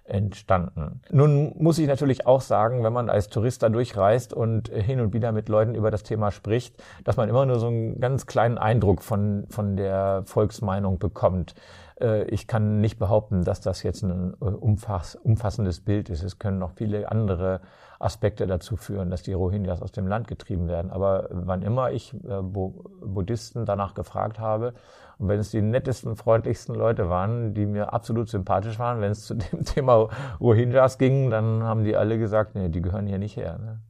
entstanden. 0.10 1.02
Nun 1.12 1.54
muss 1.58 1.78
ich 1.78 1.88
natürlich 1.88 2.26
auch 2.26 2.42
sagen, 2.42 2.84
wenn 2.84 2.94
man 2.94 3.10
als 3.10 3.30
Tourist 3.30 3.64
da 3.64 3.70
durchreist 3.70 4.34
und 4.34 4.70
hin 4.70 5.00
und 5.00 5.14
wieder 5.14 5.32
mit 5.32 5.50
Leuten 5.50 5.76
über 5.76 5.92
das 5.92 6.04
Thema 6.04 6.32
spricht, 6.32 6.82
dass 7.04 7.18
man 7.18 7.30
immer 7.30 7.46
nur 7.46 7.60
so 7.60 7.68
einen 7.68 8.00
ganz 8.00 8.26
kleinen 8.26 8.58
Eindruck 8.58 9.02
von, 9.02 9.46
von 9.50 9.76
der 9.76 10.24
Volksmeinung 10.26 11.00
bekommt. 11.00 11.56
äh, 12.00 12.24
ich 12.26 12.48
kann 12.48 12.82
nicht 12.82 12.98
behaupten, 13.00 13.44
dass 13.44 13.62
das 13.62 13.84
jetzt 13.84 14.04
ein 14.04 14.34
äh, 14.42 14.46
umfass, 14.46 15.16
umfassendes 15.16 15.82
Bild 15.82 16.10
ist. 16.10 16.24
Es 16.24 16.40
können 16.40 16.60
noch 16.60 16.72
viele 16.72 17.12
andere 17.12 17.62
Aspekte 18.00 18.48
dazu 18.48 18.78
führen, 18.78 19.10
dass 19.10 19.24
die 19.24 19.34
Rohingyas 19.34 19.82
aus 19.82 19.92
dem 19.92 20.08
Land 20.08 20.28
getrieben 20.28 20.68
werden. 20.68 20.92
Aber 20.92 21.28
wann 21.32 21.62
immer 21.62 21.92
ich 21.92 22.14
äh, 22.14 22.42
Buddhisten 22.42 23.66
danach 23.66 23.94
gefragt 23.94 24.40
habe, 24.40 24.74
und 25.20 25.28
wenn 25.28 25.40
es 25.40 25.52
die 25.52 25.62
nettesten, 25.62 26.16
freundlichsten 26.16 26.74
Leute 26.74 27.10
waren, 27.10 27.54
die 27.54 27.66
mir 27.66 27.94
absolut 27.94 28.30
sympathisch 28.30 28.80
waren, 28.80 29.02
wenn 29.02 29.12
es 29.12 29.26
zu 29.26 29.36
dem 29.36 29.66
Thema 29.66 30.08
Rohingyas 30.40 30.98
ging, 30.98 31.30
dann 31.30 31.64
haben 31.64 31.84
die 31.84 31.96
alle 31.96 32.18
gesagt, 32.18 32.56
nee, 32.56 32.70
die 32.70 32.82
gehören 32.82 33.06
hier 33.06 33.20
nicht 33.20 33.36
her. 33.36 33.60
Ne? 33.60 33.82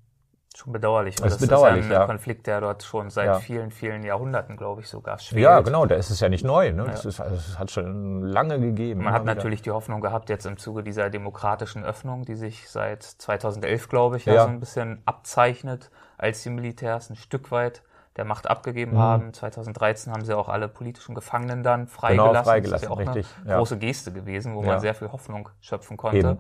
Schon 0.56 0.74
bedauerlich. 0.74 1.16
Das, 1.16 1.34
ist 1.34 1.42
bedauerlich, 1.42 1.86
ist 1.86 1.92
ja 1.92 2.02
ein 2.02 2.08
Konflikt, 2.08 2.48
der 2.48 2.60
dort 2.60 2.82
schon 2.82 3.12
seit 3.12 3.28
ja. 3.28 3.34
vielen, 3.36 3.70
vielen 3.70 4.04
Jahrhunderten, 4.04 4.58
glaube 4.58 4.82
ich, 4.82 4.90
sogar 4.90 5.20
schwelt. 5.20 5.44
Ja, 5.44 5.62
genau, 5.62 5.86
da 5.86 5.96
ist 5.96 6.10
es 6.10 6.20
ja 6.20 6.30
nicht 6.30 6.44
neu. 6.44 6.72
Ne? 6.72 6.86
Ja. 6.86 6.92
Das, 6.92 7.06
ist, 7.06 7.22
also, 7.22 7.36
das 7.36 7.60
hat 7.60 7.70
schon 7.70 8.24
lange 8.24 8.60
gegeben. 8.60 9.04
Man 9.04 9.14
hat 9.14 9.22
wieder. 9.22 9.36
natürlich 9.36 9.62
die 9.62 9.72
Hoffnung 9.72 10.02
gehabt, 10.02 10.30
jetzt 10.30 10.48
im 10.48 10.58
Zuge 10.58 10.82
dieser 10.82 11.12
demokratischen 11.12 11.86
Öffnung, 11.86 12.26
die 12.26 12.36
sich 12.36 12.68
seit 12.68 13.04
2011, 13.04 13.88
glaube 13.88 14.18
ich, 14.18 14.26
ja, 14.26 14.34
ja 14.34 14.44
so 14.44 14.50
ein 14.50 14.60
bisschen 14.60 15.04
abzeichnet, 15.06 15.92
als 16.18 16.42
die 16.42 16.50
Militärs 16.50 17.12
ein 17.12 17.16
Stück 17.16 17.52
weit 17.52 17.84
der 18.20 18.26
Macht 18.26 18.50
abgegeben 18.50 18.94
mhm. 18.94 19.00
haben. 19.00 19.34
2013 19.34 20.12
haben 20.12 20.26
sie 20.26 20.38
auch 20.38 20.50
alle 20.50 20.68
politischen 20.68 21.16
Gefangenen 21.16 21.64
dann 21.64 21.88
freigelassen. 21.88 22.34
Genau, 22.34 22.44
freigelassen 22.44 22.72
das 22.72 22.82
ist 22.82 23.08
ja 23.08 23.14
auch 23.14 23.16
richtig. 23.16 23.28
eine 23.46 23.56
große 23.56 23.78
Geste 23.78 24.12
gewesen, 24.12 24.56
wo 24.56 24.62
man 24.62 24.80
sehr 24.80 24.94
viel 24.94 25.12
Hoffnung 25.12 25.50
schöpfen 25.62 25.98
konnte. 25.98 26.18
Eben 26.18 26.40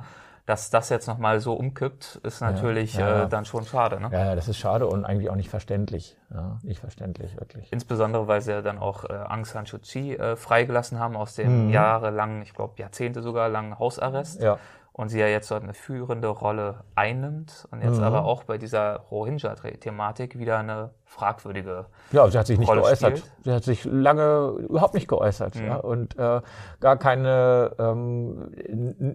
dass 0.49 0.71
das 0.71 0.89
jetzt 0.89 1.07
nochmal 1.07 1.39
so 1.41 1.53
umkippt, 1.53 2.21
ist 2.23 2.41
natürlich 2.41 2.95
ja, 2.95 3.07
ja. 3.07 3.23
Äh, 3.25 3.29
dann 3.29 3.45
schon 3.45 3.65
schade. 3.65 4.01
Ne? 4.01 4.09
Ja, 4.11 4.33
das 4.33 4.47
ist 4.47 4.57
schade 4.57 4.87
und 4.87 5.05
eigentlich 5.05 5.29
auch 5.29 5.35
nicht 5.35 5.51
verständlich. 5.51 6.17
Ja, 6.33 6.57
nicht 6.63 6.79
verständlich, 6.79 7.39
wirklich. 7.39 7.71
Insbesondere, 7.71 8.27
weil 8.27 8.41
sie 8.41 8.53
ja 8.53 8.63
dann 8.63 8.79
auch 8.79 9.03
äh, 9.05 9.13
Aung 9.13 9.45
San 9.45 9.67
Suu 9.67 9.77
Kyi 9.77 10.15
äh, 10.15 10.35
freigelassen 10.35 10.97
haben 10.97 11.15
aus 11.15 11.35
dem 11.35 11.67
mhm. 11.67 11.69
jahrelangen, 11.69 12.41
ich 12.41 12.55
glaube 12.55 12.73
Jahrzehnte 12.77 13.21
sogar 13.21 13.47
langen 13.47 13.77
Hausarrest. 13.77 14.41
Ja 14.41 14.57
und 14.99 15.07
sie 15.07 15.19
ja 15.19 15.27
jetzt 15.27 15.49
dort 15.49 15.63
eine 15.63 15.73
führende 15.73 16.27
Rolle 16.27 16.83
einnimmt 16.93 17.69
und 17.71 17.81
jetzt 17.81 17.99
mhm. 17.99 18.03
aber 18.03 18.25
auch 18.25 18.43
bei 18.43 18.57
dieser 18.57 18.97
Rohingya-Thematik 19.11 20.37
wieder 20.37 20.57
eine 20.57 20.89
fragwürdige 21.09 21.87
Ja, 22.11 22.29
sie 22.29 22.37
hat 22.37 22.45
sich 22.45 22.59
nicht 22.59 22.69
Rolle 22.69 22.81
geäußert. 22.81 23.17
Spielt. 23.17 23.31
Sie 23.43 23.51
hat 23.51 23.63
sich 23.63 23.83
lange 23.83 24.53
überhaupt 24.69 24.93
nicht 24.93 25.07
geäußert 25.07 25.55
mhm. 25.55 25.65
ja, 25.65 25.75
und 25.77 26.17
äh, 26.19 26.41
gar 26.79 26.97
keine 26.97 27.71
ähm, 27.79 28.51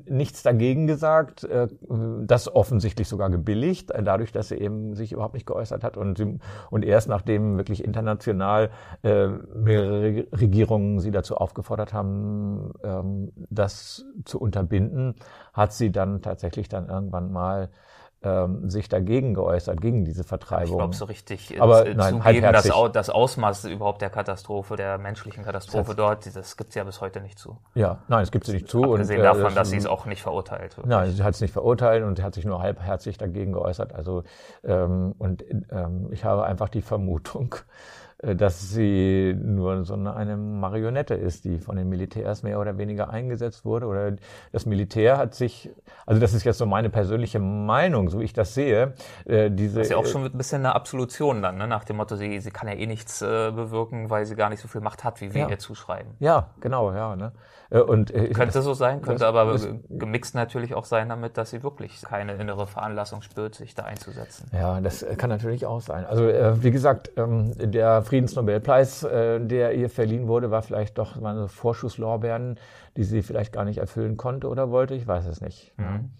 nichts 0.07 0.43
dagegen 0.43 0.89
gesagt, 0.89 1.45
äh, 1.45 1.69
das 2.27 2.53
offensichtlich 2.53 3.09
sogar 3.09 3.31
gebilligt, 3.31 3.93
äh, 3.93 4.03
dadurch, 4.03 4.33
dass 4.33 4.49
sie 4.49 4.57
eben 4.57 4.97
sich 4.97 5.13
überhaupt 5.13 5.35
nicht 5.35 5.47
geäußert 5.47 5.85
hat 5.85 5.97
und 5.97 6.19
sie, 6.19 6.39
und 6.71 6.85
erst 6.85 7.09
nachdem 7.09 7.57
wirklich 7.59 7.85
international 7.85 8.71
äh, 9.05 9.29
mehrere 9.55 10.27
Regierungen 10.33 10.99
sie 10.99 11.13
dazu 11.13 11.37
aufgefordert 11.37 11.93
haben, 11.93 12.73
ähm, 12.83 13.33
das 13.51 14.05
zu 14.25 14.41
unterbinden, 14.41 15.15
hat 15.53 15.73
sie 15.73 15.93
dann 15.93 16.23
tatsächlich 16.23 16.69
dann 16.69 16.89
irgendwann 16.89 17.33
mal 17.33 17.71
ähm, 18.25 18.71
sich 18.71 18.89
dagegen 18.89 19.35
geäußert, 19.35 19.81
gegen 19.81 20.05
diese 20.05 20.25
Vertreibung. 20.25 20.73
Ich 20.73 20.79
glaube, 20.79 20.95
so 20.95 21.05
richtig 21.05 21.61
Aber, 21.61 21.87
äh, 21.87 21.95
nein, 21.95 22.23
zugeben, 22.23 22.53
das, 22.53 22.71
das 22.93 23.11
Ausmaß 23.11 23.65
überhaupt 23.67 24.01
der 24.03 24.11
Katastrophe, 24.11 24.77
der 24.77 24.99
menschlichen 24.99 25.45
Katastrophe 25.45 25.95
dort, 25.95 26.35
das 26.35 26.57
gibt 26.57 26.71
es 26.71 26.75
ja 26.75 26.85
bis 26.85 27.01
heute 27.01 27.21
nicht 27.21 27.39
zu. 27.39 27.59
Ja, 27.75 27.99
nein, 28.09 28.23
es 28.23 28.31
gibt 28.31 28.47
sie 28.47 28.55
nicht 28.55 28.69
zu. 28.69 28.83
Abgesehen 28.83 29.21
und, 29.21 29.27
äh, 29.27 29.29
davon, 29.29 29.55
dass 29.55 29.71
sie 29.71 29.77
es 29.77 29.87
auch 29.87 30.07
nicht 30.07 30.23
verurteilt. 30.23 30.77
Wirklich. 30.77 30.87
Nein, 30.87 31.11
sie 31.11 31.23
hat 31.23 31.35
es 31.35 31.41
nicht 31.41 31.53
verurteilt 31.53 32.03
und 32.03 32.17
sie 32.17 32.23
hat 32.23 32.35
sich 32.35 32.45
nur 32.45 32.61
halbherzig 32.61 33.19
dagegen 33.19 33.53
geäußert. 33.53 33.95
Also 33.95 34.25
ähm, 34.65 35.15
und 35.19 35.45
ähm, 35.71 36.09
ich 36.11 36.25
habe 36.25 36.45
einfach 36.45 36.69
die 36.69 36.83
Vermutung, 36.83 37.55
äh, 37.55 38.04
dass 38.35 38.71
sie 38.71 39.35
nur 39.39 39.85
so 39.85 39.95
eine 39.95 40.37
Marionette 40.37 41.15
ist, 41.15 41.45
die 41.45 41.59
von 41.59 41.77
den 41.77 41.89
Militärs 41.89 42.43
mehr 42.43 42.61
oder 42.61 42.79
weniger 42.79 43.11
eingesetzt 43.11 43.65
wurde. 43.65 43.87
Oder 43.87 44.17
das 44.53 44.67
Militär 44.67 45.19
hat 45.19 45.35
sich, 45.35 45.71
also 46.07 46.21
das 46.21 46.33
ist 46.33 46.45
jetzt 46.45 46.59
so 46.59 46.67
meine 46.67 46.91
persönliche 46.91 47.39
Meinung, 47.39 48.09
so 48.09 48.21
wie 48.21 48.25
ich 48.25 48.33
das 48.33 48.55
sehe. 48.55 48.95
Äh, 49.27 49.51
diese, 49.51 49.79
das 49.79 49.89
ist 49.89 49.91
ja 49.93 49.97
auch 49.97 50.07
schon 50.07 50.25
ein 50.25 50.33
bisschen 50.33 50.61
eine 50.65 50.75
Absolution 50.75 51.43
dann, 51.43 51.59
ne? 51.59 51.67
nach 51.67 51.85
dem 51.85 51.97
Motto, 51.97 52.17
sie, 52.17 52.41
sie 52.41 52.51
kann 52.51 52.69
ja 52.69 52.75
eh 52.75 52.87
nichts 52.87 53.23
äh, 53.23 53.51
bewirken, 53.51 54.11
weil 54.11 54.27
sie 54.27 54.37
gar 54.37 54.51
nicht 54.51 54.61
so 54.61 54.69
viel 54.69 54.81
Macht 54.81 55.05
hat, 55.05 55.21
wie 55.21 55.35
wir 55.35 55.43
ja. 55.43 55.49
ihr 55.49 55.59
zuschreiben. 55.59 56.15
Ja, 56.21 56.51
genau, 56.61 56.93
ja. 56.93 57.17
Ne? 57.17 57.33
Äh, 57.75 57.81
und, 57.81 58.15
äh, 58.15 58.29
könnte 58.29 58.63
so 58.63 58.73
sein, 58.73 59.03
könnte 59.03 59.27
aber 59.27 59.59
gemixt 59.91 60.35
natürlich 60.37 60.75
auch 60.75 60.85
sein 60.85 61.09
damit, 61.09 61.37
dass 61.37 61.51
sie 61.51 61.65
wirklich 61.65 62.01
keine 62.03 62.35
innere 62.35 62.69
Veranlassung 62.69 63.23
spürt, 63.23 63.57
sich 63.57 63.75
da 63.75 63.83
einzusetzen. 63.83 64.49
Ja, 64.53 64.81
das 64.81 65.05
kann 65.19 65.29
natürlich 65.29 65.67
auch 65.67 65.81
sein. 65.81 66.05
Also 66.05 66.29
äh, 66.29 66.63
wie 66.63 66.71
gesagt, 66.71 67.11
ähm, 67.17 67.53
der 67.59 68.03
Friedensnobelpreis, 68.03 69.01
der 69.01 69.75
ihr 69.75 69.91
verliehen 69.91 70.29
wurde, 70.29 70.51
war 70.51 70.63
vielleicht 70.63 70.99
doch 70.99 71.21
mal 71.21 71.35
so 71.37 71.49
Vorschusslorbeeren, 71.49 72.59
die 72.97 73.05
sie 73.05 73.23
vielleicht 73.23 73.53
gar 73.53 73.65
nicht 73.65 73.79
erfüllen 73.79 74.17
konnte 74.17 74.49
oder 74.49 74.71
wollte. 74.71 74.95
Ich 74.95 75.07
weiß 75.07 75.27
es 75.27 75.41
nicht. 75.41 75.73
Mhm. 75.77 76.11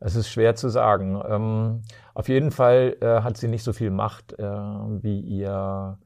Es 0.00 0.14
ist 0.14 0.28
schwer 0.28 0.54
zu 0.56 0.68
sagen. 0.68 1.20
Ähm, 1.26 1.82
auf 2.14 2.28
jeden 2.28 2.50
Fall 2.50 2.96
hat 3.00 3.36
sie 3.36 3.48
nicht 3.48 3.64
so 3.64 3.72
viel 3.72 3.90
Macht, 3.90 4.36
wie 4.38 5.20
ihr 5.20 5.98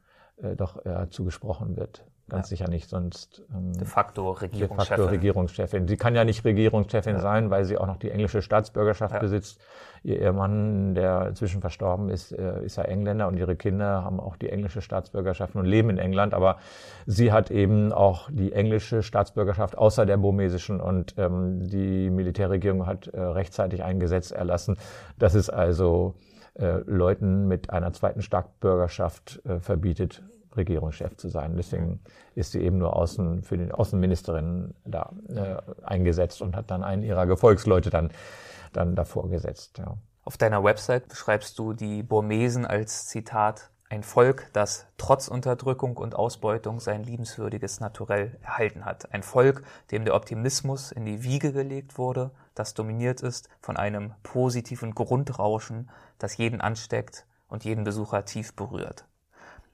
doch 0.57 0.83
zugesprochen 1.11 1.77
wird. 1.77 2.05
Ganz 2.33 2.49
ja. 2.49 2.57
sicher 2.57 2.71
nicht, 2.71 2.89
sonst 2.89 3.43
ähm, 3.55 3.75
de 3.75 3.87
facto 3.87 4.31
Regierungschefin. 4.31 4.79
De 4.79 4.87
facto 4.87 5.05
Regierungschefin. 5.05 5.87
Sie 5.87 5.99
kann 5.99 6.15
ja 6.15 6.25
nicht 6.25 6.43
Regierungschefin 6.47 7.17
ja. 7.17 7.21
sein, 7.21 7.51
weil 7.51 7.67
sie 7.67 7.77
auch 7.77 7.87
noch 7.87 7.99
die 7.99 8.11
englische 8.11 8.41
Staatsbürgerschaft 8.41 9.13
ja. 9.13 9.21
besitzt. 9.21 9.61
Ihr 10.03 10.19
Ehemann, 10.19 10.95
der 10.95 11.29
inzwischen 11.29 11.61
verstorben 11.61 12.09
ist, 12.09 12.33
äh, 12.33 12.65
ist 12.65 12.77
ja 12.77 12.85
Engländer 12.85 13.29
und 13.29 13.37
ihre 13.37 13.55
Kinder 13.55 14.03
haben 14.03 14.19
auch 14.19 14.37
die 14.37 14.49
englische 14.49 14.81
Staatsbürgerschaft 14.81 15.55
und 15.57 15.67
leben 15.67 15.91
in 15.91 15.99
England. 15.99 16.33
Aber 16.33 16.57
sie 17.05 17.33
hat 17.33 17.51
eben 17.51 17.93
auch 17.93 18.31
die 18.31 18.53
englische 18.53 19.03
Staatsbürgerschaft 19.03 19.77
außer 19.77 20.07
der 20.07 20.17
burmesischen 20.17 20.81
und 20.81 21.15
ähm, 21.19 21.69
die 21.69 22.09
Militärregierung 22.09 22.87
hat 22.87 23.09
äh, 23.09 23.21
rechtzeitig 23.21 23.85
ein 23.85 24.01
Gesetz 24.01 24.31
erlassen, 24.31 24.79
dass 25.19 25.35
es 25.35 25.51
also 25.51 26.15
äh, 26.55 26.81
Leuten 26.87 27.47
mit 27.47 27.71
einer 27.71 27.93
zweiten 27.93 28.23
Staatsbürgerschaft 28.23 29.41
äh, 29.45 29.61
verbietet, 29.61 30.23
Regierungschef 30.57 31.17
zu 31.17 31.29
sein. 31.29 31.57
Deswegen 31.57 32.01
ist 32.35 32.53
sie 32.53 32.61
eben 32.61 32.79
nur 32.79 32.97
außen 32.97 33.43
für 33.43 33.57
den 33.57 33.73
Außenministerin 33.73 34.75
da 34.85 35.13
äh, 35.29 35.57
eingesetzt 35.85 36.43
und 36.43 36.57
hat 36.57 36.71
dann 36.71 36.85
einen 36.85 37.03
ihrer 37.03 37.27
Gefolgsleute 37.27 37.91
dann, 37.91 38.11
dann 38.73 38.95
davor 38.95 39.29
gesetzt. 39.29 39.79
Ja. 39.79 39.97
Auf 40.25 40.37
deiner 40.37 40.63
Website 40.63 41.09
beschreibst 41.09 41.59
du 41.59 41.73
die 41.73 42.03
Burmesen 42.03 42.65
als 42.65 43.07
Zitat 43.07 43.71
ein 43.93 44.03
Volk, 44.03 44.49
das 44.55 44.87
trotz 44.97 45.29
Unterdrückung 45.29 45.99
und 45.99 46.15
Ausbeutung 46.15 46.81
sein 46.81 47.05
liebenswürdiges 47.05 47.81
Naturell 47.81 48.39
erhalten 48.41 48.87
hat. 48.87 49.13
Ein 49.13 49.23
Volk, 49.23 49.65
dem 49.91 50.07
der 50.07 50.15
Optimismus 50.15 50.93
in 50.93 51.05
die 51.05 51.25
Wiege 51.25 51.53
gelegt 51.53 51.99
wurde, 51.99 52.31
das 52.55 52.73
dominiert 52.73 53.21
ist 53.21 53.51
von 53.61 53.77
einem 53.77 54.15
positiven 54.23 54.95
Grundrauschen, 54.95 55.91
das 56.19 56.39
jeden 56.39 56.63
ansteckt 56.63 57.27
und 57.49 57.65
jeden 57.65 57.85
Besucher 57.85 58.25
tief 58.25 58.55
berührt. 58.57 59.05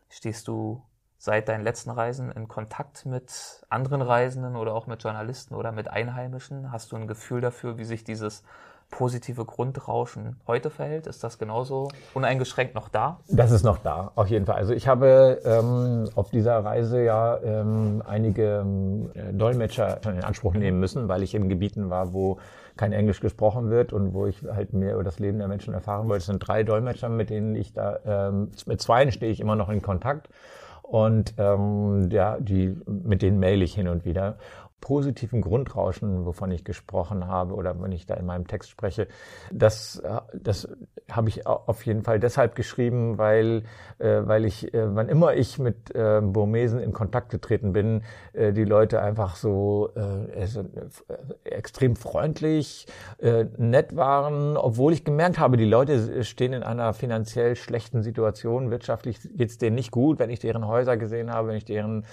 Stehst 0.09 0.49
du 0.49 0.83
seit 1.19 1.49
deinen 1.49 1.65
letzten 1.65 1.91
Reisen 1.91 2.31
in 2.31 2.49
Kontakt 2.49 3.05
mit 3.05 3.65
anderen 3.69 4.03
Reisenden 4.03 4.57
oder 4.57 4.75
auch 4.75 4.87
mit 4.87 5.03
Journalisten 5.03 5.55
oder 5.55 5.73
mit 5.73 5.89
Einheimischen? 5.89 6.71
Hast 6.73 6.93
du 6.93 6.97
ein 6.97 7.07
Gefühl 7.09 7.41
dafür, 7.41 7.77
wie 7.77 7.85
sich 7.85 8.05
dieses 8.05 8.45
positive 8.91 9.45
Grundrauschen 9.45 10.41
heute 10.47 10.71
verhält? 10.71 11.07
Ist 11.07 11.23
das 11.23 11.39
genauso 11.39 11.89
uneingeschränkt 12.15 12.75
noch 12.75 12.89
da? 12.89 13.21
Das 13.29 13.51
ist 13.51 13.63
noch 13.63 13.79
da, 13.79 14.13
auf 14.15 14.29
jeden 14.29 14.47
Fall. 14.47 14.57
Also 14.57 14.73
ich 14.73 14.89
habe 14.89 15.41
ähm, 15.45 16.09
auf 16.15 16.31
dieser 16.31 16.65
Reise 16.65 17.03
ja 17.03 17.39
ähm, 17.39 18.03
einige 18.07 18.61
ähm, 18.61 19.11
Dolmetscher 19.33 20.01
in 20.05 20.25
Anspruch 20.25 20.55
nehmen 20.55 20.81
müssen, 20.81 21.09
weil 21.09 21.23
ich 21.23 21.35
in 21.35 21.49
Gebieten 21.49 21.91
war, 21.91 22.13
wo 22.13 22.39
kein 22.79 22.93
Englisch 22.93 23.21
gesprochen 23.21 23.69
wird 23.69 23.93
und 23.93 24.15
wo 24.15 24.27
ich 24.27 24.43
halt 24.43 24.73
mehr 24.73 24.95
über 24.95 25.05
das 25.05 25.19
Leben 25.19 25.39
der 25.39 25.49
Menschen 25.49 25.75
erfahren 25.75 26.09
wollte. 26.09 26.21
Es 26.21 26.27
sind 26.27 26.39
drei 26.39 26.63
Dolmetscher, 26.63 27.11
mit 27.11 27.29
denen 27.29 27.55
ich 27.55 27.75
da, 27.75 27.99
ähm, 28.07 28.51
mit 28.67 28.81
zweien 28.81 29.13
stehe 29.13 29.31
ich 29.31 29.41
immer 29.41 29.57
noch 29.57 29.69
in 29.69 29.83
Kontakt. 29.83 30.29
Und 30.83 31.35
ähm, 31.37 32.09
ja, 32.11 32.39
die, 32.41 32.75
mit 32.87 33.21
denen 33.21 33.39
mail 33.39 33.61
ich 33.61 33.75
hin 33.75 33.89
und 33.89 34.07
wieder 34.07 34.39
positiven 34.81 35.41
Grundrauschen, 35.41 36.25
wovon 36.25 36.51
ich 36.51 36.65
gesprochen 36.65 37.27
habe 37.27 37.55
oder 37.55 37.81
wenn 37.81 37.93
ich 37.93 38.07
da 38.07 38.15
in 38.15 38.27
meinem 38.27 38.47
Text 38.47 38.71
spreche, 38.71 39.09
das, 39.53 39.99
äh, 39.99 40.21
das 40.35 40.69
habe 41.11 41.29
ich 41.29 41.47
auf 41.47 41.85
jeden 41.87 42.03
Fall 42.03 42.21
deshalb 42.21 42.55
geschrieben, 42.55 43.19
weil, 43.19 43.65
äh, 43.99 44.21
weil 44.25 44.45
ich, 44.45 44.73
äh, 44.75 44.95
wann 44.95 45.09
immer 45.09 45.35
ich 45.35 45.59
mit 45.59 45.93
Burmesen 45.93 46.81
in 46.81 46.93
Kontakt 46.93 47.31
getreten 47.31 47.73
bin, 47.73 48.03
die 48.35 48.65
Leute 48.65 49.01
einfach 49.01 49.37
so 49.37 49.91
äh, 49.97 50.47
extrem 51.45 51.97
freundlich, 51.97 52.87
nett 53.57 53.97
waren, 53.97 54.57
obwohl 54.57 54.93
ich 54.93 55.05
gemerkt 55.05 55.39
habe, 55.39 55.57
die 55.57 55.65
Leute 55.65 56.25
stehen 56.25 56.53
in 56.53 56.63
einer 56.63 56.93
finanziell 56.93 57.57
schlechten 57.57 58.03
Situation, 58.03 58.71
wirtschaftlich 58.71 59.19
geht's 59.35 59.59
denen 59.59 59.77
nicht 59.77 59.91
gut, 59.91 60.19
wenn 60.19 60.31
ich 60.31 60.41
deren 60.41 60.67
Häuser 60.67 60.97
gesehen 60.97 61.33
habe, 61.33 61.49
wenn 61.49 61.57
ich 61.57 61.65
deren 61.65 62.05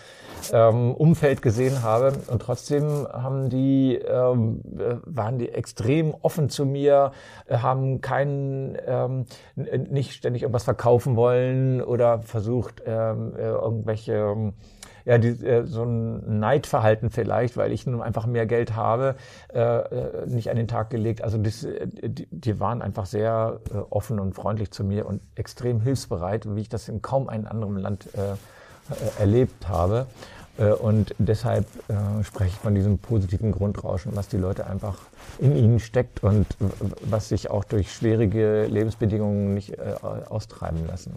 ähm, 0.51 0.93
Umfeld 0.95 1.41
gesehen 1.41 1.83
habe. 1.83 2.13
Und 2.27 2.41
trotzdem 2.41 2.54
trotzdem 2.55 3.05
haben 3.11 3.49
die, 3.49 3.95
ähm, 3.95 4.61
äh, 4.77 4.95
waren 5.05 5.37
die 5.39 5.49
extrem 5.49 6.15
offen 6.21 6.49
zu 6.49 6.65
mir, 6.65 7.11
haben 7.49 7.99
keinen, 7.99 8.77
ähm, 8.87 9.25
nicht 9.55 10.13
ständig 10.13 10.43
irgendwas 10.43 10.63
verkaufen 10.63 11.17
wollen 11.17 11.81
oder 11.81 12.21
versucht, 12.21 12.81
ähm, 12.85 13.33
äh, 13.35 13.41
irgendwelche 13.41 14.53
ja, 15.03 15.19
die, 15.19 15.27
äh, 15.45 15.65
so 15.65 15.83
ein 15.83 16.39
Neidverhalten 16.39 17.11
vielleicht, 17.11 17.57
weil 17.57 17.73
ich 17.73 17.85
nun 17.85 18.01
einfach 18.01 18.25
mehr 18.25 18.45
Geld 18.47 18.75
habe, 18.75 19.15
äh, 19.53 19.59
äh 19.59 20.25
nicht 20.25 20.49
an 20.49 20.55
den 20.55 20.67
Tag 20.67 20.89
gelegt. 20.89 21.21
Also 21.23 21.37
das, 21.37 21.63
äh, 21.63 21.87
die, 21.87 22.27
die 22.31 22.59
waren 22.59 22.81
einfach 22.81 23.05
sehr 23.05 23.59
äh, 23.71 23.77
offen 23.89 24.19
und 24.19 24.33
freundlich 24.33 24.71
zu 24.71 24.83
mir 24.83 25.05
und 25.05 25.21
extrem 25.35 25.81
hilfsbereit, 25.81 26.47
wie 26.55 26.61
ich 26.61 26.69
das 26.69 26.89
in 26.89 27.03
kaum 27.03 27.29
einem 27.29 27.45
anderen 27.45 27.77
Land 27.77 28.09
äh, 28.15 29.19
erlebt 29.19 29.67
habe. 29.67 30.07
Und 30.57 31.13
deshalb 31.17 31.65
äh, 31.89 32.23
spreche 32.23 32.51
ich 32.51 32.55
von 32.55 32.75
diesem 32.75 32.97
positiven 32.97 33.51
Grundrauschen, 33.51 34.15
was 34.15 34.29
die 34.29 34.37
Leute 34.37 34.67
einfach 34.67 34.97
in 35.39 35.55
ihnen 35.55 35.79
steckt 35.79 36.23
und 36.23 36.47
was 37.01 37.27
sich 37.29 37.49
auch 37.49 37.65
durch 37.65 37.91
schwierige 37.91 38.65
Lebensbedingungen 38.65 39.53
nicht 39.53 39.73
äh, 39.73 39.95
austreiben 40.29 40.87
lassen. 40.87 41.11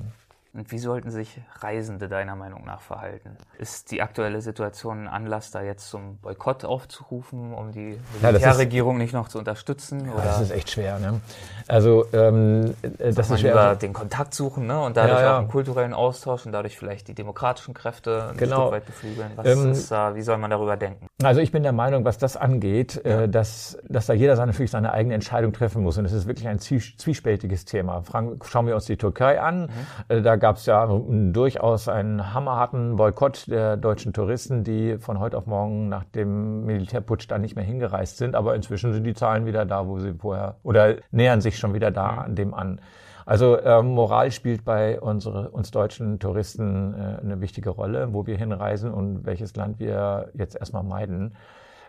Und 0.55 0.73
wie 0.73 0.79
sollten 0.79 1.11
sich 1.11 1.41
Reisende 1.61 2.09
deiner 2.09 2.35
Meinung 2.35 2.65
nach 2.65 2.81
verhalten? 2.81 3.37
Ist 3.59 3.91
die 3.91 4.01
aktuelle 4.01 4.41
Situation 4.41 5.03
ein 5.03 5.09
Anlass, 5.09 5.51
da 5.51 5.63
jetzt 5.63 5.91
zum 5.91 6.17
Boykott 6.19 6.65
aufzurufen, 6.65 7.53
um 7.53 7.71
die 7.71 8.01
Militärregierung 8.23 8.97
ja, 8.97 9.03
nicht 9.03 9.13
noch 9.13 9.29
zu 9.29 9.39
unterstützen? 9.39 10.07
Ja, 10.07 10.25
das 10.25 10.41
ist 10.41 10.51
echt 10.51 10.71
schwer. 10.71 10.99
Ne? 10.99 11.21
Also 11.69 12.07
ähm, 12.15 12.75
das 12.99 13.29
Soll 13.29 13.37
ist 13.37 13.41
schwer. 13.43 13.53
Lieber 13.53 13.77
den 13.77 13.93
Kontakt 13.93 14.33
suchen 14.33 14.67
ne? 14.67 14.81
und 14.81 14.97
dadurch 14.97 15.21
ja, 15.21 15.35
auch 15.35 15.39
einen 15.41 15.49
kulturellen 15.49 15.93
Austausch 15.93 16.47
und 16.47 16.53
dadurch 16.53 16.79
vielleicht 16.79 17.09
die 17.09 17.15
demokratischen 17.15 17.75
Kräfte 17.75 18.31
ein 18.31 18.37
genau. 18.39 18.63
Stück 18.63 18.73
weit 18.73 18.87
beflügeln. 18.87 19.31
Was 19.37 19.47
ähm, 19.47 19.73
ist 19.73 19.91
da, 19.91 20.15
wie 20.15 20.23
soll 20.23 20.39
man 20.39 20.51
darüber 20.51 20.79
denken? 20.79 21.08
Also 21.25 21.41
ich 21.41 21.51
bin 21.51 21.65
der 21.65 21.73
Meinung, 21.73 22.05
was 22.05 22.17
das 22.17 22.37
angeht, 22.37 23.05
äh, 23.05 23.29
dass, 23.29 23.77
dass 23.89 24.07
da 24.07 24.13
jeder 24.13 24.37
seine, 24.37 24.53
natürlich 24.53 24.71
seine 24.71 24.93
eigene 24.93 25.15
Entscheidung 25.15 25.53
treffen 25.53 25.83
muss. 25.83 25.99
Und 25.99 26.05
es 26.05 26.13
ist 26.13 26.29
wirklich 26.29 26.47
ein 26.47 26.61
zwiespältiges 26.61 27.65
Thema. 27.65 28.03
Frank, 28.03 28.45
schauen 28.47 28.69
wir 28.69 28.77
uns 28.77 28.85
die 28.85 28.97
Türkei 28.97 29.41
an. 29.41 29.63
Mhm. 29.63 29.69
Äh, 30.07 30.23
da 30.23 30.37
gab 30.37 30.59
es 30.59 30.67
ja 30.67 30.87
durchaus 30.87 31.89
einen 31.89 32.33
hammerharten 32.35 32.95
Boykott 32.95 33.49
der 33.49 33.77
deutschen 33.77 34.13
Touristen, 34.13 34.63
die 34.63 34.97
von 34.99 35.19
heute 35.19 35.37
auf 35.37 35.47
morgen 35.47 35.89
nach 35.89 36.05
dem 36.05 36.65
Militärputsch 36.65 37.27
da 37.29 37.39
nicht 37.39 37.57
mehr 37.57 37.65
hingereist 37.65 38.19
sind. 38.19 38.37
Aber 38.37 38.55
inzwischen 38.55 38.93
sind 38.93 39.03
die 39.03 39.15
Zahlen 39.15 39.45
wieder 39.45 39.67
da, 39.67 39.89
wo 39.89 39.99
sie 39.99 40.13
vorher 40.13 40.55
oder 40.63 40.99
nähern 41.11 41.41
sich 41.41 41.59
schon 41.59 41.75
wieder 41.75 41.91
da 41.91 42.11
an 42.11 42.37
dem 42.37 42.55
an. 42.55 42.81
Also 43.29 43.59
äh, 43.59 43.83
Moral 43.83 44.31
spielt 44.31 44.65
bei 44.65 44.99
unsere, 44.99 45.51
uns 45.51 45.71
deutschen 45.71 46.19
Touristen 46.19 46.95
äh, 46.95 47.21
eine 47.21 47.43
wichtige 47.43 47.69
Rolle, 47.69 48.15
wo 48.15 48.27
wir 48.27 48.39
hinreisen 48.39 48.91
und 48.91 49.27
welches 49.27 49.55
Land 49.55 49.79
wir 49.81 50.31
jetzt 50.33 50.57
erstmal 50.57 50.83
meiden. 50.83 51.37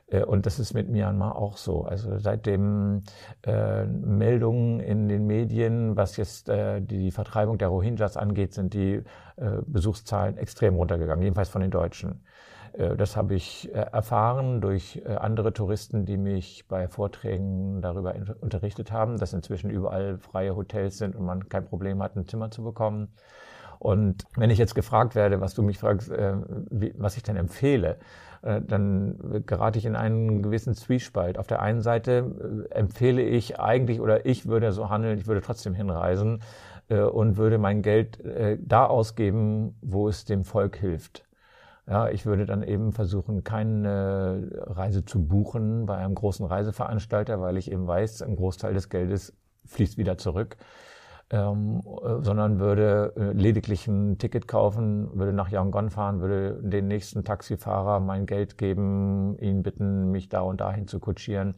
Äh, 0.08 0.26
und 0.26 0.46
das 0.46 0.60
ist 0.60 0.74
mit 0.74 0.90
Myanmar 0.90 1.38
auch 1.38 1.56
so. 1.56 1.84
Also 1.86 2.18
seitdem 2.18 3.04
äh, 3.44 3.86
Meldungen 3.86 4.82
in 4.82 5.08
den 5.08 5.28
Medien, 5.28 5.96
was 5.96 6.18
jetzt 6.18 6.50
äh, 6.50 6.82
die 6.82 7.10
Vertreibung 7.10 7.58
der 7.58 7.70
Rohingyas 7.70 8.18
angeht, 8.18 8.54
sind 8.54 8.74
die 8.74 8.96
äh, 9.38 9.62
Besuchszahlen 9.66 10.38
extrem 10.38 10.76
runtergegangen, 10.76 11.24
jedenfalls 11.24 11.48
von 11.48 11.62
den 11.62 11.72
Deutschen. 11.72 12.22
Äh, 12.80 12.96
das 12.96 13.16
habe 13.16 13.36
ich 13.36 13.70
äh, 13.74 13.86
erfahren 13.92 14.62
durch 14.62 15.02
andere 15.06 15.54
Touristen, 15.54 16.06
die 16.06 16.18
mich 16.18 16.66
bei 16.68 16.88
Vorträgen 16.88 17.82
darüber 17.82 18.16
unterrichtet 18.42 18.92
haben, 18.92 19.18
dass 19.18 19.34
inzwischen 19.34 19.70
überall 19.70 20.18
freie 20.18 20.56
Hotels 20.56 20.98
sind 20.98 21.16
und 21.16 21.26
man 21.26 21.50
kein 21.50 21.66
Problem 21.66 22.02
hat, 22.02 22.16
ein 22.16 22.28
Zimmer 22.28 22.50
zu 22.52 22.64
bekommen. 22.64 23.10
Und 23.80 24.26
wenn 24.36 24.50
ich 24.50 24.58
jetzt 24.58 24.76
gefragt 24.76 25.16
werde, 25.16 25.40
was 25.40 25.54
du 25.54 25.64
mich 25.64 25.78
fragst, 25.78 26.12
was 26.12 27.16
ich 27.16 27.24
denn 27.24 27.38
empfehle, 27.38 27.98
äh, 28.42 28.62
dann 28.62 29.44
gerate 29.46 29.80
ich 29.80 29.86
in 29.86 29.96
einen 29.96 30.42
gewissen 30.42 30.74
Zwiespalt. 30.74 31.38
Auf 31.38 31.48
der 31.48 31.62
einen 31.62 31.82
Seite 31.82 32.68
äh, 32.72 32.74
empfehle 32.74 33.22
ich 33.22 33.60
eigentlich 33.60 34.00
oder 34.00 34.26
ich 34.26 34.48
würde 34.48 34.72
so 34.72 34.90
handeln, 34.90 35.18
ich 35.18 35.28
würde 35.28 35.42
trotzdem 35.42 35.74
hinreisen 35.74 36.42
äh, 36.90 37.02
und 37.02 37.38
würde 37.38 37.58
mein 37.58 37.82
Geld 37.82 38.20
da 38.60 38.86
ausgeben, 38.86 39.76
wo 39.82 40.08
es 40.08 40.26
dem 40.26 40.44
Volk 40.44 40.78
hilft. 40.78 41.29
Ja, 41.90 42.08
ich 42.10 42.28
würde 42.28 42.46
dann 42.46 42.62
eben 42.62 42.94
versuchen, 42.94 43.44
keine 43.44 44.48
Reise 44.68 45.06
zu 45.06 45.26
buchen 45.26 45.88
bei 45.88 45.98
einem 45.98 46.14
großen 46.14 46.46
Reiseveranstalter, 46.46 47.42
weil 47.42 47.58
ich 47.58 47.72
eben 47.72 47.88
weiß, 47.88 48.22
ein 48.22 48.36
Großteil 48.36 48.76
des 48.76 48.90
Geldes 48.90 49.34
fließt 49.66 49.98
wieder 49.98 50.18
zurück 50.18 50.58
ähm, 51.32 51.84
äh, 51.86 52.24
sondern 52.24 52.60
würde 52.60 53.14
äh, 53.16 53.32
lediglich 53.34 53.88
ein 53.88 54.18
Ticket 54.18 54.48
kaufen, 54.48 55.10
würde 55.14 55.32
nach 55.32 55.50
Yangon 55.50 55.92
fahren, 55.92 56.22
würde 56.22 56.60
den 56.62 56.88
nächsten 56.88 57.24
Taxifahrer 57.24 58.00
mein 58.00 58.26
Geld 58.26 58.58
geben, 58.58 59.38
ihn 59.40 59.62
bitten, 59.62 60.12
mich 60.12 60.30
da 60.30 60.42
und 60.42 60.60
dahin 60.62 60.88
zu 60.88 61.00
kutschieren. 61.00 61.54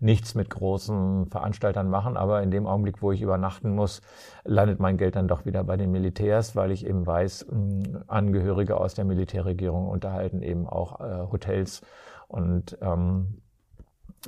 Nichts 0.00 0.34
mit 0.34 0.50
großen 0.50 1.30
Veranstaltern 1.30 1.88
machen, 1.88 2.18
aber 2.18 2.42
in 2.42 2.50
dem 2.50 2.66
Augenblick, 2.66 3.00
wo 3.00 3.12
ich 3.12 3.22
übernachten 3.22 3.74
muss, 3.74 4.02
landet 4.44 4.78
mein 4.78 4.98
Geld 4.98 5.16
dann 5.16 5.28
doch 5.28 5.46
wieder 5.46 5.64
bei 5.64 5.78
den 5.78 5.90
Militärs, 5.90 6.54
weil 6.54 6.70
ich 6.70 6.86
eben 6.86 7.06
weiß, 7.06 7.46
Angehörige 8.06 8.78
aus 8.78 8.94
der 8.94 9.06
Militärregierung 9.06 9.88
unterhalten 9.88 10.42
eben 10.42 10.66
auch 10.66 11.00
äh, 11.00 11.32
Hotels 11.32 11.80
und 12.28 12.76
ähm, 12.82 13.40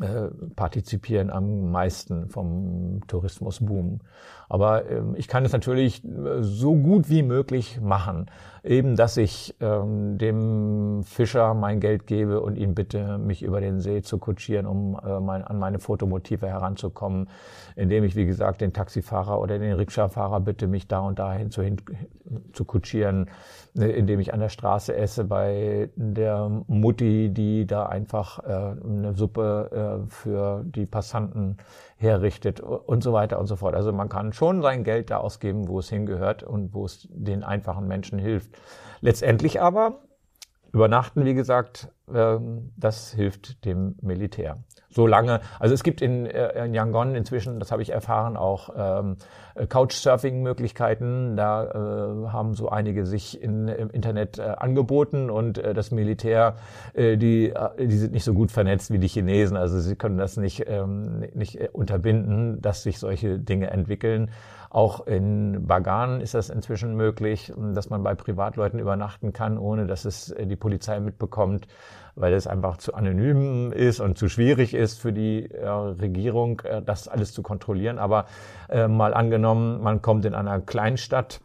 äh, 0.01 0.29
partizipieren 0.55 1.31
am 1.31 1.71
meisten 1.71 2.29
vom 2.29 3.01
Tourismusboom. 3.07 4.01
Aber 4.49 4.89
ähm, 4.91 5.15
ich 5.17 5.29
kann 5.29 5.45
es 5.45 5.53
natürlich 5.53 6.05
äh, 6.05 6.43
so 6.43 6.75
gut 6.75 7.09
wie 7.09 7.23
möglich 7.23 7.81
machen. 7.81 8.27
Eben, 8.63 8.97
dass 8.97 9.17
ich 9.17 9.55
ähm, 9.61 10.19
dem 10.19 11.03
Fischer 11.05 11.55
mein 11.55 11.79
Geld 11.79 12.07
gebe 12.07 12.41
und 12.41 12.57
ihn 12.57 12.75
bitte, 12.75 13.19
mich 13.19 13.43
über 13.43 13.61
den 13.61 13.81
See 13.81 14.03
zu 14.03 14.19
kutschieren, 14.19 14.67
um 14.67 14.99
äh, 15.05 15.21
mein, 15.21 15.45
an 15.45 15.59
meine 15.59 15.79
Fotomotive 15.79 16.49
heranzukommen. 16.49 17.29
Indem 17.77 18.05
ich, 18.05 18.17
wie 18.17 18.27
gesagt, 18.27 18.61
den 18.61 18.73
Taxifahrer 18.73 19.41
oder 19.41 19.59
den 19.59 19.73
Rikscha-Fahrer 19.73 20.41
bitte, 20.41 20.67
mich 20.67 20.89
da 20.89 21.01
und 21.01 21.19
dahin 21.19 21.51
zu, 21.51 21.63
hin, 21.63 21.77
zu 22.53 22.65
kutschieren. 22.65 23.29
Ne, 23.77 23.89
indem 23.89 24.21
ich 24.21 24.33
an 24.33 24.41
der 24.41 24.49
Straße 24.49 24.97
esse 24.97 25.25
bei 25.25 25.91
der 25.97 26.51
Mutti, 26.67 27.29
die 27.29 27.67
da 27.67 27.85
einfach 27.85 28.39
äh, 28.39 28.75
eine 28.83 29.13
Suppe 29.15 30.01
äh, 30.07 30.11
für 30.11 30.65
die 30.65 30.87
Passanten 30.87 31.59
herrichtet 31.97 32.61
und 32.61 33.03
so 33.03 33.13
weiter 33.13 33.39
und 33.39 33.47
so 33.47 33.57
fort. 33.57 33.75
Also 33.75 33.93
man 33.93 34.09
kann 34.09 34.33
schon 34.33 34.63
sein 34.63 34.85
Geld 34.85 35.11
da 35.11 35.19
ausgeben, 35.19 35.69
wo 35.69 35.79
es 35.79 35.89
hingehört 35.89 36.43
und 36.43 36.75
wo 36.75 36.85
es 36.85 37.09
den 37.11 37.43
einfachen 37.43 37.89
Menschen 37.89 38.19
hilft. 38.19 38.51
Letztendlich 39.01 39.61
aber 39.61 40.01
übernachten, 40.77 41.25
wie 41.25 41.33
gesagt, 41.33 41.89
ähm, 42.15 42.71
das 42.77 43.11
hilft 43.13 43.65
dem 43.65 43.95
Militär. 44.03 44.59
So 44.91 45.07
lange, 45.07 45.41
also 45.59 45.75
es 45.75 45.83
gibt 45.83 46.03
in, 46.03 46.27
äh, 46.27 46.67
in 46.67 46.75
Yangon 46.75 47.15
inzwischen, 47.15 47.59
das 47.61 47.73
habe 47.73 47.81
ich 47.81 47.91
erfahren, 47.91 48.37
auch 48.37 48.69
ähm, 48.77 49.17
Couchsurfing-Möglichkeiten. 49.69 51.35
Da 51.35 51.65
äh, 51.65 52.29
haben 52.29 52.53
so 52.53 52.69
einige 52.69 53.07
sich 53.07 53.43
in, 53.43 53.69
im 53.69 53.89
Internet 53.89 54.39
äh, 54.39 54.43
angeboten 54.43 55.31
und 55.31 55.57
das 55.57 55.91
Militär, 55.91 56.57
die, 56.95 57.55
die 57.79 57.97
sind 57.97 58.13
nicht 58.13 58.25
so 58.25 58.35
gut 58.35 58.53
vernetzt 58.53 58.91
wie 58.93 58.99
die 58.99 59.09
Chinesen. 59.09 59.57
Also 59.57 59.81
sie 59.81 59.97
können 59.97 60.19
das 60.19 60.37
nicht, 60.37 60.65
ähm, 60.69 61.25
nicht 61.35 61.59
unterbinden, 61.73 62.61
dass 62.61 62.83
sich 62.83 62.99
solche 62.99 63.39
Dinge 63.39 63.71
entwickeln. 63.71 64.31
Auch 64.77 65.07
in 65.07 65.67
Bagan 65.67 66.21
ist 66.21 66.35
das 66.35 66.51
inzwischen 66.51 66.97
möglich, 66.97 67.51
dass 67.57 67.89
man 67.89 68.03
bei 68.03 68.15
Privatleuten 68.15 68.79
übernachten 68.79 69.33
kann, 69.33 69.57
ohne 69.57 69.87
dass 69.87 70.05
es 70.05 70.31
äh, 70.33 70.47
die 70.47 70.57
Polizei 70.57 71.01
mitbekommt 71.01 71.67
weil 72.17 72.33
es 72.33 72.47
einfach 72.47 72.79
zu 72.79 72.95
anonym 72.95 73.73
ist 73.73 74.01
und 74.01 74.17
zu 74.19 74.29
schwierig 74.29 74.73
ist 74.75 74.99
für 74.99 75.13
die 75.13 75.51
äh, 75.51 75.69
Regierung, 75.69 76.61
äh, 76.61 76.83
das 76.83 77.09
alles 77.09 77.33
zu 77.33 77.43
kontrollieren. 77.43 77.99
Aber 77.99 78.25
äh, 78.71 78.89
mal 78.89 79.15
angenommen, 79.15 79.83
man 79.83 80.01
kommt 80.01 80.25
in 80.25 80.35
einer 80.35 80.61
Kleinstadt 80.61 81.43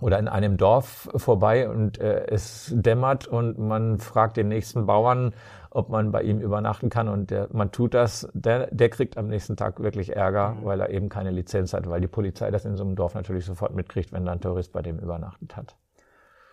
oder 0.00 0.18
in 0.18 0.28
einem 0.28 0.56
Dorf 0.56 1.08
vorbei 1.14 1.68
und 1.68 1.98
äh, 2.00 2.26
es 2.26 2.72
dämmert 2.74 3.28
und 3.28 3.58
man 3.58 3.98
fragt 3.98 4.36
den 4.36 4.48
nächsten 4.48 4.86
Bauern, 4.86 5.32
ob 5.70 5.88
man 5.88 6.10
bei 6.10 6.22
ihm 6.22 6.40
übernachten 6.40 6.90
kann 6.90 7.08
und 7.08 7.30
der, 7.30 7.48
man 7.52 7.70
tut 7.70 7.94
das, 7.94 8.28
der, 8.34 8.66
der 8.72 8.88
kriegt 8.90 9.16
am 9.16 9.28
nächsten 9.28 9.56
Tag 9.56 9.80
wirklich 9.80 10.14
Ärger, 10.16 10.54
mhm. 10.54 10.64
weil 10.64 10.80
er 10.80 10.90
eben 10.90 11.08
keine 11.08 11.30
Lizenz 11.30 11.72
hat, 11.72 11.88
weil 11.88 12.00
die 12.00 12.08
Polizei 12.08 12.50
das 12.50 12.64
in 12.64 12.76
so 12.76 12.84
einem 12.84 12.96
Dorf 12.96 13.14
natürlich 13.14 13.44
sofort 13.44 13.74
mitkriegt, 13.74 14.12
wenn 14.12 14.24
da 14.24 14.32
ein 14.32 14.40
Tourist 14.40 14.72
bei 14.72 14.82
dem 14.82 14.98
übernachtet 14.98 15.56
hat. 15.56 15.76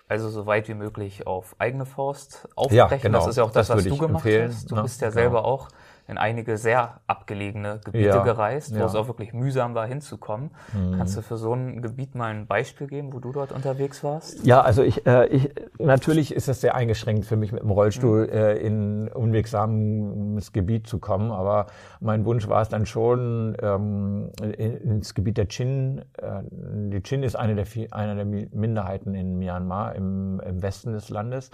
Also 0.10 0.30
so 0.30 0.46
weit 0.46 0.70
wie 0.70 0.74
möglich 0.74 1.28
auf 1.28 1.56
eigene 1.60 1.86
Faust 1.86 2.48
aufbrechen. 2.56 2.78
Ja, 2.78 2.98
genau. 2.98 3.20
Das 3.20 3.28
ist 3.28 3.36
ja 3.38 3.44
auch 3.44 3.52
das, 3.52 3.68
das 3.68 3.78
was 3.78 3.84
du 3.84 3.98
gemacht 3.98 4.26
empfehlen. 4.26 4.50
hast. 4.50 4.72
Du 4.72 4.76
ja, 4.76 4.82
bist 4.82 5.02
ja 5.02 5.10
genau. 5.10 5.20
selber 5.20 5.46
auch 5.46 5.68
in 6.08 6.18
einige 6.18 6.58
sehr 6.58 7.02
abgelegene 7.06 7.80
Gebiete 7.84 8.06
ja, 8.06 8.24
gereist, 8.24 8.74
wo 8.74 8.80
ja. 8.80 8.86
es 8.86 8.96
auch 8.96 9.08
wirklich 9.08 9.34
mühsam 9.34 9.76
war 9.76 9.86
hinzukommen. 9.86 10.52
Mhm. 10.74 10.98
Kannst 10.98 11.18
du 11.18 11.22
für 11.22 11.38
so 11.38 11.54
ein 11.54 11.82
Gebiet 11.82 12.16
mal 12.16 12.32
ein 12.32 12.48
Beispiel 12.48 12.88
geben, 12.88 13.14
wo 13.14 13.20
du 13.20 13.34
dort 13.34 13.52
unterwegs 13.52 14.04
warst? 14.04 14.46
Ja, 14.46 14.62
also 14.62 14.84
ich, 14.84 15.06
äh, 15.06 15.28
ich 15.28 15.50
natürlich 15.80 16.34
ist 16.34 16.48
es 16.48 16.62
sehr 16.62 16.76
eingeschränkt 16.76 17.26
für 17.26 17.36
mich 17.36 17.52
mit 17.52 17.62
dem 17.62 17.72
Rollstuhl 17.72 18.28
mhm. 18.28 18.34
äh, 18.34 18.54
in 18.56 19.08
unwegsames 19.10 20.54
Gebiet 20.54 20.88
zu 20.88 21.00
kommen, 21.00 21.32
aber 21.32 21.68
mein 22.00 22.24
Wunsch 22.24 22.48
war 22.48 22.62
es 22.62 22.70
dann 22.70 22.86
schon 22.86 23.58
ähm, 23.62 24.32
ins 24.58 25.14
Gebiet 25.14 25.38
der 25.38 25.50
Chin. 25.50 26.04
Äh, 26.18 26.44
die 26.52 27.02
Chin 27.04 27.24
ist 27.24 27.36
eine 27.36 27.56
der, 27.56 27.66
einer 27.92 28.16
der 28.16 28.26
Minderheiten 28.26 29.14
in 29.14 29.38
Myanmar 29.38 29.96
im, 29.96 30.40
im 30.40 30.62
Westen 30.62 30.94
des 30.94 31.10
Landes. 31.10 31.52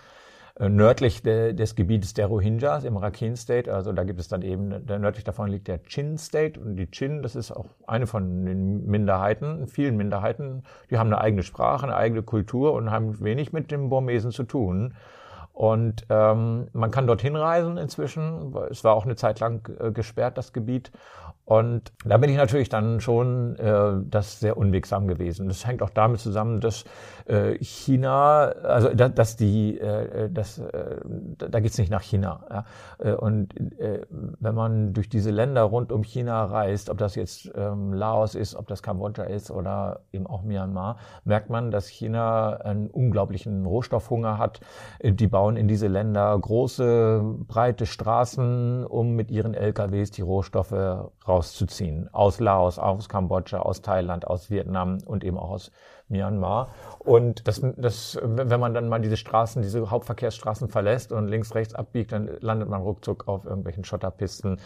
Äh, 0.55 0.69
nördlich 0.69 1.23
de, 1.23 1.53
des 1.53 1.75
Gebietes 1.75 2.13
der 2.13 2.27
Rohingyas 2.27 2.83
im 2.83 2.97
Rakhine 2.97 3.35
State. 3.35 3.73
Also 3.73 3.91
da 3.91 4.03
gibt 4.03 4.19
es 4.19 4.27
dann 4.27 4.43
eben, 4.43 4.69
nördlich 4.85 5.23
davon 5.23 5.49
liegt 5.49 5.67
der 5.67 5.81
Chin 5.83 6.17
State 6.17 6.59
und 6.59 6.75
die 6.75 6.91
Chin, 6.91 7.23
das 7.23 7.35
ist 7.35 7.51
auch 7.51 7.65
eine 7.87 8.05
von 8.05 8.45
den 8.45 8.85
Minderheiten, 8.85 9.67
vielen 9.67 9.97
Minderheiten. 9.97 10.63
Die 10.91 10.97
haben 10.99 11.07
eine 11.07 11.19
eigene 11.19 11.41
Sprache, 11.41 11.85
eine 11.85 11.95
eigene 11.95 12.21
Kultur 12.21 12.73
und 12.73 12.91
haben 12.91 13.19
wenig 13.21 13.51
mit 13.51 13.71
dem 13.71 13.89
Burmesen 13.89 14.31
zu 14.31 14.43
tun. 14.43 14.93
Und 15.53 16.07
ähm, 16.09 16.67
man 16.73 16.89
kann 16.89 17.05
dorthin 17.05 17.35
reisen 17.35 17.77
inzwischen. 17.77 18.55
Es 18.71 18.83
war 18.83 18.95
auch 18.95 19.05
eine 19.05 19.15
Zeit 19.15 19.39
lang 19.39 19.69
äh, 19.79 19.91
gesperrt, 19.91 20.37
das 20.37 20.51
Gebiet. 20.51 20.91
Und 21.45 21.91
da 22.05 22.17
bin 22.17 22.29
ich 22.29 22.37
natürlich 22.37 22.69
dann 22.69 23.01
schon 23.01 23.57
äh, 23.57 23.95
das 24.09 24.39
sehr 24.39 24.55
unwegsam 24.55 25.07
gewesen. 25.07 25.49
Das 25.49 25.67
hängt 25.67 25.83
auch 25.83 25.89
damit 25.89 26.21
zusammen, 26.21 26.61
dass 26.61 26.85
äh, 27.25 27.55
China, 27.61 28.45
also 28.63 28.93
da, 28.93 29.09
dass 29.09 29.35
die, 29.35 29.77
äh, 29.77 30.29
das, 30.31 30.59
äh, 30.59 31.01
da 31.37 31.59
geht's 31.59 31.77
nicht 31.77 31.91
nach 31.91 32.01
China. 32.01 32.45
Ja? 32.49 32.65
Äh, 32.99 33.15
und 33.15 33.59
äh, 33.77 34.05
wenn 34.09 34.55
man 34.55 34.93
durch 34.93 35.09
diese 35.09 35.31
Länder 35.31 35.63
rund 35.63 35.91
um 35.91 36.03
China 36.03 36.45
reist, 36.45 36.89
ob 36.89 36.97
das 36.97 37.15
jetzt 37.15 37.51
ähm, 37.55 37.91
Laos 37.91 38.35
ist, 38.35 38.55
ob 38.55 38.67
das 38.67 38.81
Kambodscha 38.81 39.23
ist 39.23 39.51
oder 39.51 39.99
eben 40.13 40.27
auch 40.27 40.43
Myanmar, 40.43 40.95
merkt 41.25 41.49
man, 41.49 41.71
dass 41.71 41.87
China 41.87 42.53
einen 42.53 42.87
unglaublichen 42.87 43.65
Rohstoffhunger 43.65 44.37
hat. 44.37 44.61
Äh, 44.99 45.11
die 45.11 45.27
bauen 45.27 45.42
in 45.49 45.67
diese 45.67 45.87
Länder 45.87 46.37
große, 46.39 47.23
breite 47.47 47.85
Straßen, 47.85 48.85
um 48.85 49.15
mit 49.15 49.31
ihren 49.31 49.53
LKWs 49.53 50.11
die 50.11 50.21
Rohstoffe 50.21 50.73
rauszuziehen. 51.27 52.09
Aus 52.13 52.39
Laos, 52.39 52.79
aus 52.79 53.09
Kambodscha, 53.09 53.59
aus 53.59 53.81
Thailand, 53.81 54.27
aus 54.27 54.49
Vietnam 54.49 54.99
und 55.05 55.23
eben 55.23 55.37
auch 55.37 55.51
aus 55.51 55.71
Myanmar. 56.07 56.69
Und 56.99 57.47
das, 57.47 57.61
das, 57.77 58.19
wenn 58.21 58.59
man 58.59 58.73
dann 58.73 58.89
mal 58.89 59.01
diese 59.01 59.17
Straßen, 59.17 59.61
diese 59.61 59.89
Hauptverkehrsstraßen 59.89 60.67
verlässt 60.69 61.11
und 61.11 61.27
links, 61.27 61.55
rechts 61.55 61.75
abbiegt, 61.75 62.11
dann 62.11 62.29
landet 62.39 62.69
man 62.69 62.81
ruckzuck 62.81 63.27
auf 63.27 63.45
irgendwelchen 63.45 63.83
Schotterpisten. 63.83 64.59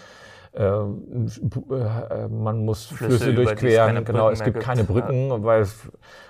Äh, 0.53 0.63
äh, 0.63 2.27
man 2.29 2.65
muss 2.65 2.85
Flüsse, 2.85 3.19
Flüsse 3.19 3.33
durchqueren. 3.33 4.03
Genau, 4.05 4.29
es 4.29 4.43
gibt 4.43 4.59
keine 4.59 4.83
Brücken, 4.83 5.43
weil 5.43 5.61
es 5.61 5.87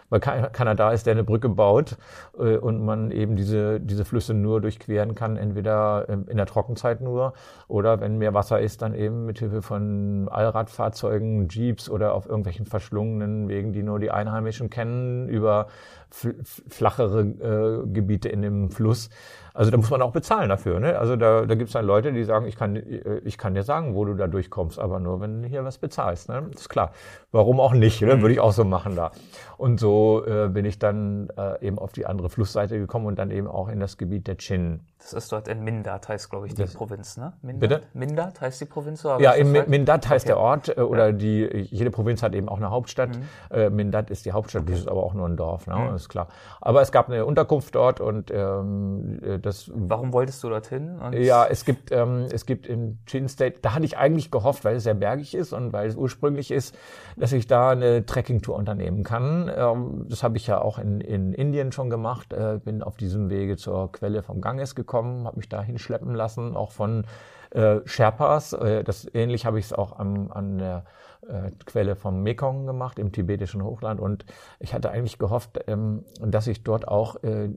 weil 0.10 0.20
keiner 0.20 0.76
da 0.76 0.91
ist, 0.91 1.05
der 1.05 1.12
eine 1.12 1.24
Brücke 1.24 1.49
baut 1.49 1.97
äh, 2.39 2.58
und 2.58 2.84
man 2.84 3.12
eben 3.12 3.36
diese, 3.36 3.80
diese 3.80 4.05
Flüsse 4.05 4.34
nur 4.34 4.62
durchqueren 4.62 5.16
kann, 5.16 5.38
entweder 5.38 6.08
in 6.10 6.38
der 6.38 6.45
Trockenzeit 6.45 7.01
nur 7.01 7.34
oder 7.68 7.99
wenn 7.99 8.18
mehr 8.18 8.34
Wasser 8.34 8.60
ist, 8.60 8.82
dann 8.82 8.93
eben 8.93 9.26
mit 9.26 9.39
Hilfe 9.39 9.62
von 9.62 10.30
Allradfahrzeugen, 10.30 11.49
Jeeps 11.49 11.89
oder 11.89 12.14
auf 12.14 12.26
irgendwelchen 12.26 12.66
verschlungenen 12.66 13.49
Wegen, 13.49 13.74
die 13.74 13.84
nur 13.84 13.99
die 13.99 14.12
Einheimischen 14.12 14.70
kennen, 14.70 15.28
über 15.30 15.68
flachere 16.10 17.22
äh, 17.22 17.88
Gebiete 17.88 18.30
in 18.30 18.41
dem 18.41 18.72
Fluss. 18.72 19.10
Also 19.53 19.72
da 19.72 19.78
muss 19.78 19.89
man 19.89 20.03
auch 20.03 20.12
bezahlen 20.12 20.49
dafür. 20.49 20.80
Ne? 20.80 20.97
Also 20.97 21.16
da, 21.16 21.45
da 21.45 21.55
gibt 21.55 21.70
es 21.70 21.74
dann 21.74 21.86
Leute, 21.86 22.14
die 22.14 22.24
sagen, 22.24 22.45
ich 22.45 22.55
kann, 22.55 22.80
ich 23.26 23.39
kann 23.39 23.55
dir 23.55 23.64
sagen, 23.64 23.95
wo 23.95 24.05
du 24.05 24.14
da 24.14 24.28
durchkommst, 24.28 24.78
aber 24.78 24.99
nur, 24.99 25.20
wenn 25.20 25.41
du 25.41 25.47
hier 25.47 25.66
was 25.66 25.80
bezahlst. 25.80 26.30
Ne? 26.30 26.51
ist 26.53 26.70
klar. 26.70 26.91
Warum 27.32 27.60
auch 27.60 27.74
nicht? 27.74 28.01
Ne? 28.03 28.22
Würde 28.22 28.34
ich 28.34 28.39
auch 28.39 28.53
so 28.53 28.64
machen 28.64 28.95
da. 28.95 29.12
Und 29.58 29.80
so 29.80 29.97
äh, 30.26 30.50
bin 30.50 30.66
ich 30.66 30.80
dann 30.80 31.30
äh, 31.38 31.66
eben 31.66 31.80
auf 31.80 31.91
die 31.91 32.06
andere 32.06 32.30
Flussseite 32.30 32.78
gekommen 32.80 33.06
und 33.06 33.20
dann 33.20 33.32
eben 33.32 33.48
auch 33.48 33.70
in 33.70 33.80
das 33.80 33.98
Gebiet 33.98 34.28
der 34.28 34.38
Chin. 34.38 34.82
Das 35.00 35.14
ist 35.14 35.32
dort 35.32 35.48
in 35.48 35.64
Mindat, 35.64 36.10
heißt, 36.10 36.30
glaube 36.30 36.48
ich, 36.48 36.56
die 36.56 36.64
Das- 36.64 36.74
Provinz, 36.74 37.18
ne? 37.18 37.34
Mindat? 37.43 37.60
Bitte? 37.70 37.82
Mindat 37.93 38.41
heißt 38.41 38.60
die 38.60 38.66
Provinz? 38.66 39.06
Oder 39.06 39.20
Ja, 39.20 39.32
in 39.34 39.54
halt? 39.56 39.70
Mindat 39.70 40.10
heißt 40.10 40.26
Okay. 40.26 40.34
der 40.34 40.38
Ort 40.39 40.76
äh, 40.78 40.82
oder 40.82 41.14
die 41.14 41.45
jede 41.70 41.91
Provinz 41.91 42.24
hat 42.24 42.34
eben 42.34 42.50
auch 42.50 42.58
eine 42.58 42.72
Hauptstadt. 42.72 43.12
Äh, 43.52 43.70
Mindat 43.70 44.10
ist 44.10 44.26
die 44.26 44.32
Hauptstadt, 44.32 44.68
das 44.68 44.80
ist 44.80 44.88
aber 44.89 45.04
auch 45.04 45.14
nur 45.14 45.28
ein 45.28 45.38
Dorf, 45.38 45.68
ne? 45.68 45.93
ist 45.95 46.10
klar. 46.10 46.28
Aber 46.62 46.82
es 46.82 46.91
gab 46.91 47.10
eine 47.10 47.26
Unterkunft 47.26 47.76
dort 47.76 48.02
und 48.02 48.32
ähm, 48.32 49.20
äh, 49.24 49.39
das 49.39 49.72
Warum 49.74 50.14
wolltest 50.14 50.43
du 50.43 50.50
dorthin? 50.50 50.98
Und 51.00 51.14
Ja, 51.14 51.45
es 51.45 51.64
gibt, 51.64 51.91
ähm, 51.91 52.26
es 52.32 52.45
gibt 52.48 52.66
im 52.68 52.98
Chin 53.06 53.30
State, 53.30 53.60
da 53.62 53.76
hatte 53.76 53.86
ich 53.86 53.98
eigentlich 53.98 54.32
gehofft, 54.32 54.66
weil 54.66 54.78
es 54.78 54.84
sehr 54.84 54.95
bergig 54.95 55.36
ist 55.36 55.54
und 55.54 55.74
weil 55.74 55.88
es 55.88 55.95
ursprünglich 55.95 56.50
ist, 56.52 56.76
dass 57.16 57.32
ich 57.34 57.45
da 57.48 57.70
eine 57.70 58.06
Trekkingtour 58.06 58.56
unternehmen 58.56 59.04
kann. 59.04 59.50
Ähm, 59.56 60.06
das 60.10 60.24
habe 60.24 60.38
ich 60.38 60.48
ja 60.48 60.60
auch 60.60 60.80
in, 60.80 61.02
in 61.02 61.34
Indien 61.34 61.72
schon 61.72 61.89
gemacht, 61.91 62.34
äh, 62.34 62.60
bin 62.64 62.82
auf 62.82 62.98
diesem 62.98 63.30
Wege 63.30 63.58
zur 63.58 63.91
Quelle 63.91 64.24
vom 64.24 64.41
Ganges 64.41 64.74
gekommen, 64.74 64.87
habe 64.94 65.38
mich 65.38 65.50
da 65.50 65.62
hinschleppen 65.62 66.14
lassen, 66.14 66.56
auch 66.56 66.72
von 66.72 67.06
äh, 67.52 67.80
Sherpas. 67.86 68.54
Äh, 68.54 68.84
das 68.84 69.08
ähnlich 69.14 69.46
habe 69.46 69.60
ich 69.60 69.66
es 69.66 69.74
auch 69.74 70.00
am, 70.00 70.32
an 70.32 70.58
der 70.58 70.86
äh, 71.28 71.52
Quelle 71.66 71.96
vom 71.96 72.24
Mekong 72.24 72.66
gemacht, 72.66 73.00
im 73.00 73.12
tibetischen 73.12 73.64
Hochland. 73.64 74.00
Und 74.00 74.26
ich 74.60 74.74
hatte 74.74 74.92
eigentlich 74.92 75.18
gehofft, 75.18 75.60
ähm, 75.68 76.06
dass 76.20 76.48
ich 76.48 76.64
dort 76.64 76.88
auch 76.88 77.24
äh, 77.24 77.50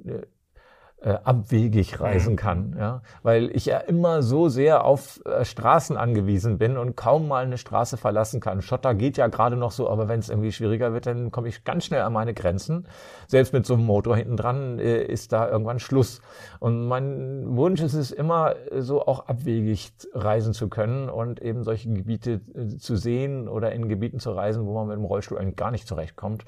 äh, 1.02 1.16
abwegig 1.24 1.98
reisen 2.00 2.36
kann, 2.36 2.76
ja, 2.78 3.02
weil 3.22 3.50
ich 3.56 3.66
ja 3.66 3.78
immer 3.78 4.22
so 4.22 4.48
sehr 4.48 4.84
auf 4.84 5.20
äh, 5.24 5.44
Straßen 5.44 5.96
angewiesen 5.96 6.58
bin 6.58 6.76
und 6.76 6.96
kaum 6.96 7.28
mal 7.28 7.44
eine 7.44 7.56
Straße 7.56 7.96
verlassen 7.96 8.40
kann. 8.40 8.60
Schotter 8.60 8.94
geht 8.94 9.16
ja 9.16 9.28
gerade 9.28 9.56
noch 9.56 9.70
so, 9.70 9.88
aber 9.88 10.08
wenn 10.08 10.20
es 10.20 10.28
irgendwie 10.28 10.52
schwieriger 10.52 10.92
wird, 10.92 11.06
dann 11.06 11.30
komme 11.30 11.48
ich 11.48 11.64
ganz 11.64 11.86
schnell 11.86 12.02
an 12.02 12.12
meine 12.12 12.34
Grenzen. 12.34 12.86
Selbst 13.28 13.52
mit 13.52 13.64
so 13.64 13.74
einem 13.74 13.86
Motor 13.86 14.16
hinten 14.16 14.36
dran 14.36 14.78
äh, 14.78 15.02
ist 15.02 15.32
da 15.32 15.48
irgendwann 15.48 15.78
Schluss. 15.78 16.20
Und 16.58 16.86
mein 16.86 17.56
Wunsch 17.56 17.80
ist 17.80 17.94
es 17.94 18.10
immer, 18.10 18.54
so 18.78 19.06
auch 19.06 19.26
abwegig 19.26 19.92
reisen 20.12 20.52
zu 20.52 20.68
können 20.68 21.08
und 21.08 21.40
eben 21.40 21.64
solche 21.64 21.90
Gebiete 21.90 22.40
äh, 22.54 22.76
zu 22.76 22.96
sehen 22.96 23.48
oder 23.48 23.72
in 23.72 23.88
Gebieten 23.88 24.20
zu 24.20 24.32
reisen, 24.32 24.66
wo 24.66 24.74
man 24.74 24.88
mit 24.88 24.96
dem 24.96 25.04
Rollstuhl 25.04 25.38
eigentlich 25.38 25.56
gar 25.56 25.70
nicht 25.70 25.88
zurechtkommt. 25.88 26.44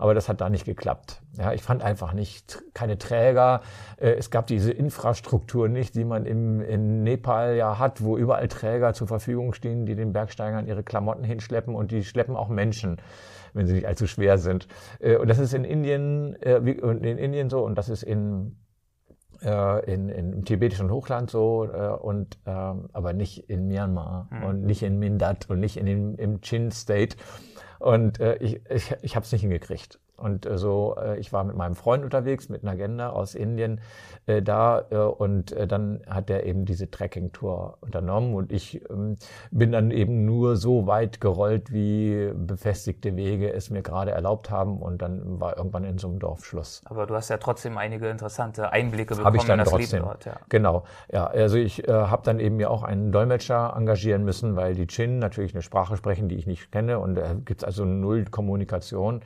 Aber 0.00 0.14
das 0.14 0.30
hat 0.30 0.40
da 0.40 0.48
nicht 0.48 0.64
geklappt. 0.64 1.20
Ja, 1.36 1.52
ich 1.52 1.62
fand 1.62 1.82
einfach 1.82 2.14
nicht 2.14 2.62
keine 2.72 2.96
Träger. 2.96 3.60
Äh, 3.98 4.12
Es 4.12 4.30
gab 4.30 4.46
diese 4.46 4.72
Infrastruktur 4.72 5.68
nicht, 5.68 5.94
die 5.94 6.04
man 6.04 6.24
im, 6.24 6.62
in 6.62 7.02
Nepal 7.02 7.54
ja 7.54 7.78
hat, 7.78 8.02
wo 8.02 8.16
überall 8.16 8.48
Träger 8.48 8.94
zur 8.94 9.08
Verfügung 9.08 9.52
stehen, 9.52 9.84
die 9.84 9.94
den 9.94 10.14
Bergsteigern 10.14 10.66
ihre 10.66 10.82
Klamotten 10.82 11.22
hinschleppen 11.22 11.74
und 11.74 11.90
die 11.90 12.02
schleppen 12.02 12.34
auch 12.34 12.48
Menschen, 12.48 12.96
wenn 13.52 13.66
sie 13.66 13.74
nicht 13.74 13.86
allzu 13.86 14.06
schwer 14.06 14.38
sind. 14.38 14.68
Äh, 15.00 15.16
Und 15.16 15.28
das 15.28 15.38
ist 15.38 15.52
in 15.52 15.64
Indien 15.64 16.34
äh, 16.40 16.54
und 16.80 17.04
in 17.04 17.18
Indien 17.18 17.50
so 17.50 17.62
und 17.62 17.76
das 17.76 17.88
ist 17.90 18.02
in 18.02 18.56
in, 19.42 20.10
in, 20.10 20.32
im 20.34 20.44
tibetischen 20.44 20.90
Hochland 20.90 21.30
so 21.30 21.64
äh, 21.64 21.88
und 21.88 22.38
ähm, 22.44 22.88
aber 22.92 23.14
nicht 23.14 23.48
in 23.48 23.68
Myanmar 23.68 24.28
und 24.46 24.64
nicht 24.64 24.82
in 24.82 24.98
Mindat 24.98 25.48
und 25.48 25.60
nicht 25.60 25.78
in 25.78 25.86
dem, 25.86 26.14
im 26.16 26.42
Chin 26.42 26.70
State 26.70 27.16
und 27.80 28.20
äh, 28.20 28.36
ich 28.36 28.60
ich, 28.70 28.94
ich 29.02 29.16
habe 29.16 29.24
es 29.24 29.32
nicht 29.32 29.42
hingekriegt 29.42 29.98
und 30.20 30.46
äh, 30.46 30.58
so 30.58 30.96
äh, 31.00 31.18
ich 31.18 31.32
war 31.32 31.44
mit 31.44 31.56
meinem 31.56 31.74
Freund 31.74 32.04
unterwegs 32.04 32.48
mit 32.48 32.62
einer 32.62 32.72
Agenda 32.72 33.10
aus 33.10 33.34
Indien 33.34 33.80
äh, 34.26 34.42
da 34.42 34.84
äh, 34.90 34.96
und 34.96 35.52
äh, 35.52 35.66
dann 35.66 36.00
hat 36.08 36.30
er 36.30 36.44
eben 36.44 36.64
diese 36.64 36.90
Trekking 36.90 37.32
Tour 37.32 37.78
unternommen 37.80 38.34
und 38.34 38.52
ich 38.52 38.82
ähm, 38.90 39.16
bin 39.50 39.72
dann 39.72 39.90
eben 39.90 40.24
nur 40.24 40.56
so 40.56 40.86
weit 40.86 41.20
gerollt 41.20 41.72
wie 41.72 42.30
befestigte 42.34 43.16
Wege 43.16 43.52
es 43.52 43.70
mir 43.70 43.82
gerade 43.82 44.10
erlaubt 44.10 44.50
haben 44.50 44.78
und 44.78 45.02
dann 45.02 45.40
war 45.40 45.56
irgendwann 45.56 45.84
in 45.84 45.98
so 45.98 46.08
einem 46.08 46.18
Dorf 46.18 46.44
Schluss 46.44 46.82
Aber 46.84 47.06
du 47.06 47.14
hast 47.14 47.28
ja 47.28 47.38
trotzdem 47.38 47.78
einige 47.78 48.08
interessante 48.08 48.70
Einblicke 48.70 49.14
bekommen 49.14 49.26
habe 49.26 49.36
ich 49.36 49.44
dann 49.44 49.58
in 49.58 49.64
das 49.64 49.72
trotzdem. 49.72 50.00
Leben 50.00 50.08
dort. 50.08 50.24
Ja. 50.24 50.36
Genau. 50.48 50.84
Ja, 51.12 51.26
also 51.26 51.56
ich 51.56 51.86
äh, 51.88 51.92
habe 51.92 52.22
dann 52.24 52.40
eben 52.40 52.56
mir 52.56 52.70
auch 52.70 52.82
einen 52.82 53.12
Dolmetscher 53.12 53.74
engagieren 53.76 54.24
müssen, 54.24 54.56
weil 54.56 54.74
die 54.74 54.86
Chin 54.86 55.18
natürlich 55.18 55.54
eine 55.54 55.62
Sprache 55.62 55.96
sprechen, 55.96 56.28
die 56.28 56.36
ich 56.36 56.46
nicht 56.46 56.70
kenne 56.72 56.98
und 56.98 57.14
da 57.14 57.34
gibt's 57.44 57.64
also 57.64 57.84
null 57.84 58.24
Kommunikation. 58.24 59.22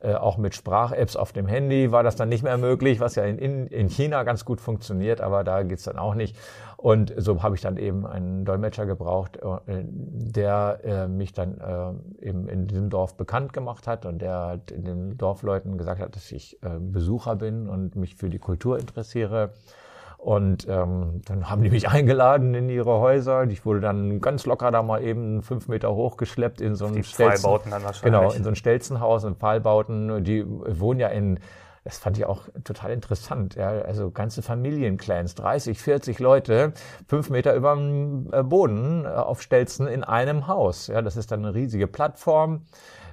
Äh, 0.00 0.14
auch 0.14 0.36
mit 0.36 0.54
Sprach-Apps 0.54 1.16
auf 1.16 1.32
dem 1.32 1.48
Handy 1.48 1.90
war 1.90 2.04
das 2.04 2.14
dann 2.14 2.28
nicht 2.28 2.44
mehr 2.44 2.56
möglich, 2.56 3.00
was 3.00 3.16
ja 3.16 3.24
in, 3.24 3.36
in, 3.38 3.66
in 3.66 3.88
China 3.88 4.22
ganz 4.22 4.44
gut 4.44 4.60
funktioniert, 4.60 5.20
aber 5.20 5.42
da 5.42 5.64
geht's 5.64 5.82
dann 5.82 5.98
auch 5.98 6.14
nicht. 6.14 6.36
Und 6.76 7.12
so 7.16 7.42
habe 7.42 7.56
ich 7.56 7.62
dann 7.62 7.76
eben 7.76 8.06
einen 8.06 8.44
Dolmetscher 8.44 8.86
gebraucht, 8.86 9.38
äh, 9.38 9.50
der 9.66 10.80
äh, 10.84 11.08
mich 11.08 11.32
dann 11.32 11.58
eben 12.20 12.48
in 12.48 12.68
diesem 12.68 12.90
Dorf 12.90 13.16
bekannt 13.16 13.52
gemacht 13.52 13.88
hat 13.88 14.06
und 14.06 14.22
der 14.22 14.38
halt 14.38 14.70
den 14.70 15.18
Dorfleuten 15.18 15.76
gesagt 15.78 16.00
hat, 16.00 16.14
dass 16.14 16.30
ich 16.30 16.58
Besucher 16.80 17.36
bin 17.36 17.68
und 17.68 17.96
mich 17.96 18.14
für 18.14 18.30
die 18.30 18.38
Kultur 18.38 18.78
interessiere. 18.78 19.52
Und 20.18 20.66
ähm, 20.68 21.22
dann 21.26 21.48
haben 21.48 21.62
die 21.62 21.70
mich 21.70 21.88
eingeladen 21.88 22.52
in 22.52 22.68
ihre 22.68 22.98
Häuser. 22.98 23.44
Ich 23.44 23.64
wurde 23.64 23.80
dann 23.80 24.20
ganz 24.20 24.44
locker 24.46 24.70
da 24.72 24.82
mal 24.82 25.02
eben 25.02 25.42
fünf 25.42 25.68
Meter 25.68 25.94
hochgeschleppt 25.94 26.60
in 26.60 26.74
so 26.74 26.86
ein 26.86 27.04
Stelzen-. 27.04 27.44
Genau, 28.02 28.32
in 28.32 28.42
so 28.42 28.50
ein 28.50 28.56
Stelzenhaus 28.56 29.24
und 29.24 29.38
Pfahlbauten. 29.38 30.24
Die 30.24 30.44
wohnen 30.46 30.98
ja 30.98 31.08
in, 31.08 31.38
das 31.84 31.98
fand 31.98 32.18
ich 32.18 32.26
auch 32.26 32.42
total 32.64 32.90
interessant, 32.90 33.54
ja, 33.54 33.68
also 33.68 34.10
ganze 34.10 34.42
Familienclans, 34.42 35.36
30, 35.36 35.80
40 35.80 36.18
Leute, 36.18 36.72
fünf 37.06 37.30
Meter 37.30 37.54
über 37.54 37.76
dem 37.76 38.28
äh, 38.32 38.42
Boden 38.42 39.04
äh, 39.04 39.08
auf 39.08 39.40
Stelzen 39.40 39.86
in 39.86 40.02
einem 40.02 40.48
Haus. 40.48 40.88
Ja, 40.88 41.00
das 41.00 41.16
ist 41.16 41.30
dann 41.30 41.44
eine 41.44 41.54
riesige 41.54 41.86
Plattform. 41.86 42.62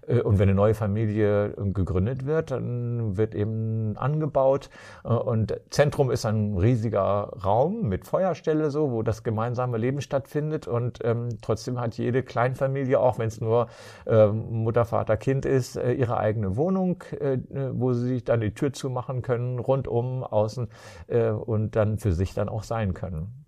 Äh, 0.08 0.22
Und 0.22 0.40
wenn 0.40 0.50
eine 0.50 0.56
neue 0.56 0.74
Familie 0.74 1.48
äh, 1.48 1.70
gegründet 1.72 2.26
wird, 2.26 2.52
dann 2.52 3.18
wird 3.18 3.36
eben 3.36 3.98
angebaut. 3.98 4.70
Äh, 5.04 5.10
Und 5.10 5.60
Zentrum 5.70 6.12
ist 6.12 6.26
ein 6.26 6.58
riesiger 6.58 7.32
Raum 7.44 7.88
mit 7.90 8.06
Feuerstelle, 8.06 8.72
so, 8.72 8.92
wo 8.92 9.04
das 9.04 9.24
gemeinsame 9.24 9.78
Leben 9.78 10.02
stattfindet. 10.02 10.68
Und 10.68 11.00
ähm, 11.04 11.30
trotzdem 11.42 11.80
hat 11.80 11.98
jede 11.98 12.24
Kleinfamilie, 12.24 13.00
auch 13.00 13.20
wenn 13.20 13.28
es 13.28 13.42
nur 13.42 13.68
ähm, 14.08 14.64
Mutter, 14.64 14.86
Vater, 14.86 15.18
Kind 15.18 15.46
ist, 15.46 15.78
äh, 15.78 15.94
ihre 15.94 16.18
eigene 16.18 16.58
Wohnung, 16.58 17.04
äh, 17.20 17.38
wo 17.72 17.94
sie 17.94 18.08
sich 18.08 18.24
dann 18.24 18.42
die 18.42 18.54
Tür 18.54 18.74
zumachen 18.74 19.22
können, 19.22 19.60
rundum, 19.60 20.24
außen 20.24 20.68
äh, 21.08 21.30
und 21.30 21.76
dann 21.76 21.98
für 21.98 22.12
sich 22.14 22.34
dann 22.34 22.50
auch 22.50 22.64
sein 22.64 22.94
können. 22.94 23.45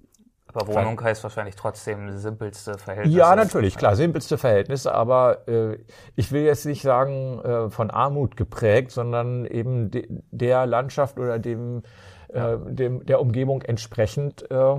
Aber 0.58 0.74
Wohnung 0.74 1.00
heißt 1.02 1.24
wahrscheinlich 1.24 1.56
trotzdem 1.56 2.18
simpelste 2.18 2.78
Verhältnisse. 2.78 3.18
Ja, 3.18 3.36
natürlich, 3.36 3.78
klar, 3.78 3.96
simpelste 3.96 4.38
Verhältnisse, 4.38 4.94
aber 4.94 5.48
äh, 5.48 5.78
ich 6.16 6.32
will 6.32 6.44
jetzt 6.44 6.66
nicht 6.66 6.82
sagen 6.82 7.40
äh, 7.40 7.70
von 7.70 7.92
Armut 7.92 8.38
geprägt, 8.38 8.92
sondern 8.92 9.46
eben 9.46 9.92
de 9.92 10.08
der 10.32 10.66
Landschaft 10.66 11.20
oder 11.20 11.40
dem 11.40 11.84
äh, 12.30 12.58
dem, 12.66 13.06
der 13.06 13.22
Umgebung 13.22 13.62
entsprechend 13.62 14.50
äh, 14.52 14.76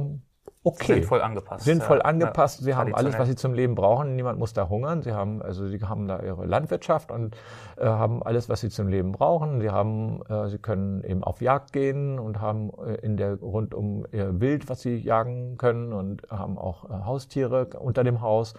okay. 0.62 0.94
Sinnvoll 0.94 1.22
angepasst. 1.22 1.64
Sinnvoll 1.64 2.02
angepasst. 2.02 2.62
Sie 2.62 2.74
haben 2.74 2.94
alles, 2.94 3.18
was 3.18 3.28
sie 3.28 3.36
zum 3.36 3.54
Leben 3.54 3.74
brauchen. 3.74 4.16
Niemand 4.16 4.38
muss 4.38 4.52
da 4.52 4.68
hungern. 4.68 5.02
Sie 5.02 5.12
haben, 5.12 5.42
also 5.42 5.66
sie 5.66 5.80
haben 5.80 6.08
da 6.08 6.20
ihre 6.20 6.46
Landwirtschaft 6.46 7.10
und 7.10 7.34
äh, 7.34 7.38
haben 7.84 8.22
alles, 8.22 8.48
was 8.48 8.60
sie 8.60 8.70
zum 8.70 8.88
Leben 8.88 9.12
brauchen. 9.12 9.60
Sie 9.60 9.70
haben, 9.70 10.22
äh, 10.28 10.48
sie 10.48 10.58
können 10.58 11.02
eben 11.04 11.22
auf 11.22 11.40
Jagd 11.40 11.72
gehen 11.72 12.18
und 12.18 12.40
haben 12.40 12.70
äh, 12.84 12.94
in 12.96 13.16
der 13.16 13.36
rund 13.36 13.74
um 13.74 14.06
ihr 14.12 14.40
Wild, 14.40 14.68
was 14.68 14.80
sie 14.82 14.96
jagen 14.96 15.56
können 15.58 15.92
und 15.92 16.22
haben 16.30 16.58
auch 16.58 16.90
äh, 16.90 17.04
Haustiere 17.04 17.66
unter 17.78 18.04
dem 18.04 18.20
Haus. 18.20 18.54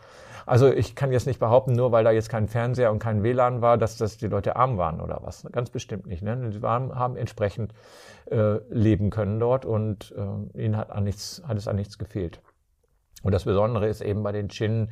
Also 0.46 0.72
ich 0.72 0.96
kann 0.96 1.12
jetzt 1.12 1.28
nicht 1.28 1.40
behaupten, 1.40 1.74
nur 1.74 1.92
weil 1.92 2.04
da 2.04 2.12
jetzt 2.12 2.30
kein 2.30 2.48
Fernseher 2.48 2.92
und 2.92 3.00
kein 3.00 3.24
WLAN 3.24 3.62
war, 3.62 3.78
dass 3.78 3.98
das 3.98 4.18
die 4.18 4.28
Leute 4.28 4.56
arm 4.56 4.78
waren 4.78 5.02
oder 5.02 5.20
was. 5.24 5.48
Ganz 5.52 5.70
bestimmt 5.70 6.08
nicht. 6.08 6.24
Ne? 6.24 6.52
Sie 6.52 6.62
waren, 6.62 6.96
haben 6.96 7.16
entsprechend 7.16 7.74
äh, 8.32 8.58
leben 8.70 9.10
können 9.10 9.40
dort 9.40 9.66
und 9.66 10.14
äh, 10.18 10.60
ihnen 10.60 10.78
hat, 10.78 10.92
an 10.92 11.04
nichts, 11.04 11.42
hat 11.48 11.58
es 11.58 11.68
an 11.68 11.76
nichts 11.76 11.98
gefehlt. 11.98 12.42
Und 13.24 13.34
das 13.34 13.44
Besondere 13.46 13.88
ist 13.88 14.02
eben 14.02 14.24
bei 14.24 14.32
den 14.32 14.50
Chin, 14.50 14.90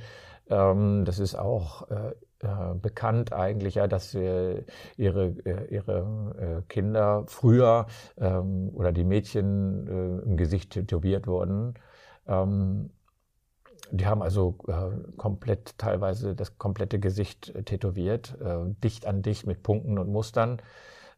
ähm, 0.50 1.06
das 1.06 1.20
ist 1.20 1.36
auch 1.36 1.90
äh, 1.90 2.14
äh, 2.40 2.76
bekannt 2.76 3.34
eigentlich, 3.34 3.76
ja, 3.76 3.88
dass 3.88 4.14
ihre, 4.14 4.74
äh, 4.98 5.74
ihre 5.74 6.34
äh, 6.40 6.62
Kinder 6.68 7.24
früher 7.28 7.88
ähm, 8.18 8.70
oder 8.74 8.92
die 8.92 9.04
Mädchen 9.04 9.88
äh, 9.88 10.26
im 10.26 10.38
Gesicht 10.38 10.72
tätowiert 10.72 11.28
wurden. 11.28 11.74
Ähm, 12.28 12.92
die 13.92 14.06
haben 14.06 14.22
also 14.22 14.56
äh, 14.68 15.14
komplett 15.18 15.78
teilweise 15.78 16.36
das 16.36 16.58
komplette 16.58 17.00
Gesicht 17.00 17.56
äh, 17.56 17.64
tätowiert, 17.64 18.38
äh, 18.42 18.58
dicht 18.84 19.06
an 19.06 19.22
dicht 19.22 19.48
mit 19.48 19.64
Punkten 19.64 19.98
und 19.98 20.10
Mustern, 20.10 20.62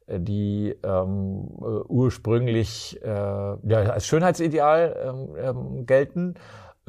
die 0.08 0.76
ähm, 0.84 1.50
äh, 1.62 1.64
ursprünglich 1.88 3.00
äh, 3.04 3.08
ja, 3.08 3.58
als 3.92 4.08
Schönheitsideal 4.08 4.96
ähm, 5.04 5.36
ähm, 5.38 5.86
gelten 5.86 6.36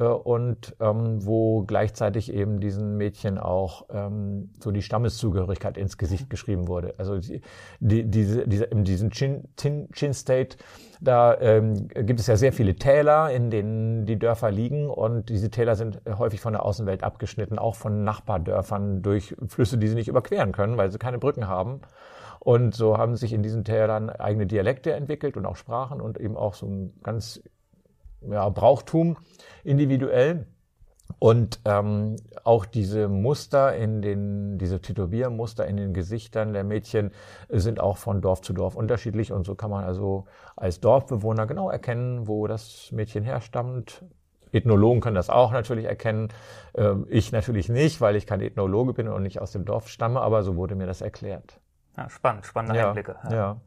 und 0.09 0.75
ähm, 0.79 1.25
wo 1.25 1.63
gleichzeitig 1.63 2.33
eben 2.33 2.59
diesen 2.59 2.97
Mädchen 2.97 3.37
auch 3.37 3.85
ähm, 3.89 4.49
so 4.61 4.71
die 4.71 4.81
Stammeszugehörigkeit 4.81 5.77
ins 5.77 5.97
Gesicht 5.97 6.29
geschrieben 6.29 6.67
wurde. 6.67 6.95
Also 6.97 7.17
die, 7.17 7.41
die, 7.79 8.03
diese, 8.09 8.47
diese, 8.47 8.65
in 8.65 8.83
diesem 8.83 9.11
Chin, 9.11 9.43
Chin, 9.57 9.89
Chin 9.93 10.13
State, 10.13 10.57
da 10.99 11.39
ähm, 11.39 11.87
gibt 11.87 12.19
es 12.19 12.27
ja 12.27 12.37
sehr 12.37 12.53
viele 12.53 12.75
Täler, 12.75 13.31
in 13.31 13.49
denen 13.49 14.05
die 14.05 14.19
Dörfer 14.19 14.51
liegen 14.51 14.89
und 14.89 15.29
diese 15.29 15.49
Täler 15.49 15.75
sind 15.75 16.01
häufig 16.17 16.41
von 16.41 16.53
der 16.53 16.65
Außenwelt 16.65 17.03
abgeschnitten, 17.03 17.57
auch 17.57 17.75
von 17.75 18.03
Nachbardörfern 18.03 19.01
durch 19.01 19.35
Flüsse, 19.47 19.77
die 19.77 19.87
sie 19.87 19.95
nicht 19.95 20.07
überqueren 20.07 20.51
können, 20.51 20.77
weil 20.77 20.91
sie 20.91 20.99
keine 20.99 21.19
Brücken 21.19 21.47
haben. 21.47 21.81
Und 22.39 22.73
so 22.73 22.97
haben 22.97 23.15
sich 23.15 23.33
in 23.33 23.43
diesen 23.43 23.63
Tälern 23.63 24.09
eigene 24.09 24.47
Dialekte 24.47 24.93
entwickelt 24.93 25.37
und 25.37 25.45
auch 25.45 25.55
Sprachen 25.55 26.01
und 26.01 26.19
eben 26.19 26.35
auch 26.35 26.55
so 26.55 26.65
ein 26.65 26.93
ganz 27.03 27.39
ja, 28.21 28.47
Brauchtum 28.49 29.17
individuell. 29.63 30.47
Und 31.19 31.59
ähm, 31.65 32.15
auch 32.45 32.65
diese 32.65 33.07
Muster 33.07 33.75
in 33.75 34.01
den, 34.01 34.57
diese 34.57 34.81
Tätowiermuster 34.81 35.67
in 35.67 35.77
den 35.77 35.93
Gesichtern 35.93 36.53
der 36.53 36.63
Mädchen 36.63 37.11
sind 37.49 37.79
auch 37.79 37.97
von 37.97 38.21
Dorf 38.21 38.41
zu 38.41 38.53
Dorf 38.53 38.75
unterschiedlich. 38.75 39.31
Und 39.31 39.45
so 39.45 39.55
kann 39.55 39.69
man 39.69 39.83
also 39.83 40.25
als 40.55 40.79
Dorfbewohner 40.79 41.47
genau 41.47 41.69
erkennen, 41.69 42.27
wo 42.27 42.47
das 42.47 42.91
Mädchen 42.91 43.23
herstammt. 43.23 44.03
Ethnologen 44.53 45.01
können 45.01 45.15
das 45.15 45.29
auch 45.29 45.51
natürlich 45.51 45.85
erkennen. 45.85 46.29
Ähm, 46.75 47.05
ich 47.09 47.31
natürlich 47.31 47.69
nicht, 47.69 48.01
weil 48.01 48.15
ich 48.15 48.25
kein 48.25 48.41
Ethnologe 48.41 48.93
bin 48.93 49.07
und 49.07 49.23
nicht 49.23 49.41
aus 49.41 49.51
dem 49.51 49.65
Dorf 49.65 49.89
stamme, 49.89 50.21
aber 50.21 50.43
so 50.43 50.55
wurde 50.55 50.75
mir 50.75 50.87
das 50.87 51.01
erklärt. 51.01 51.59
Ja, 51.97 52.09
spannend, 52.09 52.45
spannende 52.45 52.77
Ja, 52.77 52.87
Einblicke. 52.87 53.17
ja. 53.29 53.61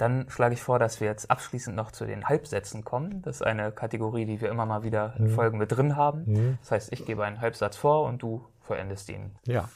Dann 0.00 0.30
schlage 0.30 0.54
ich 0.54 0.62
vor, 0.62 0.78
dass 0.78 1.00
wir 1.00 1.08
jetzt 1.08 1.30
abschließend 1.30 1.76
noch 1.76 1.90
zu 1.92 2.06
den 2.06 2.24
Halbsätzen 2.24 2.84
kommen. 2.84 3.20
Das 3.20 3.36
ist 3.36 3.42
eine 3.42 3.70
Kategorie, 3.70 4.24
die 4.24 4.40
wir 4.40 4.48
immer 4.48 4.64
mal 4.64 4.82
wieder 4.82 5.14
in 5.18 5.28
Folgen 5.28 5.58
mit 5.58 5.72
drin 5.72 5.94
haben. 5.94 6.24
Mhm. 6.24 6.58
Das 6.60 6.70
heißt, 6.70 6.92
ich 6.94 7.04
gebe 7.04 7.22
einen 7.22 7.42
Halbsatz 7.42 7.76
vor 7.76 8.06
und 8.06 8.22
du 8.22 8.46
vollendest 8.60 9.10
ihn. 9.10 9.36
Ja. 9.46 9.68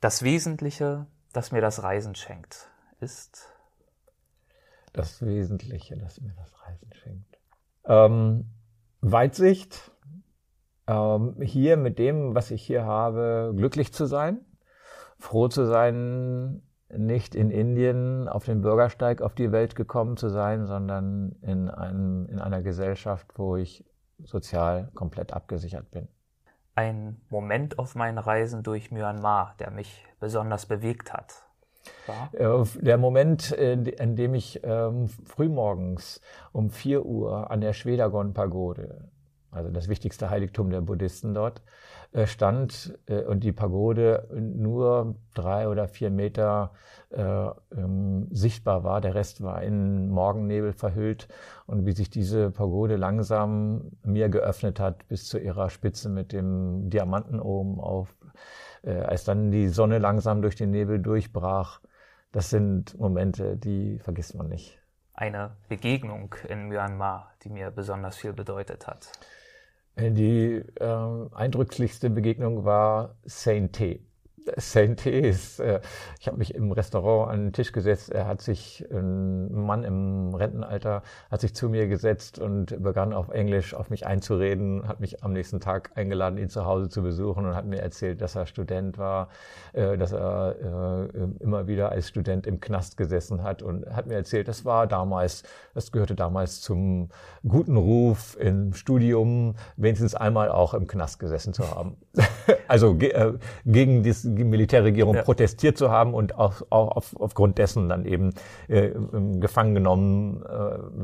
Das 0.00 0.22
Wesentliche, 0.22 1.06
das 1.32 1.50
mir 1.50 1.60
das 1.60 1.82
Reisen 1.82 2.14
schenkt, 2.14 2.70
ist 3.00 3.48
das 4.92 5.20
Wesentliche, 5.20 5.96
das 5.96 6.20
mir 6.20 6.34
das 6.36 6.52
Reisen 6.62 6.92
schenkt. 6.92 7.40
Ähm, 7.84 8.50
Weitsicht, 9.00 9.90
ähm, 10.86 11.34
hier 11.40 11.76
mit 11.76 11.98
dem, 11.98 12.36
was 12.36 12.52
ich 12.52 12.62
hier 12.62 12.84
habe, 12.84 13.52
glücklich 13.56 13.92
zu 13.92 14.06
sein, 14.06 14.44
froh 15.18 15.48
zu 15.48 15.66
sein, 15.66 16.62
nicht 16.96 17.34
in 17.34 17.50
Indien 17.50 18.28
auf 18.28 18.44
dem 18.44 18.62
Bürgersteig 18.62 19.22
auf 19.22 19.34
die 19.34 19.52
Welt 19.52 19.74
gekommen 19.76 20.16
zu 20.16 20.28
sein, 20.28 20.66
sondern 20.66 21.36
in, 21.42 21.68
einem, 21.70 22.26
in 22.26 22.38
einer 22.38 22.62
Gesellschaft, 22.62 23.26
wo 23.36 23.56
ich 23.56 23.84
sozial 24.24 24.90
komplett 24.94 25.32
abgesichert 25.32 25.90
bin. 25.90 26.08
ein 26.74 27.20
Moment 27.28 27.78
auf 27.78 27.94
meinen 27.94 28.18
Reisen 28.18 28.62
durch 28.62 28.90
Myanmar, 28.90 29.54
der 29.58 29.70
mich 29.70 30.04
besonders 30.20 30.66
bewegt 30.66 31.12
hat. 31.12 31.42
War? 32.06 32.30
Äh, 32.32 32.64
Der 32.80 32.98
Moment, 32.98 33.52
äh, 33.52 33.72
in 33.72 34.16
dem 34.16 34.34
ich 34.34 34.60
ähm, 34.62 35.08
frühmorgens 35.08 36.20
um 36.52 36.70
4 36.70 37.04
Uhr 37.04 37.50
an 37.50 37.60
der 37.60 37.72
Schwedagon-Pagode, 37.72 39.10
also 39.50 39.70
das 39.70 39.88
wichtigste 39.88 40.30
Heiligtum 40.30 40.70
der 40.70 40.80
Buddhisten 40.80 41.34
dort, 41.34 41.60
äh, 41.60 41.62
stand 42.26 42.98
äh, 43.06 43.22
und 43.22 43.42
die 43.42 43.52
Pagode 43.52 44.28
nur 44.32 45.16
drei 45.34 45.68
oder 45.68 45.88
vier 45.88 46.10
Meter 46.10 46.72
äh, 47.10 47.48
ähm, 47.76 48.28
sichtbar 48.30 48.84
war. 48.84 49.00
Der 49.00 49.14
Rest 49.14 49.42
war 49.42 49.62
in 49.62 50.08
Morgennebel 50.08 50.72
verhüllt 50.72 51.28
und 51.66 51.86
wie 51.86 51.92
sich 51.92 52.10
diese 52.10 52.50
Pagode 52.50 52.96
langsam 52.96 53.92
mir 54.02 54.28
geöffnet 54.28 54.78
hat 54.78 55.08
bis 55.08 55.26
zu 55.26 55.38
ihrer 55.38 55.70
Spitze 55.70 56.08
mit 56.08 56.32
dem 56.32 56.90
Diamanten 56.90 57.40
oben 57.40 57.80
auf, 57.80 58.14
äh, 58.82 58.92
als 58.92 59.24
dann 59.24 59.50
die 59.50 59.68
Sonne 59.68 59.98
langsam 59.98 60.42
durch 60.42 60.56
den 60.56 60.70
Nebel 60.70 60.98
durchbrach. 60.98 61.80
Das 62.30 62.50
sind 62.50 62.98
Momente, 62.98 63.56
die 63.56 63.98
vergisst 63.98 64.34
man 64.34 64.48
nicht. 64.48 64.78
Eine 65.14 65.56
Begegnung 65.68 66.34
in 66.48 66.68
Myanmar, 66.68 67.32
die 67.42 67.50
mir 67.50 67.70
besonders 67.70 68.16
viel 68.16 68.32
bedeutet 68.32 68.86
hat. 68.86 69.12
Die 69.96 70.62
äh, 70.80 71.28
eindrücklichste 71.32 72.08
Begegnung 72.08 72.64
war 72.64 73.16
Saint 73.24 73.74
T. 73.74 74.00
Saint 74.56 75.06
ist, 75.06 75.60
äh, 75.60 75.80
ich 76.20 76.26
habe 76.26 76.36
mich 76.38 76.54
im 76.54 76.72
Restaurant 76.72 77.30
an 77.30 77.44
den 77.46 77.52
Tisch 77.52 77.72
gesetzt. 77.72 78.10
Er 78.10 78.26
hat 78.26 78.40
sich, 78.40 78.84
ein 78.90 79.52
Mann 79.52 79.84
im 79.84 80.34
Rentenalter, 80.34 81.02
hat 81.30 81.40
sich 81.40 81.54
zu 81.54 81.68
mir 81.68 81.86
gesetzt 81.86 82.38
und 82.38 82.82
begann 82.82 83.12
auf 83.12 83.30
Englisch 83.30 83.74
auf 83.74 83.90
mich 83.90 84.06
einzureden, 84.06 84.86
hat 84.88 85.00
mich 85.00 85.22
am 85.22 85.32
nächsten 85.32 85.60
Tag 85.60 85.92
eingeladen, 85.94 86.38
ihn 86.38 86.48
zu 86.48 86.64
Hause 86.64 86.88
zu 86.88 87.02
besuchen 87.02 87.46
und 87.46 87.54
hat 87.54 87.66
mir 87.66 87.80
erzählt, 87.80 88.20
dass 88.20 88.34
er 88.34 88.46
Student 88.46 88.98
war, 88.98 89.28
äh, 89.72 89.96
dass 89.96 90.12
er 90.12 91.08
äh, 91.14 91.42
immer 91.42 91.66
wieder 91.66 91.90
als 91.90 92.08
Student 92.08 92.46
im 92.46 92.60
Knast 92.60 92.96
gesessen 92.96 93.42
hat 93.42 93.62
und 93.62 93.86
hat 93.86 94.06
mir 94.06 94.14
erzählt, 94.14 94.48
das 94.48 94.64
war 94.64 94.86
damals, 94.86 95.42
das 95.74 95.92
gehörte 95.92 96.14
damals 96.14 96.60
zum 96.60 97.08
guten 97.46 97.76
Ruf 97.76 98.36
im 98.38 98.74
Studium, 98.74 99.54
wenigstens 99.76 100.14
einmal 100.14 100.50
auch 100.50 100.74
im 100.74 100.86
Knast 100.86 101.18
gesessen 101.18 101.52
zu 101.52 101.70
haben. 101.70 101.96
also 102.68 102.94
ge 102.94 103.12
gegen 103.64 104.02
die 104.02 104.12
Militärregierung 104.34 105.14
Ja. 105.16 105.22
protestiert 105.22 105.78
zu 105.78 105.90
haben 105.90 106.14
und 106.14 106.38
auch, 106.38 106.62
auch 106.70 106.88
auf, 106.96 107.16
aufgrund 107.18 107.58
dessen 107.58 107.88
dann 107.88 108.04
eben 108.04 108.34
äh, 108.68 108.90
gefangen 109.40 109.74
genommen 109.74 110.42
äh, 110.42 110.48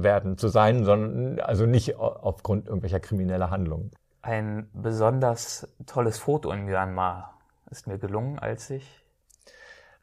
werden 0.02 0.36
zu 0.38 0.48
sein, 0.48 0.84
sondern 0.84 1.40
also 1.40 1.66
nicht 1.66 1.96
au- 1.98 2.16
aufgrund 2.22 2.66
irgendwelcher 2.66 3.00
krimineller 3.00 3.50
Handlungen. 3.50 3.90
Ein 4.22 4.68
besonders 4.72 5.68
tolles 5.86 6.18
Foto 6.18 6.50
in 6.50 6.64
Myanmar 6.64 7.34
ist 7.70 7.86
mir 7.86 7.98
gelungen, 7.98 8.38
als 8.38 8.70
ich 8.70 8.97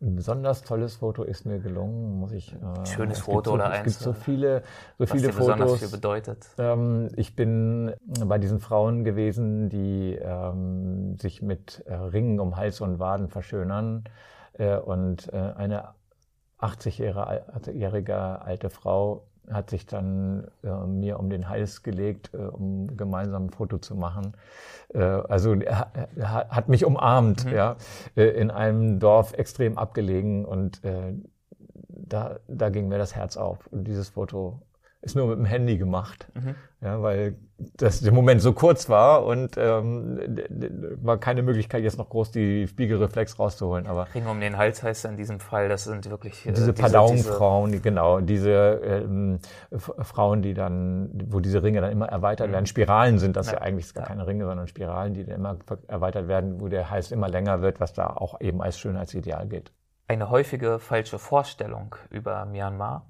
Ein 0.02 0.16
besonders 0.16 0.62
tolles 0.64 0.98
Foto 0.98 1.24
ist 1.24 1.46
mir 1.46 1.60
gelungen, 1.60 2.20
muss 2.20 2.34
ich. 2.34 2.54
Äh, 2.54 2.86
Schönes 2.86 3.20
es 3.20 3.24
Foto 3.24 3.52
so, 3.52 3.54
oder 3.56 3.68
Es 3.68 3.72
eins, 3.72 3.84
gibt 3.86 4.00
so 4.00 4.14
viele, 4.14 4.62
so 4.98 5.04
was 5.04 5.12
viele 5.12 5.28
dir 5.30 5.38
besonders 5.38 5.72
Fotos. 5.72 5.80
viel 5.80 5.90
bedeutet. 5.90 6.48
Ähm, 6.58 7.10
ich 7.16 7.36
bin 7.36 7.94
bei 8.26 8.38
diesen 8.38 8.60
Frauen 8.60 9.04
gewesen, 9.06 9.70
die 9.70 10.20
ähm, 10.22 11.18
sich 11.18 11.42
mit 11.42 11.84
äh, 11.86 11.94
Ringen 11.94 12.40
um 12.40 12.58
Hals 12.58 12.82
und 12.82 13.00
Waden 13.00 13.30
verschönern. 13.30 14.04
Äh, 14.54 14.78
und 14.78 15.32
äh, 15.34 15.38
eine 15.38 15.94
80-jährige 16.60 18.16
alte 18.42 18.70
Frau 18.70 19.28
hat 19.52 19.70
sich 19.70 19.86
dann 19.86 20.48
äh, 20.64 20.70
mir 20.88 21.20
um 21.20 21.30
den 21.30 21.50
Hals 21.50 21.84
gelegt, 21.84 22.32
äh, 22.34 22.38
um 22.38 22.98
gemeinsam 22.98 23.46
ein 23.46 23.50
Foto 23.52 23.78
zu 23.78 23.96
machen. 23.96 24.34
Äh, 24.94 25.00
also 25.04 25.54
er, 25.54 25.92
er 26.16 26.32
hat- 26.50 26.70
mich 26.70 26.86
umarmt, 26.86 27.46
ja, 27.52 27.76
äh, 28.16 28.24
in 28.26 28.52
einem 28.52 29.00
Dorf 29.00 29.34
extrem 29.34 29.78
abgelegen 29.78 30.46
und 30.46 30.84
äh, 30.84 31.14
da, 31.88 32.40
da 32.48 32.70
ging 32.70 32.88
mir 32.88 32.98
das 32.98 33.16
Herz 33.16 33.38
auf. 33.38 33.68
Und 33.68 33.86
dieses 33.86 34.10
Foto 34.10 34.62
ist 35.02 35.16
nur 35.16 35.28
mit 35.28 35.38
dem 35.38 35.46
Handy 35.46 35.78
gemacht. 35.78 36.28
Mhm. 36.34 36.56
Ja, 36.82 37.02
weil 37.02 37.36
das 37.58 38.02
der 38.02 38.12
Moment 38.12 38.42
so 38.42 38.52
kurz 38.52 38.90
war 38.90 39.26
und 39.26 39.56
ähm, 39.58 40.20
war 41.02 41.18
keine 41.18 41.42
Möglichkeit, 41.42 41.84
jetzt 41.84 41.98
noch 41.98 42.10
groß 42.10 42.32
die 42.32 42.68
Spiegelreflex 42.68 43.40
rauszuholen. 43.40 43.88
Aber 43.88 44.08
Ring 44.14 44.28
um 44.28 44.42
den 44.42 44.58
Hals 44.58 44.84
heißt 44.84 45.06
in 45.06 45.16
diesem 45.16 45.40
Fall, 45.40 45.70
das 45.70 45.86
sind 45.86 46.10
wirklich 46.10 46.46
äh, 46.46 46.52
diese 46.52 46.74
Pardon-Frauen, 46.74 47.72
die, 47.72 47.82
genau, 47.82 48.20
diese 48.20 48.82
ähm, 48.84 49.40
Frauen, 49.72 50.42
die 50.42 50.54
dann, 50.54 51.10
wo 51.28 51.40
diese 51.40 51.64
Ringe 51.64 51.80
dann 51.80 51.92
immer 51.92 52.08
erweitert 52.08 52.50
mhm. 52.50 52.54
werden. 52.54 52.66
Spiralen 52.66 53.20
sind 53.20 53.38
das 53.38 53.48
ja, 53.48 53.54
ja 53.54 53.62
eigentlich 53.62 53.94
gar 53.94 54.04
ja. 54.04 54.10
keine 54.10 54.28
Ringe, 54.28 54.46
sondern 54.46 54.68
Spiralen, 54.68 55.14
die 55.14 55.24
dann 55.26 55.36
immer 55.36 55.58
erweitert 55.88 56.28
werden, 56.28 56.60
wo 56.60 56.68
der 56.68 56.90
Hals 56.90 57.12
immer 57.12 57.30
länger 57.30 57.62
wird, 57.62 57.80
was 57.80 57.94
da 57.94 58.08
auch 58.08 58.42
eben 58.42 58.62
als 58.62 58.78
Schönheitsideal 58.78 59.48
gilt. 59.48 59.72
Eine 60.08 60.30
häufige 60.30 60.80
falsche 60.80 61.20
Vorstellung 61.20 61.96
über 62.10 62.46
Myanmar 62.46 63.10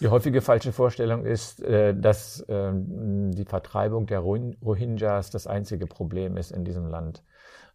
die 0.00 0.08
häufige 0.08 0.40
falsche 0.40 0.72
Vorstellung 0.72 1.24
ist, 1.24 1.62
äh, 1.62 1.94
dass 1.94 2.44
ähm, 2.48 3.32
die 3.32 3.44
Vertreibung 3.44 4.06
der 4.06 4.20
Rohingyas 4.20 5.30
das 5.30 5.46
einzige 5.46 5.86
Problem 5.86 6.36
ist 6.36 6.50
in 6.50 6.64
diesem 6.64 6.86
Land. 6.86 7.22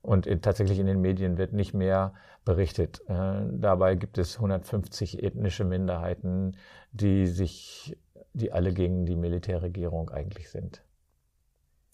Und 0.02 0.28
tatsächlich 0.44 0.78
in 0.78 0.86
den 0.86 1.02
Medien 1.02 1.40
wird 1.40 1.52
nicht 1.54 1.74
mehr 1.74 2.14
berichtet. 2.44 3.02
Äh, 3.08 3.42
dabei 3.50 3.96
gibt 3.96 4.20
es 4.20 4.36
150 4.36 5.24
ethnische 5.24 5.66
Minderheiten, 5.66 6.58
die 6.92 7.26
sich, 7.26 7.98
die 8.34 8.52
alle 8.52 8.72
gegen 8.72 9.06
die 9.06 9.16
Militärregierung 9.16 10.12
eigentlich 10.12 10.52
sind. 10.52 10.84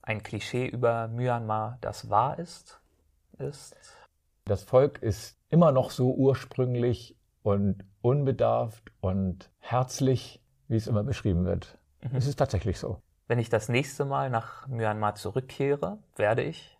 Ein 0.01 0.23
Klischee 0.23 0.67
über 0.67 1.07
Myanmar, 1.07 1.77
das 1.79 2.09
wahr 2.09 2.37
ist, 2.37 2.81
ist? 3.37 3.75
Das 4.45 4.63
Volk 4.63 5.01
ist 5.01 5.37
immer 5.49 5.71
noch 5.71 5.91
so 5.91 6.13
ursprünglich 6.13 7.15
und 7.43 7.83
unbedarft 8.01 8.91
und 9.01 9.49
herzlich, 9.59 10.41
wie 10.67 10.75
es 10.75 10.87
immer 10.87 11.03
beschrieben 11.03 11.45
wird. 11.45 11.77
Mhm. 12.01 12.15
Es 12.15 12.27
ist 12.27 12.37
tatsächlich 12.37 12.79
so. 12.79 13.01
Wenn 13.27 13.39
ich 13.39 13.49
das 13.49 13.69
nächste 13.69 14.05
Mal 14.05 14.29
nach 14.29 14.67
Myanmar 14.67 15.15
zurückkehre, 15.15 15.99
werde 16.15 16.43
ich 16.43 16.77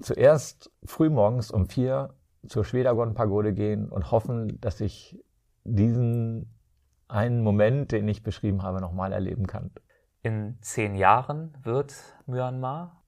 zuerst 0.00 0.70
frühmorgens 0.84 1.50
um 1.50 1.66
vier 1.66 2.14
zur 2.46 2.64
Schwedagon-Pagode 2.64 3.52
gehen 3.52 3.88
und 3.88 4.10
hoffen, 4.10 4.60
dass 4.60 4.80
ich 4.80 5.22
diesen 5.64 6.52
einen 7.08 7.42
Moment, 7.42 7.92
den 7.92 8.08
ich 8.08 8.22
beschrieben 8.22 8.62
habe, 8.62 8.80
nochmal 8.80 9.12
erleben 9.12 9.46
kann. 9.46 9.70
In 10.22 10.58
zehn 10.60 10.94
Jahren 10.94 11.52
wird 11.62 11.94
Myanmar? 12.26 13.02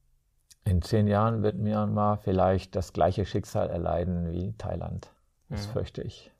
In 0.64 0.82
zehn 0.82 1.06
Jahren 1.06 1.42
wird 1.42 1.56
Myanmar 1.56 2.18
vielleicht 2.18 2.74
das 2.76 2.92
gleiche 2.92 3.24
Schicksal 3.24 3.70
erleiden 3.70 4.30
wie 4.30 4.52
Thailand. 4.56 5.12
Das 5.48 5.68
mhm. 5.68 5.72
fürchte 5.72 6.02
ich. 6.02 6.34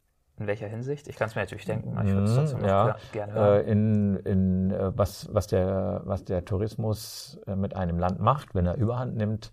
In 0.45 0.49
welcher 0.49 0.69
Hinsicht? 0.69 1.09
Ich 1.09 1.16
kann 1.16 1.29
es 1.29 1.35
mir 1.35 1.41
natürlich 1.41 1.65
denken, 1.65 1.97
ich 2.05 2.12
würde 2.12 2.25
es 2.25 2.35
trotzdem 2.35 2.65
ja, 2.66 2.97
gerne 3.12 3.33
hören. 3.33 3.66
Äh, 3.66 3.71
in, 3.71 4.16
in, 4.16 4.71
äh, 4.73 4.93
was, 4.95 5.33
was, 5.33 5.47
der, 5.47 6.03
was 6.05 6.23
der 6.25 6.45
Tourismus 6.45 7.41
äh, 7.47 7.57
mit 7.57 7.75
einem 7.75 7.99
Land 7.99 8.21
macht, 8.21 8.55
wenn 8.55 8.66
er 8.66 8.77
Überhand 8.77 9.16
nimmt, 9.16 9.53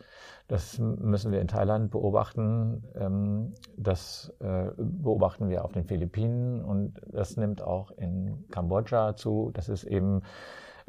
das 0.50 0.80
müssen 0.80 1.32
wir 1.32 1.40
in 1.40 1.48
Thailand 1.48 1.92
beobachten. 1.92 2.84
Ähm, 2.96 3.54
das 3.78 4.34
beobachten 4.76 5.48
wir 5.48 5.64
auf 5.64 5.72
den 5.72 5.86
Philippinen 5.86 6.62
und 6.62 7.00
das 7.08 7.38
nimmt 7.38 7.62
auch 7.62 7.92
in 7.92 8.44
Kambodscha 8.52 9.16
zu. 9.16 9.52
Das 9.54 9.70
ist 9.70 9.86
eben 9.86 10.24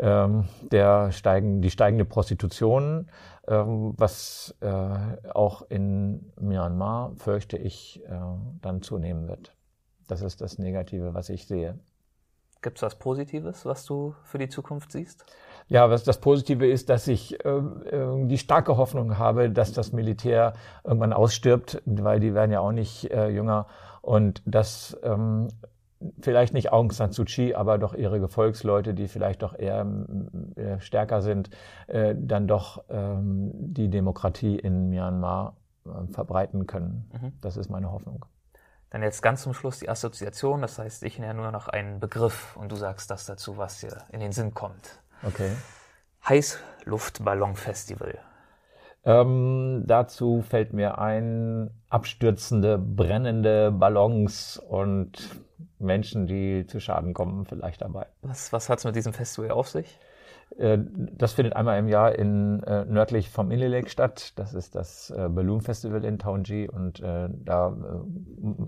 ähm, 0.01 0.49
der 0.73 1.12
steigen, 1.12 1.62
die 1.62 1.70
steigende 1.70 2.05
Prostitution, 2.05 3.07
ähm, 3.47 3.95
was 3.97 4.57
auch 5.33 5.62
in 5.69 6.33
Myanmar, 6.41 7.12
fürchte 7.15 7.57
ich, 7.57 8.03
dann 8.62 8.83
zunehmen 8.83 9.29
wird. 9.29 9.55
Das 10.12 10.20
ist 10.20 10.43
das 10.43 10.59
Negative, 10.59 11.14
was 11.14 11.30
ich 11.30 11.47
sehe. 11.47 11.78
Gibt 12.60 12.76
es 12.76 12.82
was 12.82 12.98
Positives, 12.98 13.64
was 13.64 13.86
du 13.86 14.14
für 14.24 14.36
die 14.36 14.51
Zukunft 14.51 14.93
siehst? 14.93 15.24
Ja, 15.68 15.89
was 15.89 16.05
das 16.05 16.20
Positive 16.20 16.66
ist, 16.66 16.90
dass 16.90 17.09
ich 17.09 17.43
äh, 17.47 17.62
die 18.26 18.36
starke 18.36 18.76
Hoffnung 18.76 19.16
habe, 19.16 19.48
dass 19.48 19.72
das 19.72 19.93
Militär 19.93 20.52
irgendwann 20.84 21.14
ausstirbt, 21.14 21.80
weil 21.86 22.20
die 22.20 22.34
werden 22.34 22.51
ja 22.51 22.60
auch 22.60 22.72
nicht 22.72 23.10
äh, 23.10 23.30
jünger 23.30 23.68
und 24.02 24.43
dass 24.44 24.98
ähm, 25.02 25.48
vielleicht 26.20 26.52
nicht 26.52 26.72
Aung 26.72 26.93
San 26.93 27.12
Suu 27.12 27.24
Kyi, 27.24 27.55
aber 27.55 27.78
doch 27.78 27.94
ihre 27.94 28.20
Gefolgsleute, 28.20 28.93
die 28.93 29.09
vielleicht 29.09 29.40
doch 29.43 29.59
eher 29.59 29.86
äh, 30.56 30.78
stärker 30.78 31.22
sind, 31.22 31.48
äh, 31.86 32.14
dann 32.18 32.47
doch 32.47 32.84
ähm, 32.90 33.51
die 33.55 33.89
Demokratie 33.89 34.59
in 34.59 34.90
Myanmar 34.90 35.56
äh, 35.86 36.06
verbreiten 36.12 36.66
können. 36.66 37.10
Mhm. 37.14 37.32
Das 37.40 37.56
ist 37.56 37.70
meine 37.70 37.90
Hoffnung. 37.90 38.26
Dann 38.93 39.02
jetzt 39.02 39.23
ganz 39.23 39.43
zum 39.43 39.55
Schluss 39.55 39.78
die 39.78 39.89
Assoziation, 39.89 40.60
das 40.60 40.78
heißt, 40.78 41.02
ich 41.05 41.19
nenne 41.19 41.40
nur 41.40 41.51
noch 41.51 41.66
einen 41.66 41.98
Begriff 41.98 42.55
und 42.59 42.70
du 42.70 42.77
sagst 42.77 43.10
das 43.10 43.24
dazu, 43.24 43.56
was 43.56 43.81
dir 43.81 44.05
in 44.10 44.20
den 44.20 44.32
Sinn 44.32 44.52
kommt. 44.52 45.01
Okay. 45.23 45.51
Heißluftballonfestival. 46.28 48.19
Ähm, 49.05 49.85
dazu 49.86 50.43
fällt 50.43 50.74
mir 50.74 50.98
ein, 50.98 51.70
abstürzende, 51.89 52.77
brennende 52.77 53.73
Ballons 53.73 54.59
und 54.59 55.27
Menschen, 55.78 56.27
die 56.27 56.66
zu 56.66 56.78
Schaden 56.78 57.14
kommen, 57.14 57.47
vielleicht 57.47 57.81
dabei. 57.81 58.09
Was, 58.20 58.52
was 58.52 58.69
hat 58.69 58.81
es 58.81 58.85
mit 58.85 58.94
diesem 58.94 59.14
Festival 59.14 59.52
auf 59.52 59.70
sich? 59.70 59.98
Äh, 60.59 60.79
das 61.16 61.33
findet 61.33 61.57
einmal 61.57 61.79
im 61.79 61.89
Jahr 61.89 62.15
in, 62.15 62.62
äh, 62.62 62.85
nördlich 62.85 63.31
vom 63.31 63.51
Inle 63.51 63.69
Lake 63.69 63.89
statt. 63.89 64.33
Das 64.37 64.55
ist 64.55 64.74
das 64.74 65.11
äh, 65.11 65.29
Balloon 65.29 65.61
Festival 65.61 66.05
in 66.05 66.19
Taunji 66.19 66.69
und 66.69 67.01
äh, 67.01 67.29
da 67.31 67.69
äh, 67.69 68.66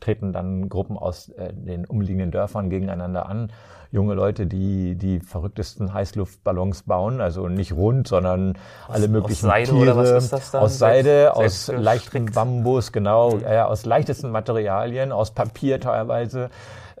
treten 0.00 0.32
dann 0.32 0.68
Gruppen 0.68 0.98
aus 0.98 1.28
äh, 1.30 1.52
den 1.52 1.86
umliegenden 1.86 2.30
Dörfern 2.30 2.70
gegeneinander 2.70 3.28
an. 3.28 3.52
Junge 3.90 4.14
Leute, 4.14 4.46
die 4.46 4.96
die 4.96 5.20
verrücktesten 5.20 5.92
Heißluftballons 5.92 6.84
bauen, 6.84 7.20
also 7.20 7.48
nicht 7.48 7.74
rund, 7.74 8.08
sondern 8.08 8.56
aus, 8.88 8.94
alle 8.94 9.08
möglichen 9.08 9.46
aus 9.46 9.52
Seide 9.52 9.70
Tiere. 9.70 9.82
Oder 9.82 9.96
was 9.96 10.24
ist 10.24 10.32
das 10.32 10.50
dann? 10.50 10.62
Aus 10.62 10.78
Seide, 10.78 11.36
aus 11.36 11.68
leichten 11.68 12.26
Bambus, 12.32 12.92
genau, 12.92 13.36
mhm. 13.36 13.44
aus 13.44 13.84
leichtesten 13.84 14.30
Materialien, 14.30 15.12
aus 15.12 15.32
Papier 15.32 15.78
teilweise 15.78 16.48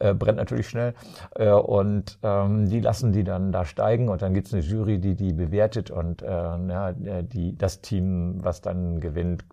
äh, 0.02 0.14
brennt 0.14 0.38
natürlich 0.38 0.68
schnell. 0.68 0.94
Äh, 1.34 1.50
und 1.50 2.18
ähm, 2.22 2.68
die 2.68 2.80
lassen 2.80 3.12
die 3.12 3.24
dann 3.24 3.52
da 3.52 3.64
steigen 3.64 4.08
und 4.08 4.22
dann 4.22 4.34
gibt's 4.34 4.52
eine 4.52 4.62
Jury, 4.62 4.98
die 4.98 5.14
die 5.14 5.32
bewertet 5.32 5.90
und 5.90 6.22
äh, 6.22 6.26
ja, 6.26 6.90
äh, 6.90 7.22
die, 7.22 7.56
das 7.56 7.80
Team, 7.80 8.38
was 8.42 8.60
dann 8.60 9.00
gewinnt, 9.00 9.44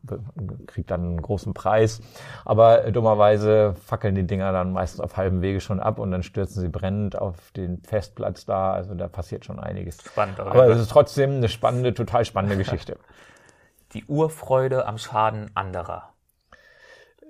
kriegt 0.67 0.91
dann 0.91 1.01
einen 1.01 1.21
großen 1.21 1.53
Preis. 1.53 2.01
Aber 2.45 2.85
äh, 2.85 2.91
dummerweise 2.91 3.75
fackeln 3.75 4.15
die 4.15 4.25
Dinger 4.25 4.51
dann 4.51 4.73
meistens 4.73 5.01
auf 5.01 5.17
halbem 5.17 5.41
Wege 5.41 5.59
schon 5.59 5.79
ab 5.79 5.99
und 5.99 6.11
dann 6.11 6.23
stürzen 6.23 6.61
sie 6.61 6.69
brennend 6.69 7.17
auf 7.17 7.51
den 7.51 7.81
Festplatz 7.83 8.45
da. 8.45 8.73
Also 8.73 8.95
da 8.95 9.07
passiert 9.07 9.45
schon 9.45 9.59
einiges. 9.59 10.01
Spannend, 10.01 10.39
oder? 10.39 10.51
Aber 10.51 10.67
es 10.67 10.79
ist 10.79 10.91
trotzdem 10.91 11.37
eine 11.37 11.49
spannende, 11.49 11.93
total 11.93 12.25
spannende 12.25 12.57
Geschichte. 12.57 12.97
Die 13.93 14.05
Urfreude 14.05 14.85
am 14.85 14.99
Schaden 14.99 15.49
anderer. 15.55 16.09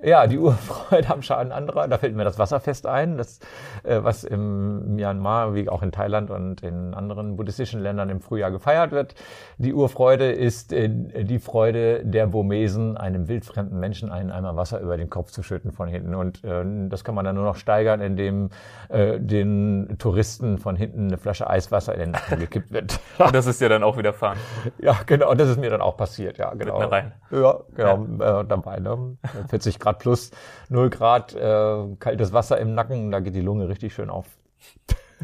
Ja, 0.01 0.27
die 0.27 0.37
Urfreude 0.39 1.09
am 1.09 1.21
Schaden 1.21 1.51
anderer. 1.51 1.89
Da 1.89 1.97
fällt 1.97 2.15
mir 2.15 2.23
das 2.23 2.39
Wasserfest 2.39 2.87
ein, 2.87 3.17
das, 3.17 3.39
äh, 3.83 3.99
was 4.01 4.23
im 4.23 4.95
Myanmar 4.95 5.55
wie 5.55 5.67
auch 5.67 5.83
in 5.83 5.91
Thailand 5.91 6.31
und 6.31 6.63
in 6.63 6.93
anderen 6.93 7.35
buddhistischen 7.35 7.81
Ländern 7.81 8.09
im 8.09 8.21
Frühjahr 8.21 8.49
gefeiert 8.49 8.91
wird. 8.91 9.15
Die 9.57 9.73
Urfreude 9.73 10.31
ist 10.31 10.71
äh, 10.71 10.87
die 10.89 11.39
Freude 11.39 12.05
der 12.05 12.27
Burmesen, 12.27 12.95
einem 12.95 13.27
wildfremden 13.27 13.77
Menschen 13.77 14.09
einen 14.09 14.31
Eimer 14.31 14.55
Wasser 14.55 14.79
über 14.79 14.95
den 14.95 15.09
Kopf 15.09 15.31
zu 15.31 15.43
schütten 15.43 15.73
von 15.73 15.89
hinten. 15.89 16.15
Und 16.15 16.45
äh, 16.45 16.63
das 16.87 17.03
kann 17.03 17.13
man 17.13 17.25
dann 17.25 17.35
nur 17.35 17.43
noch 17.43 17.57
steigern, 17.57 17.99
indem 17.99 18.51
äh, 18.87 19.19
den 19.19 19.97
Touristen 19.99 20.59
von 20.59 20.77
hinten 20.77 21.07
eine 21.07 21.17
Flasche 21.17 21.49
Eiswasser 21.49 21.93
in 21.95 21.99
den 21.99 22.11
Nacken 22.11 22.39
gekippt 22.39 22.71
wird. 22.71 23.01
und 23.17 23.35
das 23.35 23.47
ist 23.47 23.59
ja 23.59 23.67
dann 23.67 23.83
auch 23.83 23.97
wieder 23.97 24.13
fahren. 24.13 24.37
Ja, 24.77 24.95
genau. 25.05 25.33
Das 25.33 25.49
ist 25.49 25.59
mir 25.59 25.69
dann 25.69 25.81
auch 25.81 25.97
passiert. 25.97 26.37
Ja, 26.37 26.53
genau. 26.53 26.77
rein. 26.77 27.11
Ja, 27.31 27.59
genau. 27.75 28.07
Ja. 28.17 28.39
Äh, 28.39 28.45
dabei. 28.45 28.79
Ne? 28.79 29.17
40 29.49 29.77
Grad 29.77 29.88
Grad 29.89 29.99
plus 29.99 30.31
0 30.69 30.89
Grad, 30.89 31.33
äh, 31.33 31.95
kaltes 31.99 32.31
Wasser 32.31 32.59
im 32.59 32.75
Nacken, 32.75 33.11
da 33.11 33.19
geht 33.19 33.35
die 33.35 33.41
Lunge 33.41 33.69
richtig 33.69 33.93
schön 33.93 34.09
auf. 34.09 34.27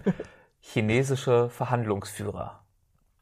Chinesische 0.60 1.50
Verhandlungsführer 1.50 2.60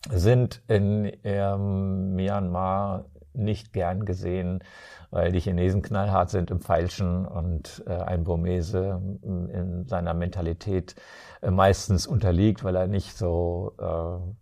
sind 0.09 0.61
in 0.67 1.11
ähm, 1.23 2.15
Myanmar 2.15 3.05
nicht 3.33 3.73
gern 3.73 4.05
gesehen, 4.05 4.63
weil 5.11 5.31
die 5.31 5.39
Chinesen 5.39 5.81
knallhart 5.81 6.29
sind 6.29 6.51
im 6.51 6.61
Feilschen 6.61 7.25
und 7.25 7.83
äh, 7.87 7.93
ein 7.93 8.23
Burmese 8.23 9.01
in 9.23 9.85
seiner 9.87 10.13
Mentalität 10.13 10.95
meistens 11.51 12.07
unterliegt, 12.07 12.63
weil 12.63 12.75
er 12.75 12.87
nicht 12.87 13.17
so 13.17 13.73
äh, 13.79 14.33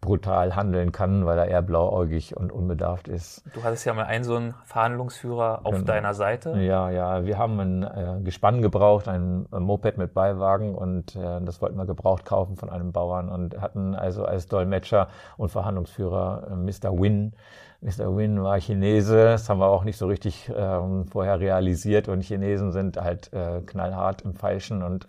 brutal 0.00 0.56
handeln 0.56 0.92
kann, 0.92 1.26
weil 1.26 1.38
er 1.38 1.46
eher 1.48 1.62
blauäugig 1.62 2.36
und 2.36 2.52
unbedarft 2.52 3.08
ist. 3.08 3.44
Du 3.52 3.62
hattest 3.62 3.84
ja 3.84 3.92
mal 3.92 4.04
einen 4.04 4.24
so 4.24 4.36
einen 4.36 4.54
Verhandlungsführer 4.64 5.60
auf 5.64 5.74
genau. 5.74 5.84
deiner 5.84 6.14
Seite. 6.14 6.56
Ja, 6.58 6.90
ja, 6.90 7.26
wir 7.26 7.36
haben 7.36 7.60
ein 7.60 7.82
äh, 7.82 8.20
Gespann 8.22 8.62
gebraucht, 8.62 9.08
ein, 9.08 9.46
ein 9.50 9.62
Moped 9.62 9.98
mit 9.98 10.14
Beiwagen 10.14 10.74
und 10.74 11.16
äh, 11.16 11.40
das 11.42 11.60
wollten 11.60 11.76
wir 11.76 11.86
gebraucht 11.86 12.24
kaufen 12.24 12.56
von 12.56 12.70
einem 12.70 12.92
Bauern 12.92 13.28
und 13.28 13.60
hatten 13.60 13.94
also 13.94 14.24
als 14.24 14.46
Dolmetscher 14.46 15.08
und 15.36 15.50
Verhandlungsführer 15.50 16.48
äh, 16.50 16.54
Mr. 16.54 16.98
Win. 16.98 17.34
Mr. 17.82 18.14
Win 18.14 18.42
war 18.42 18.58
Chinese, 18.58 19.24
das 19.24 19.48
haben 19.48 19.58
wir 19.58 19.68
auch 19.68 19.84
nicht 19.84 19.96
so 19.96 20.06
richtig 20.06 20.20
richtig 20.20 20.52
ähm, 20.54 21.06
vorher 21.06 21.40
realisiert 21.40 22.08
und 22.08 22.22
Chinesen 22.22 22.72
sind 22.72 22.96
halt 22.98 23.32
äh, 23.32 23.62
knallhart 23.64 24.22
im 24.22 24.34
Feilschen 24.34 24.82
und 24.82 25.06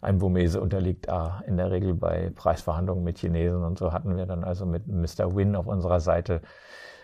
ein 0.00 0.18
Burmese 0.18 0.60
unterliegt 0.60 1.08
ah, 1.08 1.42
in 1.46 1.56
der 1.56 1.70
Regel 1.70 1.94
bei 1.94 2.30
Preisverhandlungen 2.34 3.04
mit 3.04 3.18
Chinesen 3.18 3.64
und 3.64 3.78
so 3.78 3.92
hatten 3.92 4.16
wir 4.16 4.26
dann 4.26 4.44
also 4.44 4.66
mit 4.66 4.86
Mr. 4.86 5.34
Win 5.34 5.56
auf 5.56 5.66
unserer 5.66 6.00
Seite 6.00 6.40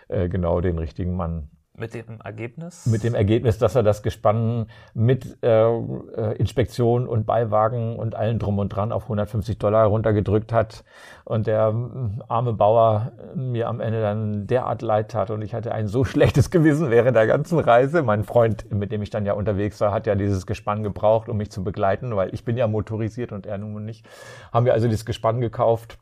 äh, 0.07 0.29
genau 0.29 0.61
den 0.61 0.77
richtigen 0.77 1.15
Mann. 1.15 1.49
Mit 1.77 1.93
dem 1.93 2.21
Ergebnis? 2.23 2.85
Mit 2.85 3.03
dem 3.03 3.15
Ergebnis, 3.15 3.57
dass 3.57 3.75
er 3.75 3.83
das 3.83 4.01
Gespann 4.01 4.67
mit 4.93 5.37
äh, 5.43 5.67
äh 5.67 6.35
Inspektion 6.37 7.07
und 7.07 7.25
Beiwagen 7.25 7.97
und 7.97 8.15
allen 8.15 8.39
drum 8.39 8.59
und 8.59 8.69
dran 8.69 8.93
auf 8.93 9.03
150 9.03 9.57
Dollar 9.57 9.85
runtergedrückt 9.87 10.53
hat 10.53 10.85
und 11.25 11.47
der 11.47 11.73
äh, 11.73 12.21
arme 12.29 12.53
Bauer 12.53 13.11
mir 13.35 13.67
am 13.67 13.81
Ende 13.81 14.01
dann 14.01 14.47
derart 14.47 14.81
leid 14.81 15.11
tat 15.11 15.31
und 15.31 15.41
ich 15.41 15.53
hatte 15.53 15.73
ein 15.73 15.87
so 15.87 16.03
schlechtes 16.05 16.49
Gewissen 16.49 16.91
während 16.91 17.17
der 17.17 17.27
ganzen 17.27 17.59
Reise. 17.59 18.03
Mein 18.03 18.23
Freund, 18.23 18.71
mit 18.71 18.91
dem 18.91 19.01
ich 19.01 19.09
dann 19.09 19.25
ja 19.25 19.33
unterwegs 19.33 19.81
war, 19.81 19.91
hat 19.91 20.07
ja 20.07 20.15
dieses 20.15 20.45
Gespann 20.45 20.81
gebraucht, 20.81 21.27
um 21.27 21.37
mich 21.37 21.51
zu 21.51 21.63
begleiten, 21.63 22.15
weil 22.15 22.33
ich 22.33 22.45
bin 22.45 22.55
ja 22.55 22.67
motorisiert 22.67 23.33
und 23.33 23.45
er 23.45 23.57
nun 23.57 23.83
nicht. 23.83 24.05
Haben 24.53 24.65
wir 24.65 24.73
also 24.73 24.87
dieses 24.87 25.05
Gespann 25.05 25.41
gekauft 25.41 25.97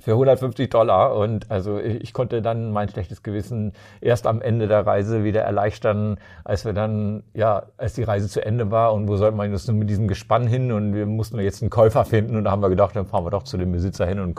für 0.00 0.12
150 0.12 0.70
Dollar. 0.70 1.14
Und 1.14 1.50
also 1.50 1.78
ich 1.78 2.12
konnte 2.12 2.42
dann 2.42 2.72
mein 2.72 2.88
schlechtes 2.88 3.22
Gewissen 3.22 3.72
erst 4.00 4.26
am 4.26 4.40
Ende 4.42 4.66
der 4.68 4.86
Reise 4.86 5.24
wieder 5.24 5.42
erleichtern, 5.42 6.18
als 6.44 6.64
wir 6.64 6.72
dann, 6.72 7.22
ja, 7.34 7.64
als 7.76 7.94
die 7.94 8.02
Reise 8.02 8.28
zu 8.28 8.44
Ende 8.44 8.70
war 8.70 8.92
und 8.92 9.08
wo 9.08 9.16
soll 9.16 9.32
man 9.32 9.50
jetzt 9.52 9.70
mit 9.70 9.88
diesem 9.90 10.08
Gespann 10.08 10.46
hin 10.46 10.72
und 10.72 10.94
wir 10.94 11.06
mussten 11.06 11.38
jetzt 11.40 11.62
einen 11.62 11.70
Käufer 11.70 12.04
finden 12.04 12.36
und 12.36 12.44
da 12.44 12.50
haben 12.50 12.62
wir 12.62 12.70
gedacht, 12.70 12.96
dann 12.96 13.06
fahren 13.06 13.24
wir 13.24 13.30
doch 13.30 13.42
zu 13.44 13.56
dem 13.56 13.72
Besitzer 13.72 14.06
hin 14.06 14.20
und 14.20 14.38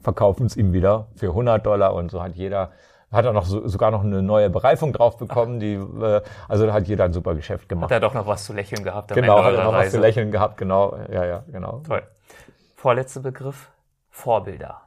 verkaufen 0.00 0.46
es 0.46 0.56
ihm 0.56 0.72
wieder 0.72 1.06
für 1.14 1.28
100 1.28 1.64
Dollar 1.64 1.94
und 1.94 2.10
so 2.10 2.22
hat 2.22 2.34
jeder 2.34 2.70
hat 3.12 3.26
er 3.26 3.34
noch 3.34 3.44
so, 3.44 3.68
sogar 3.68 3.90
noch 3.90 4.02
eine 4.02 4.22
neue 4.22 4.48
Bereifung 4.48 4.92
drauf 4.94 5.18
bekommen, 5.18 5.60
die 5.60 5.74
äh, 5.74 6.22
also 6.48 6.66
da 6.66 6.72
hat 6.72 6.88
jeder 6.88 7.04
ein 7.04 7.12
super 7.12 7.34
Geschäft 7.34 7.68
gemacht. 7.68 7.90
Hat 7.90 7.92
er 7.92 8.00
doch 8.00 8.14
noch 8.14 8.26
was 8.26 8.44
zu 8.44 8.54
lächeln 8.54 8.82
gehabt 8.84 9.12
am 9.12 9.16
Genau, 9.16 9.36
Ende 9.36 9.48
hat 9.48 9.54
er 9.54 9.64
noch 9.64 9.72
Reise. 9.74 9.86
was 9.86 9.92
zu 9.92 10.00
lächeln 10.00 10.30
gehabt, 10.30 10.56
genau. 10.56 10.96
Ja, 11.12 11.24
ja, 11.26 11.44
genau. 11.52 11.82
Toll. 11.86 12.02
Vorletzter 12.74 13.20
Begriff 13.20 13.70
Vorbilder. 14.08 14.80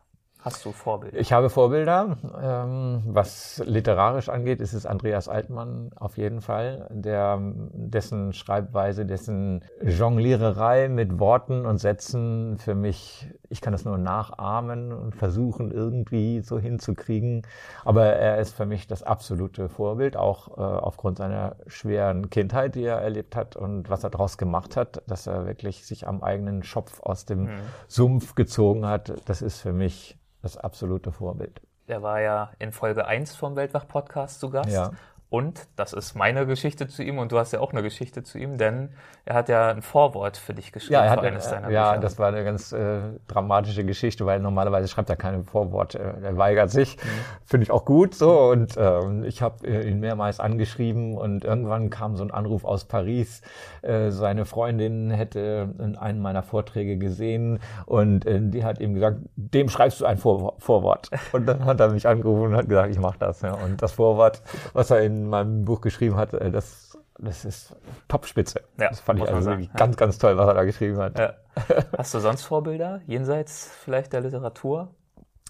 Hast 0.46 0.64
du 0.64 0.72
Vorbilder? 0.72 1.18
Ich 1.18 1.34
habe 1.34 1.50
Vorbilder. 1.50 2.18
Ähm, 2.40 3.02
was 3.08 3.64
literarisch 3.66 4.30
angeht, 4.30 4.62
ist 4.62 4.74
es 4.74 4.86
Andreas 4.86 5.28
Altmann 5.28 5.90
auf 5.96 6.20
jeden 6.20 6.40
Fall, 6.40 6.88
der 6.92 7.40
dessen 7.42 8.32
Schreibweise, 8.32 9.08
dessen 9.08 9.66
Jongliererei 9.84 10.88
mit 10.88 11.18
Worten 11.20 11.66
und 11.66 11.80
Sätzen 11.80 12.60
für 12.60 12.76
mich, 12.76 13.28
ich 13.50 13.60
kann 13.60 13.74
das 13.74 13.86
nur 13.86 13.98
nachahmen 13.98 14.94
und 14.94 15.16
versuchen 15.16 15.72
irgendwie 15.72 16.42
so 16.42 16.60
hinzukriegen. 16.60 17.42
Aber 17.84 18.06
er 18.06 18.38
ist 18.38 18.54
für 18.54 18.68
mich 18.68 18.86
das 18.86 19.02
absolute 19.02 19.68
Vorbild, 19.68 20.16
auch 20.16 20.60
äh, 20.60 20.62
aufgrund 20.62 21.18
seiner 21.18 21.56
schweren 21.66 22.30
Kindheit, 22.30 22.76
die 22.76 22.84
er 22.84 22.98
erlebt 22.98 23.36
hat 23.36 23.56
und 23.56 23.90
was 23.90 24.04
er 24.04 24.12
daraus 24.12 24.38
gemacht 24.38 24.78
hat, 24.78 25.02
dass 25.08 25.26
er 25.26 25.48
wirklich 25.48 25.88
sich 25.88 26.08
am 26.08 26.22
eigenen 26.22 26.62
Schopf 26.62 27.02
aus 27.02 27.26
dem 27.26 27.46
mhm. 27.46 27.60
Sumpf 27.88 28.36
gezogen 28.36 28.86
hat. 28.86 29.12
Das 29.26 29.42
ist 29.42 29.60
für 29.60 29.74
mich 29.74 30.20
das 30.46 30.58
absolute 30.58 31.12
Vorbild. 31.12 31.60
Der 31.88 32.04
war 32.04 32.22
ja 32.22 32.52
in 32.60 32.72
Folge 32.72 33.06
1 33.06 33.36
vom 33.36 33.56
Weltwach-Podcast 33.56 34.40
zu 34.40 34.50
Gast. 34.50 34.70
Ja. 34.70 34.92
Und 35.36 35.68
das 35.76 35.92
ist 35.92 36.16
meine 36.16 36.46
Geschichte 36.46 36.88
zu 36.88 37.04
ihm 37.04 37.18
und 37.20 37.34
du 37.34 37.38
hast 37.38 37.52
ja 37.52 37.60
auch 37.60 37.74
eine 37.74 37.84
Geschichte 37.84 38.24
zu 38.24 38.38
ihm, 38.38 38.58
denn 38.58 38.88
er 39.26 39.36
hat 39.36 39.50
ja 39.50 39.70
ein 39.70 39.82
Vorwort 39.82 40.38
für 40.38 40.54
dich 40.54 40.72
geschrieben 40.72 40.94
ja, 40.94 41.04
er 41.04 41.10
hat, 41.10 41.20
für 41.20 41.28
eines 41.28 41.50
deiner 41.50 41.70
Ja, 41.70 41.90
Bücher. 41.90 42.02
das 42.02 42.20
war 42.20 42.30
eine 42.30 42.46
ganz 42.46 42.72
äh, 42.72 43.00
dramatische 43.28 43.84
Geschichte, 43.84 44.26
weil 44.26 44.40
normalerweise 44.40 44.88
schreibt 44.88 45.10
er 45.10 45.18
keine 45.18 45.44
Vorwort, 45.44 45.96
äh, 45.96 46.14
er 46.24 46.38
weigert 46.38 46.70
sich. 46.72 46.96
Mhm. 46.96 47.10
Finde 47.44 47.64
ich 47.66 47.72
auch 47.72 47.84
gut 47.84 48.16
so 48.16 48.50
und 48.50 48.78
äh, 48.78 49.26
ich 49.26 49.42
habe 49.42 49.68
äh, 49.68 49.90
ihn 49.90 50.00
mehrmals 50.00 50.40
angeschrieben 50.40 51.18
und 51.18 51.44
irgendwann 51.44 51.90
kam 51.90 52.16
so 52.16 52.24
ein 52.24 52.32
Anruf 52.32 52.64
aus 52.64 52.86
Paris. 52.86 53.42
Äh, 53.82 54.12
seine 54.12 54.46
Freundin 54.46 55.12
hätte 55.12 55.68
in 55.80 55.98
einem 55.98 56.22
meiner 56.22 56.44
Vorträge 56.44 56.98
gesehen 56.98 57.60
und 57.86 58.26
äh, 58.26 58.40
die 58.42 58.64
hat 58.64 58.80
ihm 58.80 58.94
gesagt, 58.94 59.18
dem 59.36 59.68
schreibst 59.68 60.00
du 60.00 60.06
ein 60.06 60.18
Vor 60.18 60.54
Vorwort. 60.60 61.10
Und 61.34 61.46
dann 61.46 61.66
hat 61.66 61.80
er 61.82 61.90
mich 61.90 62.08
angerufen 62.08 62.44
und 62.44 62.56
hat 62.56 62.70
gesagt, 62.70 62.92
ich 62.92 63.00
mache 63.00 63.18
das. 63.20 63.42
Ja. 63.42 63.54
Und 63.54 63.82
das 63.82 63.92
Vorwort, 63.92 64.42
was 64.72 64.92
er 64.92 65.02
in 65.02 65.25
in 65.26 65.30
meinem 65.30 65.66
Buch 65.66 65.82
geschrieben 65.82 66.16
hat, 66.16 66.34
äh, 66.34 66.52
das, 66.52 66.98
das 67.20 67.46
ist 67.46 67.76
Topspitze. 68.08 68.62
Ja, 68.80 68.90
das 68.90 69.00
fand 69.00 69.20
ich 69.20 69.30
also 69.30 69.52
ja. 69.52 69.68
ganz, 69.76 69.98
ganz 69.98 70.18
toll, 70.18 70.38
was 70.38 70.48
er 70.48 70.54
da 70.54 70.64
geschrieben 70.64 70.98
hat. 70.98 71.20
Ja. 71.20 71.34
Hast 71.98 72.14
du 72.14 72.20
sonst 72.20 72.44
Vorbilder, 72.44 73.02
jenseits 73.06 73.72
vielleicht 73.84 74.14
der 74.14 74.22
Literatur? 74.22 74.96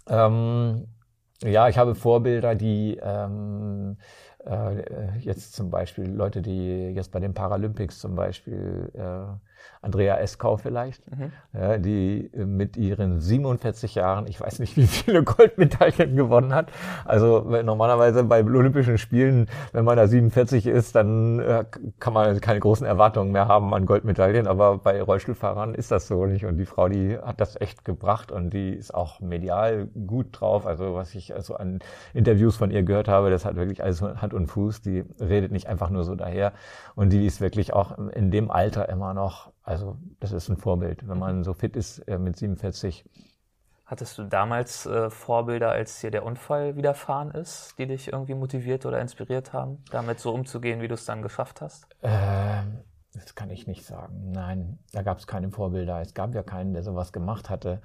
Ähm, 0.07 0.87
ja, 1.43 1.67
ich 1.67 1.77
habe 1.77 1.95
Vorbilder, 1.95 2.55
die 2.55 2.99
ähm, 3.01 3.97
äh, 4.45 5.17
jetzt 5.19 5.53
zum 5.53 5.69
Beispiel 5.69 6.09
Leute, 6.09 6.41
die 6.41 6.91
jetzt 6.93 7.11
bei 7.11 7.19
den 7.19 7.33
Paralympics 7.33 7.99
zum 7.99 8.15
Beispiel 8.15 8.91
äh, 8.93 9.37
Andrea 9.85 10.17
Eskau 10.17 10.57
vielleicht, 10.57 11.09
mhm. 11.11 11.31
ja, 11.53 11.77
die 11.77 12.29
mit 12.33 12.75
ihren 12.75 13.21
47 13.21 13.95
Jahren, 13.95 14.27
ich 14.27 14.41
weiß 14.41 14.59
nicht, 14.59 14.75
wie 14.75 14.87
viele 14.87 15.23
Goldmedaillen 15.23 16.15
gewonnen 16.15 16.53
hat. 16.53 16.71
Also 17.05 17.41
normalerweise 17.63 18.23
bei 18.23 18.43
Olympischen 18.43 18.97
Spielen, 18.97 19.47
wenn 19.71 19.85
man 19.85 19.95
da 19.95 20.07
47 20.07 20.65
ist, 20.65 20.95
dann 20.95 21.39
äh, 21.39 21.65
kann 21.99 22.13
man 22.13 22.41
keine 22.41 22.59
großen 22.59 22.85
Erwartungen 22.85 23.31
mehr 23.31 23.47
haben 23.47 23.73
an 23.73 23.85
Goldmedaillen, 23.85 24.47
aber 24.47 24.79
bei 24.79 25.01
Rollstuhlfahrern 25.01 25.75
ist 25.75 25.91
das 25.91 26.07
so 26.07 26.25
nicht. 26.25 26.45
Und 26.45 26.57
die 26.57 26.65
Frau, 26.65 26.89
die 26.89 27.17
hat 27.17 27.39
das 27.39 27.59
echt 27.61 27.85
gebracht 27.85 28.31
und 28.31 28.51
die 28.51 28.71
ist 28.71 28.93
auch 28.93 29.19
medial 29.19 29.87
gut 30.07 30.27
drauf. 30.31 30.65
Also 30.65 30.95
was 30.95 31.13
ich 31.13 31.33
also 31.35 31.55
an 31.55 31.79
Interviews 32.13 32.55
von 32.55 32.71
ihr 32.71 32.83
gehört 32.83 33.07
habe, 33.07 33.29
das 33.29 33.45
hat 33.45 33.55
wirklich 33.55 33.83
alles 33.83 34.01
Hand 34.01 34.33
und 34.33 34.47
Fuß. 34.47 34.81
Die 34.81 35.03
redet 35.19 35.51
nicht 35.51 35.67
einfach 35.67 35.91
nur 35.91 36.03
so 36.03 36.15
daher. 36.15 36.53
Und 36.95 37.11
die 37.11 37.25
ist 37.25 37.39
wirklich 37.39 37.73
auch 37.73 37.97
in 37.97 38.31
dem 38.31 38.49
Alter 38.49 38.89
immer 38.89 39.13
noch 39.13 39.51
also 39.65 39.97
das 40.19 40.31
ist 40.31 40.47
ein 40.47 40.57
Vorbild, 40.57 41.07
wenn 41.07 41.17
man 41.17 41.43
so 41.43 41.53
fit 41.53 41.75
ist 41.75 41.99
äh, 42.07 42.19
mit 42.19 42.37
47. 42.37 43.03
Hattest 43.85 44.17
du 44.17 44.23
damals 44.23 44.85
äh, 44.85 45.09
Vorbilder, 45.09 45.71
als 45.71 46.01
dir 46.01 46.11
der 46.11 46.23
Unfall 46.23 46.75
widerfahren 46.75 47.31
ist, 47.31 47.75
die 47.77 47.87
dich 47.87 48.11
irgendwie 48.11 48.35
motiviert 48.35 48.85
oder 48.85 49.01
inspiriert 49.01 49.53
haben, 49.53 49.83
damit 49.91 50.19
so 50.19 50.33
umzugehen, 50.33 50.81
wie 50.81 50.87
du 50.87 50.93
es 50.93 51.05
dann 51.05 51.21
geschafft 51.21 51.61
hast? 51.61 51.87
Ähm, 52.01 52.79
das 53.13 53.35
kann 53.35 53.49
ich 53.49 53.67
nicht 53.67 53.85
sagen. 53.85 54.31
Nein, 54.31 54.79
da 54.91 55.01
gab 55.01 55.17
es 55.17 55.27
keine 55.27 55.49
Vorbilder. 55.49 56.01
Es 56.01 56.13
gab 56.13 56.33
ja 56.35 56.43
keinen, 56.43 56.73
der 56.73 56.83
sowas 56.83 57.11
gemacht 57.11 57.49
hatte. 57.49 57.81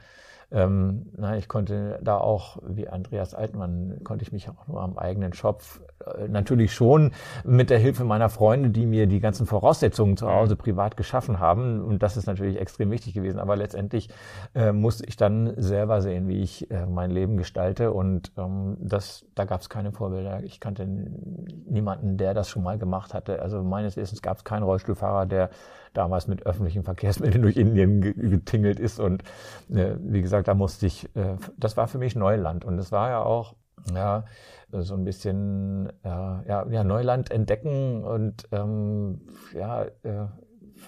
Ähm, 0.52 1.06
na, 1.16 1.36
ich 1.36 1.48
konnte 1.48 2.00
da 2.02 2.16
auch, 2.16 2.58
wie 2.66 2.88
Andreas 2.88 3.34
Altmann, 3.34 4.00
konnte 4.02 4.24
ich 4.24 4.32
mich 4.32 4.48
auch 4.48 4.66
nur 4.66 4.82
am 4.82 4.98
eigenen 4.98 5.32
Schopf, 5.32 5.80
äh, 6.04 6.26
natürlich 6.28 6.74
schon 6.74 7.12
mit 7.44 7.70
der 7.70 7.78
Hilfe 7.78 8.04
meiner 8.04 8.28
Freunde, 8.28 8.70
die 8.70 8.86
mir 8.86 9.06
die 9.06 9.20
ganzen 9.20 9.46
Voraussetzungen 9.46 10.16
zu 10.16 10.28
Hause 10.28 10.56
privat 10.56 10.96
geschaffen 10.96 11.38
haben. 11.38 11.82
Und 11.82 12.02
das 12.02 12.16
ist 12.16 12.26
natürlich 12.26 12.58
extrem 12.58 12.90
wichtig 12.90 13.14
gewesen. 13.14 13.38
Aber 13.38 13.54
letztendlich 13.54 14.08
äh, 14.54 14.72
musste 14.72 15.06
ich 15.06 15.16
dann 15.16 15.54
selber 15.56 16.00
sehen, 16.00 16.26
wie 16.26 16.42
ich 16.42 16.70
äh, 16.70 16.86
mein 16.86 17.10
Leben 17.10 17.36
gestalte. 17.36 17.92
Und 17.92 18.32
ähm, 18.36 18.76
das, 18.80 19.24
da 19.36 19.44
gab 19.44 19.60
es 19.60 19.68
keine 19.68 19.92
Vorbilder. 19.92 20.42
Ich 20.42 20.58
kannte 20.58 20.84
niemanden, 20.86 22.16
der 22.16 22.34
das 22.34 22.48
schon 22.48 22.64
mal 22.64 22.78
gemacht 22.78 23.14
hatte. 23.14 23.40
Also 23.40 23.62
meines 23.62 23.96
Wissens 23.96 24.20
gab 24.20 24.38
es 24.38 24.44
keinen 24.44 24.64
Rollstuhlfahrer, 24.64 25.26
der 25.26 25.50
damals 25.92 26.26
mit 26.26 26.46
öffentlichen 26.46 26.84
Verkehrsmitteln 26.84 27.42
durch 27.42 27.56
Indien 27.56 28.00
getingelt 28.00 28.80
ist. 28.80 29.00
Und 29.00 29.22
äh, 29.70 29.96
wie 29.98 30.22
gesagt, 30.22 30.48
da 30.48 30.54
musste 30.54 30.86
ich, 30.86 31.04
äh, 31.16 31.36
das 31.56 31.76
war 31.76 31.88
für 31.88 31.98
mich 31.98 32.16
Neuland. 32.16 32.64
Und 32.64 32.78
es 32.78 32.92
war 32.92 33.10
ja 33.10 33.22
auch, 33.22 33.54
ja, 33.94 34.24
so 34.72 34.94
ein 34.94 35.04
bisschen 35.04 35.88
äh, 36.04 36.08
ja, 36.08 36.66
ja, 36.68 36.84
Neuland 36.84 37.30
entdecken 37.30 38.04
und 38.04 38.46
ähm, 38.52 39.22
ja, 39.52 39.84
äh, 40.02 40.26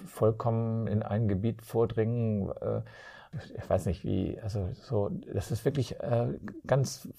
vollkommen 0.05 0.87
in 0.87 1.03
ein 1.03 1.27
Gebiet 1.27 1.61
vordringen. 1.61 2.49
Äh, 2.61 2.81
ich 3.57 3.69
weiß 3.69 3.87
nicht 3.87 4.05
wie, 4.05 4.39
also 4.41 4.69
so, 4.73 5.09
das 5.33 5.51
ist 5.51 5.65
wirklich 5.65 5.99
äh, 5.99 6.27
ganz 6.67 7.09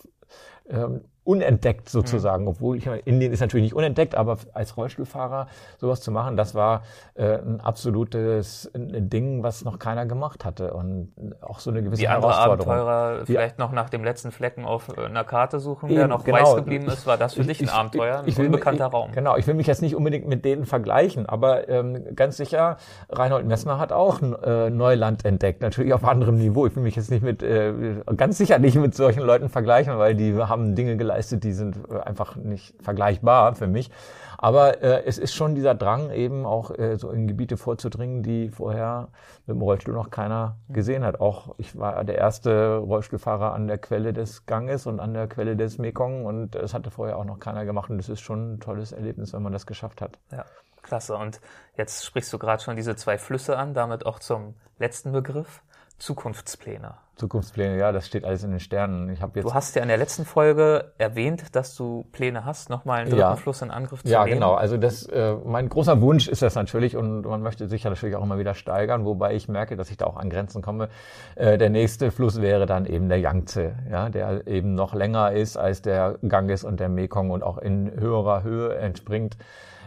ähm, 0.69 1.03
unentdeckt 1.25 1.89
sozusagen, 1.89 2.45
mhm. 2.45 2.49
obwohl 2.49 2.77
ich 2.77 2.87
Indien 3.05 3.33
ist 3.33 3.41
natürlich 3.41 3.65
nicht 3.65 3.75
unentdeckt, 3.75 4.15
aber 4.15 4.39
als 4.53 4.77
Rollstuhlfahrer 4.77 5.49
sowas 5.79 6.01
zu 6.01 6.11
machen, 6.11 6.37
das 6.37 6.55
war 6.55 6.83
äh, 7.15 7.39
ein 7.39 7.61
absolutes 7.61 8.71
ein 8.75 9.11
Ding, 9.11 9.43
was 9.43 9.65
noch 9.65 9.79
keiner 9.79 10.07
gemacht 10.07 10.45
hatte 10.45 10.73
und 10.73 11.13
auch 11.41 11.59
so 11.61 11.71
eine 11.71 11.83
gewisse 11.83 12.03
Wie 12.03 12.09
andere 12.09 12.35
Abenteurer 12.35 13.21
Wie, 13.23 13.27
vielleicht 13.27 13.59
noch 13.59 13.73
nach 13.73 13.91
dem 13.91 14.05
letzten 14.05 14.31
Flecken 14.31 14.65
auf 14.65 14.97
einer 14.99 15.25
Karte 15.25 15.61
suchen, 15.61 15.89
der 15.89 16.09
noch 16.09 16.25
genau. 16.25 16.39
weiß 16.39 16.57
geblieben 16.57 16.87
ist, 16.87 17.07
war 17.07 17.19
das 17.19 17.35
für 17.35 17.45
dich 17.45 17.61
ein 17.61 17.69
Abenteuer, 17.69 18.21
ein 18.21 18.29
ich, 18.29 18.39
ich 18.39 18.45
unbekannter 18.45 18.87
will, 18.87 18.99
Raum. 18.99 19.13
Genau, 19.13 19.37
ich 19.37 19.47
will 19.47 19.55
mich 19.55 19.67
jetzt 19.67 19.83
nicht 19.83 19.95
unbedingt 19.95 20.27
mit 20.27 20.45
denen 20.45 20.65
vergleichen, 20.65 21.27
aber 21.27 21.69
ähm, 21.69 22.15
ganz 22.15 22.37
sicher, 22.37 22.77
Reinhold 23.11 23.47
Messner 23.47 23.79
hat 23.79 23.93
auch 23.93 24.21
äh, 24.23 24.71
Neuland 24.71 25.25
entdeckt, 25.25 25.63
natürlich 25.63 25.93
auf 25.93 26.05
anderem 26.05 26.37
Niveau. 26.37 26.67
Ich 26.67 26.77
will 26.77 26.83
mich 26.83 26.97
jetzt 26.97 27.11
nicht 27.11 27.23
mit, 27.23 27.43
äh, 27.43 27.73
ganz 28.17 28.39
sicher 28.39 28.59
nicht 28.59 28.77
mit 28.77 28.95
solchen 28.95 29.23
Leuten 29.23 29.49
vergleichen, 29.49 29.99
weil 29.99 30.15
weil 30.15 30.15
die 30.15 30.37
haben 30.37 30.75
Dinge 30.75 30.97
geleistet, 30.97 31.14
die 31.17 31.53
sind 31.53 31.79
äh, 31.91 32.01
einfach 32.01 32.37
nicht 32.37 32.75
vergleichbar 32.83 33.55
für 33.55 33.67
mich. 33.67 33.91
Aber 34.39 34.83
äh, 34.83 35.05
es 35.05 35.19
ist 35.19 35.35
schon 35.35 35.55
dieser 35.55 35.75
Drang, 35.75 36.11
eben 36.11 36.45
auch 36.45 36.71
äh, 36.71 36.97
so 36.97 37.11
in 37.11 37.27
Gebiete 37.27 37.57
vorzudringen, 37.57 38.23
die 38.23 38.51
vorher 38.51 39.09
mit 39.47 39.57
dem 39.57 39.63
Rollstuhl 39.63 39.95
noch 39.95 40.11
keiner 40.11 40.57
gesehen 40.69 41.05
hat. 41.05 41.21
Auch 41.21 41.55
ich 41.59 41.79
war 41.79 42.05
der 42.05 42.19
erste 42.19 42.77
Rollstuhlfahrer 42.77 43.55
an 43.55 43.67
der 43.67 43.79
Quelle 43.79 44.13
des 44.13 44.47
Ganges 44.47 44.87
und 44.87 45.01
an 45.01 45.15
der 45.15 45.29
Quelle 45.29 45.57
des 45.57 45.79
Mekong 45.79 46.27
und 46.27 46.57
es 46.57 46.75
hatte 46.75 46.91
vorher 46.91 47.19
auch 47.19 47.25
noch 47.25 47.39
keiner 47.39 47.65
gemacht. 47.65 47.91
Und 47.91 47.99
das 47.99 48.09
ist 48.09 48.21
schon 48.21 48.55
ein 48.55 48.61
tolles 48.61 48.93
Erlebnis, 48.93 49.33
wenn 49.33 49.43
man 49.43 49.53
das 49.53 49.67
geschafft 49.67 50.01
hat. 50.01 50.19
Ja, 50.31 50.45
klasse. 50.83 51.17
Und 51.17 51.41
jetzt 51.77 52.05
sprichst 52.05 52.33
du 52.33 52.39
gerade 52.39 52.63
schon 52.63 52.77
diese 52.77 52.97
zwei 52.97 53.19
Flüsse 53.19 53.57
an, 53.57 53.75
damit 53.75 54.05
auch 54.07 54.19
zum 54.19 54.55
letzten 54.79 55.13
Begriff. 55.13 55.63
Zukunftspläne. 55.99 56.97
Zukunftspläne, 57.17 57.79
ja, 57.79 57.93
das 57.93 58.07
steht 58.07 58.25
alles 58.25 58.43
in 58.43 58.51
den 58.51 58.61
Sternen. 58.61 59.09
Ich 59.11 59.23
habe 59.23 59.33
jetzt. 59.39 59.45
Du 59.49 59.55
hast 59.55 59.77
ja 59.77 59.83
in 59.83 59.89
der 59.89 59.97
letzten 59.99 60.25
Folge 60.25 60.93
erwähnt, 60.99 61.55
dass 61.55 61.77
du 61.77 62.05
Pläne 62.13 62.45
hast, 62.45 62.71
nochmal 62.71 63.01
einen 63.01 63.11
dritten 63.11 63.21
Ja. 63.21 63.37
Fluss 63.37 63.63
in 63.63 63.71
Angriff 63.71 64.03
zu 64.03 64.09
Ja, 64.11 64.25
nehmen. 64.25 64.35
genau. 64.37 64.55
Also 64.55 64.77
das, 64.77 65.07
äh, 65.07 65.35
mein 65.45 65.69
großer 65.69 66.01
Wunsch 66.01 66.27
ist 66.29 66.43
das 66.43 66.55
natürlich 66.57 66.97
und 66.97 67.23
man 67.23 67.43
möchte 67.43 67.69
sich 67.69 67.85
ja 67.85 67.91
natürlich 67.91 68.17
auch 68.17 68.23
immer 68.23 68.39
wieder 68.39 68.55
steigern, 68.55 69.05
wobei 69.05 69.35
ich 69.35 69.49
merke, 69.49 69.77
dass 69.77 69.91
ich 69.91 69.97
da 69.97 70.07
auch 70.07 70.17
an 70.17 70.29
Grenzen 70.31 70.61
komme. 70.63 70.89
Äh, 71.37 71.57
der 71.59 71.71
nächste 71.71 72.11
Fluss 72.11 72.41
wäre 72.41 72.67
dann 72.67 72.85
eben 72.87 73.09
der 73.09 73.21
Yangtze, 73.21 73.75
ja, 73.91 74.09
der 74.09 74.47
eben 74.47 74.75
noch 74.75 74.95
länger 74.95 75.33
ist 75.33 75.57
als 75.57 75.83
der 75.83 76.19
Ganges 76.27 76.65
und 76.65 76.81
der 76.81 76.89
Mekong 76.89 77.31
und 77.31 77.43
auch 77.43 77.59
in 77.59 77.93
höherer 77.99 78.43
Höhe 78.43 78.75
entspringt. 78.77 79.37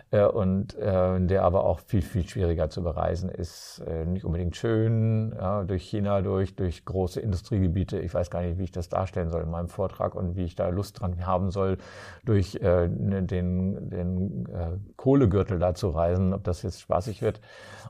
Äh, 0.10 0.26
und 0.26 0.74
äh, 0.78 1.20
der 1.20 1.44
aber 1.44 1.66
auch 1.66 1.82
viel, 1.82 2.02
viel 2.02 2.26
schwieriger 2.26 2.70
zu 2.70 2.82
bereisen 2.82 3.30
ist. 3.30 3.84
Äh, 3.86 4.06
nicht 4.06 4.24
unbedingt 4.24 4.56
schön, 4.56 5.34
ja, 5.36 5.66
durch 5.66 5.84
China 5.84 6.22
durch, 6.22 6.56
durch 6.56 6.86
große 6.86 7.20
Industriegebiete. 7.20 8.00
Ich 8.00 8.14
weiß 8.14 8.30
gar 8.30 8.42
nicht, 8.42 8.58
wie 8.58 8.64
ich 8.64 8.72
das 8.72 8.88
darstellen 8.88 9.30
soll 9.30 9.42
in 9.44 9.50
meinem 9.50 9.68
Vortrag 9.68 10.16
und 10.16 10.38
wie 10.38 10.46
ich 10.46 10.56
da 10.56 10.70
Lust 10.70 11.02
dran 11.02 11.26
haben 11.26 11.52
soll, 11.52 11.78
durch 12.24 12.56
äh, 12.62 12.88
ne, 12.88 13.24
den, 13.24 13.90
den 13.90 14.46
äh, 14.46 14.78
Kohlegürtel 14.96 15.60
da 15.60 15.74
zu 15.74 15.90
reisen, 15.90 16.34
ob 16.34 16.46
das 16.46 16.62
jetzt 16.62 16.80
spaßig 16.80 17.22
wird. 17.22 17.42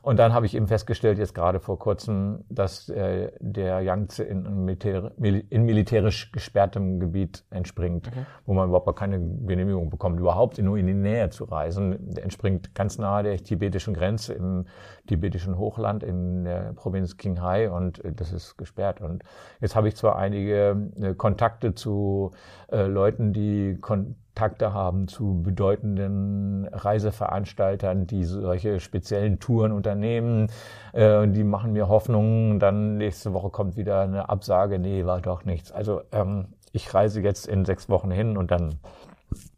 Und 0.02 0.18
dann 0.18 0.32
habe 0.32 0.46
ich 0.46 0.56
eben 0.56 0.66
festgestellt, 0.66 1.18
jetzt 1.18 1.34
gerade 1.36 1.60
vor 1.60 1.78
kurzem, 1.78 2.44
dass 2.48 2.88
äh, 2.88 3.30
der 3.38 3.80
Yangtze 3.82 4.24
in, 4.24 4.44
in, 4.44 4.64
militär, 4.64 5.12
mil- 5.18 5.44
in 5.50 5.62
militärisch 5.62 6.32
gesperrtem 6.32 6.98
Gebiet 6.98 7.44
entspringt, 7.50 8.10
wo 8.44 8.54
man 8.54 8.68
überhaupt 8.68 8.98
keine 8.98 9.20
Genehmigung 9.20 9.88
bekommt, 9.88 10.18
überhaupt 10.18 10.58
nur 10.58 10.78
in 10.78 10.88
die 10.88 10.94
Nähe 10.94 11.30
zu 11.30 11.44
reisen. 11.44 12.07
Entspringt 12.16 12.74
ganz 12.74 12.98
nahe 12.98 13.22
der 13.22 13.36
tibetischen 13.38 13.94
Grenze 13.94 14.34
im 14.34 14.66
tibetischen 15.06 15.58
Hochland 15.58 16.02
in 16.02 16.44
der 16.44 16.72
Provinz 16.74 17.16
Qinghai 17.16 17.70
und 17.70 18.04
äh, 18.04 18.12
das 18.12 18.32
ist 18.32 18.56
gesperrt. 18.56 19.00
Und 19.00 19.22
jetzt 19.60 19.76
habe 19.76 19.88
ich 19.88 19.96
zwar 19.96 20.16
einige 20.16 20.90
äh, 21.00 21.14
Kontakte 21.14 21.74
zu 21.74 22.30
äh, 22.70 22.86
Leuten, 22.86 23.32
die 23.32 23.78
Kontakte 23.80 24.72
haben 24.72 25.08
zu 25.08 25.42
bedeutenden 25.42 26.68
Reiseveranstaltern, 26.72 28.06
die 28.06 28.24
solche 28.24 28.80
speziellen 28.80 29.40
Touren 29.40 29.72
unternehmen. 29.72 30.48
Äh, 30.92 31.26
die 31.28 31.44
machen 31.44 31.72
mir 31.72 31.88
Hoffnung, 31.88 32.60
dann 32.60 32.96
nächste 32.98 33.32
Woche 33.32 33.50
kommt 33.50 33.76
wieder 33.76 34.00
eine 34.02 34.28
Absage, 34.28 34.78
nee, 34.78 35.04
war 35.04 35.20
doch 35.20 35.44
nichts. 35.44 35.72
Also 35.72 36.02
ähm, 36.12 36.48
ich 36.72 36.92
reise 36.92 37.20
jetzt 37.20 37.46
in 37.46 37.64
sechs 37.64 37.88
Wochen 37.88 38.10
hin 38.10 38.36
und 38.36 38.50
dann 38.50 38.76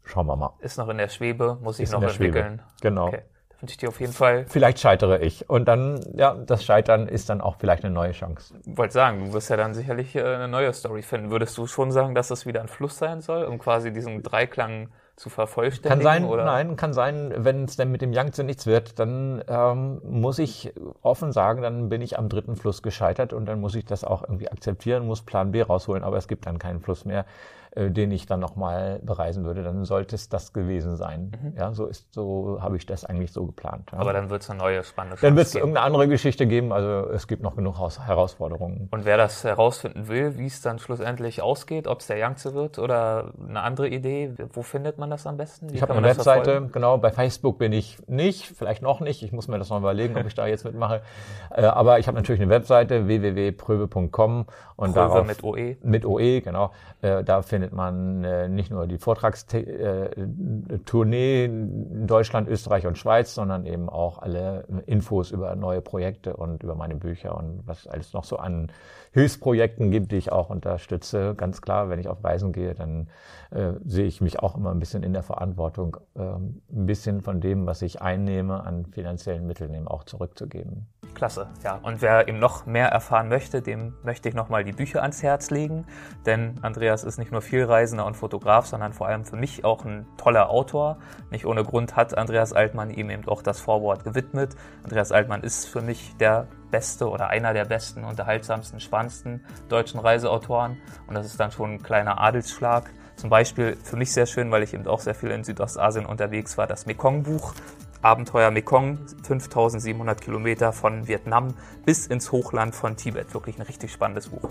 schauen 0.03 0.27
wir 0.27 0.35
mal. 0.35 0.53
Ist 0.59 0.77
noch 0.77 0.89
in 0.89 0.97
der 0.97 1.09
Schwebe, 1.09 1.57
muss 1.61 1.77
sich 1.77 1.85
Ist 1.85 1.93
noch 1.93 1.99
der 2.01 2.09
Schwebe. 2.09 2.39
entwickeln. 2.39 2.61
Genau. 2.81 3.07
Okay. 3.07 3.21
Da 3.49 3.61
wünsche 3.61 3.73
ich 3.73 3.77
dir 3.77 3.89
auf 3.89 3.99
jeden 3.99 4.13
Fall, 4.13 4.45
Vielleicht 4.47 4.79
scheitere 4.79 5.19
ich. 5.21 5.49
Und 5.49 5.67
dann, 5.67 5.99
ja, 6.15 6.33
das 6.35 6.63
Scheitern 6.63 7.07
ist 7.07 7.29
dann 7.29 7.41
auch 7.41 7.57
vielleicht 7.59 7.83
eine 7.85 7.93
neue 7.93 8.11
Chance. 8.11 8.55
wollte 8.65 8.93
sagen, 8.93 9.25
du 9.25 9.33
wirst 9.33 9.49
ja 9.49 9.57
dann 9.57 9.73
sicherlich 9.73 10.15
äh, 10.15 10.21
eine 10.23 10.47
neue 10.47 10.73
Story 10.73 11.03
finden. 11.03 11.29
Würdest 11.29 11.57
du 11.57 11.67
schon 11.67 11.91
sagen, 11.91 12.15
dass 12.15 12.27
das 12.29 12.45
wieder 12.45 12.61
ein 12.61 12.67
Fluss 12.67 12.97
sein 12.97 13.21
soll, 13.21 13.43
um 13.43 13.59
quasi 13.59 13.93
diesen 13.93 14.23
Dreiklang 14.23 14.89
zu 15.15 15.29
vervollständigen? 15.29 15.89
Kann 15.89 16.01
sein, 16.01 16.25
oder? 16.25 16.45
nein, 16.45 16.75
kann 16.75 16.93
sein, 16.93 17.33
wenn 17.37 17.65
es 17.65 17.75
denn 17.75 17.91
mit 17.91 18.01
dem 18.01 18.13
Yangtze 18.13 18.43
nichts 18.43 18.65
wird, 18.65 18.97
dann 18.97 19.43
ähm, 19.47 20.01
muss 20.03 20.39
ich 20.39 20.73
offen 21.03 21.31
sagen, 21.31 21.61
dann 21.61 21.89
bin 21.89 22.01
ich 22.01 22.17
am 22.17 22.29
dritten 22.29 22.55
Fluss 22.55 22.81
gescheitert 22.81 23.31
und 23.31 23.45
dann 23.45 23.59
muss 23.59 23.75
ich 23.75 23.85
das 23.85 24.03
auch 24.03 24.23
irgendwie 24.23 24.49
akzeptieren, 24.49 25.05
muss 25.05 25.21
Plan 25.21 25.51
B 25.51 25.61
rausholen, 25.61 26.03
aber 26.03 26.17
es 26.17 26.27
gibt 26.27 26.47
dann 26.47 26.57
keinen 26.57 26.79
Fluss 26.79 27.05
mehr, 27.05 27.25
äh, 27.73 27.89
den 27.89 28.11
ich 28.11 28.25
dann 28.25 28.41
nochmal 28.41 28.99
bereisen 29.01 29.45
würde. 29.45 29.63
Dann 29.63 29.85
sollte 29.85 30.15
es 30.15 30.27
das 30.27 30.51
gewesen 30.51 30.97
sein. 30.97 31.31
Ja, 31.57 31.71
so 31.71 31.85
ist, 31.85 32.13
so 32.13 32.57
habe 32.61 32.75
ich 32.75 32.85
das 32.85 33.05
eigentlich 33.05 33.31
so 33.31 33.45
geplant. 33.45 33.89
Ja. 33.91 33.95
Mhm. 33.95 34.01
Aber 34.01 34.13
dann 34.13 34.29
wird 34.29 34.41
es 34.41 34.49
eine 34.49 34.59
neue 34.59 34.83
spannende 34.83 35.15
dann 35.15 35.29
Chance 35.29 35.35
wird 35.37 35.47
es 35.47 35.55
irgendeine 35.55 35.85
andere 35.85 36.07
Geschichte 36.09 36.47
geben, 36.47 36.73
also 36.73 37.09
es 37.11 37.27
gibt 37.27 37.43
noch 37.43 37.55
genug 37.55 37.77
Haus 37.77 37.99
Herausforderungen. 37.99 38.89
Und 38.91 39.05
wer 39.05 39.15
das 39.15 39.45
herausfinden 39.45 40.09
will, 40.09 40.37
wie 40.37 40.47
es 40.47 40.61
dann 40.61 40.79
schlussendlich 40.79 41.41
ausgeht, 41.41 41.87
ob 41.87 42.01
es 42.01 42.07
der 42.07 42.17
Yangtze 42.17 42.53
wird 42.53 42.77
oder 42.77 43.31
eine 43.47 43.61
andere 43.61 43.87
Idee, 43.87 44.33
wo 44.51 44.63
findet 44.63 44.97
man 44.97 45.09
das 45.09 45.25
am 45.25 45.37
besten? 45.37 45.69
Wie 45.69 45.75
Ich 45.75 45.81
habe 45.81 45.93
eine 45.93 46.05
Webseite, 46.05 46.51
verfolgen? 46.51 46.71
genau, 46.73 46.97
bei 46.97 47.11
Facebook 47.11 47.57
bin 47.57 47.71
ich 47.71 47.99
nicht, 48.07 48.47
vielleicht 48.47 48.81
noch 48.81 48.99
nicht, 48.99 49.23
ich 49.23 49.31
muss 49.31 49.47
mir 49.47 49.59
das 49.59 49.69
noch 49.69 49.77
überlegen, 49.77 50.17
ob 50.17 50.25
ich 50.25 50.35
da 50.35 50.45
jetzt 50.45 50.65
mitmache. 50.65 51.01
Äh, 51.53 51.65
aber 51.65 51.99
ich 51.99 52.07
habe 52.07 52.15
natürlich 52.15 52.41
eine 52.41 52.49
Webseite, 52.49 53.07
www.pröve.com 53.07 54.45
und 54.77 54.93
Pröve 54.93 54.93
darauf 54.93 55.27
mit 55.27 55.43
OE. 55.43 55.77
mit 55.83 56.05
OE, 56.05 56.41
genau. 56.41 56.71
Äh, 57.01 57.23
da 57.23 57.41
findet 57.41 57.60
man 57.69 58.23
äh, 58.23 58.49
nicht 58.49 58.71
nur 58.71 58.87
die 58.87 58.97
Vortragstournee 58.97 61.45
in 61.45 62.07
Deutschland, 62.07 62.49
Österreich 62.49 62.87
und 62.87 62.97
Schweiz, 62.97 63.35
sondern 63.35 63.65
eben 63.65 63.89
auch 63.89 64.19
alle 64.19 64.65
Infos 64.85 65.31
über 65.31 65.55
neue 65.55 65.81
Projekte 65.81 66.35
und 66.35 66.63
über 66.63 66.75
meine 66.75 66.95
Bücher 66.95 67.37
und 67.37 67.61
was 67.65 67.87
alles 67.87 68.13
noch 68.13 68.23
so 68.23 68.37
an 68.37 68.71
Hilfsprojekten 69.13 69.91
gibt, 69.91 70.11
die 70.11 70.17
ich 70.17 70.31
auch 70.31 70.49
unterstütze. 70.49 71.35
Ganz 71.35 71.61
klar, 71.61 71.89
wenn 71.89 71.99
ich 71.99 72.07
auf 72.07 72.23
Reisen 72.23 72.53
gehe, 72.53 72.73
dann 72.73 73.09
äh, 73.51 73.73
sehe 73.85 74.05
ich 74.05 74.21
mich 74.21 74.39
auch 74.39 74.55
immer 74.55 74.71
ein 74.71 74.79
bisschen 74.79 75.03
in 75.03 75.13
der 75.13 75.23
Verantwortung, 75.23 75.97
ähm, 76.15 76.61
ein 76.71 76.85
bisschen 76.85 77.21
von 77.21 77.41
dem, 77.41 77.67
was 77.67 77.81
ich 77.81 78.01
einnehme, 78.01 78.63
an 78.63 78.85
finanziellen 78.85 79.45
Mitteln 79.45 79.73
eben 79.73 79.87
auch 79.87 80.05
zurückzugeben. 80.05 80.87
Klasse, 81.13 81.49
ja. 81.63 81.79
Und 81.81 82.01
wer 82.01 82.27
eben 82.27 82.39
noch 82.39 82.65
mehr 82.65 82.87
erfahren 82.87 83.29
möchte, 83.29 83.61
dem 83.61 83.93
möchte 84.03 84.29
ich 84.29 84.35
nochmal 84.35 84.63
die 84.63 84.71
Bücher 84.71 85.01
ans 85.01 85.21
Herz 85.23 85.51
legen. 85.51 85.85
Denn 86.25 86.59
Andreas 86.61 87.03
ist 87.03 87.17
nicht 87.17 87.31
nur 87.31 87.41
Vielreisender 87.41 88.05
und 88.05 88.15
Fotograf, 88.15 88.65
sondern 88.65 88.93
vor 88.93 89.07
allem 89.07 89.25
für 89.25 89.35
mich 89.35 89.63
auch 89.63 89.85
ein 89.85 90.05
toller 90.17 90.49
Autor. 90.49 90.97
Nicht 91.29 91.45
ohne 91.45 91.63
Grund 91.63 91.95
hat 91.95 92.17
Andreas 92.17 92.53
Altmann 92.53 92.89
ihm 92.89 93.09
eben 93.09 93.27
auch 93.27 93.41
das 93.41 93.59
Vorwort 93.59 94.03
gewidmet. 94.03 94.55
Andreas 94.83 95.11
Altmann 95.11 95.41
ist 95.41 95.67
für 95.67 95.81
mich 95.81 96.15
der 96.19 96.47
beste 96.71 97.09
oder 97.09 97.27
einer 97.27 97.53
der 97.53 97.65
besten, 97.65 98.03
unterhaltsamsten, 98.03 98.79
spannendsten 98.79 99.45
deutschen 99.69 99.99
Reiseautoren. 99.99 100.77
Und 101.07 101.15
das 101.15 101.25
ist 101.25 101.39
dann 101.39 101.51
schon 101.51 101.73
ein 101.73 101.83
kleiner 101.83 102.19
Adelsschlag. 102.19 102.89
Zum 103.17 103.29
Beispiel 103.29 103.77
für 103.83 103.97
mich 103.97 104.11
sehr 104.13 104.25
schön, 104.25 104.49
weil 104.51 104.63
ich 104.63 104.73
eben 104.73 104.87
auch 104.87 104.99
sehr 104.99 105.13
viel 105.13 105.29
in 105.29 105.43
Südostasien 105.43 106.05
unterwegs 106.05 106.57
war, 106.57 106.65
das 106.65 106.85
Mekong-Buch. 106.85 107.53
Abenteuer 108.01 108.51
Mekong, 108.51 108.99
5700 109.23 110.21
Kilometer 110.21 110.73
von 110.73 111.07
Vietnam 111.07 111.53
bis 111.85 112.07
ins 112.07 112.31
Hochland 112.31 112.73
von 112.73 112.97
Tibet. 112.97 113.33
Wirklich 113.33 113.57
ein 113.57 113.63
richtig 113.63 113.91
spannendes 113.91 114.29
Buch. 114.29 114.49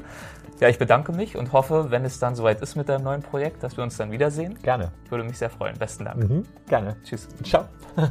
Ja, 0.60 0.68
ich 0.68 0.78
bedanke 0.78 1.12
mich 1.12 1.36
und 1.36 1.52
hoffe, 1.52 1.90
wenn 1.90 2.04
es 2.04 2.18
dann 2.18 2.34
soweit 2.34 2.60
ist 2.60 2.76
mit 2.76 2.88
deinem 2.88 3.04
neuen 3.04 3.22
Projekt, 3.22 3.62
dass 3.62 3.76
wir 3.76 3.84
uns 3.84 3.96
dann 3.96 4.12
wiedersehen. 4.12 4.58
Gerne. 4.62 4.92
Würde 5.08 5.24
mich 5.24 5.38
sehr 5.38 5.50
freuen. 5.50 5.76
Besten 5.78 6.04
Dank. 6.04 6.28
Mhm. 6.28 6.44
Gerne. 6.68 6.96
Tschüss. 7.02 7.28
Ciao. 7.42 7.66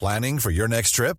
Planning 0.00 0.38
for 0.38 0.50
your 0.50 0.68
next 0.68 0.94
trip? 0.94 1.18